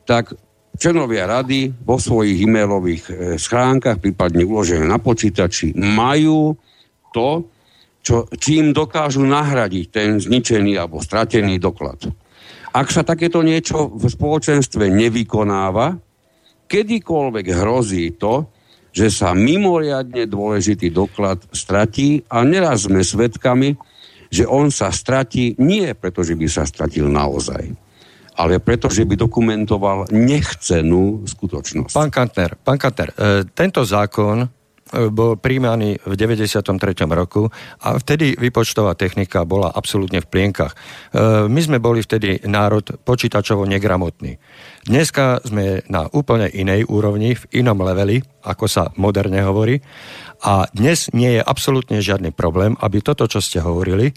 tak 0.02 0.35
členovia 0.74 1.31
rady 1.31 1.70
vo 1.86 1.98
svojich 1.98 2.43
e-mailových 2.43 3.05
e, 3.06 3.12
schránkach, 3.39 4.02
prípadne 4.02 4.43
uložené 4.43 4.82
na 4.82 4.98
počítači, 4.98 5.78
majú 5.78 6.59
to, 7.14 7.47
čo, 8.02 8.27
čím 8.35 8.74
dokážu 8.74 9.23
nahradiť 9.23 9.86
ten 9.94 10.19
zničený 10.19 10.74
alebo 10.74 10.98
stratený 10.98 11.62
doklad. 11.62 12.02
Ak 12.73 12.89
sa 12.89 13.05
takéto 13.05 13.44
niečo 13.44 13.93
v 13.93 14.09
spoločenstve 14.09 14.89
nevykonáva, 14.89 16.01
kedykoľvek 16.73 17.47
hrozí 17.53 18.16
to, 18.16 18.49
že 18.93 19.12
sa 19.12 19.36
mimoriadne 19.36 20.24
dôležitý 20.24 20.89
doklad 20.89 21.40
stratí 21.53 22.24
a 22.32 22.44
neraz 22.44 22.89
sme 22.89 23.05
svedkami, 23.05 23.77
že 24.32 24.49
on 24.49 24.73
sa 24.73 24.89
stratí 24.89 25.53
nie 25.61 25.93
preto, 25.93 26.24
že 26.24 26.32
by 26.32 26.49
sa 26.49 26.65
stratil 26.65 27.12
naozaj, 27.12 27.73
ale 28.40 28.57
preto, 28.65 28.89
že 28.89 29.05
by 29.05 29.20
dokumentoval 29.20 30.09
nechcenú 30.09 31.28
skutočnosť. 31.28 31.93
Pán 31.93 32.09
Kantner, 32.09 32.57
pán 32.57 32.81
Kantner, 32.81 33.12
e, 33.12 33.44
tento 33.53 33.85
zákon 33.85 34.49
bol 34.93 35.40
príjmaný 35.40 36.05
v 36.05 36.14
93. 36.14 36.69
roku 37.09 37.48
a 37.81 37.97
vtedy 37.97 38.36
vypočtová 38.36 38.93
technika 38.93 39.48
bola 39.48 39.73
absolútne 39.73 40.20
v 40.20 40.28
plienkach. 40.28 40.73
E, 40.73 40.77
my 41.48 41.60
sme 41.60 41.78
boli 41.81 42.05
vtedy 42.05 42.44
národ 42.44 42.85
počítačovo 43.02 43.64
negramotný. 43.64 44.36
Dneska 44.85 45.40
sme 45.47 45.81
na 45.89 46.06
úplne 46.12 46.52
inej 46.52 46.85
úrovni, 46.90 47.39
v 47.39 47.44
inom 47.64 47.81
leveli, 47.81 48.20
ako 48.44 48.64
sa 48.69 48.93
moderne 49.01 49.40
hovorí. 49.40 49.81
A 50.43 50.66
dnes 50.74 51.09
nie 51.14 51.39
je 51.39 51.43
absolútne 51.43 52.02
žiadny 52.02 52.35
problém, 52.35 52.74
aby 52.82 52.98
toto, 53.01 53.24
čo 53.31 53.39
ste 53.39 53.62
hovorili, 53.62 54.12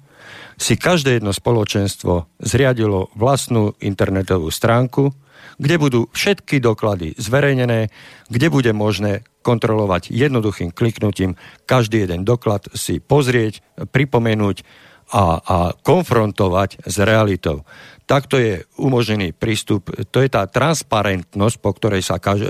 si 0.58 0.80
každé 0.80 1.20
jedno 1.20 1.36
spoločenstvo 1.36 2.42
zriadilo 2.42 3.14
vlastnú 3.14 3.76
internetovú 3.84 4.50
stránku, 4.50 5.14
kde 5.58 5.76
budú 5.80 6.02
všetky 6.12 6.60
doklady 6.60 7.16
zverejnené, 7.16 7.90
kde 8.28 8.48
bude 8.50 8.72
možné 8.76 9.24
kontrolovať 9.46 10.10
jednoduchým 10.10 10.74
kliknutím 10.74 11.38
každý 11.70 12.10
jeden 12.10 12.26
doklad, 12.26 12.66
si 12.74 12.98
pozrieť, 12.98 13.62
pripomenúť 13.94 14.66
a, 15.14 15.38
a 15.38 15.58
konfrontovať 15.86 16.82
s 16.82 16.98
realitou. 16.98 17.62
Takto 18.06 18.38
je 18.38 18.66
umožnený 18.78 19.34
prístup, 19.34 19.90
to 20.14 20.22
je 20.22 20.30
tá 20.30 20.46
transparentnosť, 20.46 21.56
po 21.58 21.74
ktorej 21.74 22.06
sa 22.06 22.22
kaž, 22.22 22.42
e, 22.42 22.50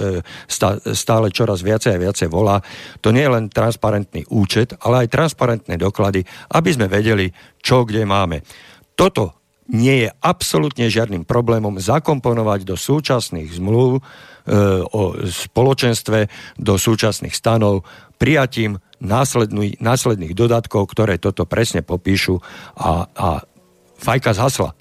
stále 0.96 1.32
čoraz 1.32 1.64
viacej 1.64 1.96
a 1.96 2.02
viacej 2.02 2.28
volá. 2.28 2.60
To 3.00 3.12
nie 3.12 3.24
je 3.24 3.34
len 3.40 3.48
transparentný 3.48 4.28
účet, 4.32 4.76
ale 4.84 5.08
aj 5.08 5.16
transparentné 5.16 5.76
doklady, 5.80 6.28
aby 6.56 6.70
sme 6.72 6.92
vedeli, 6.92 7.32
čo 7.60 7.88
kde 7.88 8.04
máme. 8.04 8.44
Toto 8.96 9.45
nie 9.72 10.06
je 10.06 10.10
absolútne 10.22 10.86
žiadnym 10.90 11.26
problémom 11.26 11.82
zakomponovať 11.82 12.70
do 12.70 12.76
súčasných 12.78 13.50
zmluv 13.58 13.98
e, 13.98 14.02
o 14.86 15.02
spoločenstve, 15.26 16.30
do 16.62 16.78
súčasných 16.78 17.34
stanov 17.34 17.82
prijatím 18.22 18.78
následných 19.82 20.34
dodatkov, 20.38 20.94
ktoré 20.94 21.18
toto 21.18 21.50
presne 21.50 21.82
popíšu 21.82 22.40
a, 22.78 23.10
a 23.10 23.28
fajka 24.00 24.38
zhasla. 24.38 24.78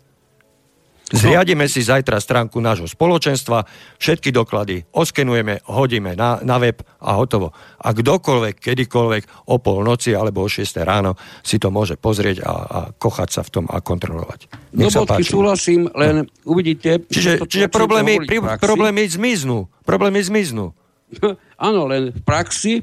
Zriadíme 1.13 1.69
si 1.69 1.85
zajtra 1.85 2.17
stránku 2.17 2.65
nášho 2.65 2.89
spoločenstva, 2.89 3.69
všetky 4.01 4.33
doklady 4.33 4.89
oskenujeme, 4.89 5.61
hodíme 5.69 6.17
na, 6.17 6.41
na 6.41 6.57
web 6.57 6.81
a 7.05 7.21
hotovo. 7.21 7.53
A 7.85 7.93
kdokoľvek, 7.93 8.57
kedykoľvek 8.57 9.53
o 9.53 9.61
pol 9.61 9.85
noci 9.85 10.17
alebo 10.17 10.41
o 10.41 10.49
6 10.49 10.65
ráno 10.81 11.13
si 11.45 11.61
to 11.61 11.69
môže 11.69 12.01
pozrieť 12.01 12.41
a, 12.41 12.53
a 12.53 12.79
kochať 12.97 13.29
sa 13.29 13.43
v 13.45 13.51
tom 13.53 13.65
a 13.69 13.85
kontrolovať. 13.85 14.49
Nech 14.81 14.97
no, 14.97 15.05
bodky 15.05 15.21
súhlasím, 15.29 15.93
len 15.93 16.25
no. 16.25 16.49
uvidíte... 16.49 17.05
Čiže, 17.05 17.45
to, 17.45 17.47
čiže 17.53 17.69
problémy, 17.69 18.25
pri, 18.25 18.41
problémy 18.57 19.05
zmiznú. 19.05 19.69
Problémy 19.85 20.25
zmiznú. 20.25 20.73
Áno, 21.69 21.85
len 21.85 22.17
v 22.17 22.21
praxi 22.25 22.81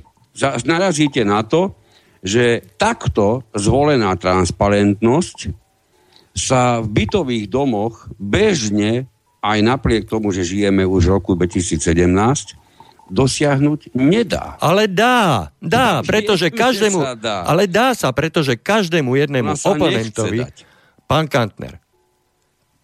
narazíte 0.64 1.26
na 1.26 1.42
to, 1.42 1.74
že 2.22 2.62
takto 2.78 3.42
zvolená 3.58 4.14
transparentnosť 4.14 5.61
sa 6.32 6.80
v 6.80 7.04
bytových 7.04 7.46
domoch 7.52 8.08
bežne, 8.16 9.08
aj 9.42 9.60
napriek 9.60 10.08
tomu, 10.08 10.32
že 10.32 10.48
žijeme 10.48 10.88
už 10.88 11.12
v 11.12 11.14
roku 11.18 11.32
2017, 11.36 11.82
dosiahnuť 13.12 13.92
nedá. 13.92 14.56
Ale 14.64 14.88
dá, 14.88 15.52
dá, 15.60 16.00
pretože 16.08 16.48
každému, 16.48 17.20
dá. 17.20 17.44
ale 17.44 17.68
dá 17.68 17.92
sa, 17.92 18.16
pretože 18.16 18.56
každému 18.56 19.20
jednému 19.20 19.60
oponentovi, 19.60 20.48
pán 21.12 21.28
Kantner, 21.28 21.84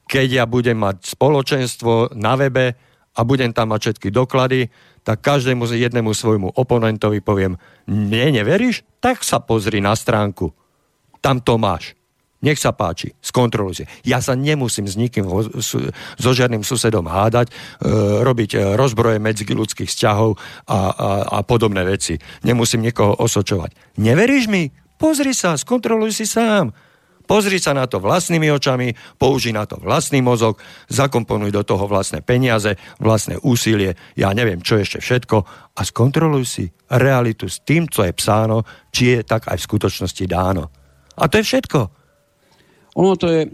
keď 0.08 0.44
ja 0.44 0.46
budem 0.48 0.76
mať 0.76 1.16
spoločenstvo 1.16 2.16
na 2.16 2.36
webe 2.36 2.76
a 3.16 3.20
budem 3.24 3.56
tam 3.56 3.72
mať 3.72 3.92
všetky 3.92 4.08
doklady, 4.12 4.72
tak 5.08 5.24
každému 5.24 5.64
jednému 5.64 6.12
svojmu 6.12 6.60
oponentovi 6.60 7.24
poviem, 7.24 7.56
nie, 7.88 8.28
neveríš? 8.28 8.84
Tak 9.00 9.24
sa 9.24 9.40
pozri 9.40 9.80
na 9.80 9.96
stránku. 9.96 10.52
Tam 11.24 11.40
to 11.40 11.56
máš. 11.56 11.97
Nech 12.38 12.62
sa 12.62 12.70
páči, 12.70 13.18
skontroluj. 13.18 13.90
Ja 14.06 14.22
sa 14.22 14.38
nemusím 14.38 14.86
s 14.86 14.94
nikým, 14.94 15.26
so 16.18 16.32
žiadnym 16.38 16.62
susedom 16.62 17.10
hádať, 17.10 17.50
e, 17.50 17.54
robiť 18.22 18.50
e, 18.54 18.58
rozbroje 18.78 19.18
ľudských 19.58 19.90
vzťahov 19.90 20.38
a, 20.38 20.40
a, 20.70 20.80
a 21.34 21.40
podobné 21.42 21.82
veci. 21.82 22.22
Nemusím 22.46 22.86
niekoho 22.86 23.18
osočovať. 23.18 23.98
Neveríš 23.98 24.46
mi? 24.54 24.70
Pozri 25.02 25.34
sa, 25.34 25.58
skontroluj 25.58 26.14
si 26.14 26.30
sám. 26.30 26.70
Pozri 27.28 27.60
sa 27.60 27.76
na 27.76 27.84
to 27.92 28.00
vlastnými 28.00 28.48
očami, 28.56 28.96
použij 29.20 29.52
na 29.52 29.68
to 29.68 29.76
vlastný 29.84 30.24
mozog, 30.24 30.64
zakomponuj 30.88 31.52
do 31.52 31.60
toho 31.68 31.84
vlastné 31.84 32.24
peniaze, 32.24 32.80
vlastné 33.04 33.36
úsilie, 33.44 34.00
ja 34.16 34.32
neviem 34.32 34.64
čo 34.64 34.80
ešte 34.80 35.04
všetko 35.04 35.38
a 35.76 35.82
skontroluj 35.84 36.46
si 36.48 36.66
realitu 36.88 37.52
s 37.52 37.60
tým, 37.68 37.92
co 37.92 38.08
je 38.08 38.16
psáno, 38.16 38.64
či 38.96 39.20
je 39.20 39.20
tak 39.28 39.52
aj 39.52 39.60
v 39.60 39.68
skutočnosti 39.68 40.24
dáno. 40.24 40.72
A 41.20 41.28
to 41.28 41.44
je 41.44 41.46
všetko. 41.52 41.97
Ono 42.98 43.14
to 43.14 43.30
je 43.30 43.42
e, 43.46 43.50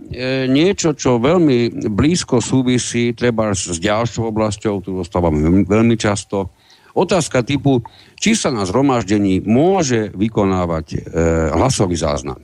niečo, 0.48 0.96
čo 0.96 1.20
veľmi 1.20 1.92
blízko 1.92 2.40
súvisí 2.40 3.12
treba 3.12 3.52
s 3.52 3.76
ďalšou 3.76 4.32
oblasťou, 4.32 4.80
ktorú 4.80 5.04
dostávame 5.04 5.68
veľmi 5.68 6.00
často. 6.00 6.56
Otázka 6.96 7.44
typu, 7.44 7.84
či 8.16 8.40
sa 8.40 8.56
na 8.56 8.64
zhromaždení 8.64 9.44
môže 9.44 10.16
vykonávať 10.16 10.86
e, 10.96 10.98
hlasový 11.60 12.00
záznam. 12.00 12.40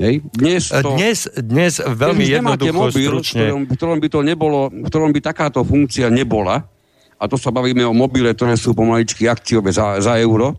Hej. 0.00 0.24
Dnes, 0.32 0.72
to, 0.72 0.96
dnes, 0.96 1.28
dnes 1.36 1.72
veľmi 1.84 2.24
jednoducho, 2.24 2.92
mobil, 2.92 3.08
stručne. 3.16 3.48
V 3.48 3.48
ktorom, 3.48 3.62
v 3.64 3.72
ktorom 3.76 3.98
by 4.00 4.08
to 4.08 4.20
nebolo, 4.24 4.60
v 4.72 4.86
ktorom 4.88 5.10
by 5.12 5.20
takáto 5.20 5.60
funkcia 5.64 6.08
nebola, 6.08 6.64
a 7.16 7.24
to 7.28 7.40
sa 7.40 7.48
bavíme 7.48 7.80
o 7.84 7.96
mobile, 7.96 8.32
ktoré 8.36 8.60
sú 8.60 8.76
pomaličky 8.76 9.24
akciové 9.24 9.72
za, 9.72 10.00
za 10.00 10.20
euro, 10.20 10.56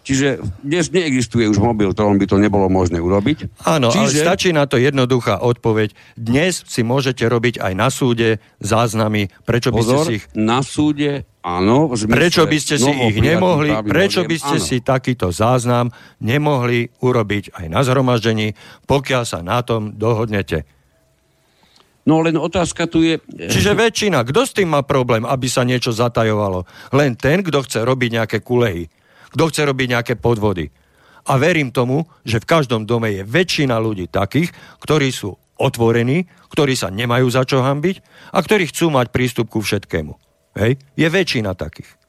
Čiže 0.00 0.40
dnes 0.64 0.88
neexistuje 0.88 1.44
už 1.52 1.60
mobil, 1.60 1.92
ktorom 1.92 2.16
by 2.16 2.24
to 2.24 2.40
nebolo 2.40 2.72
možné 2.72 3.04
urobiť. 3.04 3.52
Áno, 3.68 3.92
Čiže... 3.92 4.00
ale 4.00 4.24
stačí 4.24 4.48
na 4.56 4.64
to 4.64 4.80
jednoduchá 4.80 5.44
odpoveď. 5.44 5.92
Dnes 6.16 6.64
si 6.64 6.80
môžete 6.80 7.28
robiť 7.28 7.60
aj 7.60 7.72
na 7.76 7.92
súde 7.92 8.40
záznamy, 8.64 9.28
prečo 9.44 9.68
by 9.68 9.80
Pozor, 9.84 10.04
ste 10.08 10.08
si 10.08 10.14
ich... 10.16 10.24
na 10.32 10.64
súde, 10.64 11.28
áno. 11.44 11.92
Prečo 11.92 12.48
by 12.48 12.58
ste 12.58 12.80
si 12.80 12.88
ich 12.88 13.16
nemohli, 13.20 13.76
prečo 13.84 14.24
by 14.24 14.36
ste 14.40 14.56
áno. 14.56 14.64
si 14.64 14.76
takýto 14.80 15.28
záznam 15.36 15.92
nemohli 16.24 16.88
urobiť 17.04 17.60
aj 17.60 17.66
na 17.68 17.84
zhromaždení, 17.84 18.56
pokiaľ 18.88 19.22
sa 19.28 19.44
na 19.44 19.60
tom 19.60 20.00
dohodnete. 20.00 20.64
No 22.08 22.24
len 22.24 22.40
otázka 22.40 22.88
tu 22.88 23.04
je... 23.04 23.20
Čiže 23.28 23.76
väčšina, 23.76 24.24
kto 24.24 24.48
s 24.48 24.56
tým 24.56 24.72
má 24.72 24.80
problém, 24.80 25.28
aby 25.28 25.44
sa 25.44 25.68
niečo 25.68 25.92
zatajovalo? 25.92 26.64
Len 26.96 27.12
ten, 27.20 27.44
kto 27.44 27.60
chce 27.68 27.84
robiť 27.84 28.10
nejaké 28.16 28.38
kulehy 28.40 28.88
kto 29.32 29.44
chce 29.50 29.62
robiť 29.66 29.86
nejaké 29.96 30.14
podvody. 30.18 30.70
A 31.28 31.36
verím 31.36 31.70
tomu, 31.70 32.08
že 32.24 32.40
v 32.40 32.48
každom 32.48 32.88
dome 32.88 33.12
je 33.12 33.22
väčšina 33.22 33.76
ľudí 33.76 34.08
takých, 34.08 34.50
ktorí 34.80 35.12
sú 35.12 35.36
otvorení, 35.60 36.24
ktorí 36.48 36.72
sa 36.72 36.88
nemajú 36.88 37.28
za 37.28 37.44
čo 37.44 37.60
hambiť 37.60 38.00
a 38.32 38.38
ktorí 38.40 38.72
chcú 38.72 38.88
mať 38.88 39.12
prístup 39.12 39.52
ku 39.52 39.60
všetkému. 39.60 40.16
Hej? 40.56 40.80
Je 40.96 41.06
väčšina 41.06 41.52
takých. 41.52 42.00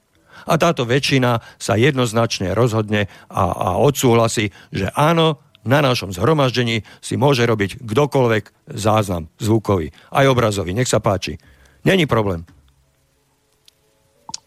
A 0.48 0.58
táto 0.58 0.88
väčšina 0.88 1.44
sa 1.62 1.78
jednoznačne 1.78 2.56
rozhodne 2.58 3.12
a, 3.30 3.44
a 3.52 3.68
odsúhlasí, 3.78 4.50
že 4.74 4.90
áno, 4.98 5.38
na 5.62 5.86
našom 5.86 6.10
zhromaždení 6.10 6.82
si 6.98 7.14
môže 7.22 7.46
robiť 7.46 7.86
kdokoľvek 7.86 8.74
záznam 8.74 9.30
zvukový, 9.38 9.94
aj 10.10 10.26
obrazový, 10.26 10.74
nech 10.74 10.90
sa 10.90 10.98
páči. 10.98 11.38
Není 11.86 12.10
problém. 12.10 12.50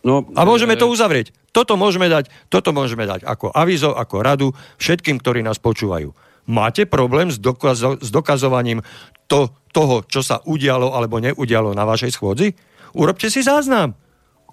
No, 0.02 0.26
A 0.34 0.42
môžeme 0.42 0.74
to 0.74 0.90
uzavrieť. 0.90 1.30
Toto 1.54 1.78
môžeme 1.78 2.10
dať, 2.10 2.50
toto 2.50 2.74
môžeme 2.74 3.06
dať 3.06 3.22
ako 3.22 3.54
avizo, 3.54 3.94
ako 3.94 4.16
radu 4.26 4.48
všetkým, 4.82 5.22
ktorí 5.22 5.46
nás 5.46 5.62
počúvajú. 5.62 6.10
Máte 6.50 6.84
problém 6.84 7.30
s, 7.30 7.38
dokazo- 7.38 8.02
s 8.02 8.10
dokazovaním 8.10 8.82
to, 9.30 9.54
toho, 9.70 10.02
čo 10.04 10.20
sa 10.20 10.42
udialo 10.42 10.92
alebo 10.92 11.22
neudialo 11.22 11.72
na 11.72 11.86
vašej 11.86 12.10
schôdzi? 12.12 12.52
Urobte 12.98 13.30
si 13.30 13.40
záznam. 13.40 13.94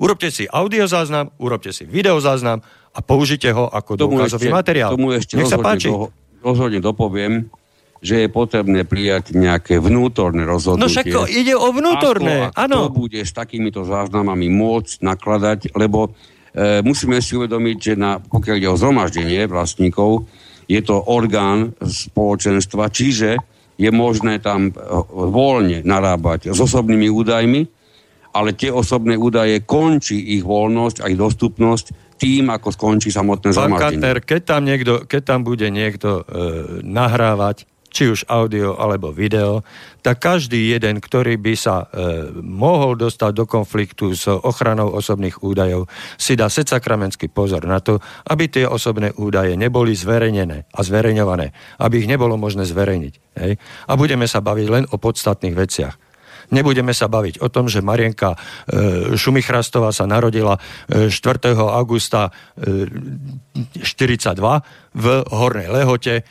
Urobte 0.01 0.33
si 0.33 0.49
audiozáznam, 0.49 1.29
urobte 1.37 1.69
si 1.69 1.85
videozáznam 1.85 2.65
a 2.93 2.99
použite 3.05 3.53
ho 3.53 3.69
ako 3.69 3.97
dôkazový 3.97 4.49
materiál. 4.49 4.97
Tomu 4.97 5.13
ešte 5.13 5.37
Nech 5.37 5.45
sa 5.49 5.61
rozhodne, 5.61 5.77
páči. 5.77 5.89
do, 5.93 6.09
rozhodne 6.41 6.79
dopoviem, 6.81 7.53
že 8.01 8.25
je 8.25 8.27
potrebné 8.33 8.81
prijať 8.81 9.37
nejaké 9.37 9.77
vnútorné 9.77 10.41
rozhodnutie. 10.41 10.81
No 10.81 10.89
však 10.89 11.05
to 11.05 11.21
ide 11.29 11.53
o 11.53 11.69
vnútorné, 11.69 12.49
áno. 12.57 12.89
kto 12.89 12.97
bude 12.97 13.21
s 13.21 13.29
takýmito 13.29 13.85
záznamami 13.85 14.49
môcť 14.49 15.05
nakladať, 15.05 15.59
lebo 15.77 16.17
e, 16.51 16.83
musíme 16.83 17.19
si 17.23 17.35
uvedomiť, 17.35 17.77
že 17.79 17.93
na, 17.95 18.19
pokiaľ 18.19 18.55
ide 18.57 18.69
o 18.71 18.79
zhromaždenie 18.79 19.47
vlastníkov, 19.47 20.27
je 20.67 20.79
to 20.79 20.95
orgán 21.11 21.75
spoločenstva, 21.83 22.87
čiže 22.87 23.39
je 23.75 23.89
možné 23.89 24.39
tam 24.39 24.69
e, 24.69 24.71
voľne 25.11 25.81
narábať 25.81 26.53
s 26.53 26.59
osobnými 26.59 27.09
údajmi, 27.09 27.61
ale 28.31 28.55
tie 28.55 28.71
osobné 28.71 29.19
údaje 29.19 29.63
končí 29.67 30.39
ich 30.39 30.43
voľnosť 30.43 31.03
a 31.03 31.09
ich 31.11 31.19
dostupnosť 31.19 32.15
tým, 32.21 32.53
ako 32.53 32.69
skončí 32.69 33.09
samotné 33.09 33.49
Pán 33.51 33.57
zhromaždenie. 33.57 33.97
Kantner, 33.97 34.17
keď 34.21 34.41
tam, 34.45 34.61
niekto, 34.63 34.93
keď 35.09 35.21
tam 35.25 35.39
bude 35.41 35.67
niekto 35.73 36.21
e, 36.21 36.23
nahrávať, 36.85 37.65
či 37.91 38.07
už 38.07 38.25
audio 38.31 38.79
alebo 38.79 39.11
video, 39.11 39.67
tak 39.99 40.23
každý 40.23 40.71
jeden, 40.71 41.03
ktorý 41.03 41.35
by 41.37 41.53
sa 41.59 41.85
e, 41.91 42.31
mohol 42.39 42.95
dostať 42.95 43.31
do 43.35 43.45
konfliktu 43.45 44.15
s 44.15 44.25
ochranou 44.31 44.95
osobných 44.95 45.43
údajov, 45.43 45.91
si 46.15 46.39
dá 46.39 46.47
secakramenský 46.47 47.27
pozor 47.27 47.67
na 47.67 47.83
to, 47.83 47.99
aby 48.31 48.47
tie 48.47 48.65
osobné 48.65 49.11
údaje 49.19 49.53
neboli 49.59 49.93
zverejnené 49.93 50.71
a 50.71 50.79
zverejňované, 50.81 51.51
aby 51.83 51.95
ich 52.01 52.09
nebolo 52.09 52.39
možné 52.39 52.63
zverejniť. 52.63 53.13
Hej? 53.43 53.59
A 53.85 53.93
budeme 53.99 54.25
sa 54.25 54.39
baviť 54.39 54.67
len 54.71 54.83
o 54.89 54.95
podstatných 54.97 55.53
veciach. 55.53 55.95
Nebudeme 56.51 56.91
sa 56.91 57.07
baviť 57.07 57.39
o 57.39 57.47
tom, 57.47 57.71
že 57.71 57.79
Marienka 57.79 58.35
e, 58.35 58.37
Šumichrastová 59.15 59.95
sa 59.95 60.03
narodila 60.03 60.59
e, 60.91 61.07
4. 61.07 61.55
augusta 61.55 62.27
e, 62.59 62.91
42 63.79 64.35
v 64.91 65.05
Hornej 65.31 65.71
Lehote, 65.71 66.15
e, 66.19 66.23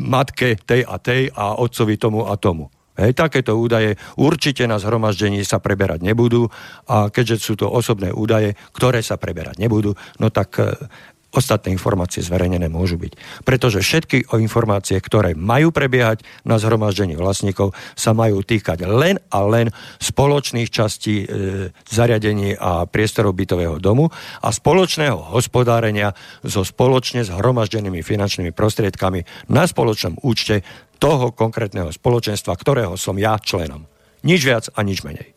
matke 0.00 0.58
tej 0.58 0.82
a 0.82 0.96
tej 0.98 1.30
a 1.30 1.58
otcovi 1.58 1.94
tomu 1.96 2.26
a 2.26 2.34
tomu. 2.36 2.70
Hej, 2.96 3.12
takéto 3.12 3.60
údaje 3.60 3.92
určite 4.16 4.64
na 4.64 4.80
zhromaždení 4.80 5.44
sa 5.44 5.60
preberať 5.60 6.00
nebudú 6.00 6.48
a 6.88 7.12
keďže 7.12 7.36
sú 7.36 7.52
to 7.60 7.68
osobné 7.68 8.08
údaje, 8.08 8.56
ktoré 8.72 9.04
sa 9.04 9.20
preberať 9.20 9.60
nebudú, 9.60 9.92
no 10.16 10.32
tak 10.32 10.56
e, 10.56 10.72
ostatné 11.36 11.70
informácie 11.76 12.24
zverejnené 12.24 12.72
môžu 12.72 12.96
byť. 12.96 13.12
Pretože 13.44 13.84
všetky 13.84 14.32
informácie, 14.40 14.96
ktoré 14.96 15.36
majú 15.36 15.70
prebiehať 15.70 16.24
na 16.48 16.56
zhromaždení 16.56 17.14
vlastníkov, 17.14 17.76
sa 17.92 18.16
majú 18.16 18.40
týkať 18.40 18.88
len 18.88 19.20
a 19.28 19.38
len 19.44 19.68
spoločných 20.00 20.72
častí 20.72 21.22
e, 21.22 21.26
zariadení 21.86 22.56
a 22.56 22.88
priestorov 22.88 23.36
bytového 23.36 23.76
domu 23.76 24.08
a 24.40 24.48
spoločného 24.48 25.36
hospodárenia 25.36 26.16
so 26.40 26.64
spoločne 26.64 27.22
zhromaždenými 27.28 28.00
finančnými 28.00 28.56
prostriedkami 28.56 29.52
na 29.52 29.68
spoločnom 29.68 30.16
účte 30.24 30.64
toho 30.96 31.30
konkrétneho 31.36 31.92
spoločenstva, 31.92 32.56
ktorého 32.56 32.96
som 32.96 33.20
ja 33.20 33.36
členom. 33.36 33.84
Nič 34.24 34.40
viac 34.48 34.72
a 34.72 34.80
nič 34.80 35.04
menej. 35.04 35.35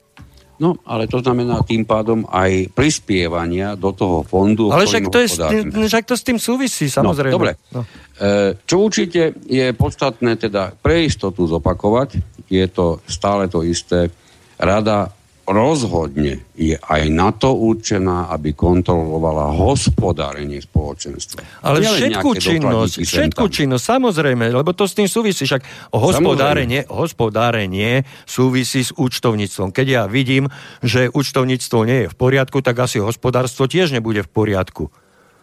No, 0.60 0.76
ale 0.84 1.08
to 1.08 1.24
znamená 1.24 1.64
tým 1.64 1.88
pádom 1.88 2.28
aj 2.28 2.68
prispievania 2.76 3.80
do 3.80 3.96
toho 3.96 4.28
fondu. 4.28 4.68
Ale 4.76 4.84
však 4.84 5.08
to, 5.08 5.20
je, 5.24 5.28
s 5.32 5.40
tým- 5.40 5.72
hospodárime. 5.72 5.88
však 5.88 6.04
to 6.04 6.16
s 6.20 6.24
tým 6.28 6.38
súvisí, 6.40 6.86
samozrejme. 6.92 7.32
No, 7.32 7.38
dobre. 7.40 7.52
No. 7.72 7.82
E, 8.20 8.60
Čo 8.68 8.76
určite 8.84 9.40
je 9.48 9.66
podstatné 9.72 10.36
teda 10.36 10.76
pre 10.76 11.08
istotu 11.08 11.48
zopakovať, 11.48 12.20
je 12.52 12.66
to 12.68 13.00
stále 13.08 13.48
to 13.48 13.64
isté. 13.64 14.12
Rada 14.60 15.08
rozhodne 15.50 16.46
je 16.54 16.78
aj 16.78 17.02
na 17.10 17.34
to 17.34 17.58
určená, 17.58 18.30
aby 18.30 18.54
kontrolovala 18.54 19.50
hospodárenie 19.58 20.62
spoločenstva. 20.62 21.66
Ale 21.66 21.82
všetku 21.82 22.30
činnosť, 22.38 22.96
všetku 23.02 23.46
činnosť, 23.50 23.84
samozrejme, 23.84 24.54
lebo 24.54 24.72
to 24.78 24.86
s 24.86 24.94
tým 24.94 25.10
súvisí, 25.10 25.50
však 25.50 25.92
hospodárenie, 25.98 26.86
hospodárenie 26.86 28.06
súvisí 28.30 28.86
s 28.86 28.94
účtovníctvom. 28.94 29.74
Keď 29.74 29.88
ja 29.90 30.04
vidím, 30.06 30.48
že 30.86 31.10
účtovníctvo 31.10 31.80
nie 31.90 32.00
je 32.06 32.12
v 32.14 32.16
poriadku, 32.16 32.62
tak 32.62 32.78
asi 32.86 33.02
hospodárstvo 33.02 33.66
tiež 33.66 33.90
nebude 33.90 34.22
v 34.22 34.30
poriadku. 34.30 34.94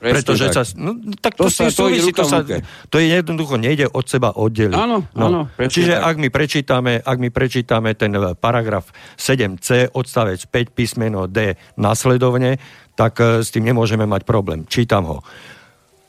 Presne 0.07 0.23
Pretože 0.23 0.45
tak. 0.47 0.55
sa, 0.55 0.63
no, 0.79 0.91
tak 1.19 1.33
to, 1.35 1.43
To 1.43 1.51
sa- 1.51 1.67
to 1.67 1.91
súvisí, 1.91 2.11
to, 2.15 2.23
sa, 2.23 2.47
to 2.87 2.97
je 3.03 3.07
jednoducho 3.11 3.59
nejde 3.59 3.91
od 3.91 4.07
seba 4.07 4.31
oddeliť. 4.31 4.79
Áno, 4.79 5.03
áno, 5.19 5.51
presne 5.51 5.75
Čiže 5.75 5.93
tak. 5.99 6.07
ak 6.07 6.15
my, 6.23 6.29
prečítame, 6.31 6.93
ak 7.03 7.19
my 7.19 7.29
prečítame 7.35 7.91
ten 7.99 8.15
eh, 8.15 8.39
paragraf 8.39 8.95
7c, 9.19 9.91
odstavec 9.91 10.39
5, 10.39 10.79
písmeno 10.79 11.27
D 11.27 11.59
nasledovne, 11.75 12.63
tak 12.95 13.19
eh, 13.19 13.43
s 13.43 13.51
tým 13.51 13.67
nemôžeme 13.67 14.07
mať 14.07 14.23
problém. 14.23 14.63
Čítam 14.71 15.11
ho. 15.11 15.19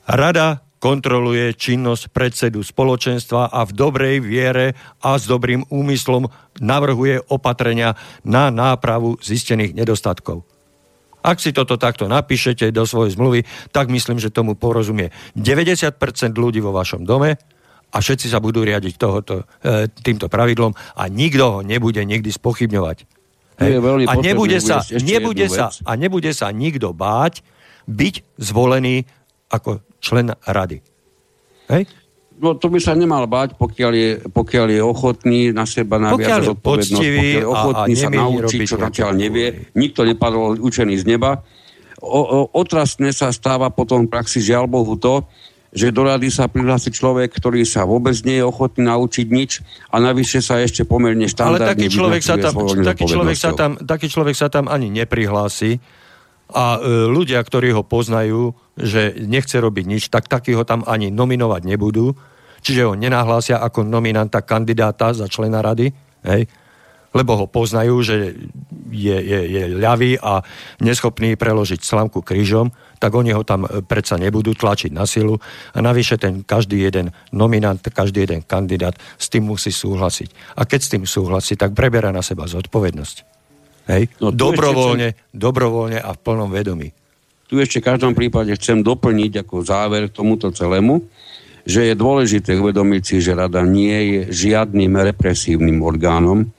Rada 0.05 0.61
kontroluje 0.77 1.57
činnosť 1.57 2.13
predsedu 2.13 2.61
spoločenstva 2.61 3.49
a 3.49 3.65
v 3.65 3.71
dobrej 3.73 4.15
viere 4.21 4.77
a 5.01 5.17
s 5.17 5.25
dobrým 5.25 5.65
úmyslom 5.73 6.29
navrhuje 6.61 7.17
opatrenia 7.33 7.97
na 8.21 8.53
nápravu 8.53 9.17
zistených 9.17 9.73
nedostatkov. 9.73 10.45
Ak 11.25 11.41
si 11.43 11.51
toto 11.51 11.75
takto 11.75 12.05
napíšete 12.05 12.69
do 12.71 12.85
svojej 12.87 13.17
zmluvy, 13.17 13.43
tak 13.73 13.89
myslím, 13.89 14.21
že 14.21 14.31
tomu 14.31 14.53
porozumie 14.53 15.11
90% 15.35 15.97
ľudí 16.37 16.61
vo 16.61 16.71
vašom 16.71 17.03
dome 17.03 17.35
a 17.87 17.97
všetci 17.97 18.27
sa 18.27 18.43
budú 18.43 18.63
riadiť 18.63 18.93
tohoto, 18.99 19.47
e, 19.63 19.87
týmto 19.91 20.27
pravidlom 20.27 20.75
a 20.75 21.03
nikto 21.07 21.43
ho 21.47 21.59
nebude 21.63 21.99
nikdy 22.03 22.29
spochybňovať. 22.31 23.07
Veľmi 23.57 24.05
a 24.05 24.13
nebude 24.21 24.61
sa, 24.61 24.85
nebude 25.01 25.49
sa, 25.49 25.73
a 25.73 25.91
nebude 25.97 26.29
sa 26.29 26.53
nikto 26.53 26.93
báť 26.93 27.41
byť 27.89 28.37
zvolený 28.37 29.09
ako 29.49 29.81
člen 29.97 30.29
rady. 30.45 30.83
Hej? 31.73 31.89
No 32.37 32.53
to 32.53 32.69
by 32.69 32.77
sa 32.77 32.93
nemal 32.93 33.25
báť, 33.25 33.57
pokiaľ 33.57 33.91
je, 33.97 34.09
pokiaľ 34.29 34.67
je 34.69 34.81
ochotný 34.85 35.39
na 35.49 35.65
seba 35.65 35.97
naviazať 35.97 36.53
poctivý 36.61 37.17
pokiaľ 37.17 37.33
je 37.33 37.41
a- 37.41 37.45
a 37.45 37.49
ochotný 37.49 37.93
sa 37.97 38.09
naučiť, 38.13 38.59
čo 38.69 38.77
zatiaľ 38.77 39.11
nevie. 39.17 39.47
Nikto 39.73 40.05
nepadol 40.05 40.61
učený 40.61 41.01
z 41.01 41.05
neba. 41.09 41.41
O, 41.97 42.21
o, 42.21 42.39
otrasné 42.53 43.09
sa 43.09 43.33
stáva 43.33 43.73
potom 43.73 44.05
v 44.05 44.13
praxi 44.13 44.37
žiaľ 44.37 44.69
Bohu 44.69 44.93
to, 45.01 45.25
že 45.73 45.89
do 45.89 46.05
rady 46.05 46.29
sa 46.29 46.45
prihlási 46.47 46.93
človek, 46.93 47.33
ktorý 47.33 47.65
sa 47.65 47.83
vôbec 47.83 48.15
nie 48.23 48.39
je 48.39 48.45
ochotný 48.45 48.87
naučiť 48.87 49.27
nič 49.27 49.51
a 49.91 49.99
navyše 49.99 50.39
sa 50.39 50.61
ešte 50.61 50.87
pomerne 50.87 51.25
Ale 51.25 51.33
štandardne 51.33 51.69
taký 51.73 51.87
človek, 51.89 52.21
sa 52.23 52.35
tam, 52.37 52.53
taký, 52.85 53.03
človek 53.09 53.37
sa 53.37 53.51
tam, 53.51 53.71
taký 53.81 54.07
človek 54.07 54.35
sa 54.37 54.47
tam 54.47 54.65
ani 54.71 54.87
neprihlási 54.93 55.81
a 56.53 56.79
e, 56.79 57.09
ľudia, 57.11 57.43
ktorí 57.43 57.75
ho 57.75 57.83
poznajú, 57.83 58.55
že 58.77 59.17
nechce 59.17 59.57
robiť 59.57 59.85
nič, 59.89 60.03
tak 60.13 60.29
takí 60.29 60.53
ho 60.53 60.63
tam 60.63 60.85
ani 60.85 61.09
nominovať 61.09 61.61
nebudú. 61.65 62.13
Čiže 62.61 62.81
ho 62.87 62.93
nenahlásia 62.93 63.61
ako 63.61 63.85
nominanta 63.85 64.45
kandidáta 64.45 65.13
za 65.13 65.25
člena 65.29 65.61
rady, 65.61 65.93
hej? 66.25 66.49
lebo 67.15 67.33
ho 67.33 67.45
poznajú, 67.49 67.95
že 68.05 68.37
je, 68.93 69.17
je, 69.17 69.39
je 69.49 69.63
ľavý 69.73 70.21
a 70.21 70.45
neschopný 70.83 71.33
preložiť 71.33 71.81
slamku 71.81 72.21
krížom, 72.21 72.69
tak 73.01 73.13
oni 73.13 73.33
ho 73.33 73.41
tam 73.41 73.65
e, 73.65 73.81
predsa 73.81 74.17
nebudú 74.21 74.53
tlačiť 74.53 74.91
na 74.93 75.05
silu. 75.09 75.37
A 75.73 75.79
navyše 75.81 76.17
ten 76.17 76.45
každý 76.45 76.85
jeden 76.85 77.13
nominant, 77.33 77.81
každý 77.81 78.25
jeden 78.25 78.41
kandidát 78.45 78.97
s 79.17 79.29
tým 79.29 79.49
musí 79.49 79.73
súhlasiť. 79.73 80.57
A 80.57 80.65
keď 80.65 80.79
s 80.81 80.91
tým 80.93 81.03
súhlasí, 81.05 81.53
tak 81.57 81.77
preberá 81.77 82.09
na 82.13 82.25
seba 82.25 82.49
zodpovednosť. 82.49 83.17
Hej? 83.87 84.11
No, 84.19 84.33
dobrovoľne, 84.33 85.15
dobrovoľne 85.31 85.99
a 86.01 86.09
v 86.11 86.19
plnom 86.19 86.51
vedomí. 86.51 86.91
Tu 87.47 87.55
ešte 87.57 87.79
v 87.79 87.87
každom 87.87 88.11
prípade 88.11 88.51
chcem 88.59 88.83
doplniť 88.83 89.47
ako 89.47 89.63
záver 89.63 90.11
k 90.11 90.15
tomuto 90.19 90.51
celému, 90.51 91.07
že 91.67 91.91
je 91.91 91.95
dôležité 91.95 92.59
uvedomiť 92.59 93.01
si, 93.03 93.15
že 93.23 93.35
rada 93.35 93.63
nie 93.63 93.95
je 93.95 94.19
žiadnym 94.51 94.95
represívnym 94.95 95.79
orgánom, 95.83 96.51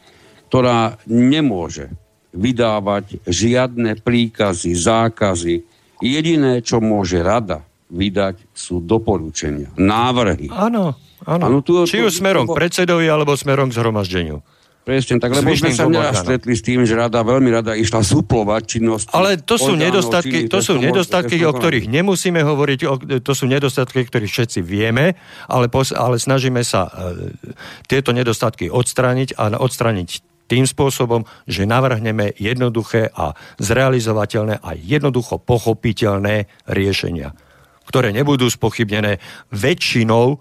ktorá 0.49 0.97
nemôže 1.05 1.93
vydávať 2.33 3.21
žiadne 3.25 4.01
príkazy, 4.01 4.73
zákazy. 4.77 5.65
Jediné, 6.01 6.61
čo 6.61 6.81
môže 6.81 7.21
rada 7.21 7.65
vydať, 7.89 8.53
sú 8.53 8.85
doporučenia, 8.85 9.73
návrhy. 9.81 10.53
Áno, 10.53 10.93
áno. 11.25 11.45
Áno, 11.49 11.59
tu- 11.65 11.89
Či 11.89 12.05
už 12.05 12.21
smerom 12.21 12.45
k 12.45 12.53
predsedovi, 12.53 13.09
alebo 13.09 13.33
smerom 13.37 13.73
k 13.73 13.77
zhromaždeniu. 13.81 14.45
Presne 14.89 15.21
tak, 15.21 15.37
lebo 15.37 15.53
sme 15.53 15.69
sa 15.77 15.85
neraz 15.85 16.25
stretli 16.25 16.57
s 16.57 16.65
tým, 16.65 16.81
že 16.89 16.97
rada 16.97 17.21
veľmi 17.21 17.53
rada 17.53 17.77
išla 17.77 18.01
suplovať 18.01 18.63
činnosti. 18.65 19.13
Ale 19.13 19.37
to 19.37 19.61
sú 19.61 19.77
orgánov 19.77 19.85
nedostatky, 19.85 20.39
to 20.49 20.65
sú 20.65 20.81
nedostatky, 20.81 21.37
o 21.45 21.53
ktorých 21.53 21.93
nemusíme 21.93 22.41
hovoriť, 22.41 22.81
o, 22.89 22.97
to 23.21 23.33
sú 23.37 23.45
nedostatky, 23.45 24.09
ktorých 24.09 24.33
všetci 24.33 24.65
vieme, 24.65 25.13
ale, 25.45 25.69
pos, 25.69 25.93
ale 25.93 26.17
snažíme 26.17 26.65
sa 26.65 26.89
e, 26.89 27.37
tieto 27.85 28.17
nedostatky 28.17 28.73
odstrániť 28.73 29.37
a 29.37 29.61
odstrániť 29.61 30.25
tým 30.49 30.65
spôsobom, 30.65 31.29
že 31.45 31.69
navrhneme 31.69 32.33
jednoduché 32.41 33.13
a 33.13 33.37
zrealizovateľné 33.61 34.65
a 34.65 34.73
jednoducho 34.73 35.37
pochopiteľné 35.37 36.49
riešenia, 36.65 37.37
ktoré 37.85 38.09
nebudú 38.17 38.49
spochybnené 38.49 39.21
väčšinou 39.53 40.41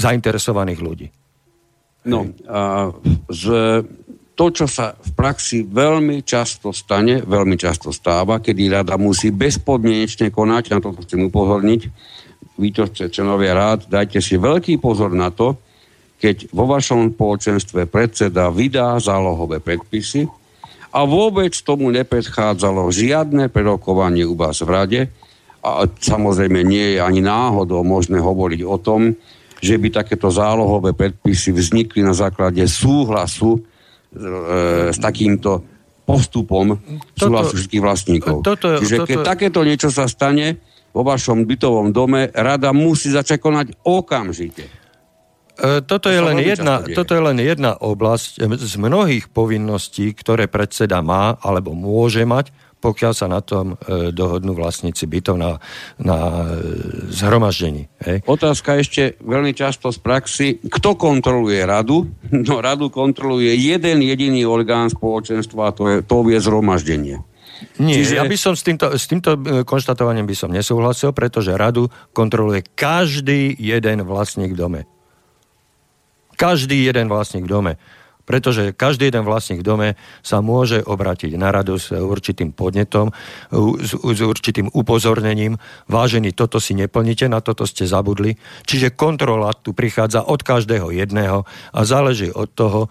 zainteresovaných 0.00 0.80
ľudí. 0.80 1.08
No, 2.04 2.28
a 2.44 2.92
z, 3.32 3.44
to, 4.36 4.44
čo 4.52 4.66
sa 4.68 4.92
v 4.92 5.10
praxi 5.16 5.64
veľmi 5.64 6.20
často 6.20 6.74
stane, 6.74 7.24
veľmi 7.24 7.56
často 7.56 7.94
stáva, 7.94 8.42
kedy 8.44 8.68
rada 8.68 9.00
musí 9.00 9.32
bezpodmienečne 9.32 10.28
konať, 10.28 10.64
na 10.74 10.78
to 10.84 10.92
chcem 11.00 11.24
upozorniť, 11.32 11.82
ste 12.94 13.10
členovia 13.10 13.56
rád, 13.56 13.90
dajte 13.90 14.22
si 14.22 14.38
veľký 14.38 14.78
pozor 14.78 15.10
na 15.16 15.32
to, 15.32 15.58
keď 16.20 16.52
vo 16.54 16.68
vašom 16.70 17.14
spoločenstve 17.16 17.90
predseda 17.90 18.52
vydá 18.52 18.96
zálohové 19.02 19.58
predpisy 19.58 20.28
a 20.94 21.02
vôbec 21.02 21.50
tomu 21.66 21.90
nepredchádzalo 21.90 22.86
žiadne 22.94 23.50
prerokovanie 23.50 24.22
u 24.22 24.38
vás 24.38 24.62
v 24.62 24.70
rade 24.70 25.00
a 25.64 25.88
samozrejme 25.88 26.62
nie 26.62 26.96
je 26.96 26.98
ani 27.02 27.24
náhodou 27.24 27.82
možné 27.82 28.22
hovoriť 28.22 28.60
o 28.62 28.76
tom, 28.78 29.18
že 29.64 29.80
by 29.80 29.88
takéto 29.88 30.28
zálohové 30.28 30.92
predpisy 30.92 31.56
vznikli 31.56 32.04
na 32.04 32.12
základe 32.12 32.60
súhlasu 32.68 33.56
e, 33.56 33.60
s 34.92 34.98
takýmto 35.00 35.64
postupom 36.04 36.76
Toto- 36.76 37.32
súhlasu 37.32 37.52
všetkých 37.56 37.82
vlastníkov. 37.82 38.44
toto- 38.44 38.76
Čiže 38.76 39.08
keď 39.08 39.16
toto- 39.24 39.28
takéto 39.28 39.60
niečo 39.64 39.88
sa 39.88 40.04
stane 40.04 40.60
vo 40.92 41.00
vašom 41.02 41.48
bytovom 41.48 41.90
dome, 41.90 42.28
rada 42.30 42.70
musí 42.76 43.08
začať 43.08 43.40
konať 43.40 43.66
okamžite. 43.82 44.68
E, 45.54 45.80
Toto 45.80 46.10
To 46.10 46.14
je, 46.14 46.20
len 46.20 46.38
jedna, 46.44 46.82
toto 46.82 47.14
je 47.16 47.22
len 47.24 47.38
jedna 47.40 47.72
oblasť 47.78 48.42
e, 48.42 48.58
z 48.60 48.74
mnohých 48.76 49.32
povinností, 49.32 50.12
ktoré 50.12 50.44
predseda 50.44 51.00
má 51.00 51.40
alebo 51.40 51.72
môže 51.72 52.26
mať, 52.28 52.52
pokiaľ 52.84 53.12
sa 53.16 53.24
na 53.32 53.40
tom 53.40 53.80
e, 53.80 54.12
dohodnú 54.12 54.52
vlastníci 54.52 55.08
bytov 55.08 55.40
na, 55.40 55.56
na 55.96 56.44
e, 56.44 57.08
zhromaždení. 57.08 57.88
Hej. 58.04 58.20
Otázka 58.28 58.76
ešte 58.76 59.16
veľmi 59.24 59.56
často 59.56 59.88
z 59.88 59.98
praxi. 60.04 60.46
Kto 60.60 61.00
kontroluje 61.00 61.64
radu? 61.64 62.04
No 62.44 62.60
radu 62.60 62.92
kontroluje 62.92 63.56
jeden 63.56 64.04
jediný 64.04 64.44
orgán 64.44 64.92
spoločenstva 64.92 65.70
a 65.70 65.72
to, 65.72 65.82
je, 65.88 65.96
to 66.04 66.16
vie 66.28 66.36
zhromaždenie. 66.36 67.24
Nie, 67.80 68.04
Čiže- 68.04 68.20
ja 68.20 68.24
by 68.28 68.36
som 68.36 68.52
s 68.52 68.62
týmto, 68.66 68.92
s 68.92 69.08
týmto 69.08 69.38
e, 69.40 69.64
konštatovaním 69.64 70.28
by 70.28 70.36
som 70.36 70.50
nesúhlasil, 70.52 71.16
pretože 71.16 71.56
radu 71.56 71.88
kontroluje 72.12 72.66
každý 72.76 73.56
jeden 73.56 74.04
vlastník 74.04 74.52
v 74.52 74.58
dome. 74.60 74.80
Každý 76.34 76.84
jeden 76.84 77.08
vlastník 77.08 77.46
v 77.46 77.50
dome. 77.50 77.72
Pretože 78.24 78.72
každý 78.72 79.12
jeden 79.12 79.24
vlastník 79.28 79.60
v 79.60 79.68
dome 79.68 79.88
sa 80.24 80.40
môže 80.40 80.80
obrátiť 80.80 81.36
na 81.36 81.52
radu 81.52 81.76
s 81.76 81.92
určitým 81.92 82.56
podnetom, 82.56 83.12
s, 83.80 83.92
s 83.92 84.20
určitým 84.24 84.72
upozornením. 84.72 85.60
Vážení, 85.86 86.32
toto 86.32 86.56
si 86.56 86.72
neplníte, 86.72 87.28
na 87.28 87.44
toto 87.44 87.68
ste 87.68 87.84
zabudli. 87.84 88.36
Čiže 88.64 88.96
kontrola 88.96 89.52
tu 89.52 89.76
prichádza 89.76 90.24
od 90.24 90.40
každého 90.40 90.88
jedného 90.92 91.44
a 91.72 91.80
záleží 91.84 92.32
od 92.32 92.48
toho, 92.52 92.88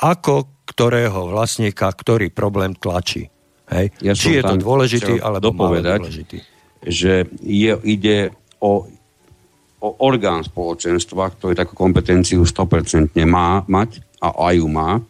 ako 0.00 0.48
ktorého 0.64 1.30
vlastníka 1.30 1.92
ktorý 1.92 2.32
problém 2.32 2.72
tlačí. 2.72 3.28
Hej? 3.68 3.92
Ja 4.00 4.12
Či 4.16 4.40
je 4.40 4.42
to 4.44 4.56
dôležitý, 4.56 5.14
alebo 5.20 5.52
málo 5.52 5.80
dôležitý. 5.80 6.38
že 6.84 7.28
je, 7.40 7.72
ide 7.84 8.32
o, 8.60 8.88
o 9.80 9.88
orgán 10.00 10.44
spoločenstva, 10.44 11.32
ktorý 11.36 11.52
takú 11.56 11.76
kompetenciu 11.76 12.44
100% 12.44 13.12
má 13.28 13.64
mať 13.68 14.00
a 14.24 14.52
aj 14.52 14.54
ju 14.60 14.68
má. 14.72 15.04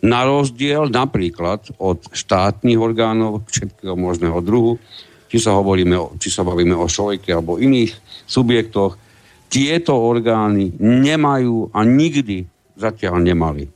Na 0.00 0.24
rozdiel 0.24 0.88
napríklad 0.88 1.74
od 1.76 2.06
štátnych 2.14 2.78
orgánov 2.78 3.44
všetkého 3.50 3.98
možného 3.98 4.38
druhu, 4.40 4.80
či 5.28 5.36
sa, 5.42 5.54
hovoríme, 5.58 6.16
či 6.16 6.32
sa 6.32 6.46
bavíme 6.46 6.72
o 6.74 6.88
šojke 6.88 7.30
alebo 7.30 7.60
iných 7.60 7.92
subjektoch, 8.24 8.96
tieto 9.50 9.98
orgány 9.98 10.72
nemajú 10.78 11.74
a 11.74 11.82
nikdy 11.82 12.46
zatiaľ 12.78 13.18
nemali 13.18 13.66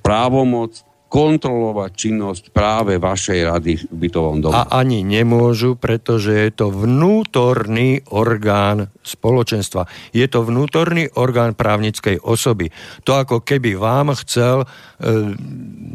právomoc 0.00 0.87
kontrolovať 1.08 1.90
činnosť 1.96 2.44
práve 2.52 3.00
vašej 3.00 3.40
rady 3.48 3.72
v 3.88 3.96
bytovom 3.96 4.44
dome. 4.44 4.60
A 4.60 4.84
ani 4.84 5.00
nemôžu, 5.00 5.80
pretože 5.80 6.36
je 6.36 6.50
to 6.52 6.68
vnútorný 6.68 8.04
orgán 8.12 8.92
spoločenstva. 9.00 9.88
Je 10.12 10.28
to 10.28 10.44
vnútorný 10.44 11.08
orgán 11.16 11.56
právnickej 11.56 12.20
osoby. 12.20 12.68
To 13.08 13.16
ako 13.16 13.40
keby 13.40 13.80
vám 13.80 14.12
chcel, 14.20 14.68
e, 15.00 15.36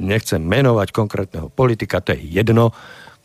nechcem 0.01 0.41
menovať 0.41 0.89
konkrétneho 0.89 1.53
politika, 1.53 2.01
to 2.01 2.17
je 2.17 2.33
jedno, 2.33 2.73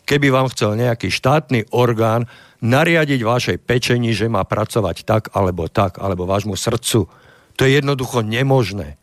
keby 0.05 0.29
vám 0.29 0.53
chcel 0.53 0.77
nejaký 0.77 1.09
štátny 1.09 1.73
orgán 1.73 2.29
nariadiť 2.61 3.21
vašej 3.25 3.57
pečení, 3.65 4.13
že 4.13 4.29
má 4.29 4.45
pracovať 4.45 5.09
tak 5.09 5.23
alebo 5.33 5.73
tak, 5.73 5.97
alebo 5.97 6.29
vášmu 6.29 6.53
srdcu. 6.53 7.09
To 7.57 7.61
je 7.65 7.71
jednoducho 7.81 8.21
nemožné. 8.21 9.01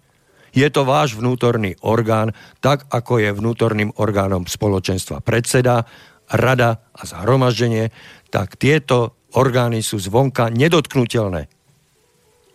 Je 0.55 0.67
to 0.71 0.87
váš 0.87 1.19
vnútorný 1.19 1.75
orgán, 1.83 2.31
tak 2.63 2.87
ako 2.87 3.19
je 3.19 3.35
vnútorným 3.35 3.91
orgánom 3.99 4.47
spoločenstva 4.47 5.19
predseda, 5.19 5.83
rada 6.31 6.79
a 6.95 7.03
zhromaždenie, 7.03 7.91
tak 8.31 8.55
tieto 8.55 9.19
orgány 9.35 9.83
sú 9.83 9.99
zvonka 9.99 10.47
nedotknutelné. 10.47 11.51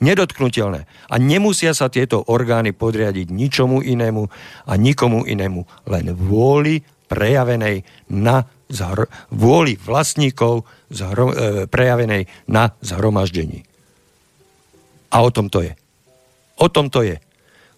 Nedotknutelné. 0.01 0.89
A 1.13 1.15
nemusia 1.21 1.77
sa 1.77 1.93
tieto 1.93 2.25
orgány 2.25 2.73
podriadiť 2.73 3.29
ničomu 3.29 3.85
inému 3.85 4.25
a 4.65 4.73
nikomu 4.81 5.29
inému, 5.29 5.61
len 5.93 6.17
vôli 6.17 6.81
prejavenej 7.05 7.85
na 8.09 8.49
zhro- 8.73 9.13
vôli 9.29 9.77
vlastníkov 9.77 10.65
zhro- 10.89 11.37
e, 11.37 11.69
prejavenej 11.69 12.25
na 12.49 12.73
zhromaždení. 12.81 13.67
A 15.13 15.21
o 15.21 15.29
tom 15.29 15.53
to 15.53 15.61
je. 15.61 15.77
O 16.57 16.73
tom 16.73 16.89
to 16.89 17.05
je. 17.05 17.21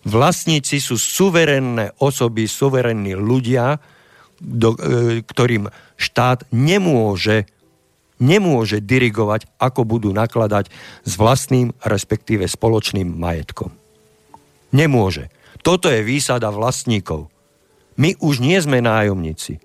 Vlastníci 0.03 0.83
sú 0.83 0.99
suverénne 0.99 1.95
osoby, 2.03 2.51
suverénni 2.51 3.15
ľudia, 3.15 3.79
do, 4.43 4.75
e, 4.75 5.23
ktorým 5.23 5.71
štát 5.95 6.51
nemôže, 6.51 7.47
nemôže 8.19 8.83
dirigovať, 8.83 9.47
ako 9.63 9.87
budú 9.87 10.11
nakladať 10.11 10.67
s 11.07 11.13
vlastným, 11.15 11.71
respektíve 11.87 12.43
spoločným 12.51 13.07
majetkom. 13.07 13.71
Nemôže. 14.75 15.31
Toto 15.63 15.87
je 15.87 16.03
výsada 16.03 16.51
vlastníkov. 16.51 17.31
My 17.95 18.19
už 18.19 18.43
nie 18.43 18.59
sme 18.59 18.83
nájomníci. 18.83 19.63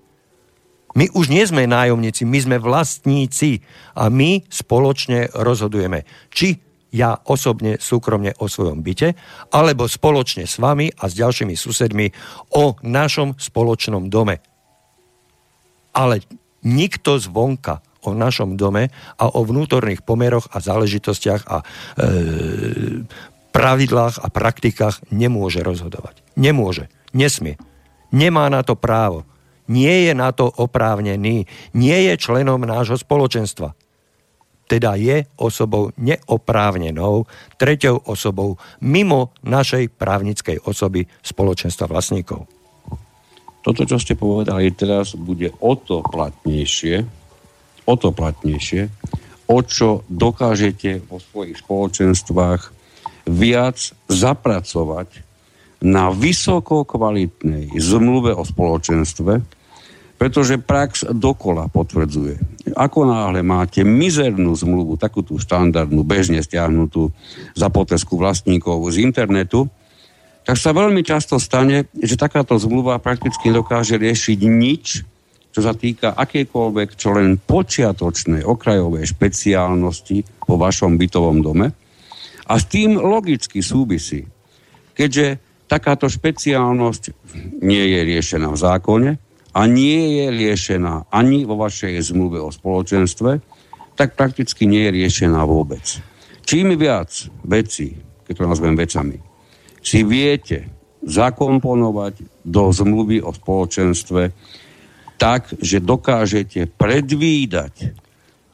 My 0.94 1.10
už 1.14 1.30
nie 1.30 1.44
sme 1.46 1.66
nájomníci, 1.68 2.26
my 2.26 2.38
sme 2.42 2.56
vlastníci 2.58 3.62
a 3.94 4.10
my 4.10 4.42
spoločne 4.50 5.30
rozhodujeme, 5.30 6.02
či 6.32 6.58
ja 6.92 7.20
osobne, 7.28 7.76
súkromne 7.76 8.32
o 8.40 8.48
svojom 8.48 8.80
byte, 8.80 9.12
alebo 9.52 9.84
spoločne 9.84 10.48
s 10.48 10.56
vami 10.56 10.88
a 10.88 11.04
s 11.08 11.14
ďalšími 11.16 11.52
susedmi 11.52 12.06
o 12.56 12.76
našom 12.80 13.36
spoločnom 13.36 14.08
dome. 14.08 14.40
Ale 15.92 16.24
nikto 16.64 17.20
zvonka 17.20 17.84
o 18.06 18.14
našom 18.14 18.56
dome 18.56 18.88
a 19.18 19.24
o 19.28 19.40
vnútorných 19.44 20.06
pomeroch 20.06 20.48
a 20.54 20.62
záležitostiach 20.62 21.42
a 21.44 21.56
e, 21.60 21.64
pravidlách 23.50 24.22
a 24.22 24.26
praktikách 24.30 25.02
nemôže 25.10 25.60
rozhodovať. 25.60 26.22
Nemôže. 26.38 26.88
Nesmie. 27.10 27.58
Nemá 28.14 28.46
na 28.48 28.62
to 28.62 28.78
právo. 28.78 29.26
Nie 29.68 30.08
je 30.08 30.12
na 30.16 30.32
to 30.32 30.48
oprávnený. 30.48 31.44
Nie 31.76 31.98
je 32.08 32.14
členom 32.16 32.62
nášho 32.64 32.96
spoločenstva. 32.96 33.76
Teda 34.68 35.00
je 35.00 35.24
osobou 35.40 35.90
neoprávnenou, 35.96 37.24
treťou 37.56 38.04
osobou 38.04 38.60
mimo 38.84 39.32
našej 39.42 39.96
právnickej 39.96 40.68
osoby 40.68 41.08
spoločenstva 41.24 41.88
vlastníkov. 41.88 42.44
Toto, 43.64 43.82
čo 43.88 43.96
ste 43.96 44.14
povedali 44.14 44.70
teraz, 44.76 45.16
bude 45.16 45.50
o 45.64 45.72
to 45.74 46.04
platnejšie, 46.04 47.02
o 47.88 47.94
to 47.96 48.12
platnejšie, 48.12 48.92
o 49.48 49.58
čo 49.64 50.04
dokážete 50.06 51.08
vo 51.08 51.16
svojich 51.16 51.56
spoločenstvách 51.64 52.62
viac 53.28 53.78
zapracovať 54.08 55.08
na 55.84 56.10
vysoko 56.10 56.82
kvalitnej 56.82 57.70
zmluve 57.76 58.34
o 58.34 58.42
spoločenstve, 58.42 59.57
pretože 60.18 60.58
prax 60.58 61.06
dokola 61.14 61.70
potvrdzuje. 61.70 62.66
Ako 62.74 63.06
náhle 63.06 63.40
máte 63.46 63.86
mizernú 63.86 64.50
zmluvu, 64.52 64.98
takú 64.98 65.22
tú 65.22 65.38
štandardnú, 65.38 66.02
bežne 66.02 66.42
stiahnutú 66.42 67.14
za 67.54 67.70
potresku 67.70 68.18
vlastníkov 68.18 68.82
z 68.90 69.06
internetu, 69.06 69.70
tak 70.42 70.58
sa 70.58 70.74
veľmi 70.74 71.06
často 71.06 71.38
stane, 71.38 71.86
že 71.94 72.18
takáto 72.18 72.58
zmluva 72.58 72.98
prakticky 72.98 73.54
dokáže 73.54 73.94
riešiť 73.94 74.38
nič, 74.42 74.84
čo 75.54 75.60
sa 75.62 75.72
týka 75.72 76.18
akékoľvek, 76.18 76.98
čo 76.98 77.14
len 77.14 77.38
počiatočné 77.38 78.42
okrajové 78.42 79.06
špeciálnosti 79.06 80.26
vo 80.50 80.56
vašom 80.58 80.98
bytovom 80.98 81.38
dome. 81.44 81.68
A 82.48 82.56
s 82.56 82.64
tým 82.64 82.96
logicky 82.96 83.60
súvisí, 83.60 84.24
keďže 84.96 85.38
takáto 85.68 86.08
špeciálnosť 86.08 87.12
nie 87.60 87.84
je 87.92 88.00
riešená 88.08 88.48
v 88.48 88.58
zákone 88.58 89.10
a 89.58 89.66
nie 89.66 90.22
je 90.22 90.26
riešená 90.30 91.10
ani 91.10 91.42
vo 91.42 91.58
vašej 91.58 91.98
zmluve 92.14 92.38
o 92.38 92.54
spoločenstve, 92.54 93.42
tak 93.98 94.14
prakticky 94.14 94.70
nie 94.70 94.86
je 94.86 94.94
riešená 95.02 95.42
vôbec. 95.42 95.82
Čím 96.46 96.78
viac 96.78 97.10
veci, 97.42 97.98
keď 98.22 98.34
to 98.38 98.46
nazvem 98.46 98.78
vecami, 98.78 99.18
si 99.82 100.06
viete 100.06 100.70
zakomponovať 101.02 102.46
do 102.46 102.70
zmluvy 102.70 103.18
o 103.18 103.34
spoločenstve 103.34 104.22
tak, 105.18 105.50
že 105.58 105.82
dokážete 105.82 106.70
predvídať, 106.78 107.98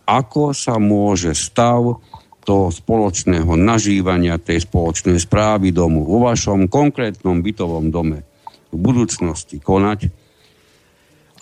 ako 0.09 0.57
sa 0.57 0.81
môže 0.81 1.37
stav 1.37 2.01
toho 2.49 2.73
spoločného 2.73 3.53
nažívania, 3.57 4.41
tej 4.41 4.65
spoločnej 4.65 5.21
správy 5.21 5.69
domu 5.69 6.09
vo 6.09 6.25
vašom 6.25 6.73
konkrétnom 6.73 7.45
bytovom 7.45 7.93
dome 7.93 8.25
v 8.73 8.77
budúcnosti 8.81 9.61
konať 9.61 10.24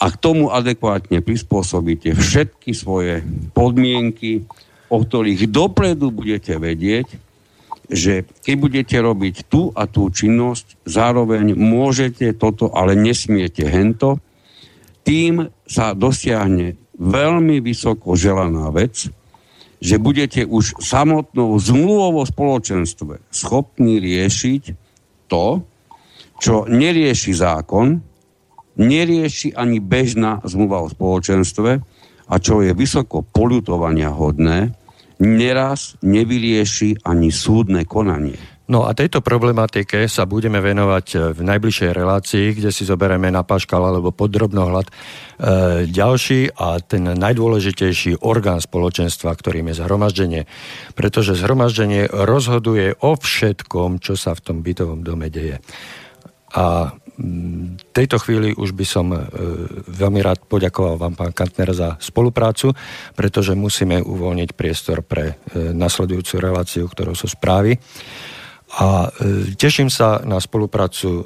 a 0.03 0.11
k 0.11 0.17
tomu 0.19 0.51
adekvátne 0.51 1.23
prispôsobíte 1.23 2.19
všetky 2.19 2.75
svoje 2.75 3.23
podmienky, 3.55 4.43
o 4.91 4.99
ktorých 4.99 5.47
dopredu 5.47 6.11
budete 6.11 6.59
vedieť, 6.59 7.07
že 7.87 8.27
keď 8.43 8.55
budete 8.59 8.97
robiť 8.99 9.47
tú 9.47 9.71
a 9.71 9.87
tú 9.87 10.11
činnosť, 10.11 10.83
zároveň 10.83 11.55
môžete 11.55 12.35
toto, 12.35 12.75
ale 12.75 12.99
nesmiete 12.99 13.63
hento, 13.63 14.19
tým 15.07 15.47
sa 15.71 15.95
dosiahne 15.95 16.75
veľmi 16.99 17.63
vysoko 17.63 18.19
želaná 18.19 18.75
vec, 18.75 19.07
že 19.83 20.03
budete 20.03 20.47
už 20.47 20.83
samotnou 20.83 21.59
zmluvou 21.63 22.23
o 22.23 22.25
spoločenstve 22.27 23.23
schopní 23.31 24.03
riešiť 24.03 24.63
to, 25.31 25.63
čo 26.43 26.67
nerieši 26.67 27.33
zákon, 27.35 28.12
nerieši 28.77 29.53
ani 29.57 29.79
bežná 29.81 30.41
zmluva 30.45 30.85
o 30.85 30.93
spoločenstve 30.93 31.71
a 32.29 32.35
čo 32.41 32.65
je 32.65 32.73
vysoko 32.73 33.21
polutovania 33.21 34.09
hodné, 34.09 34.73
neraz 35.23 35.95
nevyrieši 36.03 37.05
ani 37.05 37.29
súdne 37.31 37.85
konanie. 37.85 38.41
No 38.73 38.89
a 38.89 38.97
tejto 38.97 39.21
problematike 39.21 40.09
sa 40.09 40.25
budeme 40.25 40.63
venovať 40.63 41.07
e, 41.13 41.17
v 41.37 41.41
najbližšej 41.45 41.91
relácii, 41.93 42.47
kde 42.57 42.71
si 42.73 42.89
zoberieme 42.89 43.29
na 43.29 43.45
paškal 43.45 43.85
alebo 43.85 44.17
podrobnohľad 44.17 44.87
e, 44.89 44.93
ďalší 45.91 46.57
a 46.57 46.81
ten 46.81 47.05
najdôležitejší 47.05 48.25
orgán 48.25 48.65
spoločenstva, 48.65 49.35
ktorým 49.35 49.75
je 49.75 49.83
zhromaždenie. 49.83 50.43
Pretože 50.97 51.37
zhromaždenie 51.37 52.09
rozhoduje 52.09 52.97
o 53.03 53.19
všetkom, 53.19 54.01
čo 54.01 54.17
sa 54.17 54.33
v 54.33 54.41
tom 54.41 54.57
bytovom 54.65 55.05
dome 55.05 55.29
deje. 55.29 55.61
A 56.57 56.97
v 57.19 57.83
tejto 57.93 58.17
chvíli 58.17 58.57
už 58.57 58.73
by 58.73 58.87
som 58.89 59.13
e, 59.13 59.21
veľmi 59.85 60.25
rád 60.25 60.49
poďakoval 60.49 60.97
vám, 60.97 61.15
pán 61.15 61.33
Kantner, 61.37 61.69
za 61.77 62.01
spoluprácu, 62.01 62.73
pretože 63.13 63.53
musíme 63.53 64.01
uvoľniť 64.01 64.51
priestor 64.57 65.05
pre 65.05 65.37
e, 65.53 65.75
nasledujúcu 65.77 66.35
reláciu, 66.41 66.85
ktorou 66.89 67.13
sú 67.13 67.29
správy. 67.29 67.77
A 68.81 69.13
e, 69.13 69.53
teším 69.53 69.93
sa 69.93 70.25
na 70.25 70.41
spoluprácu, 70.41 71.21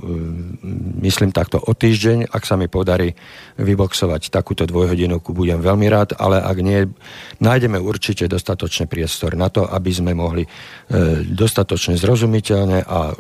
myslím 1.06 1.30
takto 1.30 1.62
o 1.62 1.70
týždeň. 1.70 2.34
Ak 2.34 2.42
sa 2.42 2.58
mi 2.58 2.66
podarí 2.66 3.14
vyboxovať 3.54 4.34
takúto 4.34 4.66
dvojhodinovku, 4.66 5.30
budem 5.30 5.62
veľmi 5.62 5.86
rád, 5.86 6.18
ale 6.18 6.42
ak 6.42 6.58
nie, 6.66 6.90
nájdeme 7.38 7.78
určite 7.78 8.26
dostatočný 8.26 8.90
priestor 8.90 9.38
na 9.38 9.54
to, 9.54 9.62
aby 9.62 9.94
sme 9.94 10.18
mohli 10.18 10.42
dostatočne 11.30 11.94
zrozumiteľne 11.94 12.82
a 12.82 13.14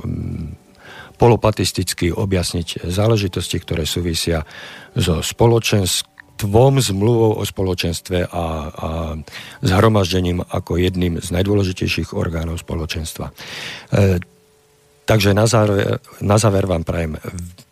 polopatisticky 1.16 2.12
objasniť 2.12 2.86
záležitosti, 2.86 3.56
ktoré 3.60 3.88
súvisia 3.88 4.44
so 4.92 5.24
spoločenstvom, 5.24 6.80
zmluvou 6.80 7.40
o 7.40 7.44
spoločenstve 7.44 8.28
a, 8.28 8.46
a 8.68 8.88
zhromaždením 9.64 10.44
ako 10.44 10.76
jedným 10.76 11.20
z 11.24 11.28
najdôležitejších 11.32 12.12
orgánov 12.12 12.60
spoločenstva. 12.60 13.32
E, 13.32 14.20
takže 15.08 15.32
na 15.32 15.48
záver, 15.48 16.00
na 16.20 16.36
záver 16.36 16.68
vám 16.68 16.84
prajem 16.84 17.16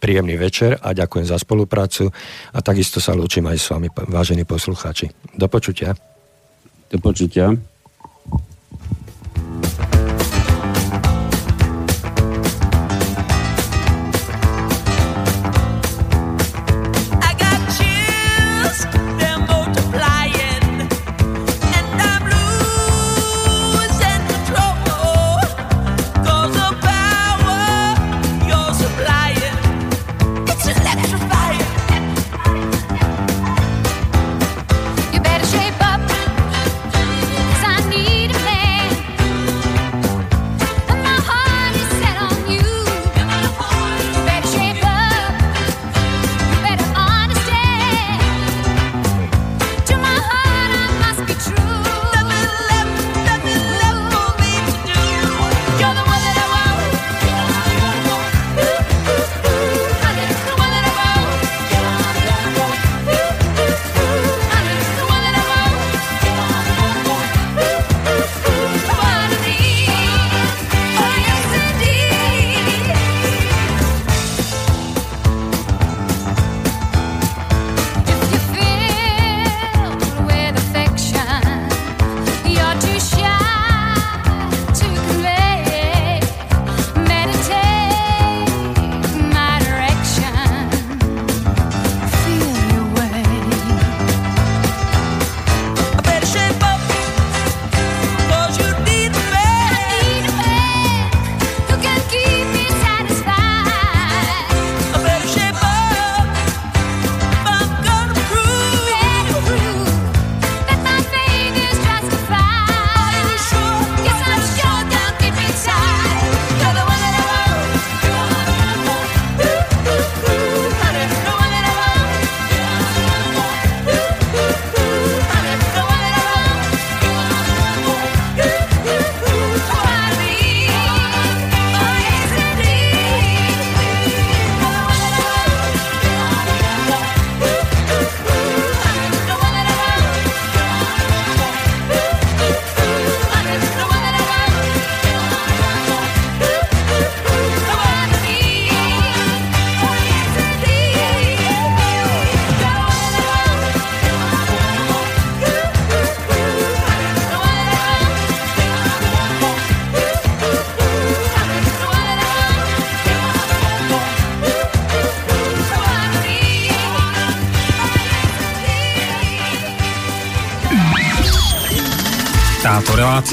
príjemný 0.01 0.37
večer 0.41 0.81
a 0.81 0.97
ďakujem 0.97 1.29
za 1.29 1.37
spoluprácu 1.37 2.09
a 2.53 2.59
takisto 2.65 3.01
sa 3.01 3.13
lúčim 3.13 3.45
aj 3.45 3.59
s 3.61 3.67
vami, 3.69 3.89
vážení 4.09 4.49
poslucháči. 4.49 5.13
Do 5.37 5.49
počutia. 5.49 5.93
Do 6.89 7.01
počutia. 7.01 7.53